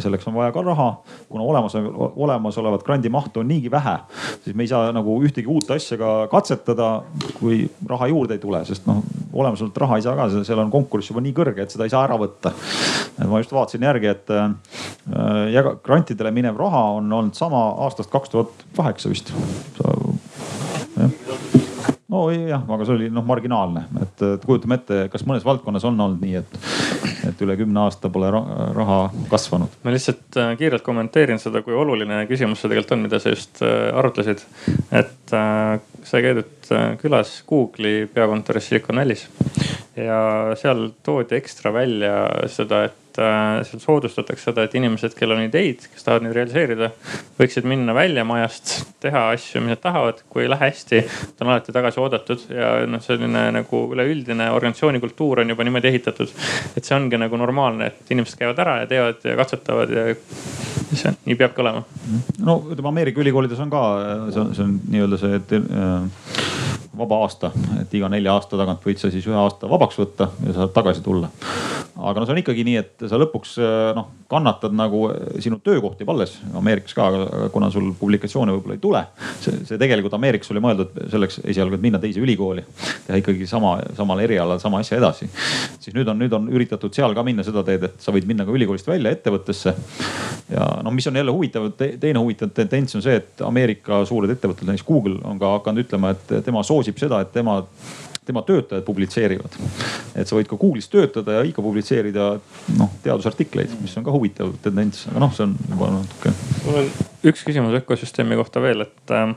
selleks 0.00 0.26
on 0.28 0.34
vaja 0.34 0.52
ka 0.54 0.62
raha, 0.64 0.88
kuna 1.28 1.44
olemas, 1.44 1.74
olemasolevat 2.16 2.84
grandi 2.86 3.10
mahtu 3.12 3.42
on 3.42 3.48
niigi 3.48 3.70
vähe, 3.70 3.96
siis 4.44 4.56
me 4.56 4.64
ei 4.64 4.70
saa 4.70 4.92
nagu 4.94 5.16
ühtegi 5.24 5.50
uut 5.50 5.70
asja 5.74 5.98
ka 6.00 6.12
katsetada, 6.32 6.90
kui 7.38 7.62
raha 7.88 8.10
juurde 8.10 8.38
ei 8.38 8.42
tule, 8.42 8.62
sest 8.68 8.88
noh, 8.88 9.02
olemasolevat 9.32 9.82
raha 9.84 10.00
ei 10.00 10.06
saa 10.06 10.16
ka, 10.18 10.28
seal 10.46 10.62
on 10.64 10.72
konkurss 10.72 11.12
juba 11.12 11.22
nii 11.24 11.34
kõrge, 11.36 11.64
et 11.64 11.74
seda 11.74 11.86
ei 11.86 11.94
saa 11.94 12.04
ära 12.08 12.18
võtta. 12.20 12.54
ma 13.28 13.42
just 13.42 13.52
vaatasin 13.52 13.86
järgi, 13.86 14.10
et 14.14 14.34
äh, 14.34 14.50
grantidele 15.84 16.32
minev 16.34 16.58
raha 16.60 16.84
on 16.98 17.12
olnud 17.12 17.38
sama 17.38 17.66
aastast 17.86 18.10
kaks 18.10 18.32
tuhat 18.32 18.68
kaheksa 18.76 19.12
vist. 19.12 19.34
Nojah, 22.10 22.64
aga 22.66 22.86
see 22.86 22.96
oli 22.96 23.08
noh 23.12 23.24
marginaalne, 23.26 23.84
et 24.02 24.24
et 24.26 24.46
kujutame 24.46 24.80
ette, 24.80 25.02
kas 25.12 25.24
mõnes 25.28 25.44
valdkonnas 25.46 25.86
on 25.88 26.00
olnud 26.00 26.24
nii, 26.24 26.40
et, 26.40 26.56
et 27.30 27.44
üle 27.44 27.56
kümne 27.60 27.84
aasta 27.84 28.10
pole 28.12 28.30
raha 28.32 29.00
kasvanud? 29.30 29.78
ma 29.84 29.94
lihtsalt 29.94 30.40
äh, 30.40 30.52
kiirelt 30.60 30.84
kommenteerin 30.86 31.40
seda, 31.42 31.62
kui 31.66 31.76
oluline 31.76 32.24
küsimus 32.30 32.62
see 32.62 32.72
tegelikult 32.72 32.96
on, 32.96 33.04
mida 33.06 33.22
sa 33.22 33.34
just 33.34 33.62
äh, 33.66 33.90
arutlesid. 33.96 34.42
et 34.90 35.36
äh, 35.36 35.76
sai 36.06 36.24
käidud 36.26 36.72
külas 37.00 37.40
Google'i 37.48 38.06
peakontoris 38.14 38.70
Silicon 38.70 39.02
Valley's 39.02 39.26
ja 39.96 40.54
seal 40.58 40.90
toodi 41.02 41.36
ekstra 41.38 41.72
välja 41.74 42.12
seda, 42.50 42.84
et 42.86 43.18
äh, 43.18 43.60
seal 43.66 43.82
soodustatakse 43.82 44.50
seda, 44.50 44.64
et 44.66 44.74
inimesed, 44.78 45.16
kellel 45.18 45.40
on 45.40 45.46
ideid, 45.48 45.82
kes 45.90 46.06
tahavad 46.06 46.26
neid 46.26 46.36
realiseerida, 46.36 46.90
võiksid 47.40 47.66
minna 47.68 47.94
välja 47.96 48.24
majast, 48.28 48.74
teha 49.02 49.26
asju, 49.34 49.62
mida 49.64 49.80
tahavad. 49.82 50.22
kui 50.30 50.44
ei 50.44 50.52
lähe 50.52 50.70
hästi, 50.70 51.02
ta 51.36 51.44
on 51.44 51.50
alati 51.50 51.74
tagasi 51.74 52.00
oodatud 52.02 52.46
ja 52.54 52.72
noh, 52.86 53.02
selline 53.02 53.48
nagu 53.58 53.82
üleüldine 53.96 54.50
organisatsiooni 54.54 55.02
kultuur 55.02 55.42
on 55.42 55.50
juba 55.54 55.66
niimoodi 55.66 55.90
ehitatud. 55.90 56.34
et 56.76 56.84
see 56.84 56.96
ongi 56.96 57.18
nagu 57.18 57.40
normaalne, 57.40 57.90
et 57.90 58.14
inimesed 58.14 58.38
käivad 58.38 58.62
ära 58.62 58.80
ja 58.84 58.90
teevad 58.90 59.26
ja 59.26 59.36
katsetavad 59.40 59.96
ja 59.96 60.06
see 60.94 61.12
nii 61.26 61.38
peabki 61.38 61.66
olema. 61.66 61.82
no 62.38 62.60
ütleme 62.70 62.94
Ameerika 62.94 63.22
ülikoolides 63.22 63.58
on 63.62 63.74
ka, 63.74 63.82
see 64.30 64.44
on, 64.44 64.54
see 64.54 64.68
on 64.68 64.78
nii-öelda 64.94 65.20
see, 65.20 65.42
et 65.42 65.58
äh, 65.58 66.39
vaba 67.00 67.22
aasta, 67.24 67.52
et 67.80 67.94
iga 67.96 68.08
nelja 68.12 68.34
aasta 68.36 68.58
tagant 68.60 68.84
võid 68.86 69.00
sa 69.00 69.10
siis 69.12 69.26
ühe 69.28 69.38
aasta 69.38 69.68
vabaks 69.70 69.98
võtta 70.00 70.30
ja 70.46 70.56
saad 70.56 70.74
tagasi 70.76 71.04
tulla. 71.04 71.30
Aga 71.96 72.20
no 72.20 72.26
see 72.26 72.34
on 72.34 72.40
ikkagi 72.40 72.64
nii, 72.66 72.80
et 72.80 73.04
sa 73.10 73.18
lõpuks 73.20 73.56
eh, 73.60 73.90
noh 73.96 74.08
kannatad 74.30 74.74
nagu 74.76 75.02
eh, 75.10 75.40
sinu 75.42 75.58
töökoht 75.64 76.00
jääb 76.00 76.12
alles, 76.12 76.36
Ameerikas 76.56 76.94
ka, 76.96 77.08
kuna 77.54 77.70
sul 77.74 77.90
publikatsioone 77.98 78.54
võib-olla 78.54 78.76
ei 78.76 78.82
tule. 78.82 79.02
see, 79.42 79.62
see 79.68 79.80
tegelikult 79.80 80.14
Ameerikas 80.16 80.52
oli 80.54 80.62
mõeldud 80.62 80.94
selleks 81.10 81.40
esialgu, 81.44 81.76
et 81.78 81.84
minna 81.84 82.00
teise 82.02 82.22
ülikooli, 82.22 82.64
teha 83.06 83.20
ikkagi 83.22 83.48
sama, 83.50 83.76
samal 83.98 84.22
erialal 84.22 84.60
sama 84.62 84.82
asja 84.84 85.00
edasi. 85.00 85.28
siis 85.80 85.96
nüüd 85.96 86.08
on, 86.12 86.20
nüüd 86.22 86.36
on 86.36 86.46
üritatud 86.52 86.94
seal 86.94 87.16
ka 87.16 87.24
minna 87.26 87.46
seda 87.46 87.64
teed, 87.66 87.88
et 87.90 88.04
sa 88.04 88.14
võid 88.14 88.28
minna 88.30 88.46
ka 88.46 88.54
ülikoolist 88.54 88.88
välja 88.90 89.12
ettevõttesse. 89.16 89.74
ja 90.54 90.68
no 90.84 90.94
mis 90.94 91.10
on 91.10 91.18
jälle 91.18 91.34
huvitav 91.34 91.72
te,, 91.78 91.94
teine 92.00 92.22
huvitav 92.22 92.54
tendents 92.54 92.94
on 92.94 93.04
see, 93.06 93.18
et 93.18 93.42
Ameerika 93.46 94.04
suured 94.06 94.30
ettevõtted, 94.30 94.68
näiteks 94.68 94.86
Google 94.86 95.18
on 95.26 95.42
ka 95.42 95.56
hakanud 95.58 95.84
ütlema, 95.84 96.14
et 96.14 96.38
tema 96.46 96.62
soosib 96.66 97.02
seda, 97.02 97.22
et 97.24 97.34
tema 97.34 97.60
tema 98.30 98.42
töötajad 98.46 98.86
publitseerivad. 98.86 99.58
et 100.14 100.28
sa 100.28 100.38
võid 100.38 100.48
ka 100.50 100.58
Google'is 100.60 100.90
töötada 100.90 101.38
ja 101.38 101.44
ikka 101.46 101.62
publitseerida 101.64 102.32
noh 102.78 102.96
teadusartikleid, 103.04 103.74
mis 103.82 103.96
on 103.98 104.06
ka 104.06 104.14
huvitav 104.14 104.54
tendents, 104.64 105.06
aga 105.10 105.24
noh, 105.26 105.34
see 105.36 105.46
on 105.48 105.56
juba 105.68 105.92
natuke. 105.98 106.34
mul 106.64 106.80
on 106.84 106.90
üks 107.30 107.44
küsimus 107.46 107.76
ökosüsteemi 107.82 108.38
kohta 108.40 108.62
veel, 108.64 108.86
et 108.86 109.14
äh, 109.16 109.34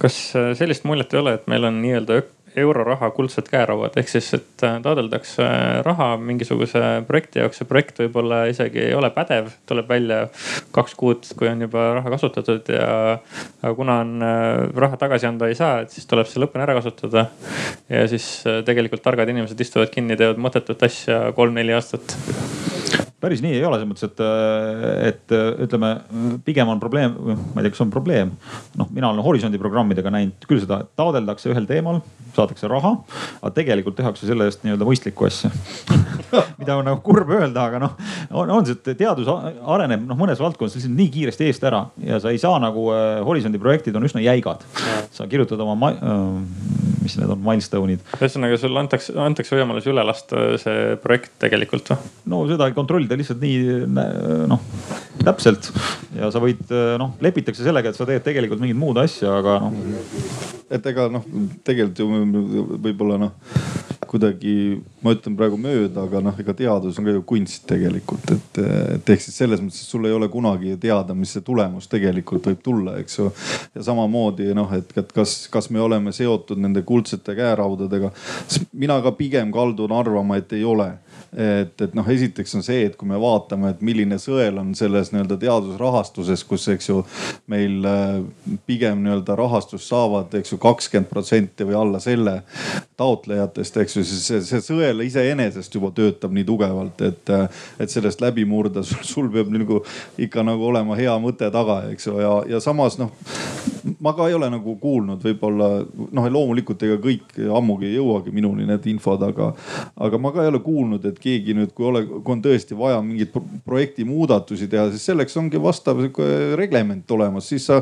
kas 0.00 0.18
sellist 0.58 0.88
muljet 0.88 1.14
ei 1.14 1.22
ole, 1.22 1.36
et 1.38 1.48
meil 1.50 1.68
on 1.68 1.80
nii-öelda 1.84 2.22
euroraha 2.56 3.10
kuldsed 3.14 3.48
käerauad, 3.50 3.94
ehk 4.00 4.08
siis, 4.10 4.28
et 4.36 4.64
äh, 4.66 4.78
taotletakse 4.82 5.46
raha 5.86 6.08
mingisuguse 6.20 6.82
projekti 7.08 7.42
jaoks, 7.42 7.60
see 7.60 7.68
projekt 7.68 8.00
võib-olla 8.02 8.42
isegi 8.50 8.82
ei 8.88 8.94
ole 8.96 9.12
pädev, 9.14 9.52
tuleb 9.70 9.90
välja 9.90 10.20
kaks 10.74 10.96
kuud, 10.98 11.30
kui 11.38 11.50
on 11.50 11.66
juba 11.66 11.86
raha 12.00 12.14
kasutatud 12.16 12.72
ja. 12.74 13.18
kuna 13.76 14.00
on 14.04 14.26
äh, 14.26 14.64
raha 14.86 14.98
tagasi 15.00 15.30
anda 15.30 15.50
ei 15.50 15.58
saa, 15.58 15.84
et 15.84 15.94
siis 15.94 16.08
tuleb 16.10 16.28
see 16.30 16.42
lõpuni 16.42 16.66
ära 16.66 16.76
kasutada. 16.80 17.28
ja 17.88 18.06
siis 18.10 18.32
äh, 18.46 18.62
tegelikult 18.66 19.04
targad 19.06 19.30
inimesed 19.30 19.60
istuvad 19.60 19.92
kinni, 19.94 20.18
teevad 20.18 20.42
mõttetut 20.42 20.88
asja 20.90 21.22
kolm-neli 21.36 21.76
aastat 21.76 22.16
päris 23.20 23.42
nii 23.44 23.56
ei 23.58 23.64
ole, 23.64 23.80
selles 23.80 23.90
mõttes, 23.90 24.06
et, 24.08 24.22
et 25.10 25.34
ütleme, 25.66 25.92
pigem 26.46 26.70
on 26.72 26.80
probleem, 26.82 27.16
ma 27.26 27.60
ei 27.60 27.66
tea, 27.66 27.74
kas 27.74 27.84
on 27.84 27.92
probleem. 27.92 28.32
noh, 28.80 28.88
mina 28.94 29.10
olen 29.10 29.24
Horisondi 29.24 29.60
programmidega 29.60 30.12
näinud 30.14 30.48
küll 30.48 30.62
seda, 30.62 30.82
et 30.84 30.92
taodeldakse 30.98 31.52
ühel 31.52 31.68
teemal, 31.68 32.00
saadakse 32.36 32.70
raha, 32.70 32.94
aga 33.40 33.52
tegelikult 33.56 33.98
tehakse 33.98 34.28
selle 34.28 34.48
eest 34.48 34.64
nii-öelda 34.64 34.88
mõistlikku 34.88 35.26
asja 35.28 35.50
mida 36.60 36.76
on 36.76 36.86
nagu 36.86 37.00
kurb 37.04 37.30
öelda, 37.34 37.66
aga 37.66 37.80
noh, 37.82 37.96
on, 38.30 38.52
on 38.58 38.68
see, 38.68 38.78
et 38.78 39.00
teadus 39.00 39.28
areneb 39.30 40.04
noh, 40.08 40.18
mõnes 40.18 40.40
valdkonnas 40.40 40.76
lihtsalt 40.78 40.96
nii 40.96 41.10
kiiresti 41.14 41.48
eest 41.50 41.66
ära 41.66 41.84
ja 42.06 42.20
sa 42.22 42.32
ei 42.32 42.40
saa 42.42 42.60
nagu 42.62 42.88
äh, 42.94 43.20
Horisondi 43.26 43.60
projektid 43.62 43.96
on 43.98 44.06
üsna 44.06 44.22
jäigad. 44.24 44.64
sa 45.12 45.26
kirjutad 45.30 45.60
oma 45.60 45.92
äh, 45.92 46.90
mis 47.02 47.16
need 47.18 47.32
on, 47.32 47.40
milstone'id. 47.44 48.02
ühesõnaga 48.18 48.58
sulle 48.60 48.80
antakse, 48.82 49.14
antakse 49.18 49.56
võimalus 49.56 49.88
üle 49.90 50.04
lasta 50.06 50.42
see 50.60 50.96
projekt 51.02 51.32
tegelikult 51.42 51.92
või? 51.92 52.10
no 52.32 52.42
seda 52.50 52.68
ei 52.70 52.76
kontrollida 53.10 53.18
lihtsalt 53.18 53.40
nii 53.42 54.46
noh 54.50 54.60
täpselt 55.20 55.70
ja 56.16 56.30
sa 56.32 56.40
võid 56.40 56.70
noh, 57.00 57.16
lepitakse 57.20 57.64
sellega, 57.64 57.90
et 57.90 57.98
sa 57.98 58.06
teed 58.08 58.24
tegelikult 58.24 58.62
mingit 58.62 58.78
muud 58.78 58.98
asja, 59.02 59.34
aga 59.40 59.58
noh. 59.66 59.74
et 60.70 60.86
ega 60.86 61.10
noh, 61.12 61.26
tegelikult 61.66 62.00
ju 62.00 62.76
võib-olla 62.80 63.20
noh 63.20 63.34
kuidagi, 64.10 64.80
ma 65.04 65.12
ütlen 65.14 65.36
praegu 65.38 65.54
mööda, 65.60 66.02
aga 66.02 66.18
noh, 66.24 66.38
ega 66.42 66.50
teadus 66.58 66.96
on 66.98 67.06
ka 67.06 67.12
ju 67.14 67.20
kunst 67.28 67.62
tegelikult, 67.70 68.32
et, 68.34 68.58
et 68.96 69.12
ehk 69.14 69.22
siis 69.22 69.36
selles 69.38 69.60
mõttes, 69.62 69.84
et 69.84 69.92
sul 69.92 70.08
ei 70.08 70.14
ole 70.16 70.26
kunagi 70.32 70.74
teada, 70.82 71.14
mis 71.14 71.30
see 71.36 71.44
tulemus 71.46 71.86
tegelikult 71.92 72.48
võib 72.50 72.64
tulla, 72.64 72.96
eks 72.98 73.20
ju. 73.20 73.28
ja 73.76 73.84
samamoodi 73.86 74.50
noh, 74.56 74.72
et, 74.74 74.90
et 74.98 75.14
kas, 75.14 75.44
kas 75.52 75.70
me 75.70 75.78
oleme 75.84 76.10
seotud 76.16 76.58
nende 76.58 76.82
kuldsete 76.88 77.36
käeraudadega. 77.38 78.10
mina 78.72 78.98
ka 79.04 79.14
pigem 79.14 79.54
kaldun 79.54 79.94
arvama, 79.94 80.40
et 80.42 80.58
ei 80.58 80.66
ole 80.66 80.90
et, 81.36 81.80
et 81.80 81.92
noh, 81.94 82.06
esiteks 82.10 82.56
on 82.58 82.64
see, 82.66 82.82
et 82.88 82.96
kui 82.98 83.08
me 83.08 83.18
vaatame, 83.20 83.70
et 83.70 83.82
milline 83.86 84.18
sõel 84.18 84.58
on 84.58 84.72
selles 84.78 85.12
nii-öelda 85.12 85.36
teadusrahastuses, 85.40 86.42
kus, 86.48 86.66
eks 86.74 86.90
ju, 86.90 87.00
meil 87.50 87.86
äh, 87.86 88.16
pigem 88.66 89.04
nii-öelda 89.04 89.36
rahastust 89.38 89.86
saavad, 89.90 90.34
eks 90.40 90.54
ju, 90.54 90.58
kakskümmend 90.62 91.10
protsenti 91.10 91.66
või 91.68 91.78
alla 91.78 92.00
selle 92.02 92.40
taotlejatest, 92.98 93.78
eks 93.84 93.96
ju, 93.96 94.04
siis 94.08 94.26
see, 94.26 94.40
see 94.46 94.62
sõel 94.64 95.04
iseenesest 95.06 95.74
juba 95.78 95.92
töötab 95.94 96.34
nii 96.34 96.46
tugevalt, 96.48 97.04
et, 97.06 97.34
äh, 97.36 97.62
et 97.78 97.94
sellest 97.94 98.24
läbi 98.24 98.46
murda, 98.48 98.82
sul 98.84 99.30
peab 99.30 99.52
nagu 99.54 99.84
ikka 100.18 100.44
nagu 100.46 100.66
olema 100.72 100.98
hea 100.98 101.14
mõte 101.22 101.52
taga, 101.54 101.84
eks 101.94 102.10
ju, 102.10 102.18
ja, 102.24 102.34
ja 102.56 102.62
samas 102.64 102.98
noh, 102.98 103.14
ma 104.02 104.16
ka 104.18 104.26
ei 104.28 104.34
ole 104.34 104.50
nagu 104.50 104.74
kuulnud, 104.82 105.22
võib-olla 105.22 105.70
noh, 106.10 106.28
loomulikult 106.32 106.82
ega 106.86 106.98
kõik 107.00 107.38
ammugi 107.56 107.90
ei 107.90 107.96
jõuagi 108.00 108.34
minuni 108.34 108.66
need 108.68 108.90
infod, 108.90 109.22
aga, 109.30 109.52
aga 110.00 110.20
ma 110.20 110.34
ka 110.34 110.44
ei 110.44 110.50
ole 110.50 110.62
kuulnud, 110.64 111.06
et 111.06 111.19
keegi 111.20 111.54
nüüd, 111.56 111.72
kui 111.76 111.86
ole, 111.88 112.02
kui 112.10 112.34
on 112.34 112.42
tõesti 112.44 112.76
vaja 112.78 113.00
mingeid 113.04 113.34
projekti 113.66 114.06
muudatusi 114.08 114.68
teha, 114.70 114.88
siis 114.92 115.04
selleks 115.10 115.36
ongi 115.40 115.60
vastav 115.62 116.02
reglement 116.58 117.14
olemas, 117.16 117.48
siis 117.50 117.68
sa 117.70 117.80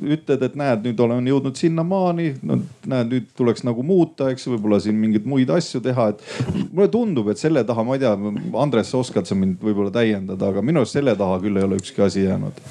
ütled, 0.00 0.42
et 0.42 0.58
näed, 0.58 0.84
nüüd 0.86 1.02
olen 1.06 1.30
jõudnud 1.30 1.58
sinnamaani, 1.58 2.28
no 2.46 2.60
näed, 2.88 3.12
nüüd 3.12 3.30
tuleks 3.38 3.66
nagu 3.66 3.84
muuta, 3.86 4.30
eks 4.32 4.48
võib-olla 4.50 4.80
siin 4.82 4.98
mingeid 5.00 5.28
muid 5.28 5.52
asju 5.52 5.82
teha, 5.84 6.10
et 6.14 6.70
mulle 6.72 6.88
tundub, 6.92 7.30
et 7.32 7.42
selle 7.42 7.64
taha, 7.66 7.86
ma 7.86 7.98
ei 7.98 8.04
tea, 8.04 8.14
Andres, 8.62 8.92
sa 8.92 9.02
oskad 9.02 9.28
sa 9.28 9.38
mind 9.38 9.60
võib-olla 9.62 9.94
täiendada, 9.94 10.52
aga 10.52 10.64
minu 10.64 10.82
arust 10.82 10.98
selle 10.98 11.16
taha 11.18 11.40
küll 11.42 11.60
ei 11.60 11.68
ole 11.68 11.80
ükski 11.82 12.06
asi 12.06 12.26
jäänud. 12.26 12.64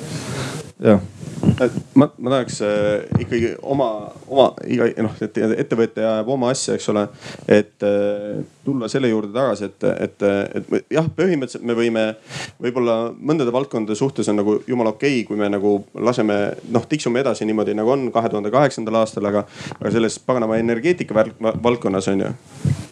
jah 0.83 1.44
ma, 1.95 2.09
ma 2.17 2.31
tahaks 2.33 2.61
äh, 2.61 3.21
ikkagi 3.23 3.53
oma, 3.61 3.87
oma 4.27 4.47
iga 4.67 4.87
noh, 5.03 5.15
et 5.23 5.37
ettevõtja 5.37 6.07
ajab 6.15 6.31
oma 6.35 6.51
asja, 6.53 6.75
eks 6.75 6.89
ole. 6.93 7.05
et 7.47 7.85
äh, 7.85 8.41
tulla 8.65 8.89
selle 8.91 9.11
juurde 9.11 9.31
tagasi, 9.35 9.69
et, 9.69 9.87
et, 10.07 10.25
et 10.59 10.95
jah, 10.97 11.07
põhimõtteliselt 11.17 11.67
me 11.67 11.77
võime 11.77 12.05
võib-olla 12.61 12.97
mõndade 13.15 13.53
valdkondade 13.55 13.97
suhtes 13.99 14.29
on 14.31 14.41
nagu 14.41 14.57
jumala 14.67 14.95
okei 14.95 15.21
okay,, 15.21 15.27
kui 15.27 15.39
me 15.39 15.49
nagu 15.51 15.77
laseme 15.95 16.39
noh, 16.73 16.89
tiksume 16.89 17.21
edasi 17.23 17.47
niimoodi 17.47 17.77
nagu 17.77 17.93
on 17.93 18.09
kahe 18.15 18.31
tuhande 18.31 18.53
kaheksandal 18.53 19.01
aastal, 19.03 19.29
aga, 19.31 19.45
aga 19.79 19.93
selles 19.93 20.19
paganama 20.25 20.59
energeetika 20.61 21.25
valdkonnas 21.63 22.11
on 22.13 22.27
ju 22.27 22.35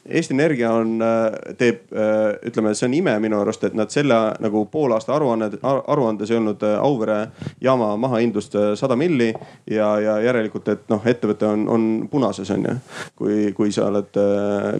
Eesti 0.09 0.33
Energia 0.33 0.71
on, 0.73 1.01
äh, 1.01 1.55
teeb, 1.57 1.85
äh, 1.95 2.35
ütleme, 2.47 2.73
see 2.75 2.87
on 2.89 2.93
ime 2.97 3.13
minu 3.23 3.39
arust, 3.39 3.63
et 3.63 3.75
nad 3.77 3.91
selle 3.93 4.17
nagu 4.43 4.65
poolaasta 4.71 5.15
aruanne, 5.15 5.49
aruandes 5.63 6.31
ei 6.31 6.37
olnud 6.37 6.63
äh, 6.67 6.75
Auvere 6.83 7.19
jaama 7.63 7.93
mahahindlust 7.97 8.57
sada 8.75 8.97
milli 8.99 9.29
ja, 9.71 9.87
ja 10.03 10.17
järelikult, 10.25 10.67
et 10.67 10.83
noh, 10.91 11.05
ettevõte 11.07 11.47
on, 11.47 11.67
on 11.71 11.87
punases 12.11 12.51
on 12.51 12.67
ju. 12.67 12.75
kui, 13.15 13.37
kui 13.55 13.71
sa 13.71 13.87
oled, 13.87 14.19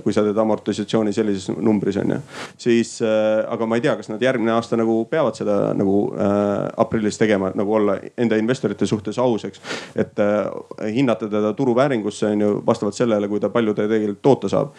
kui 0.03 0.13
sa 0.13 0.23
teed 0.25 0.37
amortisatsiooni 0.37 1.13
sellises 1.15 1.55
numbris 1.55 1.97
on 2.01 2.15
ju, 2.15 2.19
siis 2.59 2.97
aga 3.03 3.67
ma 3.69 3.77
ei 3.77 3.83
tea, 3.85 3.95
kas 3.99 4.09
nad 4.11 4.21
järgmine 4.21 4.53
aasta 4.53 4.77
nagu 4.79 4.95
peavad 5.09 5.37
seda 5.37 5.57
nagu 5.77 5.97
äh, 6.17 6.67
aprillis 6.83 7.17
tegema, 7.17 7.51
nagu 7.55 7.75
olla 7.79 7.97
enda 8.17 8.37
investorite 8.39 8.87
suhtes 8.89 9.19
aus, 9.21 9.45
eks. 9.47 9.61
et 9.95 10.19
äh, 10.19 10.91
hinnata 10.95 11.29
teda 11.31 11.53
turuvääringusse 11.57 12.33
on 12.33 12.41
ju 12.41 12.51
vastavalt 12.65 12.97
sellele, 12.97 13.29
kui 13.31 13.39
ta 13.39 13.49
palju 13.53 13.73
ta 13.73 13.87
tegelikult 13.87 14.21
toota 14.21 14.51
saab 14.51 14.73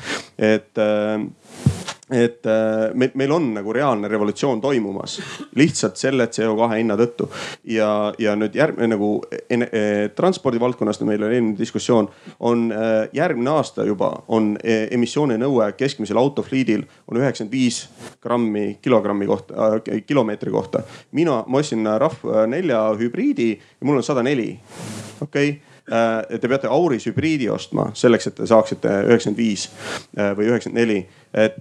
et 0.45 0.79
äh, 0.79 1.21
et 2.11 2.47
äh, 2.47 2.93
meil, 2.95 3.11
meil 3.15 3.33
on 3.33 3.47
nagu 3.57 3.73
reaalne 3.73 4.09
revolutsioon 4.09 4.61
toimumas 4.61 5.17
lihtsalt 5.57 5.97
selle 5.97 6.27
CO2 6.29 6.69
hinna 6.77 6.99
tõttu. 7.01 7.31
ja, 7.65 8.13
ja 8.21 8.35
nüüd 8.37 8.57
järgmine 8.57 8.91
nagu 8.93 9.09
eh, 9.33 10.11
transpordi 10.17 10.61
valdkonnast 10.61 11.05
meil 11.09 11.25
oli 11.25 11.39
eelmine 11.39 11.59
diskussioon, 11.59 12.11
on 12.41 12.67
äh, 12.73 13.09
järgmine 13.17 13.55
aasta 13.57 13.87
juba 13.89 14.13
on 14.29 14.55
eh, 14.63 14.89
emissiooninõue 14.93 15.73
keskmisel 15.79 16.21
autofliidil 16.21 16.85
on 17.09 17.23
üheksakümmend 17.23 17.57
viis 17.57 17.85
grammi 18.21 18.79
kilogrammi 18.85 19.27
kohta 19.27 19.71
äh,, 19.73 20.03
kilomeetri 20.07 20.53
kohta. 20.53 20.85
mina, 21.13 21.43
ma 21.47 21.65
ostsin 21.65 21.89
RAV4 21.89 22.83
hübriidi 23.01 23.55
ja 23.57 23.87
mul 23.87 24.03
on 24.03 24.07
sada 24.07 24.23
neli, 24.23 24.53
okei 25.21 25.49
okay 25.57 25.74
te 25.85 26.49
peate 26.49 26.69
Auris 26.73 27.05
hübriidi 27.11 27.51
ostma 27.53 27.91
selleks, 27.95 28.31
et 28.31 28.35
te 28.39 28.47
saaksite 28.49 28.89
üheksakümmend 29.05 29.37
viis 29.37 29.67
või 30.17 30.49
üheksakümmend 30.49 30.81
neli. 30.81 31.01
et, 31.35 31.59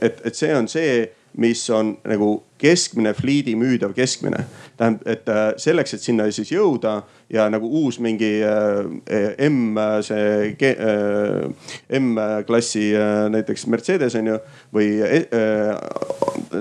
et, 0.00 0.22
et 0.24 0.34
see 0.38 0.54
on 0.56 0.68
see 0.70 0.94
mis 1.38 1.70
on 1.70 1.98
nagu 2.04 2.42
keskmine 2.58 3.14
fliidi 3.14 3.56
müüdav 3.56 3.94
keskmine. 3.96 4.44
tähendab, 4.76 5.06
et 5.06 5.30
selleks, 5.58 5.94
et 5.94 6.04
sinna 6.04 6.28
siis 6.32 6.52
jõuda 6.52 7.02
ja 7.30 7.48
nagu 7.52 7.68
uus 7.82 7.98
mingi 8.00 8.40
äh, 8.44 9.48
M, 9.50 9.76
see 10.04 10.56
äh, 10.72 12.00
M-klassi 12.00 12.88
äh, 12.96 13.26
näiteks 13.32 13.66
Mercedes 13.68 14.16
on 14.16 14.30
ju 14.32 14.38
või 14.74 14.88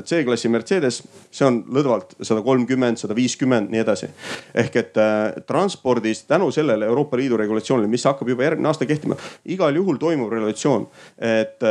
C-klassi 0.07 0.49
Mercedes, 0.51 0.99
see 1.31 1.47
on 1.47 1.61
lõdvalt 1.71 2.17
sada 2.25 2.41
kolmkümmend, 2.43 2.99
sada 2.99 3.15
viiskümmend, 3.15 3.71
nii 3.71 3.81
edasi. 3.83 4.09
ehk 4.55 4.75
et 4.81 4.99
transpordis 5.47 6.25
tänu 6.27 6.49
sellele 6.51 6.85
Euroopa 6.85 7.17
Liidu 7.17 7.37
regulatsioonile, 7.39 7.87
mis 7.91 8.05
hakkab 8.07 8.29
juba 8.29 8.47
järgmine 8.47 8.67
aasta 8.71 8.87
kehtima, 8.89 9.15
igal 9.45 9.75
juhul 9.75 9.99
toimub 10.01 10.31
regulatsioon, 10.31 10.87
et, 11.17 11.63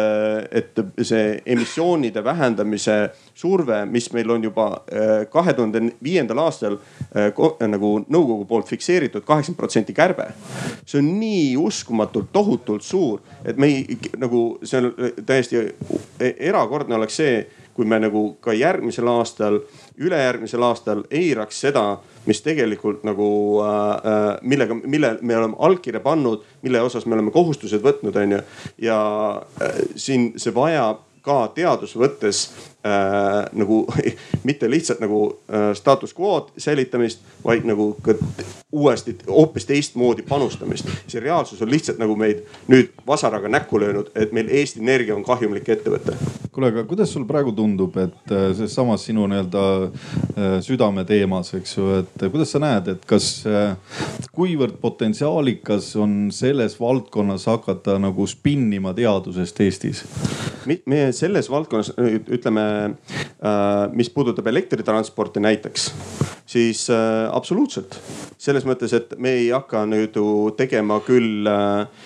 et 0.50 0.82
see 1.02 1.40
emissioonide 1.46 2.24
vähendamise 2.24 2.98
surve, 3.36 3.82
mis 3.90 4.08
meil 4.16 4.30
on 4.32 4.44
juba 4.44 4.66
kahe 5.32 5.52
tuhande 5.52 5.82
viiendal 6.02 6.40
aastal 6.46 6.78
nagu 7.68 7.90
nõukogu 8.08 8.46
poolt 8.48 8.70
fikseeritud 8.72 9.26
kaheksakümmend 9.26 9.60
protsenti 9.60 9.92
kärbe. 9.96 10.30
see 10.86 11.02
on 11.02 11.12
nii 11.20 11.56
uskumatult 11.60 12.32
tohutult 12.32 12.82
suur, 12.82 13.20
et 13.44 13.56
me 13.56 13.66
ei 13.66 13.98
nagu 14.16 14.58
see 14.62 14.80
on 14.80 14.92
täiesti 15.26 15.62
erakordne 16.20 16.96
oleks 16.96 17.16
see, 17.20 17.46
kui 17.76 17.84
me 17.84 17.98
nagu 18.00 18.22
ka 18.40 18.54
järgmisel 18.56 19.08
aastal, 19.12 19.60
ülejärgmisel 20.00 20.62
aastal 20.64 21.02
eiraks 21.12 21.60
seda, 21.66 21.84
mis 22.26 22.40
tegelikult 22.42 23.04
nagu 23.06 23.28
äh,, 23.62 24.38
millega, 24.42 24.74
mille 24.74 25.16
me 25.20 25.36
oleme 25.36 25.58
allkirja 25.68 26.00
pannud, 26.04 26.44
mille 26.64 26.80
osas 26.82 27.04
me 27.06 27.18
oleme 27.18 27.34
kohustused 27.34 27.84
võtnud, 27.84 28.16
onju. 28.22 28.40
ja 28.82 29.00
äh, 29.60 29.82
siin 29.94 30.32
see 30.40 30.54
vajab 30.56 31.04
ka 31.26 31.38
teaduse 31.54 31.98
võttes 31.98 32.42
äh, 32.86 33.46
nagu 33.52 33.82
mitte 34.48 34.70
lihtsalt 34.70 35.02
nagu 35.02 35.22
äh, 35.50 35.72
status 35.78 36.14
quo 36.16 36.38
säilitamist, 36.58 37.24
vaid 37.44 37.66
nagu 37.68 37.92
ka 38.02 38.14
uuesti 38.72 39.16
hoopis 39.28 39.66
teistmoodi 39.66 40.22
panustamist. 40.22 40.88
see 41.08 41.20
reaalsus 41.20 41.62
on 41.62 41.70
lihtsalt 41.70 41.98
nagu 41.98 42.16
meid 42.16 42.42
nüüd 42.68 42.90
vasaraga 43.06 43.48
näkku 43.48 43.80
löönud, 43.80 44.10
et 44.14 44.32
meil 44.32 44.50
Eesti 44.50 44.82
Energia 44.82 45.14
on 45.16 45.24
kahjumlik 45.24 45.68
ettevõte. 45.68 46.16
kuule, 46.52 46.68
aga 46.72 46.84
kuidas 46.88 47.12
sul 47.12 47.24
praegu 47.28 47.52
tundub, 47.52 47.96
et 47.96 48.32
äh, 48.32 48.50
selles 48.56 48.74
samas 48.74 49.04
sinu 49.06 49.26
nii-öelda 49.30 49.64
äh, 49.86 50.58
südameteemas, 50.66 51.54
eks 51.58 51.76
ju, 51.76 51.88
et 52.00 52.26
kuidas 52.30 52.52
sa 52.52 52.60
näed, 52.62 52.88
et 52.94 53.06
kas, 53.06 53.30
äh, 53.46 53.76
kuivõrd 54.36 54.78
potentsiaalikas 54.80 55.94
on 56.00 56.16
selles 56.32 56.78
valdkonnas 56.80 57.46
hakata 57.46 57.98
nagu 58.02 58.26
spinnima 58.26 58.94
teadusest 58.96 59.60
Eestis? 59.60 60.04
me 60.86 61.12
selles 61.16 61.50
valdkonnas 61.50 61.92
ütleme, 61.98 62.64
äh, 63.40 63.92
mis 63.96 64.10
puudutab 64.12 64.46
elektritransporti 64.46 65.40
näiteks, 65.40 65.88
siis 66.46 66.86
äh, 66.90 67.26
absoluutselt. 67.32 67.98
Selles 68.38 68.66
mõttes, 68.68 68.92
et 68.96 69.16
me 69.18 69.32
ei 69.40 69.48
hakka 69.50 69.86
nüüd 69.88 70.16
ju 70.16 70.52
tegema 70.56 71.00
küll 71.06 71.48
äh, 71.48 72.04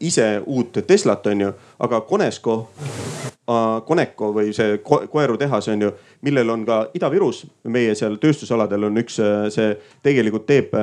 ise 0.00 0.32
uut 0.46 0.82
Teslat, 0.86 1.26
on 1.30 1.46
ju, 1.46 1.52
aga 1.86 2.02
Conesco, 2.08 2.62
Coneco 3.86 4.28
või 4.30 4.52
see 4.54 4.76
koeru 4.84 5.34
tehas 5.40 5.66
on 5.72 5.80
ju, 5.82 5.88
millel 6.26 6.50
on 6.52 6.64
ka 6.68 6.80
Ida-Virus, 6.96 7.44
meie 7.72 7.94
seal 7.98 8.18
tööstusaladel 8.20 8.88
on 8.90 9.00
üks, 9.02 9.20
see 9.54 9.74
tegelikult 10.04 10.46
teeb 10.50 10.74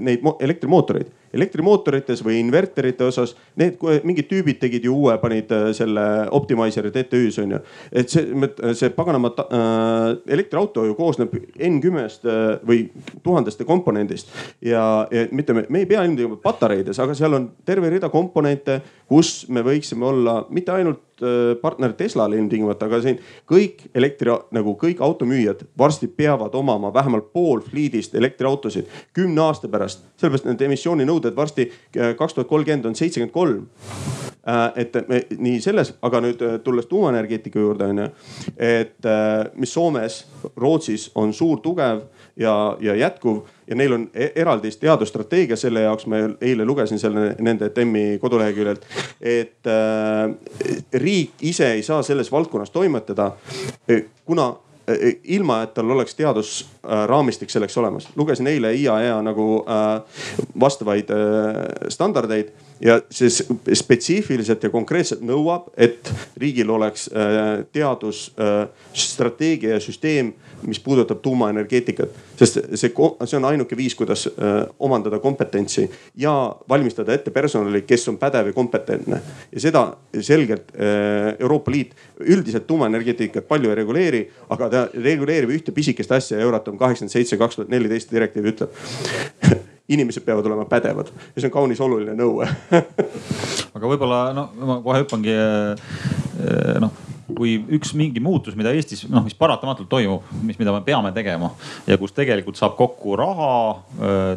neid 0.00 0.24
elektrimootoreid 0.40 1.10
elektrimootorites 1.32 2.22
või 2.26 2.40
inverterite 2.40 3.06
osas, 3.06 3.34
need 3.60 3.78
mingid 4.06 4.28
tüübid 4.30 4.58
tegid 4.62 4.86
ju 4.86 4.94
uue, 4.96 5.14
panid 5.22 5.50
äh, 5.54 5.68
selle 5.76 6.04
Optimizeri 6.36 6.90
TTÜ-s 6.94 7.38
on 7.42 7.54
ju. 7.54 7.60
et 7.92 8.10
see, 8.10 8.50
see 8.78 8.90
paganama 8.94 9.30
äh, 9.44 10.32
elektriauto 10.34 10.84
ju 10.88 10.96
koosneb 10.98 11.34
N10-st 11.54 12.26
äh, 12.26 12.40
või 12.66 12.82
tuhandeste 13.22 13.66
komponendist 13.68 14.32
ja, 14.64 15.06
ja 15.10 15.26
mitte 15.30 15.54
me, 15.56 15.66
me 15.68 15.84
ei 15.84 15.90
pea 15.90 16.02
ilmtingimata 16.06 16.42
patareides, 16.42 16.98
aga 17.02 17.14
seal 17.18 17.38
on 17.38 17.50
terve 17.66 17.92
rida 17.92 18.10
komponente, 18.10 18.80
kus 19.10 19.44
me 19.48 19.62
võiksime 19.66 20.06
olla 20.10 20.40
mitte 20.50 20.74
ainult 20.74 21.22
äh, 21.22 21.54
partner 21.62 21.94
Teslale 21.98 22.40
ilmtingimata, 22.40 22.90
aga 22.90 23.02
siin 23.06 23.22
kõik 23.50 23.86
elektri 23.94 24.34
nagu 24.54 24.69
kõik 24.78 25.02
automüüjad 25.04 25.64
varsti 25.78 26.08
peavad 26.08 26.54
omama 26.54 26.92
vähemalt 26.94 27.32
pool 27.32 27.60
fliidist 27.60 28.14
elektriautosid 28.14 28.86
kümne 29.12 29.40
aasta 29.40 29.68
pärast. 29.68 30.04
sellepärast 30.16 30.48
need 30.48 30.60
emissiooninõuded 30.60 31.36
varsti 31.36 31.70
äh, 31.70 32.16
kaks 32.16 32.34
tuhat 32.34 32.48
kolmkümmend 32.48 32.86
on 32.86 32.94
seitsekümmend 32.94 33.32
kolm 33.32 33.66
äh, 34.46 34.72
et 34.76 34.96
me 35.08 35.24
nii 35.38 35.60
selles, 35.60 35.94
aga 36.02 36.20
nüüd 36.20 36.44
tulles 36.64 36.86
tuumaenergeetika 36.86 37.58
juurde 37.58 37.90
on 37.90 38.04
ju, 38.04 38.08
et 38.58 39.10
mis 39.54 39.72
Soomes, 39.72 40.24
Rootsis 40.56 41.10
on 41.14 41.32
suur, 41.32 41.60
tugev 41.60 42.02
ja, 42.40 42.76
ja 42.80 42.94
jätkuv 42.94 43.42
ja 43.66 43.76
neil 43.76 43.92
on 43.92 44.08
e-, 44.14 44.32
eraldi 44.34 44.70
teadusstrateegia 44.80 45.56
selle 45.56 45.84
jaoks, 45.84 46.06
ma 46.10 46.22
eile 46.40 46.64
lugesin 46.64 46.98
selle 46.98 47.34
nende 47.38 47.68
TEM-i 47.74 48.18
koduleheküljelt. 48.22 48.86
et 49.20 49.68
äh, 49.68 50.34
riik 50.92 51.44
ise 51.52 51.72
ei 51.76 51.82
saa 51.82 52.02
selles 52.02 52.32
valdkonnas 52.32 52.70
toimetada, 52.70 53.32
e, 53.88 54.00
kuna 54.24 54.54
e, 54.88 55.12
ilma, 55.36 55.62
et 55.62 55.74
tal 55.74 55.90
oleks 55.90 56.14
teadusraamistik 56.14 57.50
selleks 57.50 57.78
olemas. 57.78 58.08
lugesin 58.16 58.46
eile 58.46 58.74
IAEA 58.74 59.22
nagu 59.22 59.64
äh, 59.68 60.00
vastavaid 60.60 61.10
äh, 61.10 61.16
standardeid 61.88 62.52
ja 62.80 63.00
see 63.12 63.28
spetsiifiliselt 63.76 64.62
ja 64.64 64.70
konkreetselt 64.72 65.20
nõuab, 65.26 65.68
et 65.76 66.12
riigil 66.40 66.70
oleks 66.72 67.10
äh, 67.12 67.66
teadusstrateegia 67.72 69.68
äh, 69.68 69.74
ja 69.76 69.80
süsteem 69.84 70.32
mis 70.66 70.80
puudutab 70.80 71.20
tuumaenergeetikat. 71.22 72.10
sest 72.36 72.58
see, 72.74 72.92
see 73.24 73.36
on 73.38 73.44
ainuke 73.44 73.76
viis, 73.76 73.94
kuidas 73.94 74.26
äh, 74.26 74.66
omandada 74.78 75.18
kompetentsi 75.18 75.90
ja 76.16 76.32
valmistada 76.68 77.14
ette 77.14 77.30
personali, 77.30 77.82
kes 77.82 78.08
on 78.08 78.18
pädev 78.18 78.50
ja 78.50 78.52
kompetentne. 78.52 79.20
ja 79.52 79.60
seda 79.60 79.84
selgelt 80.20 80.72
äh, 80.74 81.34
Euroopa 81.38 81.70
Liit 81.70 81.94
üldiselt 82.20 82.66
tuumaenergeetikat 82.66 83.48
palju 83.48 83.70
ei 83.70 83.80
reguleeri, 83.82 84.22
aga 84.50 84.70
ta 84.70 84.86
reguleerib 84.94 85.50
ühte 85.56 85.72
pisikest 85.72 86.12
asja, 86.12 86.40
Euratom 86.40 86.78
kaheksakümmend 86.78 87.12
seitse, 87.12 87.38
kaks 87.40 87.60
tuhat 87.60 87.72
neliteist 87.72 88.12
direktiiv 88.12 88.52
ütleb 88.52 88.74
inimesed 89.94 90.24
peavad 90.24 90.46
olema 90.46 90.64
pädevad 90.70 91.10
ja 91.10 91.40
see 91.42 91.50
on 91.50 91.54
kaunis 91.54 91.80
oluline 91.82 92.14
nõue 92.18 92.46
aga 93.76 93.84
võib-olla 93.84 94.24
no 94.36 94.50
ma 94.56 94.80
kohe 94.84 95.02
hüppangi 95.02 95.34
äh, 95.36 96.76
noh 96.82 97.09
kui 97.36 97.56
üks 97.76 97.92
mingi 97.98 98.22
muutus, 98.22 98.56
mida 98.58 98.72
Eestis 98.76 99.04
noh, 99.10 99.24
mis 99.26 99.36
paratamatult 99.38 99.88
toimub, 99.90 100.26
mis, 100.46 100.58
mida 100.60 100.74
me 100.74 100.82
peame 100.86 101.12
tegema 101.16 101.50
ja 101.88 101.98
kus 102.00 102.14
tegelikult 102.16 102.58
saab 102.60 102.76
kokku 102.78 103.16
raha, 103.20 103.52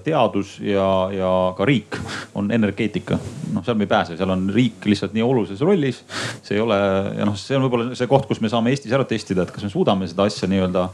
teadus 0.06 0.58
ja, 0.64 0.88
ja 1.14 1.32
ka 1.58 1.68
riik, 1.68 2.00
on 2.38 2.52
energeetika. 2.54 3.20
noh, 3.54 3.64
seal 3.66 3.78
me 3.78 3.88
ei 3.88 3.94
pääse, 3.94 4.18
seal 4.18 4.34
on 4.34 4.48
riik 4.54 4.86
lihtsalt 4.90 5.16
nii 5.16 5.26
olulises 5.26 5.62
rollis. 5.62 6.04
see 6.42 6.58
ei 6.58 6.64
ole 6.64 6.80
ja 7.20 7.30
noh, 7.30 7.38
see 7.40 7.58
on 7.58 7.68
võib-olla 7.68 7.98
see 7.98 8.10
koht, 8.12 8.28
kus 8.30 8.42
me 8.44 8.52
saame 8.52 8.74
Eestis 8.74 8.94
ära 8.94 9.08
testida, 9.08 9.46
et 9.46 9.56
kas 9.56 9.66
me 9.66 9.74
suudame 9.74 10.10
seda 10.10 10.28
asja 10.30 10.50
nii-öelda 10.52 10.90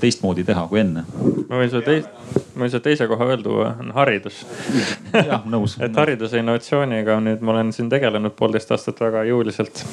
teistmoodi 0.00 0.44
teha 0.44 0.66
kui 0.68 0.80
enne. 0.82 1.04
ma 1.48 1.60
võin 1.60 1.70
sulle 1.72 1.84
teist, 1.86 2.08
ma 2.54 2.64
võin 2.64 2.72
sulle 2.72 2.84
teise 2.84 3.08
koha 3.10 3.28
veel 3.30 3.42
tuua, 3.44 3.72
on 3.82 3.92
haridus. 3.96 4.44
jah, 5.14 5.44
nõus 5.48 5.78
et 5.84 5.96
hariduse 5.96 6.42
innovatsiooniga 6.42 7.18
nüüd 7.24 7.44
ma 7.44 7.56
olen 7.56 7.74
siin 7.76 7.90
tegelenud 7.92 8.36
poolteist 8.38 8.72
aastat 8.74 9.00
väga 9.08 9.24
jõuliselt 9.28 9.84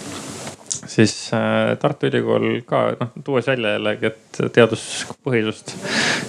siis 0.96 1.34
äh, 1.34 1.78
Tartu 1.80 2.08
Ülikool 2.08 2.62
ka 2.68 2.82
noh, 3.00 3.12
tuues 3.26 3.48
välja 3.50 3.76
jällegi, 3.76 4.12
et 4.12 4.40
teaduspõhisust, 4.56 5.74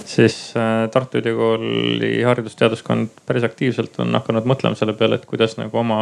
siis 0.07 0.35
äh, 0.59 0.87
Tartu 0.91 1.21
Ülikooli 1.21 2.11
haridusteaduskond 2.27 3.21
päris 3.27 3.47
aktiivselt 3.47 3.95
on 4.03 4.15
hakanud 4.19 4.47
mõtlema 4.49 4.79
selle 4.79 4.95
peale, 4.97 5.19
et 5.21 5.27
kuidas 5.29 5.55
nagu 5.59 5.79
oma 5.79 6.01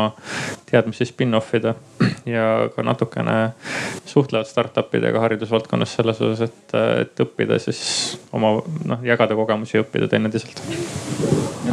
teadmisi 0.69 1.07
spin-off 1.11 1.53
ida 1.59 1.75
ja 2.35 2.47
ka 2.73 2.85
natukene 2.85 3.37
suhtlevad 4.09 4.49
startup 4.49 4.97
idega 4.97 5.21
haridusvaldkonnas 5.27 5.97
selles 5.99 6.21
osas, 6.25 6.49
et, 6.49 6.77
et 7.05 7.25
õppida 7.25 7.59
siis 7.61 7.83
oma 8.33 8.57
noh, 8.89 9.05
jagada 9.05 9.37
kogemusi 9.37 9.77
ja 9.77 9.85
õppida 9.85 10.09
teineteiselt 10.09 10.61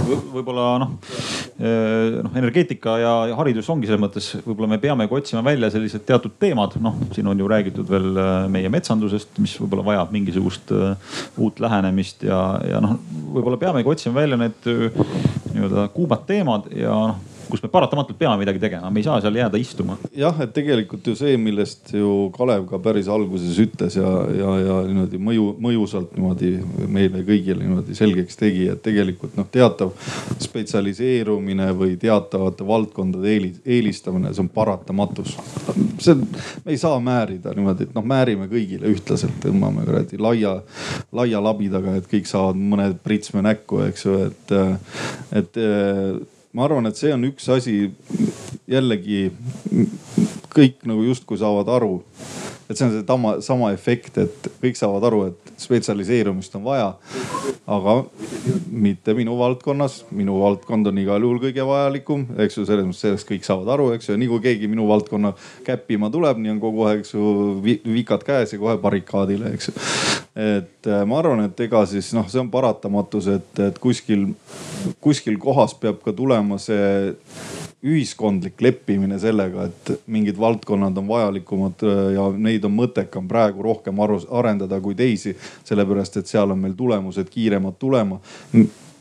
võib-olla 0.07 0.67
noh, 0.83 0.93
eh, 1.59 2.19
noh 2.25 2.37
energeetika 2.39 2.97
ja, 3.01 3.15
ja 3.31 3.39
haridus 3.39 3.71
ongi 3.73 3.89
selles 3.89 4.03
mõttes, 4.03 4.31
võib-olla 4.45 4.73
me 4.75 4.81
peamegi 4.83 5.17
otsima 5.19 5.43
välja 5.47 5.71
sellised 5.73 6.07
teatud 6.09 6.37
teemad, 6.43 6.77
noh 6.83 6.99
siin 7.15 7.31
on 7.31 7.41
ju 7.43 7.51
räägitud 7.51 7.89
veel 7.91 8.11
eh, 8.13 8.33
meie 8.53 8.73
metsandusest, 8.73 9.41
mis 9.43 9.57
võib-olla 9.63 9.87
vajab 9.93 10.15
mingisugust 10.15 10.73
uh, 10.75 10.95
uut 11.43 11.61
lähenemist 11.63 12.25
ja, 12.27 12.39
ja 12.69 12.81
noh, 12.83 12.97
võib-olla 13.35 13.61
peamegi 13.61 13.93
otsima 13.93 14.21
välja 14.21 14.39
need 14.41 14.71
nii-öelda 15.53 15.89
kuumad 15.95 16.27
teemad 16.29 16.71
ja 16.77 16.97
noh 17.13 17.32
kus 17.53 17.61
me 17.61 17.69
paratamatult 17.69 18.17
peame 18.17 18.39
midagi 18.41 18.61
tegema, 18.63 18.89
me 18.91 19.03
ei 19.03 19.05
saa 19.05 19.19
seal 19.21 19.37
jääda 19.37 19.59
istuma. 19.61 19.99
jah, 20.17 20.39
et 20.41 20.55
tegelikult 20.57 21.07
ju 21.11 21.15
see, 21.19 21.37
millest 21.37 21.93
ju 21.93 22.31
Kalev 22.33 22.65
ka 22.71 22.81
päris 22.81 23.11
alguses 23.13 23.59
ütles 23.61 23.99
ja, 23.99 24.13
ja, 24.39 24.55
ja 24.63 24.79
niimoodi 24.89 25.21
mõju, 25.21 25.49
mõjusalt 25.61 26.15
niimoodi 26.17 26.53
meile 26.89 27.21
kõigile 27.29 27.61
niimoodi 27.61 27.97
selgeks 27.99 28.41
tegi, 28.41 28.65
et 28.73 28.81
tegelikult 28.85 29.37
noh, 29.37 29.49
teatav 29.53 29.93
spetsialiseerumine 30.41 31.69
või 31.77 31.99
teatavate 32.01 32.67
valdkondade 32.67 33.37
eelistamine, 33.37 34.33
see 34.33 34.47
on 34.47 34.51
paratamatus. 34.57 35.37
see, 36.01 36.17
me 36.17 36.73
ei 36.73 36.81
saa 36.81 36.97
määrida 37.05 37.53
niimoodi, 37.57 37.91
et 37.91 37.97
noh, 37.97 38.07
määrime 38.07 38.49
kõigile 38.49 38.89
ühtlaselt, 38.97 39.37
tõmbame 39.45 39.85
kuradi 39.89 40.21
laia, 40.21 40.57
laia 41.13 41.45
labidaga, 41.45 41.99
et 42.01 42.09
kõik 42.09 42.33
saavad 42.33 42.57
mõned 42.57 43.01
pritsme 43.05 43.45
näkku, 43.45 43.85
eks 43.91 44.09
ju, 44.09 44.21
et, 44.31 44.61
et 45.37 45.67
ma 46.53 46.67
arvan, 46.67 46.87
et 46.89 46.99
see 47.01 47.13
on 47.15 47.25
üks 47.31 47.49
asi, 47.53 47.77
jällegi 48.69 49.31
kõik 50.53 50.83
nagu 50.89 51.05
justkui 51.07 51.41
saavad 51.41 51.71
aru, 51.73 51.95
et 52.69 52.77
see 52.77 52.87
on 52.87 52.93
see 52.93 53.07
tama, 53.09 53.37
sama 53.45 53.71
efekt, 53.73 54.19
et 54.21 54.49
kõik 54.61 54.77
saavad 54.77 55.07
aru, 55.09 55.23
et 55.31 55.53
spetsialiseerumist 55.63 56.55
on 56.59 56.67
vaja. 56.67 56.93
aga 57.73 57.93
mitte 58.67 59.15
minu 59.15 59.37
valdkonnas, 59.39 60.01
minu 60.11 60.41
valdkond 60.41 60.91
on 60.91 60.99
igal 60.99 61.23
juhul 61.23 61.39
kõige 61.45 61.65
vajalikum, 61.67 62.27
eks 62.43 62.59
ju, 62.59 62.67
selles 62.69 62.89
mõttes 62.89 63.05
sellest 63.07 63.29
kõik 63.29 63.47
saavad 63.47 63.71
aru, 63.77 63.93
eks 63.97 64.11
ju, 64.11 64.19
nii 64.19 64.29
kui 64.33 64.43
keegi 64.49 64.69
minu 64.69 64.89
valdkonna 64.91 65.33
käppima 65.65 66.11
tuleb, 66.13 66.43
nii 66.43 66.57
on 66.57 66.61
kogu 66.61 66.85
aeg, 66.91 67.05
eks 67.05 67.15
ju, 67.15 67.63
vikad 67.63 68.27
käes 68.27 68.53
ja 68.53 68.61
kohe 68.61 68.77
barrikaadile, 68.83 69.55
eks 69.55 69.71
ju. 69.71 69.77
Et 70.37 70.87
äh, 70.89 71.03
ma 71.05 71.19
arvan, 71.21 71.45
et 71.45 71.61
ega 71.61 71.83
siis 71.89 72.13
noh, 72.17 72.29
see 72.31 72.41
on 72.41 72.49
paratamatus, 72.53 73.29
et, 73.35 73.51
et 73.61 73.79
kuskil, 73.83 74.31
kuskil 75.05 75.37
kohas 75.41 75.75
peab 75.77 76.01
ka 76.05 76.15
tulema 76.17 76.57
see 76.63 77.13
ühiskondlik 77.83 78.61
leppimine 78.63 79.19
sellega, 79.21 79.67
et 79.67 80.07
mingid 80.07 80.39
valdkonnad 80.41 80.97
on 81.03 81.09
vajalikumad 81.11 81.85
äh, 81.85 82.05
ja 82.17 82.29
neid 82.33 82.65
on 82.65 82.77
mõttekam 82.79 83.29
praegu 83.29 83.65
rohkem 83.67 84.01
arendada 84.01 84.81
kui 84.81 84.97
teisi. 84.97 85.37
sellepärast, 85.69 86.17
et 86.17 86.33
seal 86.33 86.55
on 86.55 86.65
meil 86.65 86.79
tulemused 86.79 87.29
kiiremad 87.29 87.77
tulema 87.79 88.21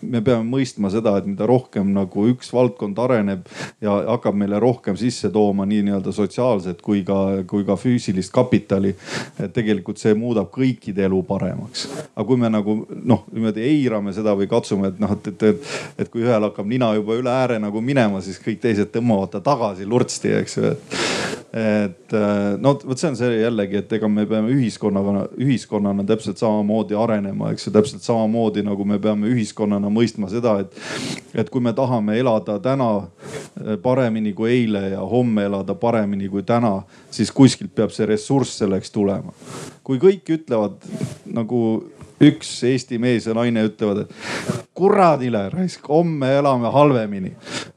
me 0.01 0.21
peame 0.25 0.45
mõistma 0.47 0.91
seda, 0.93 1.15
et 1.19 1.27
mida 1.29 1.45
rohkem 1.49 1.91
nagu 1.95 2.25
üks 2.31 2.51
valdkond 2.53 2.99
areneb 3.01 3.47
ja 3.83 3.97
hakkab 4.11 4.37
meile 4.37 4.59
rohkem 4.61 4.97
sisse 4.99 5.31
tooma 5.33 5.65
nii 5.69 5.83
nii-öelda 5.87 6.13
sotsiaalset 6.15 6.81
kui 6.85 7.03
ka, 7.07 7.43
kui 7.47 7.65
ka 7.67 7.77
füüsilist 7.79 8.33
kapitali. 8.33 8.95
et 9.39 9.53
tegelikult 9.53 10.01
see 10.01 10.13
muudab 10.17 10.51
kõikide 10.53 11.05
elu 11.07 11.21
paremaks. 11.27 11.87
aga 12.15 12.25
kui 12.27 12.37
me 12.37 12.49
nagu 12.49 12.77
noh, 12.89 13.25
niimoodi 13.31 13.65
eirame 13.65 14.13
seda 14.13 14.35
või 14.37 14.49
katsume, 14.51 14.91
et 14.91 14.99
noh, 14.99 15.11
et, 15.17 15.27
et, 15.27 15.43
et, 15.43 15.69
et 15.99 16.09
kui 16.11 16.25
ühel 16.25 16.49
hakkab 16.49 16.67
nina 16.67 16.93
juba 16.97 17.17
üle 17.19 17.31
ääre 17.31 17.59
nagu 17.61 17.81
minema, 17.81 18.21
siis 18.21 18.41
kõik 18.41 18.61
teised 18.61 18.91
tõmbavad 18.93 19.35
ta 19.35 19.43
tagasi 19.51 19.87
lurtsti, 19.87 20.35
eks 20.41 20.57
ju. 20.57 20.73
et, 20.73 21.40
et 21.51 22.13
no 22.63 22.71
vot, 22.79 22.95
see 22.95 23.09
on 23.09 23.17
see 23.19 23.41
jällegi, 23.41 23.81
et 23.81 23.93
ega 23.97 24.07
me 24.07 24.23
peame 24.29 24.53
ühiskonnana, 24.53 25.25
ühiskonnana 25.41 26.05
täpselt 26.07 26.39
samamoodi 26.39 26.95
arenema, 26.95 27.51
eks 27.51 27.67
ju, 27.67 27.73
täpselt 27.75 28.05
samamoodi 28.05 28.63
nagu 28.63 28.85
me 28.87 28.99
peame 29.03 29.27
ühiskonnana 29.33 29.91
mõistma 29.91 30.29
seda, 30.31 30.57
et, 30.63 30.77
et 31.35 31.51
kui 31.51 31.63
me 31.63 31.73
tahame 31.75 32.15
elada 32.21 32.55
täna 32.63 32.89
eh, 33.01 33.75
paremini 33.83 34.31
kui 34.37 34.53
eile 34.53 34.85
ja 34.93 35.03
homme 35.03 35.43
elada 35.49 35.75
paremini 35.75 36.31
kui 36.31 36.45
täna, 36.47 36.77
siis 37.11 37.33
kuskilt 37.35 37.75
peab 37.75 37.91
see 37.91 38.07
ressurss 38.07 38.61
selleks 38.63 38.95
tulema. 38.95 39.35
kui 39.83 39.99
kõik 39.99 40.29
ütlevad 40.37 40.79
nagu 41.25 41.61
üks 42.21 42.49
Eesti 42.67 42.99
mees 43.01 43.27
ja 43.27 43.35
naine 43.37 43.65
ütlevad, 43.67 44.05
et 44.05 44.71
kuradile 44.77 45.43
raisk, 45.51 45.85
homme 45.89 46.29
elame 46.37 46.71
halvemini. 46.73 47.31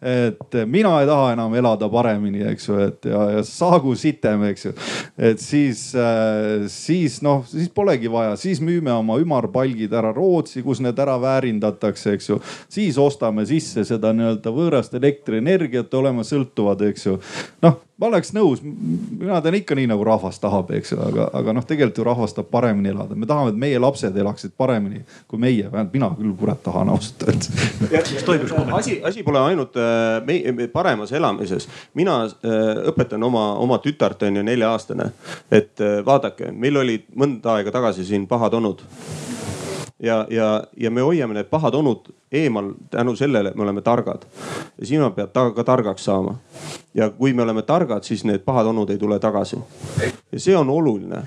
et 0.05 0.57
mina 0.67 1.01
ei 1.01 1.07
taha 1.07 1.33
enam 1.33 1.55
elada 1.55 1.89
paremini, 1.89 2.43
eks 2.53 2.69
ju, 2.69 2.79
et 2.87 3.09
ja, 3.09 3.23
ja 3.37 3.43
saagu 3.45 3.95
sitem, 3.97 4.45
eks 4.51 4.67
ju. 4.67 4.75
et 5.19 5.41
siis 5.41 5.87
äh,, 5.97 6.67
siis 6.69 7.21
noh, 7.23 7.45
siis 7.49 7.71
polegi 7.75 8.11
vaja, 8.13 8.37
siis 8.41 8.61
müüme 8.65 8.93
oma 8.93 9.19
ümarpalgid 9.21 9.93
ära 9.93 10.13
Rootsi, 10.15 10.63
kus 10.63 10.83
need 10.85 10.99
ära 10.99 11.17
väärindatakse, 11.21 12.15
eks 12.19 12.31
ju. 12.31 12.41
siis 12.69 12.99
ostame 13.01 13.47
sisse 13.49 13.85
seda 13.89 14.13
nii-öelda 14.13 14.55
võõrast 14.55 14.95
elektrienergiat, 15.01 15.93
oleme 15.95 16.25
sõltuvad, 16.25 16.87
eks 16.91 17.11
ju. 17.11 17.19
noh 17.65 17.83
ma 17.99 18.09
oleks 18.09 18.33
nõus, 18.35 18.63
mina 18.65 19.39
teen 19.43 19.61
ikka 19.61 19.77
nii 19.79 19.87
nagu 19.91 20.05
rahvas 20.07 20.41
tahab, 20.43 20.73
eks 20.75 20.93
ju, 20.95 20.99
aga, 21.05 21.29
aga 21.39 21.55
noh, 21.55 21.67
tegelikult 21.67 22.01
ju 22.01 22.07
rahvas 22.09 22.35
tahab 22.35 22.51
paremini 22.51 22.91
elada. 22.91 23.15
me 23.15 23.27
tahame, 23.31 23.53
et 23.55 23.61
meie 23.61 23.79
lapsed 23.79 24.17
elaksid 24.19 24.55
paremini 24.59 25.05
kui 25.31 25.39
meie, 25.39 25.69
vähemalt 25.71 25.95
mina 25.95 26.11
küll 26.19 26.35
kurat 26.39 26.63
tahan 26.65 26.91
ausalt 26.91 27.23
öeldes. 27.29 27.51
asi, 28.79 28.99
asi 29.05 29.23
pole 29.27 29.45
ainult 29.47 29.79
äh, 29.79 30.19
meie 30.27 30.69
paremas 30.73 31.13
elamises. 31.13 31.69
mina 31.95 32.25
äh, 32.25 32.65
õpetan 32.91 33.23
oma, 33.23 33.53
oma 33.63 33.79
tütart 33.79 34.27
on 34.27 34.43
ju 34.43 34.47
nelja-aastane, 34.47 35.13
et 35.51 35.79
äh, 35.81 36.01
vaadake, 36.07 36.51
meil 36.51 36.83
olid 36.83 37.07
mõnda 37.15 37.61
aega 37.61 37.75
tagasi 37.79 38.07
siin 38.11 38.27
pahad 38.27 38.59
onud 38.59 38.83
ja, 40.05 40.27
ja, 40.31 40.65
ja 40.77 40.91
me 40.91 41.01
hoiame 41.01 41.35
need 41.35 41.51
pahad 41.51 41.75
onud 41.75 42.13
eemal 42.35 42.73
tänu 42.91 43.17
sellele, 43.17 43.49
et 43.49 43.55
me 43.55 43.63
oleme 43.63 43.83
targad. 43.83 44.23
ja 44.81 44.87
sina 44.87 45.11
pead 45.11 45.29
ka 45.55 45.65
targaks 45.65 46.05
saama. 46.05 46.35
ja 46.95 47.11
kui 47.11 47.33
me 47.33 47.43
oleme 47.43 47.63
targad, 47.63 48.03
siis 48.03 48.25
need 48.25 48.43
pahad 48.45 48.67
onud 48.67 48.91
ei 48.91 48.99
tule 48.99 49.19
tagasi. 49.19 49.57
ja 50.33 50.41
see 50.41 50.57
on 50.57 50.71
oluline. 50.71 51.23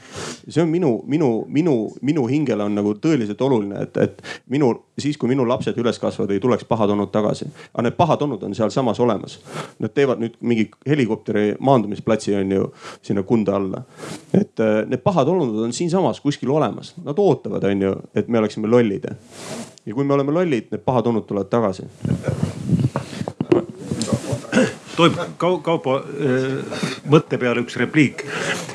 see 0.49 0.63
on 0.63 0.69
minu, 0.69 1.03
minu, 1.05 1.45
minu, 1.47 1.91
minu 2.01 2.27
hingele 2.27 2.63
on 2.63 2.75
nagu 2.75 2.93
tõeliselt 2.93 3.41
oluline, 3.41 3.81
et, 3.81 3.97
et 3.97 4.21
minu, 4.49 4.73
siis 4.99 5.17
kui 5.17 5.29
minu 5.29 5.47
lapsed 5.47 5.77
üles 5.77 5.99
kasvavad, 5.99 6.31
ei 6.31 6.39
tuleks 6.39 6.65
pahad 6.65 6.89
onud 6.89 7.11
tagasi. 7.11 7.47
aga 7.73 7.87
need 7.87 7.97
pahad 7.97 8.21
onud 8.21 8.43
on 8.43 8.55
sealsamas 8.55 8.99
olemas. 8.99 9.39
Nad 9.79 9.93
teevad 9.93 10.19
nüüd 10.19 10.35
mingi 10.41 10.69
helikopteri 10.87 11.55
maandumisplatsi 11.59 12.35
on 12.35 12.51
ju 12.51 12.71
sinna 13.01 13.23
Kunda 13.23 13.55
alla. 13.55 13.81
et 14.33 14.59
äh, 14.59 14.83
need 14.87 15.03
pahad 15.03 15.27
olnud 15.27 15.63
on 15.63 15.73
siinsamas 15.73 16.19
kuskil 16.21 16.51
olemas, 16.51 16.93
nad 17.03 17.19
ootavad, 17.19 17.63
on 17.63 17.81
ju, 17.81 17.95
et 18.15 18.27
me 18.27 18.39
oleksime 18.39 18.66
lollid. 18.69 19.07
Ja 19.85 19.93
kui 19.93 20.03
me 20.03 20.13
oleme 20.13 20.35
lollid, 20.35 20.71
need 20.71 20.83
pahad 20.85 21.07
onud 21.07 21.27
tulevad 21.27 21.49
tagasi 21.51 21.87
tohib 24.97 25.17
Kaupo 25.37 25.97
äh, 25.97 26.79
mõtte 27.09 27.37
peale 27.39 27.61
üks 27.63 27.77
repliik. 27.79 28.23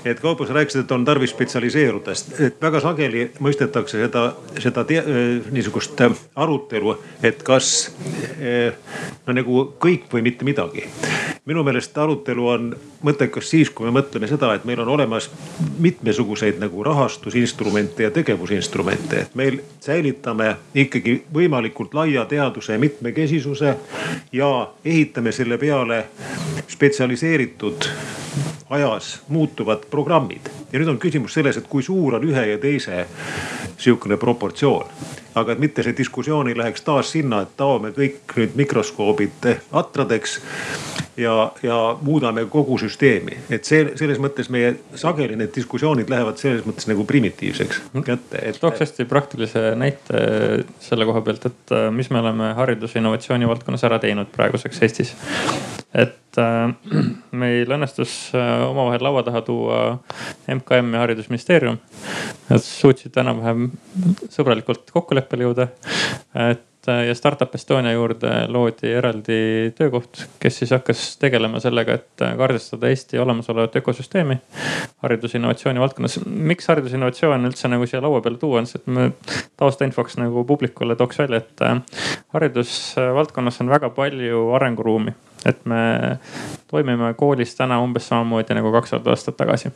et 0.05 0.21
Kaupo, 0.21 0.47
sa 0.47 0.57
rääkisid, 0.57 0.85
et 0.85 0.95
on 0.95 1.05
tarvis 1.05 1.35
spetsialiseeruda, 1.35 2.15
et 2.47 2.63
väga 2.63 2.81
sageli 2.83 3.27
mõistetakse 3.43 4.01
seda, 4.05 4.25
seda 4.63 4.85
te, 4.89 5.01
äh, 5.03 5.51
niisugust 5.55 6.01
arutelu, 6.35 6.97
et 7.23 7.43
kas 7.47 7.91
äh, 8.39 8.75
no 9.27 9.37
nagu 9.37 9.67
kõik 9.83 10.09
või 10.13 10.23
mitte 10.29 10.47
midagi. 10.47 10.87
minu 11.47 11.65
meelest 11.67 11.99
arutelu 11.99 12.49
on 12.49 12.69
mõttekas 13.03 13.49
siis, 13.51 13.71
kui 13.71 13.87
me 13.87 13.93
mõtleme 13.99 14.29
seda, 14.31 14.53
et 14.55 14.65
meil 14.65 14.81
on 14.81 14.89
olemas 14.95 15.29
mitmesuguseid 15.83 16.61
nagu 16.63 16.85
rahastusinstrumente 16.87 18.03
ja 18.03 18.11
tegevusinstrumente, 18.15 19.21
et 19.27 19.35
meil 19.35 19.59
säilitame 19.81 20.55
ikkagi 20.75 21.25
võimalikult 21.35 21.95
laia 21.95 22.25
teaduse 22.31 22.79
mitmekesisuse 22.79 23.75
ja 24.33 24.53
ehitame 24.85 25.33
selle 25.33 25.59
peale 25.59 26.05
spetsialiseeritud 26.69 27.89
ajas 28.71 29.23
muutuvad 29.29 29.85
programmid. 29.91 30.49
ja 30.73 30.79
nüüd 30.79 30.89
on 30.89 30.99
küsimus 30.99 31.35
selles, 31.35 31.57
et 31.57 31.69
kui 31.69 31.83
suur 31.83 32.17
on 32.17 32.25
ühe 32.25 32.47
ja 32.47 32.59
teise 32.59 33.07
sihukene 33.79 34.17
proportsioon. 34.17 34.87
Aga 35.35 35.55
et 35.55 35.63
mitte 35.63 35.85
see 35.85 35.97
diskussioon 35.97 36.51
ei 36.51 36.57
läheks 36.59 36.85
taas 36.87 37.13
sinna, 37.15 37.43
et 37.43 37.57
taome 37.57 37.93
kõik 37.97 38.37
nüüd 38.37 38.57
mikroskoobid 38.59 39.49
atradeks 39.83 40.39
ja, 41.17 41.53
ja 41.63 41.79
muudame 42.01 42.45
kogu 42.51 42.79
süsteemi. 42.79 43.37
et 43.51 43.69
see 43.69 43.85
selles 43.99 44.21
mõttes 44.23 44.51
meie 44.53 44.75
sageli 44.99 45.37
need 45.37 45.53
diskussioonid 45.57 46.11
lähevad 46.13 46.41
selles 46.41 46.65
mõttes 46.69 46.89
nagu 46.91 47.05
primitiivseks 47.09 47.83
kätte 48.05 48.41
et.... 48.41 48.61
tooks 48.61 48.85
hästi 48.85 49.07
praktilise 49.11 49.73
näite 49.79 50.25
selle 50.81 51.09
koha 51.09 51.25
pealt, 51.25 51.47
et 51.51 51.77
äh, 51.77 51.91
mis 51.95 52.11
me 52.11 52.23
oleme 52.23 52.53
hariduse 52.59 53.01
innovatsiooni 53.01 53.49
valdkonnas 53.49 53.85
ära 53.89 54.01
teinud 54.03 54.33
praeguseks 54.33 54.83
Eestis. 54.83 55.15
et 55.95 56.22
äh, 56.41 56.73
meil 57.43 57.77
õnnestus 57.77 58.33
äh, 58.37 58.65
omavahel 58.69 59.05
laua 59.05 59.23
taha 59.27 59.45
tuua 59.47 59.79
MKM 60.51 60.95
ja 60.97 61.05
haridusministeerium. 61.05 61.81
Nad 62.49 62.65
suutsid 62.65 63.17
enam-vähem 63.23 63.71
sõbralikult 64.33 64.93
kokkuleppele 64.95 65.49
jõuda. 65.49 65.71
et 66.51 66.69
Äh, 66.89 67.07
ja 67.07 67.15
Startup 67.15 67.55
Estonia 67.55 67.93
juurde 67.93 68.31
loodi 68.49 68.91
eraldi 68.91 69.71
töökoht, 69.79 70.25
kes 70.43 70.57
siis 70.59 70.73
hakkas 70.75 71.03
tegelema 71.23 71.61
sellega, 71.63 71.95
et 71.95 72.25
kaardistada 72.39 72.91
Eesti 72.91 73.21
olemasolevat 73.23 73.77
ökosüsteemi 73.79 74.41
haridusinnovatsiooni 75.05 75.81
valdkonnas. 75.81 76.19
miks 76.27 76.67
haridusinnovatsioon 76.73 77.47
üldse 77.47 77.71
nagu 77.71 77.87
siia 77.87 78.03
laua 78.03 78.21
peale 78.21 78.39
tuua, 78.43 78.59
on 78.59 78.67
see, 78.67 78.83
et 78.83 78.91
me 78.91 79.11
taustainfoks 79.63 80.19
nagu 80.19 80.43
publikule 80.45 80.99
tooks 80.99 81.23
välja, 81.23 81.39
et 81.45 81.67
haridusvaldkonnas 82.35 83.63
on 83.63 83.71
väga 83.71 83.95
palju 83.95 84.49
arenguruumi 84.59 85.15
et 85.47 85.65
me 85.67 85.83
toimime 86.71 87.13
koolis 87.19 87.55
täna 87.59 87.81
umbes 87.83 88.09
samamoodi 88.09 88.55
nagu 88.59 88.73
kakssada 88.73 89.15
aastat 89.15 89.37
tagasi. 89.37 89.73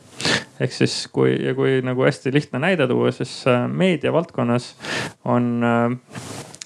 ehk 0.59 0.73
siis 0.73 0.99
kui, 1.13 1.35
ja 1.45 1.55
kui 1.57 1.81
nagu 1.85 2.05
hästi 2.07 2.33
lihtne 2.33 2.59
näide 2.63 2.87
tuua, 2.87 3.11
siis 3.11 3.43
meedia 3.67 4.13
valdkonnas 4.13 4.75
on 5.25 5.63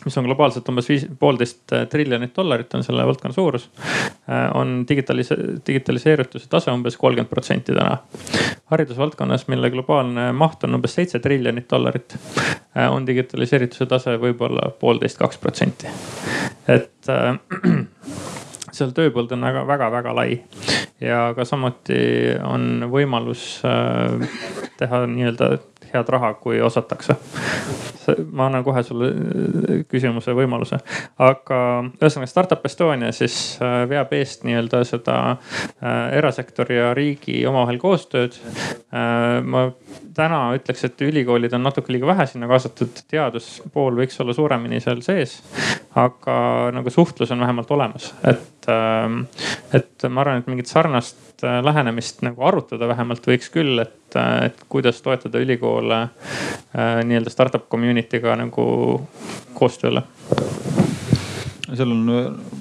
mis 0.05 0.17
on 0.17 0.25
globaalselt 0.25 0.69
umbes 0.69 0.89
viis, 0.89 1.05
poolteist 1.19 1.73
triljonit 1.89 2.33
dollarit 2.35 2.73
on 2.73 2.83
selle 2.83 3.05
valdkonna 3.05 3.33
suurus. 3.33 3.69
on 4.53 4.85
digitalise-, 4.89 5.37
digitaliseerituse 5.67 6.49
tase 6.49 6.71
umbes 6.71 6.97
kolmkümmend 6.97 7.29
protsenti 7.29 7.73
täna. 7.73 7.97
haridusvaldkonnas, 8.65 9.47
mille 9.47 9.69
globaalne 9.69 10.31
maht 10.31 10.63
on 10.63 10.75
umbes 10.75 10.95
seitse 10.95 11.19
triljonit 11.19 11.69
dollarit, 11.69 12.17
on 12.89 13.07
digitaliseerituse 13.07 13.85
tase 13.85 14.17
võib-olla 14.17 14.71
poolteist, 14.79 15.17
kaks 15.17 15.37
protsenti. 15.37 15.87
et 16.67 17.09
äh, 17.09 17.39
seal 18.81 18.93
tööpõld 18.97 19.33
on 19.35 19.45
väga-väga-väga 19.45 20.15
lai. 20.17 20.41
Ja 21.01 21.31
ka 21.37 21.45
samuti 21.47 22.01
on 22.45 22.87
võimalus 22.91 23.61
äh, 23.65 24.21
teha 24.81 25.05
nii-öelda 25.09 25.53
head 25.93 26.09
raha, 26.09 26.33
kui 26.41 26.61
osatakse. 26.61 27.15
ma 28.31 28.47
annan 28.47 28.63
kohe 28.65 28.83
sulle 28.83 29.09
äh, 29.11 29.81
küsimuse 29.89 30.33
võimaluse, 30.35 30.79
aga 31.21 31.59
ühesõnaga 31.99 32.29
Startup 32.29 32.65
Estonia 32.65 33.11
siis 33.15 33.35
äh, 33.61 33.83
veab 33.89 34.13
eest 34.17 34.45
nii-öelda 34.47 34.83
seda 34.87 35.17
erasektori 36.17 36.77
ja 36.77 36.93
riigi 36.97 37.41
omavahel 37.47 37.77
koostööd. 37.81 38.37
ma 38.91 39.61
täna 40.15 40.39
ütleks, 40.57 40.83
et 40.85 41.01
ülikoolid 41.05 41.53
on 41.55 41.63
natuke 41.65 41.93
liiga 41.93 42.09
vähe 42.09 42.25
sinna 42.29 42.49
kaasatud, 42.51 43.03
teaduspool 43.11 43.99
võiks 44.01 44.19
olla 44.21 44.35
suuremini 44.35 44.81
seal 44.83 45.01
sees. 45.05 45.39
aga 45.95 46.35
nagu 46.71 46.89
suhtlus 46.89 47.31
on 47.31 47.39
vähemalt 47.43 47.71
olemas, 47.71 48.13
et, 48.27 48.67
ähm, 48.71 49.25
et 49.73 50.07
ma 50.09 50.21
arvan, 50.23 50.39
et 50.39 50.47
mingit 50.47 50.71
sarnast 50.71 51.30
äh, 51.43 51.59
lähenemist 51.63 52.21
nagu 52.25 52.43
arutada 52.47 52.87
vähemalt 52.91 53.27
võiks 53.27 53.51
küll, 53.53 53.79
et, 53.83 54.15
äh, 54.15 54.47
et 54.49 54.63
kuidas 54.69 55.01
toetada 55.01 55.41
ülikoole 55.41 56.01
äh, 56.03 57.01
nii-öelda 57.07 57.33
startup 57.33 57.67
community'ga 57.71 58.37
nagu 58.43 58.65
koostööle 59.57 60.05
seal 61.77 61.93
on, 61.93 62.03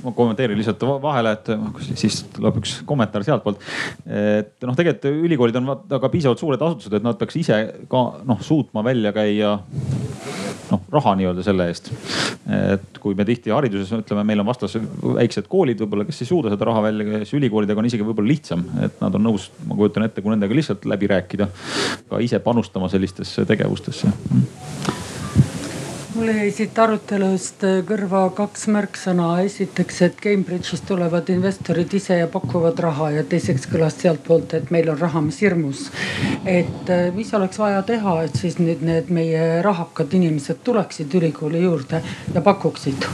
ma 0.04 0.12
kommenteerin 0.16 0.58
lihtsalt 0.58 0.84
vahele, 1.02 1.34
et 1.36 1.50
siis 1.98 2.22
tuleb 2.34 2.60
üks 2.62 2.80
kommentaar 2.88 3.24
sealtpoolt. 3.26 3.62
et 4.06 4.66
noh, 4.66 4.76
tegelikult 4.78 5.26
ülikoolid 5.28 5.60
on 5.60 5.72
vaata 5.72 6.00
ka 6.02 6.12
piisavalt 6.12 6.42
suured 6.42 6.62
asutused, 6.66 6.94
et 6.96 7.06
nad 7.06 7.18
peaks 7.20 7.40
ise 7.40 7.60
ka 7.90 8.04
noh 8.28 8.44
suutma 8.44 8.84
välja 8.86 9.14
käia 9.16 9.56
noh 10.70 10.84
raha 10.92 11.14
nii-öelda 11.18 11.44
selle 11.44 11.66
eest. 11.70 11.90
et 12.50 13.00
kui 13.02 13.16
me 13.18 13.26
tihti 13.26 13.52
hariduses 13.54 13.90
ütleme, 13.98 14.24
meil 14.26 14.42
on 14.42 14.48
vastas 14.48 14.76
väiksed 14.78 15.48
koolid 15.50 15.82
võib-olla, 15.82 16.06
kes 16.08 16.22
ei 16.24 16.30
suuda 16.30 16.52
seda 16.52 16.68
raha 16.70 16.84
välja 16.88 17.06
käia, 17.08 17.24
siis 17.24 17.38
ülikoolidega 17.40 17.82
on 17.82 17.90
isegi 17.90 18.06
võib-olla 18.06 18.32
lihtsam, 18.32 18.64
et 18.86 19.02
nad 19.02 19.18
on 19.18 19.26
nõus, 19.30 19.50
ma 19.66 19.78
kujutan 19.78 20.06
ette, 20.06 20.22
kui 20.22 20.34
nendega 20.34 20.56
lihtsalt 20.56 20.86
läbi 20.90 21.10
rääkida, 21.10 21.50
ka 22.10 22.22
ise 22.24 22.42
panustama 22.44 22.90
sellistesse 22.92 23.46
tegevustesse 23.48 24.14
mul 26.20 26.34
jäi 26.36 26.50
siit 26.52 26.76
arutelust 26.76 27.62
kõrva 27.88 28.26
kaks 28.36 28.66
märksõna. 28.68 29.28
esiteks, 29.46 30.00
et 30.04 30.18
Cambridge'ist 30.20 30.84
tulevad 30.88 31.30
investorid 31.32 31.94
ise 31.96 32.18
ja 32.18 32.26
pakuvad 32.28 32.82
raha 32.84 33.08
ja 33.14 33.22
teiseks 33.24 33.64
kõlas 33.70 33.96
sealtpoolt, 34.02 34.52
et 34.58 34.70
meil 34.74 34.90
on 34.92 34.98
raha, 35.00 35.22
mis 35.24 35.40
hirmus. 35.40 35.86
et 36.44 36.92
äh, 36.92 37.08
mis 37.16 37.32
oleks 37.34 37.58
vaja 37.58 37.80
teha, 37.82 38.18
et 38.24 38.36
siis 38.36 38.58
nüüd 38.60 38.84
need 38.84 39.08
meie 39.08 39.62
rahakad 39.64 40.12
inimesed 40.12 40.60
tuleksid 40.64 41.14
ülikooli 41.22 41.64
juurde 41.64 42.02
ja 42.34 42.44
pakuksid 42.44 43.08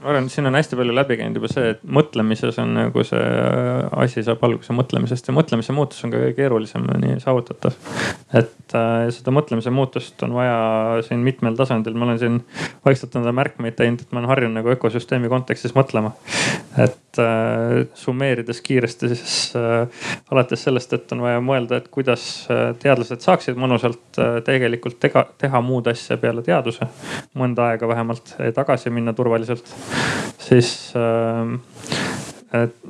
ma 0.00 0.08
arvan, 0.08 0.26
et 0.26 0.32
siin 0.32 0.48
on 0.48 0.56
hästi 0.56 0.78
palju 0.78 0.94
läbi 0.96 1.16
käinud 1.20 1.36
juba 1.36 1.48
see, 1.50 1.72
et 1.74 1.80
mõtlemises 1.84 2.56
on 2.62 2.72
nagu 2.76 3.02
see 3.04 3.24
asi 4.04 4.24
saab 4.24 4.42
alguse 4.46 4.72
mõtlemisest 4.76 5.28
ja 5.28 5.34
mõtlemise 5.36 5.74
muutus 5.76 6.00
on 6.06 6.14
ka 6.14 6.22
kõige 6.22 6.36
keerulisem 6.38 6.86
nii 7.02 7.18
saavutatav. 7.20 7.76
et 8.40 8.76
äh, 8.78 9.08
seda 9.12 9.34
mõtlemise 9.34 9.72
muutust 9.74 10.22
on 10.24 10.32
vaja 10.38 11.02
siin 11.06 11.20
mitmel 11.26 11.58
tasandil, 11.58 11.98
ma 11.98 12.08
olen 12.08 12.20
siin 12.22 12.38
vaikselt 12.86 13.16
endale 13.18 13.34
märkmeid 13.36 13.76
teinud, 13.76 14.04
et 14.04 14.14
ma 14.14 14.22
olen 14.22 14.32
harjunud 14.32 14.60
nagu 14.60 14.72
ökosüsteemi 14.72 15.28
kontekstis 15.32 15.76
mõtlema. 15.76 16.14
et 16.80 17.20
äh, 17.20 17.84
summeerides 17.94 18.62
kiiresti 18.64 19.12
siis 19.12 19.36
äh, 19.58 20.08
alates 20.30 20.64
sellest, 20.64 20.96
et 20.96 21.12
on 21.12 21.26
vaja 21.26 21.44
mõelda, 21.44 21.82
et 21.82 21.92
kuidas 21.92 22.24
äh, 22.48 22.70
teadlased 22.80 23.20
saaksid 23.20 23.60
mõnusalt 23.60 24.16
äh, 24.16 24.40
tegelikult 24.48 24.96
tega, 25.02 25.26
teha 25.38 25.60
muud 25.60 25.92
asja 25.92 26.16
peale 26.16 26.46
teaduse. 26.46 26.88
mõnda 27.36 27.70
aega 27.74 27.88
vähemalt 27.88 28.34
tagasi 28.54 28.90
minna 28.90 29.12
turvaliselt 29.12 29.68
siis 30.38 30.92
äh, 30.96 31.58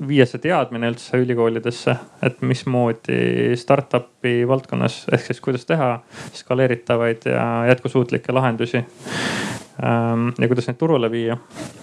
viia 0.09 0.24
see 0.28 0.40
teadmine 0.40 0.89
üldse 0.89 1.20
ülikoolidesse, 1.20 1.94
et 2.24 2.40
mismoodi 2.47 3.56
startup'i 3.60 4.40
valdkonnas 4.48 5.02
ehk 5.12 5.27
siis 5.27 5.40
kuidas 5.44 5.66
teha 5.68 5.98
skaleeritavaid 6.36 7.28
ja 7.28 7.47
jätkusuutlikke 7.68 8.32
lahendusi 8.32 8.81
ähm,. 8.81 10.31
ja 10.39 10.48
kuidas 10.48 10.70
neid 10.70 10.78
turule 10.81 11.10
viia. 11.12 11.36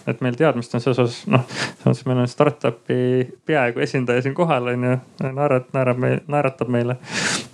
et 0.08 0.22
meil 0.26 0.38
teadmist 0.40 0.74
on 0.74 0.82
selles 0.82 1.00
osas 1.06 1.20
noh, 1.30 1.46
selles 1.50 1.86
mõttes 1.86 2.08
meil 2.10 2.24
on 2.24 2.32
startup'i 2.32 3.02
peaaegu 3.46 3.86
esindaja 3.86 4.26
siin 4.26 4.38
kohal 4.38 4.74
on 4.74 4.88
ju, 4.90 4.96
naerat-, 5.28 5.70
naerab 5.78 6.02
meil, 6.02 6.24
naeratab 6.28 6.74
meile 6.74 6.98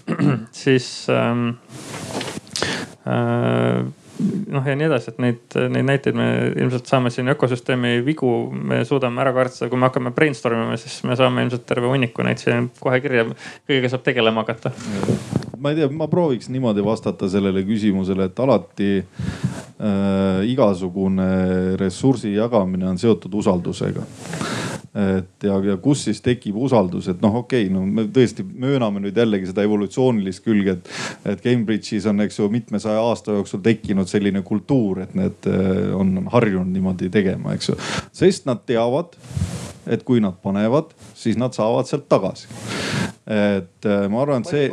siis 0.64 0.88
ähm, 1.12 1.50
äh, 3.08 3.84
noh 4.54 4.68
ja 4.68 4.76
nii 4.78 4.88
edasi, 4.88 5.14
et 5.14 5.22
neid, 5.24 5.58
neid 5.74 5.88
näiteid 5.88 6.18
me 6.18 6.28
ilmselt 6.52 6.90
saame 6.90 7.12
siin 7.14 7.32
ökosüsteemi 7.34 7.96
vigu, 8.06 8.30
me 8.54 8.84
suudame 8.88 9.22
ära 9.24 9.34
kaardistada, 9.36 9.72
kui 9.72 9.82
me 9.82 9.90
hakkame 9.90 10.14
brainstorm 10.16 10.66
ima, 10.68 10.78
siis 10.80 11.00
me 11.08 11.18
saame 11.20 11.46
ilmselt 11.46 11.66
terve 11.70 11.90
hunniku 11.90 12.26
neid 12.26 12.42
siin 12.42 12.70
kohe 12.80 13.00
kirja, 13.04 13.26
kõigega 13.66 13.94
saab 13.94 14.06
tegelema 14.06 14.46
hakata. 14.46 14.74
ma 15.58 15.72
ei 15.72 15.80
tea, 15.80 15.90
ma 15.90 16.10
prooviks 16.12 16.52
niimoodi 16.54 16.86
vastata 16.86 17.30
sellele 17.32 17.64
küsimusele, 17.68 18.30
et 18.30 18.44
alati 18.46 18.92
äh, 19.00 20.44
igasugune 20.52 21.78
ressursi 21.80 22.36
jagamine 22.36 22.90
on 22.92 23.02
seotud 23.02 23.42
usaldusega 23.42 24.06
et 24.94 25.46
ja, 25.48 25.56
ja 25.66 25.76
kus 25.82 26.04
siis 26.06 26.22
tekib 26.22 26.58
usaldus, 26.62 27.08
et 27.10 27.22
noh, 27.24 27.40
okei 27.42 27.66
okay,, 27.66 27.74
no 27.74 27.82
me 27.86 28.06
tõesti 28.14 28.46
mööname 28.46 29.02
nüüd 29.02 29.18
jällegi 29.18 29.50
seda 29.50 29.66
evolutsioonilist 29.66 30.44
külge, 30.46 30.78
et, 30.78 30.92
et 31.34 31.42
Cambridge'is 31.42 32.06
on, 32.10 32.22
eks 32.22 32.38
ju, 32.38 32.50
mitmesaja 32.54 33.02
aasta 33.02 33.40
jooksul 33.40 33.64
tekkinud 33.66 34.10
selline 34.10 34.44
kultuur, 34.46 35.02
et 35.08 35.16
need 35.18 35.50
äh, 35.50 35.90
on 35.98 36.28
harjunud 36.34 36.70
niimoodi 36.76 37.10
tegema, 37.14 37.58
eks 37.58 37.72
ju. 37.74 37.80
sest 38.14 38.46
nad 38.50 38.62
teavad, 38.70 39.18
et 39.88 40.04
kui 40.08 40.24
nad 40.24 40.38
panevad, 40.44 40.94
siis 41.18 41.40
nad 41.40 41.56
saavad 41.56 41.90
sealt 41.90 42.10
tagasi 42.12 42.48
et 43.24 43.86
äh, 43.88 44.08
ma 44.12 44.20
arvan, 44.20 44.44
et 44.44 44.50
see 44.52 44.66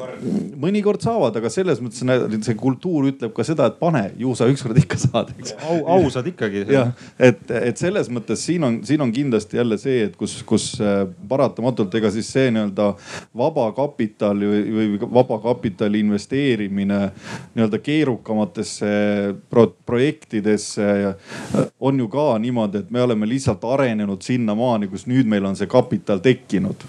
mõnikord. 0.58 0.98
saavad, 1.04 1.36
aga 1.38 1.50
selles 1.52 1.78
mõttes 1.78 2.02
see 2.42 2.56
kultuur 2.58 3.06
ütleb 3.12 3.30
ka 3.34 3.44
seda, 3.46 3.68
et 3.70 3.76
pane, 3.78 4.02
ju 4.18 4.32
sa 4.34 4.48
ükskord 4.50 4.78
ikka 4.80 4.98
saad, 4.98 5.30
eks. 5.38 5.54
au, 5.70 5.76
ausad 5.94 6.26
ikkagi. 6.26 6.64
jah, 6.74 6.90
et, 7.14 7.44
et 7.46 7.78
selles 7.78 8.10
mõttes 8.10 8.42
siin 8.42 8.66
on, 8.66 8.80
siin 8.86 9.04
on 9.06 9.12
kindlasti 9.14 9.60
jälle 9.60 9.78
see, 9.78 10.02
et 10.08 10.16
kus, 10.18 10.40
kus 10.46 10.66
äh, 10.82 11.04
paratamatult 11.30 11.94
ega 12.00 12.10
siis 12.10 12.32
see 12.34 12.50
nii-öelda 12.50 12.88
vaba 13.38 13.68
kapital 13.76 14.42
või, 14.42 14.64
või 14.74 14.98
vaba 15.06 15.38
kapitali 15.46 16.02
investeerimine 16.02 17.00
nii-öelda 17.54 17.78
keerukamatesse 17.86 18.90
pro 19.50 19.68
projektidesse 19.86 20.90
on 21.78 22.02
ju 22.02 22.10
ka 22.10 22.26
niimoodi, 22.42 22.82
et 22.82 22.90
me 22.90 23.06
oleme 23.06 23.30
lihtsalt 23.30 23.62
arenenud 23.62 24.26
sinnamaani, 24.26 24.90
kus 24.90 24.99
nüüd 25.06 25.28
meil 25.30 25.44
on 25.48 25.56
see 25.56 25.68
kapital 25.70 26.20
tekkinud 26.24 26.84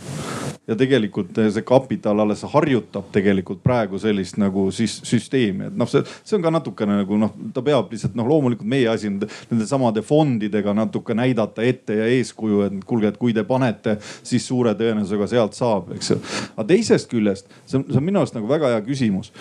ja 0.68 0.76
tegelikult 0.78 1.38
eh, 1.42 1.50
see 1.54 1.66
kapital 1.66 2.22
alles 2.22 2.44
harjutab 2.54 3.08
tegelikult 3.14 3.64
praegu 3.64 3.98
sellist 4.00 4.38
nagu 4.42 4.68
siis 4.76 5.00
süsteemi, 5.08 5.72
et 5.72 5.78
noh, 5.78 5.90
see, 5.90 6.04
see 6.22 6.38
on 6.38 6.44
ka 6.46 6.52
natukene 6.54 7.00
nagu 7.00 7.18
noh, 7.18 7.32
ta 7.56 7.64
peab 7.66 7.90
lihtsalt 7.90 8.14
noh, 8.18 8.28
loomulikult 8.30 8.70
meie 8.70 8.86
asi 8.92 9.10
on 9.10 9.18
nende 9.24 9.68
samade 9.68 10.04
fondidega 10.06 10.76
natuke 10.78 11.16
näidata 11.18 11.66
ette 11.66 11.98
ja 11.98 12.10
eeskuju, 12.14 12.62
et 12.68 12.84
kuulge, 12.86 13.10
et 13.10 13.18
kui 13.22 13.34
te 13.34 13.44
panete, 13.48 13.98
siis 14.28 14.46
suure 14.46 14.76
tõenäosusega 14.78 15.30
sealt 15.32 15.58
saab, 15.58 15.90
eks 15.98 16.14
ju. 16.14 16.20
aga 16.54 16.68
teisest 16.70 17.10
küljest, 17.10 17.50
see 17.66 17.80
on, 17.80 17.88
see 17.90 17.98
on 17.98 18.08
minu 18.12 18.22
arust 18.22 18.38
nagu 18.38 18.50
väga 18.52 18.76
hea 18.76 18.86
küsimus. 18.86 19.34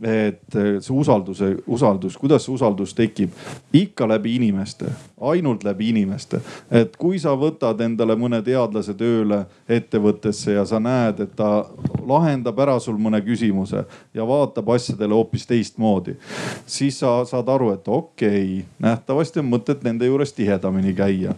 et 0.00 0.56
eh, 0.56 0.70
see 0.80 0.96
usalduse, 0.96 1.50
usaldus, 1.68 2.16
kuidas 2.16 2.48
see 2.48 2.54
usaldus 2.56 2.96
tekib? 2.96 3.36
ikka 3.74 4.08
läbi 4.08 4.38
inimeste, 4.38 4.88
ainult 5.20 5.64
läbi 5.68 5.92
inimeste. 5.92 6.40
et 6.72 6.96
kui 6.96 7.20
sa 7.20 7.36
võtad 7.36 7.84
endale 7.84 8.16
mõne 8.16 8.40
teadlase 8.42 8.96
tööle 8.96 9.44
ettevõttesse 9.68 10.53
ja 10.54 10.64
ja 10.64 10.68
sa 10.68 10.80
näed, 10.80 11.20
et 11.20 11.34
ta 11.36 11.66
lahendab 12.06 12.58
ära 12.64 12.78
sul 12.80 12.96
mõne 13.00 13.20
küsimuse 13.24 13.84
ja 14.14 14.26
vaatab 14.28 14.70
asjadele 14.76 15.16
hoopis 15.16 15.46
teistmoodi. 15.50 16.16
siis 16.66 16.98
sa 16.98 17.24
saad 17.28 17.48
aru, 17.48 17.72
et 17.74 17.88
okei 17.88 18.44
okay,, 18.58 18.64
nähtavasti 18.78 19.42
on 19.42 19.50
mõtet 19.52 19.84
nende 19.84 20.08
juures 20.08 20.32
tihedamini 20.32 20.94
käia 20.94 21.36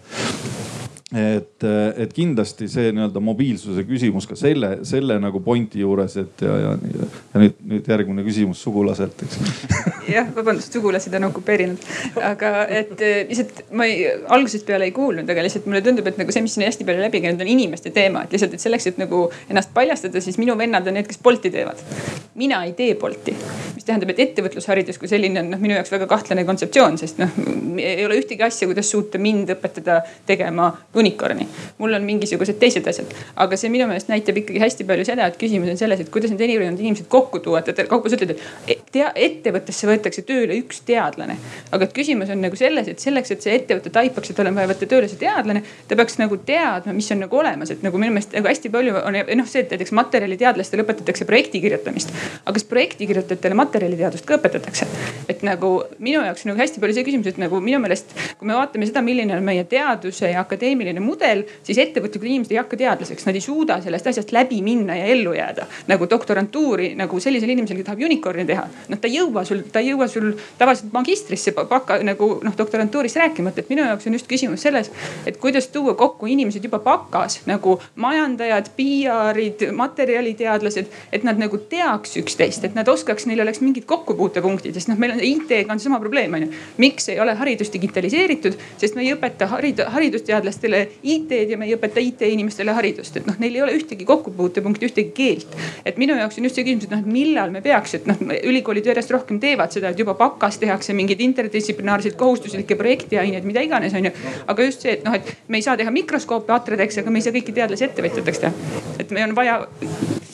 et, 1.14 1.62
et 2.02 2.12
kindlasti 2.14 2.66
see 2.66 2.88
nii-öelda 2.90 3.20
mobiilsuse 3.22 3.84
küsimus 3.86 4.24
ka 4.26 4.34
selle, 4.38 4.72
selle 4.86 5.20
nagu 5.22 5.38
pointi 5.44 5.78
juures, 5.78 6.16
et 6.18 6.42
ja, 6.42 6.56
ja, 6.58 6.72
ja 6.74 7.42
nüüd, 7.44 7.60
nüüd 7.62 7.90
järgmine 7.92 8.24
küsimus 8.26 8.58
sugulaselt, 8.66 9.22
eks. 9.22 9.36
jah, 10.16 10.26
vabandust, 10.34 10.74
sugulased 10.74 11.14
on 11.14 11.28
okupeerinud, 11.28 11.84
aga 12.26 12.50
et 12.66 13.04
eh, 13.06 13.20
lihtsalt 13.28 13.62
ma 13.78 13.86
ei, 13.86 14.02
algusest 14.34 14.66
peale 14.66 14.88
ei 14.90 14.94
kuulnud, 14.96 15.30
aga 15.30 15.44
lihtsalt 15.46 15.68
mulle 15.70 15.84
tundub, 15.86 16.10
et 16.10 16.18
nagu 16.18 16.34
see, 16.34 16.42
mis 16.42 16.56
siin 16.58 16.66
hästi 16.66 16.86
palju 16.88 17.04
läbi 17.04 17.22
käinud 17.22 17.44
on 17.46 17.52
inimeste 17.54 17.94
teema, 17.94 18.24
et 18.26 18.34
lihtsalt, 18.34 18.58
et 18.58 18.66
selleks, 18.66 18.90
et 18.90 18.98
nagu 18.98 19.28
ennast 19.46 19.70
paljastada, 19.78 20.22
siis 20.24 20.40
minu 20.42 20.58
vennad 20.58 20.90
on 20.90 20.98
need, 20.98 21.06
kes 21.06 21.22
Bolti 21.22 21.54
teevad. 21.54 21.86
mina 22.34 22.64
ei 22.66 22.74
tee 22.74 22.98
Bolti, 22.98 23.36
mis 23.78 23.86
tähendab, 23.86 24.10
et 24.10 24.24
ettevõtlusharidus 24.26 24.98
kui 24.98 25.10
selline 25.10 25.38
on 25.44 25.54
noh, 25.54 25.62
minu 25.62 25.78
jaoks 25.78 25.94
väga 25.94 26.10
kahtlane 26.10 26.42
kontseptsioon, 26.50 26.98
sest 26.98 27.22
noh, 27.22 27.38
ei 27.78 28.02
ole 28.06 28.18
ühtegi 28.18 28.42
asja, 28.42 28.66
kuidas 28.66 28.90
suuta 28.90 29.22
mind 29.22 29.54
õpetada 29.54 30.02
tegema 30.26 30.72
unicorn'i. 30.96 31.48
mul 31.78 31.94
on 31.94 32.06
mingisugused 32.08 32.58
teised 32.60 32.86
asjad, 32.88 33.12
aga 33.36 33.56
see 33.60 33.72
minu 33.72 33.88
meelest 33.90 34.10
näitab 34.12 34.40
ikkagi 34.42 34.62
hästi 34.62 34.88
palju 34.88 35.04
seda, 35.08 35.28
et 35.30 35.38
küsimus 35.40 35.70
on 35.72 35.80
selles, 35.80 36.00
et 36.00 36.10
kuidas 36.12 36.32
need 36.32 36.44
erinevad 36.48 36.80
inimesed 36.80 37.08
kokku 37.12 37.42
tuua. 37.44 37.62
Kaupo, 37.66 38.08
sa 38.08 38.16
ütled, 38.16 38.38
et 38.68 38.86
tea, 38.96 39.08
ettevõttesse 39.26 39.88
võetakse 39.88 40.24
tööle 40.26 40.56
üks 40.60 40.80
teadlane. 40.86 41.36
aga 41.72 41.86
et 41.86 41.94
küsimus 41.96 42.30
on 42.32 42.40
nagu 42.40 42.56
selles, 42.56 42.88
et 42.88 43.02
selleks, 43.02 43.32
et 43.34 43.44
see 43.44 43.54
ettevõte 43.58 43.92
taipaks, 43.92 44.30
et 44.30 44.40
on 44.40 44.54
vaja 44.56 44.70
võtta 44.70 44.88
tööle 44.88 45.08
see 45.10 45.20
teadlane, 45.20 45.62
ta 45.88 45.98
peaks 45.98 46.18
nagu 46.20 46.38
teadma, 46.48 46.94
mis 46.96 47.10
on 47.12 47.20
nagu 47.24 47.40
olemas, 47.40 47.72
et 47.74 47.82
nagu 47.84 48.00
minu 48.00 48.14
meelest 48.14 48.36
nagu 48.36 48.48
hästi 48.48 48.72
palju 48.72 48.96
on 49.02 49.18
noh, 49.40 49.48
see, 49.50 49.64
et 49.64 49.74
näiteks 49.74 49.92
materjaliteadlastele 49.96 50.86
õpetatakse 50.86 51.26
projekti 51.28 51.60
kirjutamist. 51.64 52.12
aga 52.44 52.54
kas 52.56 52.66
projekti 52.70 53.08
kirjutajatele 53.10 53.58
materjaliteadust 53.58 54.28
ka 54.28 54.38
õpetatakse? 54.38 54.88
et 55.28 55.42
nagu 55.46 55.72
minu 55.98 56.22
jaoks 56.24 56.46
nagu 56.48 56.60
hästi 56.60 56.82
palju 56.82 56.96
see 56.96 57.08
küsimus, 57.10 57.32
et 57.32 57.42
nagu 57.42 57.60
minu 57.60 57.80
meelest, 57.82 58.14
kui 58.38 58.48
me 58.48 58.56
vaatame 58.56 58.88
seda, 58.88 59.02
milline 59.04 59.36
on 59.36 59.44
meie 59.44 59.66
teaduse 59.68 60.30
ja 60.30 60.44
akadeemiline 60.44 60.85
mudel, 61.02 61.44
siis 61.66 61.78
ettevõtlikud 61.78 62.28
inimesed 62.28 62.54
ei 62.54 62.60
hakka 62.60 62.78
teadlaseks, 62.80 63.26
nad 63.26 63.34
ei 63.34 63.44
suuda 63.44 63.80
sellest 63.84 64.06
asjast 64.06 64.32
läbi 64.32 64.62
minna 64.62 64.96
ja 64.96 65.06
ellu 65.14 65.34
jääda. 65.36 65.66
nagu 65.86 66.06
doktorantuuri 66.10 66.94
nagu 66.94 67.20
sellisel 67.20 67.50
inimesel, 67.50 67.76
kes 67.76 67.86
tahab 67.86 68.02
unicorn'i 68.06 68.46
teha, 68.46 68.66
noh 68.88 69.00
ta 69.00 69.08
ei 69.08 69.18
jõua 69.18 69.44
sul, 69.44 69.62
ta 69.72 69.80
ei 69.80 69.90
jõua 69.90 70.08
sul 70.08 70.32
tavaliselt 70.58 70.92
magistrisse 70.92 71.52
baka 71.52 71.98
nagu 72.02 72.28
noh 72.42 72.56
doktorantuuris 72.58 73.16
rääkimata, 73.16 73.60
et 73.60 73.70
minu 73.72 73.84
jaoks 73.86 74.06
on 74.06 74.16
just 74.18 74.28
küsimus 74.30 74.62
selles, 74.66 74.90
et 75.26 75.36
kuidas 75.42 75.68
tuua 75.74 75.94
kokku 75.94 76.26
inimesed 76.26 76.64
juba 76.64 76.78
bakas 76.82 77.40
nagu 77.46 77.78
majandajad, 77.94 78.70
PR-id, 78.76 79.66
materjaliteadlased, 79.76 80.92
et 81.12 81.26
nad 81.26 81.38
nagu 81.40 81.58
teaks 81.70 82.16
üksteist, 82.20 82.64
et 82.64 82.74
nad 82.78 82.88
oskaks, 82.88 83.26
neil 83.26 83.42
oleks 83.44 83.62
mingid 83.64 83.86
kokkupuutepunktid, 83.90 84.74
sest 84.76 84.90
noh, 84.90 84.98
meil 85.00 85.16
on 85.16 85.22
IT-ga 85.22 85.72
on 85.72 85.82
seesama 85.82 86.00
probleem 86.02 86.34
on 86.36 86.46
ju. 86.46 86.50
miks 86.82 87.08
ei 87.12 87.20
ole 87.20 87.34
haridus 87.34 87.72
digitaliseeritud, 87.72 88.56
sest 88.80 88.96
me 88.96 89.04
ei 89.06 89.14
õpeta 89.14 89.48
harid, 89.50 89.82
haridusteadlastele 89.94 90.75
IT-d 90.84 91.52
ja 91.52 91.58
me 91.58 91.68
ei 91.68 91.76
õpeta 91.76 92.02
IT-inimestele 92.02 92.74
haridust, 92.76 93.16
et 93.16 93.26
noh, 93.28 93.36
neil 93.42 93.58
ei 93.58 93.62
ole 93.64 93.76
ühtegi 93.78 94.06
kokkupuutepunkti, 94.08 94.90
ühtegi 94.90 95.12
keelt. 95.16 95.56
et 95.84 95.98
minu 96.00 96.16
jaoks 96.18 96.38
on 96.38 96.48
just 96.48 96.58
see 96.58 96.66
küsimus, 96.66 96.88
et 96.88 96.94
noh, 96.94 97.04
et 97.04 97.12
millal 97.18 97.54
me 97.54 97.62
peaks, 97.64 97.96
et 97.98 98.08
noh, 98.10 98.20
ülikoolid 98.50 98.86
järjest 98.90 99.14
rohkem 99.14 99.40
teevad 99.42 99.74
seda, 99.74 99.92
et 99.92 100.02
juba 100.02 100.16
bakas 100.18 100.60
tehakse 100.62 100.96
mingeid 100.96 101.22
interdistsiplinaarseid 101.26 102.18
kohustuslikke 102.20 102.78
projektiaineid, 102.78 103.46
mida 103.48 103.64
iganes 103.64 103.94
on 103.96 104.10
ju. 104.10 104.14
aga 104.46 104.68
just 104.68 104.86
see, 104.86 104.98
et 104.98 105.06
noh, 105.06 105.16
et 105.16 105.48
me 105.48 105.60
ei 105.60 105.66
saa 105.66 105.76
teha 105.76 105.94
mikroskoope 105.94 106.52
atradeks, 106.52 107.02
aga 107.02 107.10
me 107.10 107.22
ei 107.22 107.26
saa 107.26 107.36
kõiki 107.36 107.56
teadlasi 107.56 107.88
ettevõtjateks 107.90 108.44
teha. 108.44 108.52
et 108.98 109.10
meil 109.10 109.30
on 109.30 109.36
vaja 109.36 109.60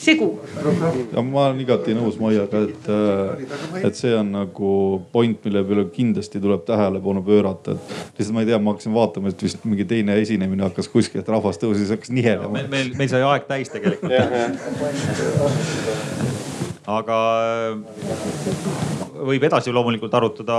segu. 0.03 0.39
ma 1.31 1.45
olen 1.47 1.61
igati 1.63 1.95
nõus 1.95 2.17
Maiaga, 2.19 2.63
et, 2.67 2.89
äh, 2.91 3.83
et 3.87 3.97
see 3.97 4.13
on 4.17 4.31
nagu 4.33 4.73
point, 5.13 5.39
mille 5.45 5.63
peale 5.67 5.85
kindlasti 5.93 6.41
tuleb 6.43 6.65
tähelepanu 6.67 7.23
pöörata, 7.25 7.77
et 7.77 8.19
lihtsalt 8.19 8.35
ma 8.35 8.43
ei 8.43 8.49
tea, 8.51 8.59
ma 8.59 8.73
hakkasin 8.73 8.95
vaatama, 8.95 9.31
et 9.31 9.45
vist 9.45 9.63
mingi 9.67 9.87
teine 9.89 10.17
esinemine 10.33 10.67
hakkas 10.67 10.89
kuskilt, 10.91 11.29
rahvas 11.29 11.61
tõusis, 11.61 11.91
hakkas 11.93 12.11
nihelema. 12.13 12.51
meil, 12.57 12.69
meil, 12.71 12.93
meil 12.97 13.11
sai 13.11 13.23
aeg 13.27 13.47
täis 13.49 13.71
tegelikult 13.73 14.11
aga 16.83 17.17
äh, 17.39 17.77
võib 19.29 19.45
edasi 19.47 19.71
loomulikult 19.71 20.13
arutada. 20.19 20.57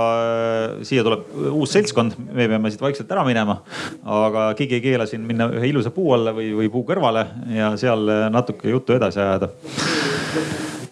siia 0.87 1.03
tuleb 1.05 1.27
uus 1.51 1.75
seltskond, 1.75 2.15
me 2.17 2.47
peame 2.49 2.71
siit 2.73 2.81
vaikselt 2.81 3.11
ära 3.13 3.25
minema. 3.27 3.59
aga 4.01 4.47
keegi 4.57 4.79
ei 4.79 4.85
keela 4.87 5.05
siin 5.09 5.25
minna 5.27 5.51
ühe 5.53 5.69
ilusa 5.69 5.93
puu 5.93 6.15
alla 6.17 6.33
või, 6.33 6.49
või 6.57 6.71
puu 6.73 6.85
kõrvale 6.87 7.27
ja 7.53 7.75
seal 7.77 8.09
natuke 8.33 8.73
juttu 8.73 8.97
edasi 8.97 9.21
ajada 9.21 9.53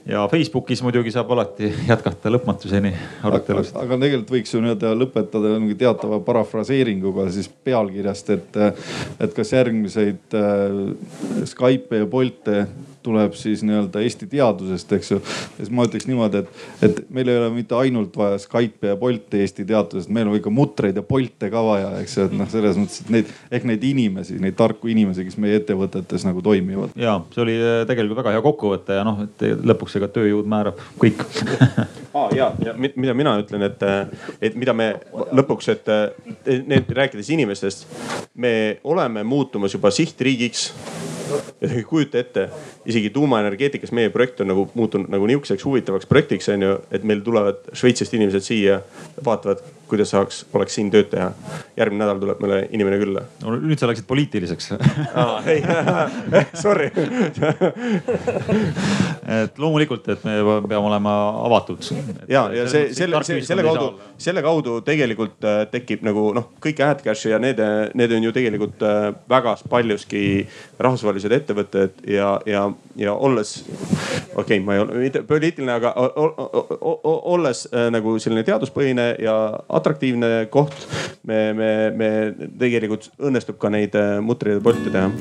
ja 0.06 0.28
Facebookis 0.32 0.82
muidugi 0.84 1.12
saab 1.14 1.32
alati 1.36 1.70
jätkata 1.88 2.32
lõpmatuseni 2.34 2.92
arutelusid. 3.24 3.78
aga 3.80 3.98
tegelikult 4.02 4.34
võiks 4.36 4.56
ju 4.56 4.64
nii-öelda 4.64 4.94
lõpetada 5.00 5.54
mingi 5.58 5.78
teatava 5.80 6.20
parafraseeringuga 6.26 7.30
siis 7.34 7.50
pealkirjast, 7.68 8.34
et, 8.36 8.58
et 9.24 9.36
kas 9.36 9.54
järgmiseid 9.56 10.38
äh, 10.40 11.46
Skype'e 11.50 12.04
ja 12.04 12.10
Bolt'e 12.10 12.66
tuleb 13.04 13.36
siis 13.38 13.64
nii-öelda 13.66 14.02
Eesti 14.04 14.28
teadusest, 14.32 14.92
eks 14.98 15.12
ju. 15.14 15.20
siis 15.58 15.72
ma 15.74 15.86
ütleks 15.88 16.08
niimoodi, 16.10 16.44
et, 16.44 16.64
et 16.88 17.02
meil 17.14 17.32
ei 17.32 17.40
ole 17.42 17.50
mitte 17.56 17.78
ainult 17.78 18.16
vaja 18.18 18.40
Skype'i 18.42 18.94
ja 18.94 18.98
Bolti 19.00 19.42
Eesti 19.44 19.66
teadusest, 19.70 20.12
meil 20.14 20.30
on 20.30 20.38
ikka 20.40 20.54
mutreid 20.54 20.98
ja 21.00 21.06
Bolte 21.08 21.50
ka 21.54 21.64
vaja, 21.66 21.92
eks 22.02 22.18
ju, 22.18 22.28
et 22.30 22.38
noh, 22.40 22.50
selles 22.52 22.80
mõttes, 22.80 23.04
et 23.04 23.14
neid 23.14 23.34
ehk 23.54 23.68
neid 23.70 23.84
inimesi, 23.88 24.38
neid 24.42 24.58
tarku 24.60 24.92
inimesi, 24.94 25.26
kes 25.28 25.40
meie 25.42 25.60
ettevõtetes 25.62 26.26
nagu 26.28 26.44
toimivad. 26.46 26.96
ja 27.00 27.20
see 27.36 27.46
oli 27.46 27.58
äh, 27.60 27.82
tegelikult 27.90 28.24
väga 28.24 28.36
hea 28.38 28.46
kokkuvõte 28.46 29.00
ja 29.00 29.06
noh, 29.08 29.24
et 29.28 29.48
lõpuks 29.64 30.00
ega 30.00 30.10
tööjõud 30.14 30.50
määrab 30.50 30.80
kõik 31.02 31.24
ah, 32.18 32.30
ja, 32.36 32.52
ja 32.64 32.76
mida 32.78 33.16
mina 33.18 33.36
ütlen, 33.42 33.66
et, 33.68 33.84
et 34.42 34.58
mida 34.60 34.76
me 34.78 34.94
lõpuks, 35.36 35.72
et 35.74 35.92
need 36.68 36.94
rääkides 36.94 37.34
inimestest, 37.36 37.88
me 38.36 38.54
oleme 38.84 39.24
muutumas 39.28 39.74
juba 39.76 39.92
sihtriigiks 39.94 40.70
kujuta 41.90 42.20
ette, 42.20 42.48
isegi 42.86 43.10
tuumaenergeetikas 43.14 43.94
meie 43.96 44.12
projekt 44.14 44.42
on 44.44 44.52
nagu 44.54 44.68
muutunud 44.74 45.12
nagu 45.14 45.28
nihukeseks 45.30 45.66
huvitavaks 45.66 46.10
projektiks 46.10 46.50
on 46.54 46.68
ju, 46.68 46.76
et 46.92 47.06
meil 47.08 47.24
tulevad 47.26 47.64
Šveitsist 47.74 48.14
inimesed 48.14 48.46
siia, 48.46 48.82
vaatavad, 49.26 49.64
kuidas 49.94 50.10
saaks, 50.14 50.44
oleks 50.58 50.80
siin 50.80 50.92
tööd 50.94 51.08
teha. 51.14 51.30
järgmine 51.78 52.04
nädal 52.04 52.20
tuleb 52.22 52.40
meile 52.44 52.58
inimene 52.72 52.98
külla. 53.02 53.22
no 53.44 53.48
nüüd 53.58 53.80
sa 53.80 53.90
läksid 53.90 54.08
poliitiliseks 54.10 54.66
ah,. 54.76 55.48
ei 55.48 55.64
sorry 56.64 56.90
et 59.44 59.60
loomulikult, 59.60 60.08
et 60.12 60.24
me 60.28 60.34
peame 60.68 60.88
olema 60.88 61.14
avatud. 61.46 61.80
ja, 62.28 62.48
ja 62.54 62.68
see 62.72 62.94
selle, 62.96 63.22
selle 63.24 63.64
kaudu, 63.66 63.88
selle 64.22 64.44
kaudu 64.46 64.80
tegelikult 64.86 65.46
äh, 65.48 65.64
tekib 65.72 66.04
nagu 66.06 66.32
noh, 66.36 66.50
kõik 66.64 66.82
AdCash 66.84 67.32
ja 67.32 67.40
need, 67.42 67.60
need 67.98 68.12
on 68.18 68.28
ju 68.28 68.34
tegelikult 68.36 68.84
äh, 68.88 69.10
väga 69.30 69.56
paljuski 69.70 70.24
rahvusvahelised 70.80 71.38
ettevõtted 71.40 71.92
ja, 72.10 72.36
ja, 72.50 72.66
ja 73.00 73.14
olles, 73.14 73.50
okei 74.36 74.42
okay,, 74.42 74.60
ma 74.66 74.78
ei 74.78 74.84
ole 74.84 74.92
mitte 75.06 75.24
poliitiline, 75.28 75.74
aga 75.78 75.94
olles 76.84 77.68
äh, 77.72 77.90
nagu 77.94 78.18
selline 78.20 78.44
teaduspõhine 78.48 79.14
ja 79.24 79.36
atraktiivne 79.84 80.32
koht, 80.54 80.88
me, 81.28 81.44
me, 81.58 81.70
me 81.92 82.10
tegelikult 82.60 83.12
õnnestub 83.20 83.60
ka 83.60 83.72
neid 83.74 84.00
mutreid 84.24 84.58
ja 84.62 84.66
polte 84.66 84.96
teha 84.96 85.12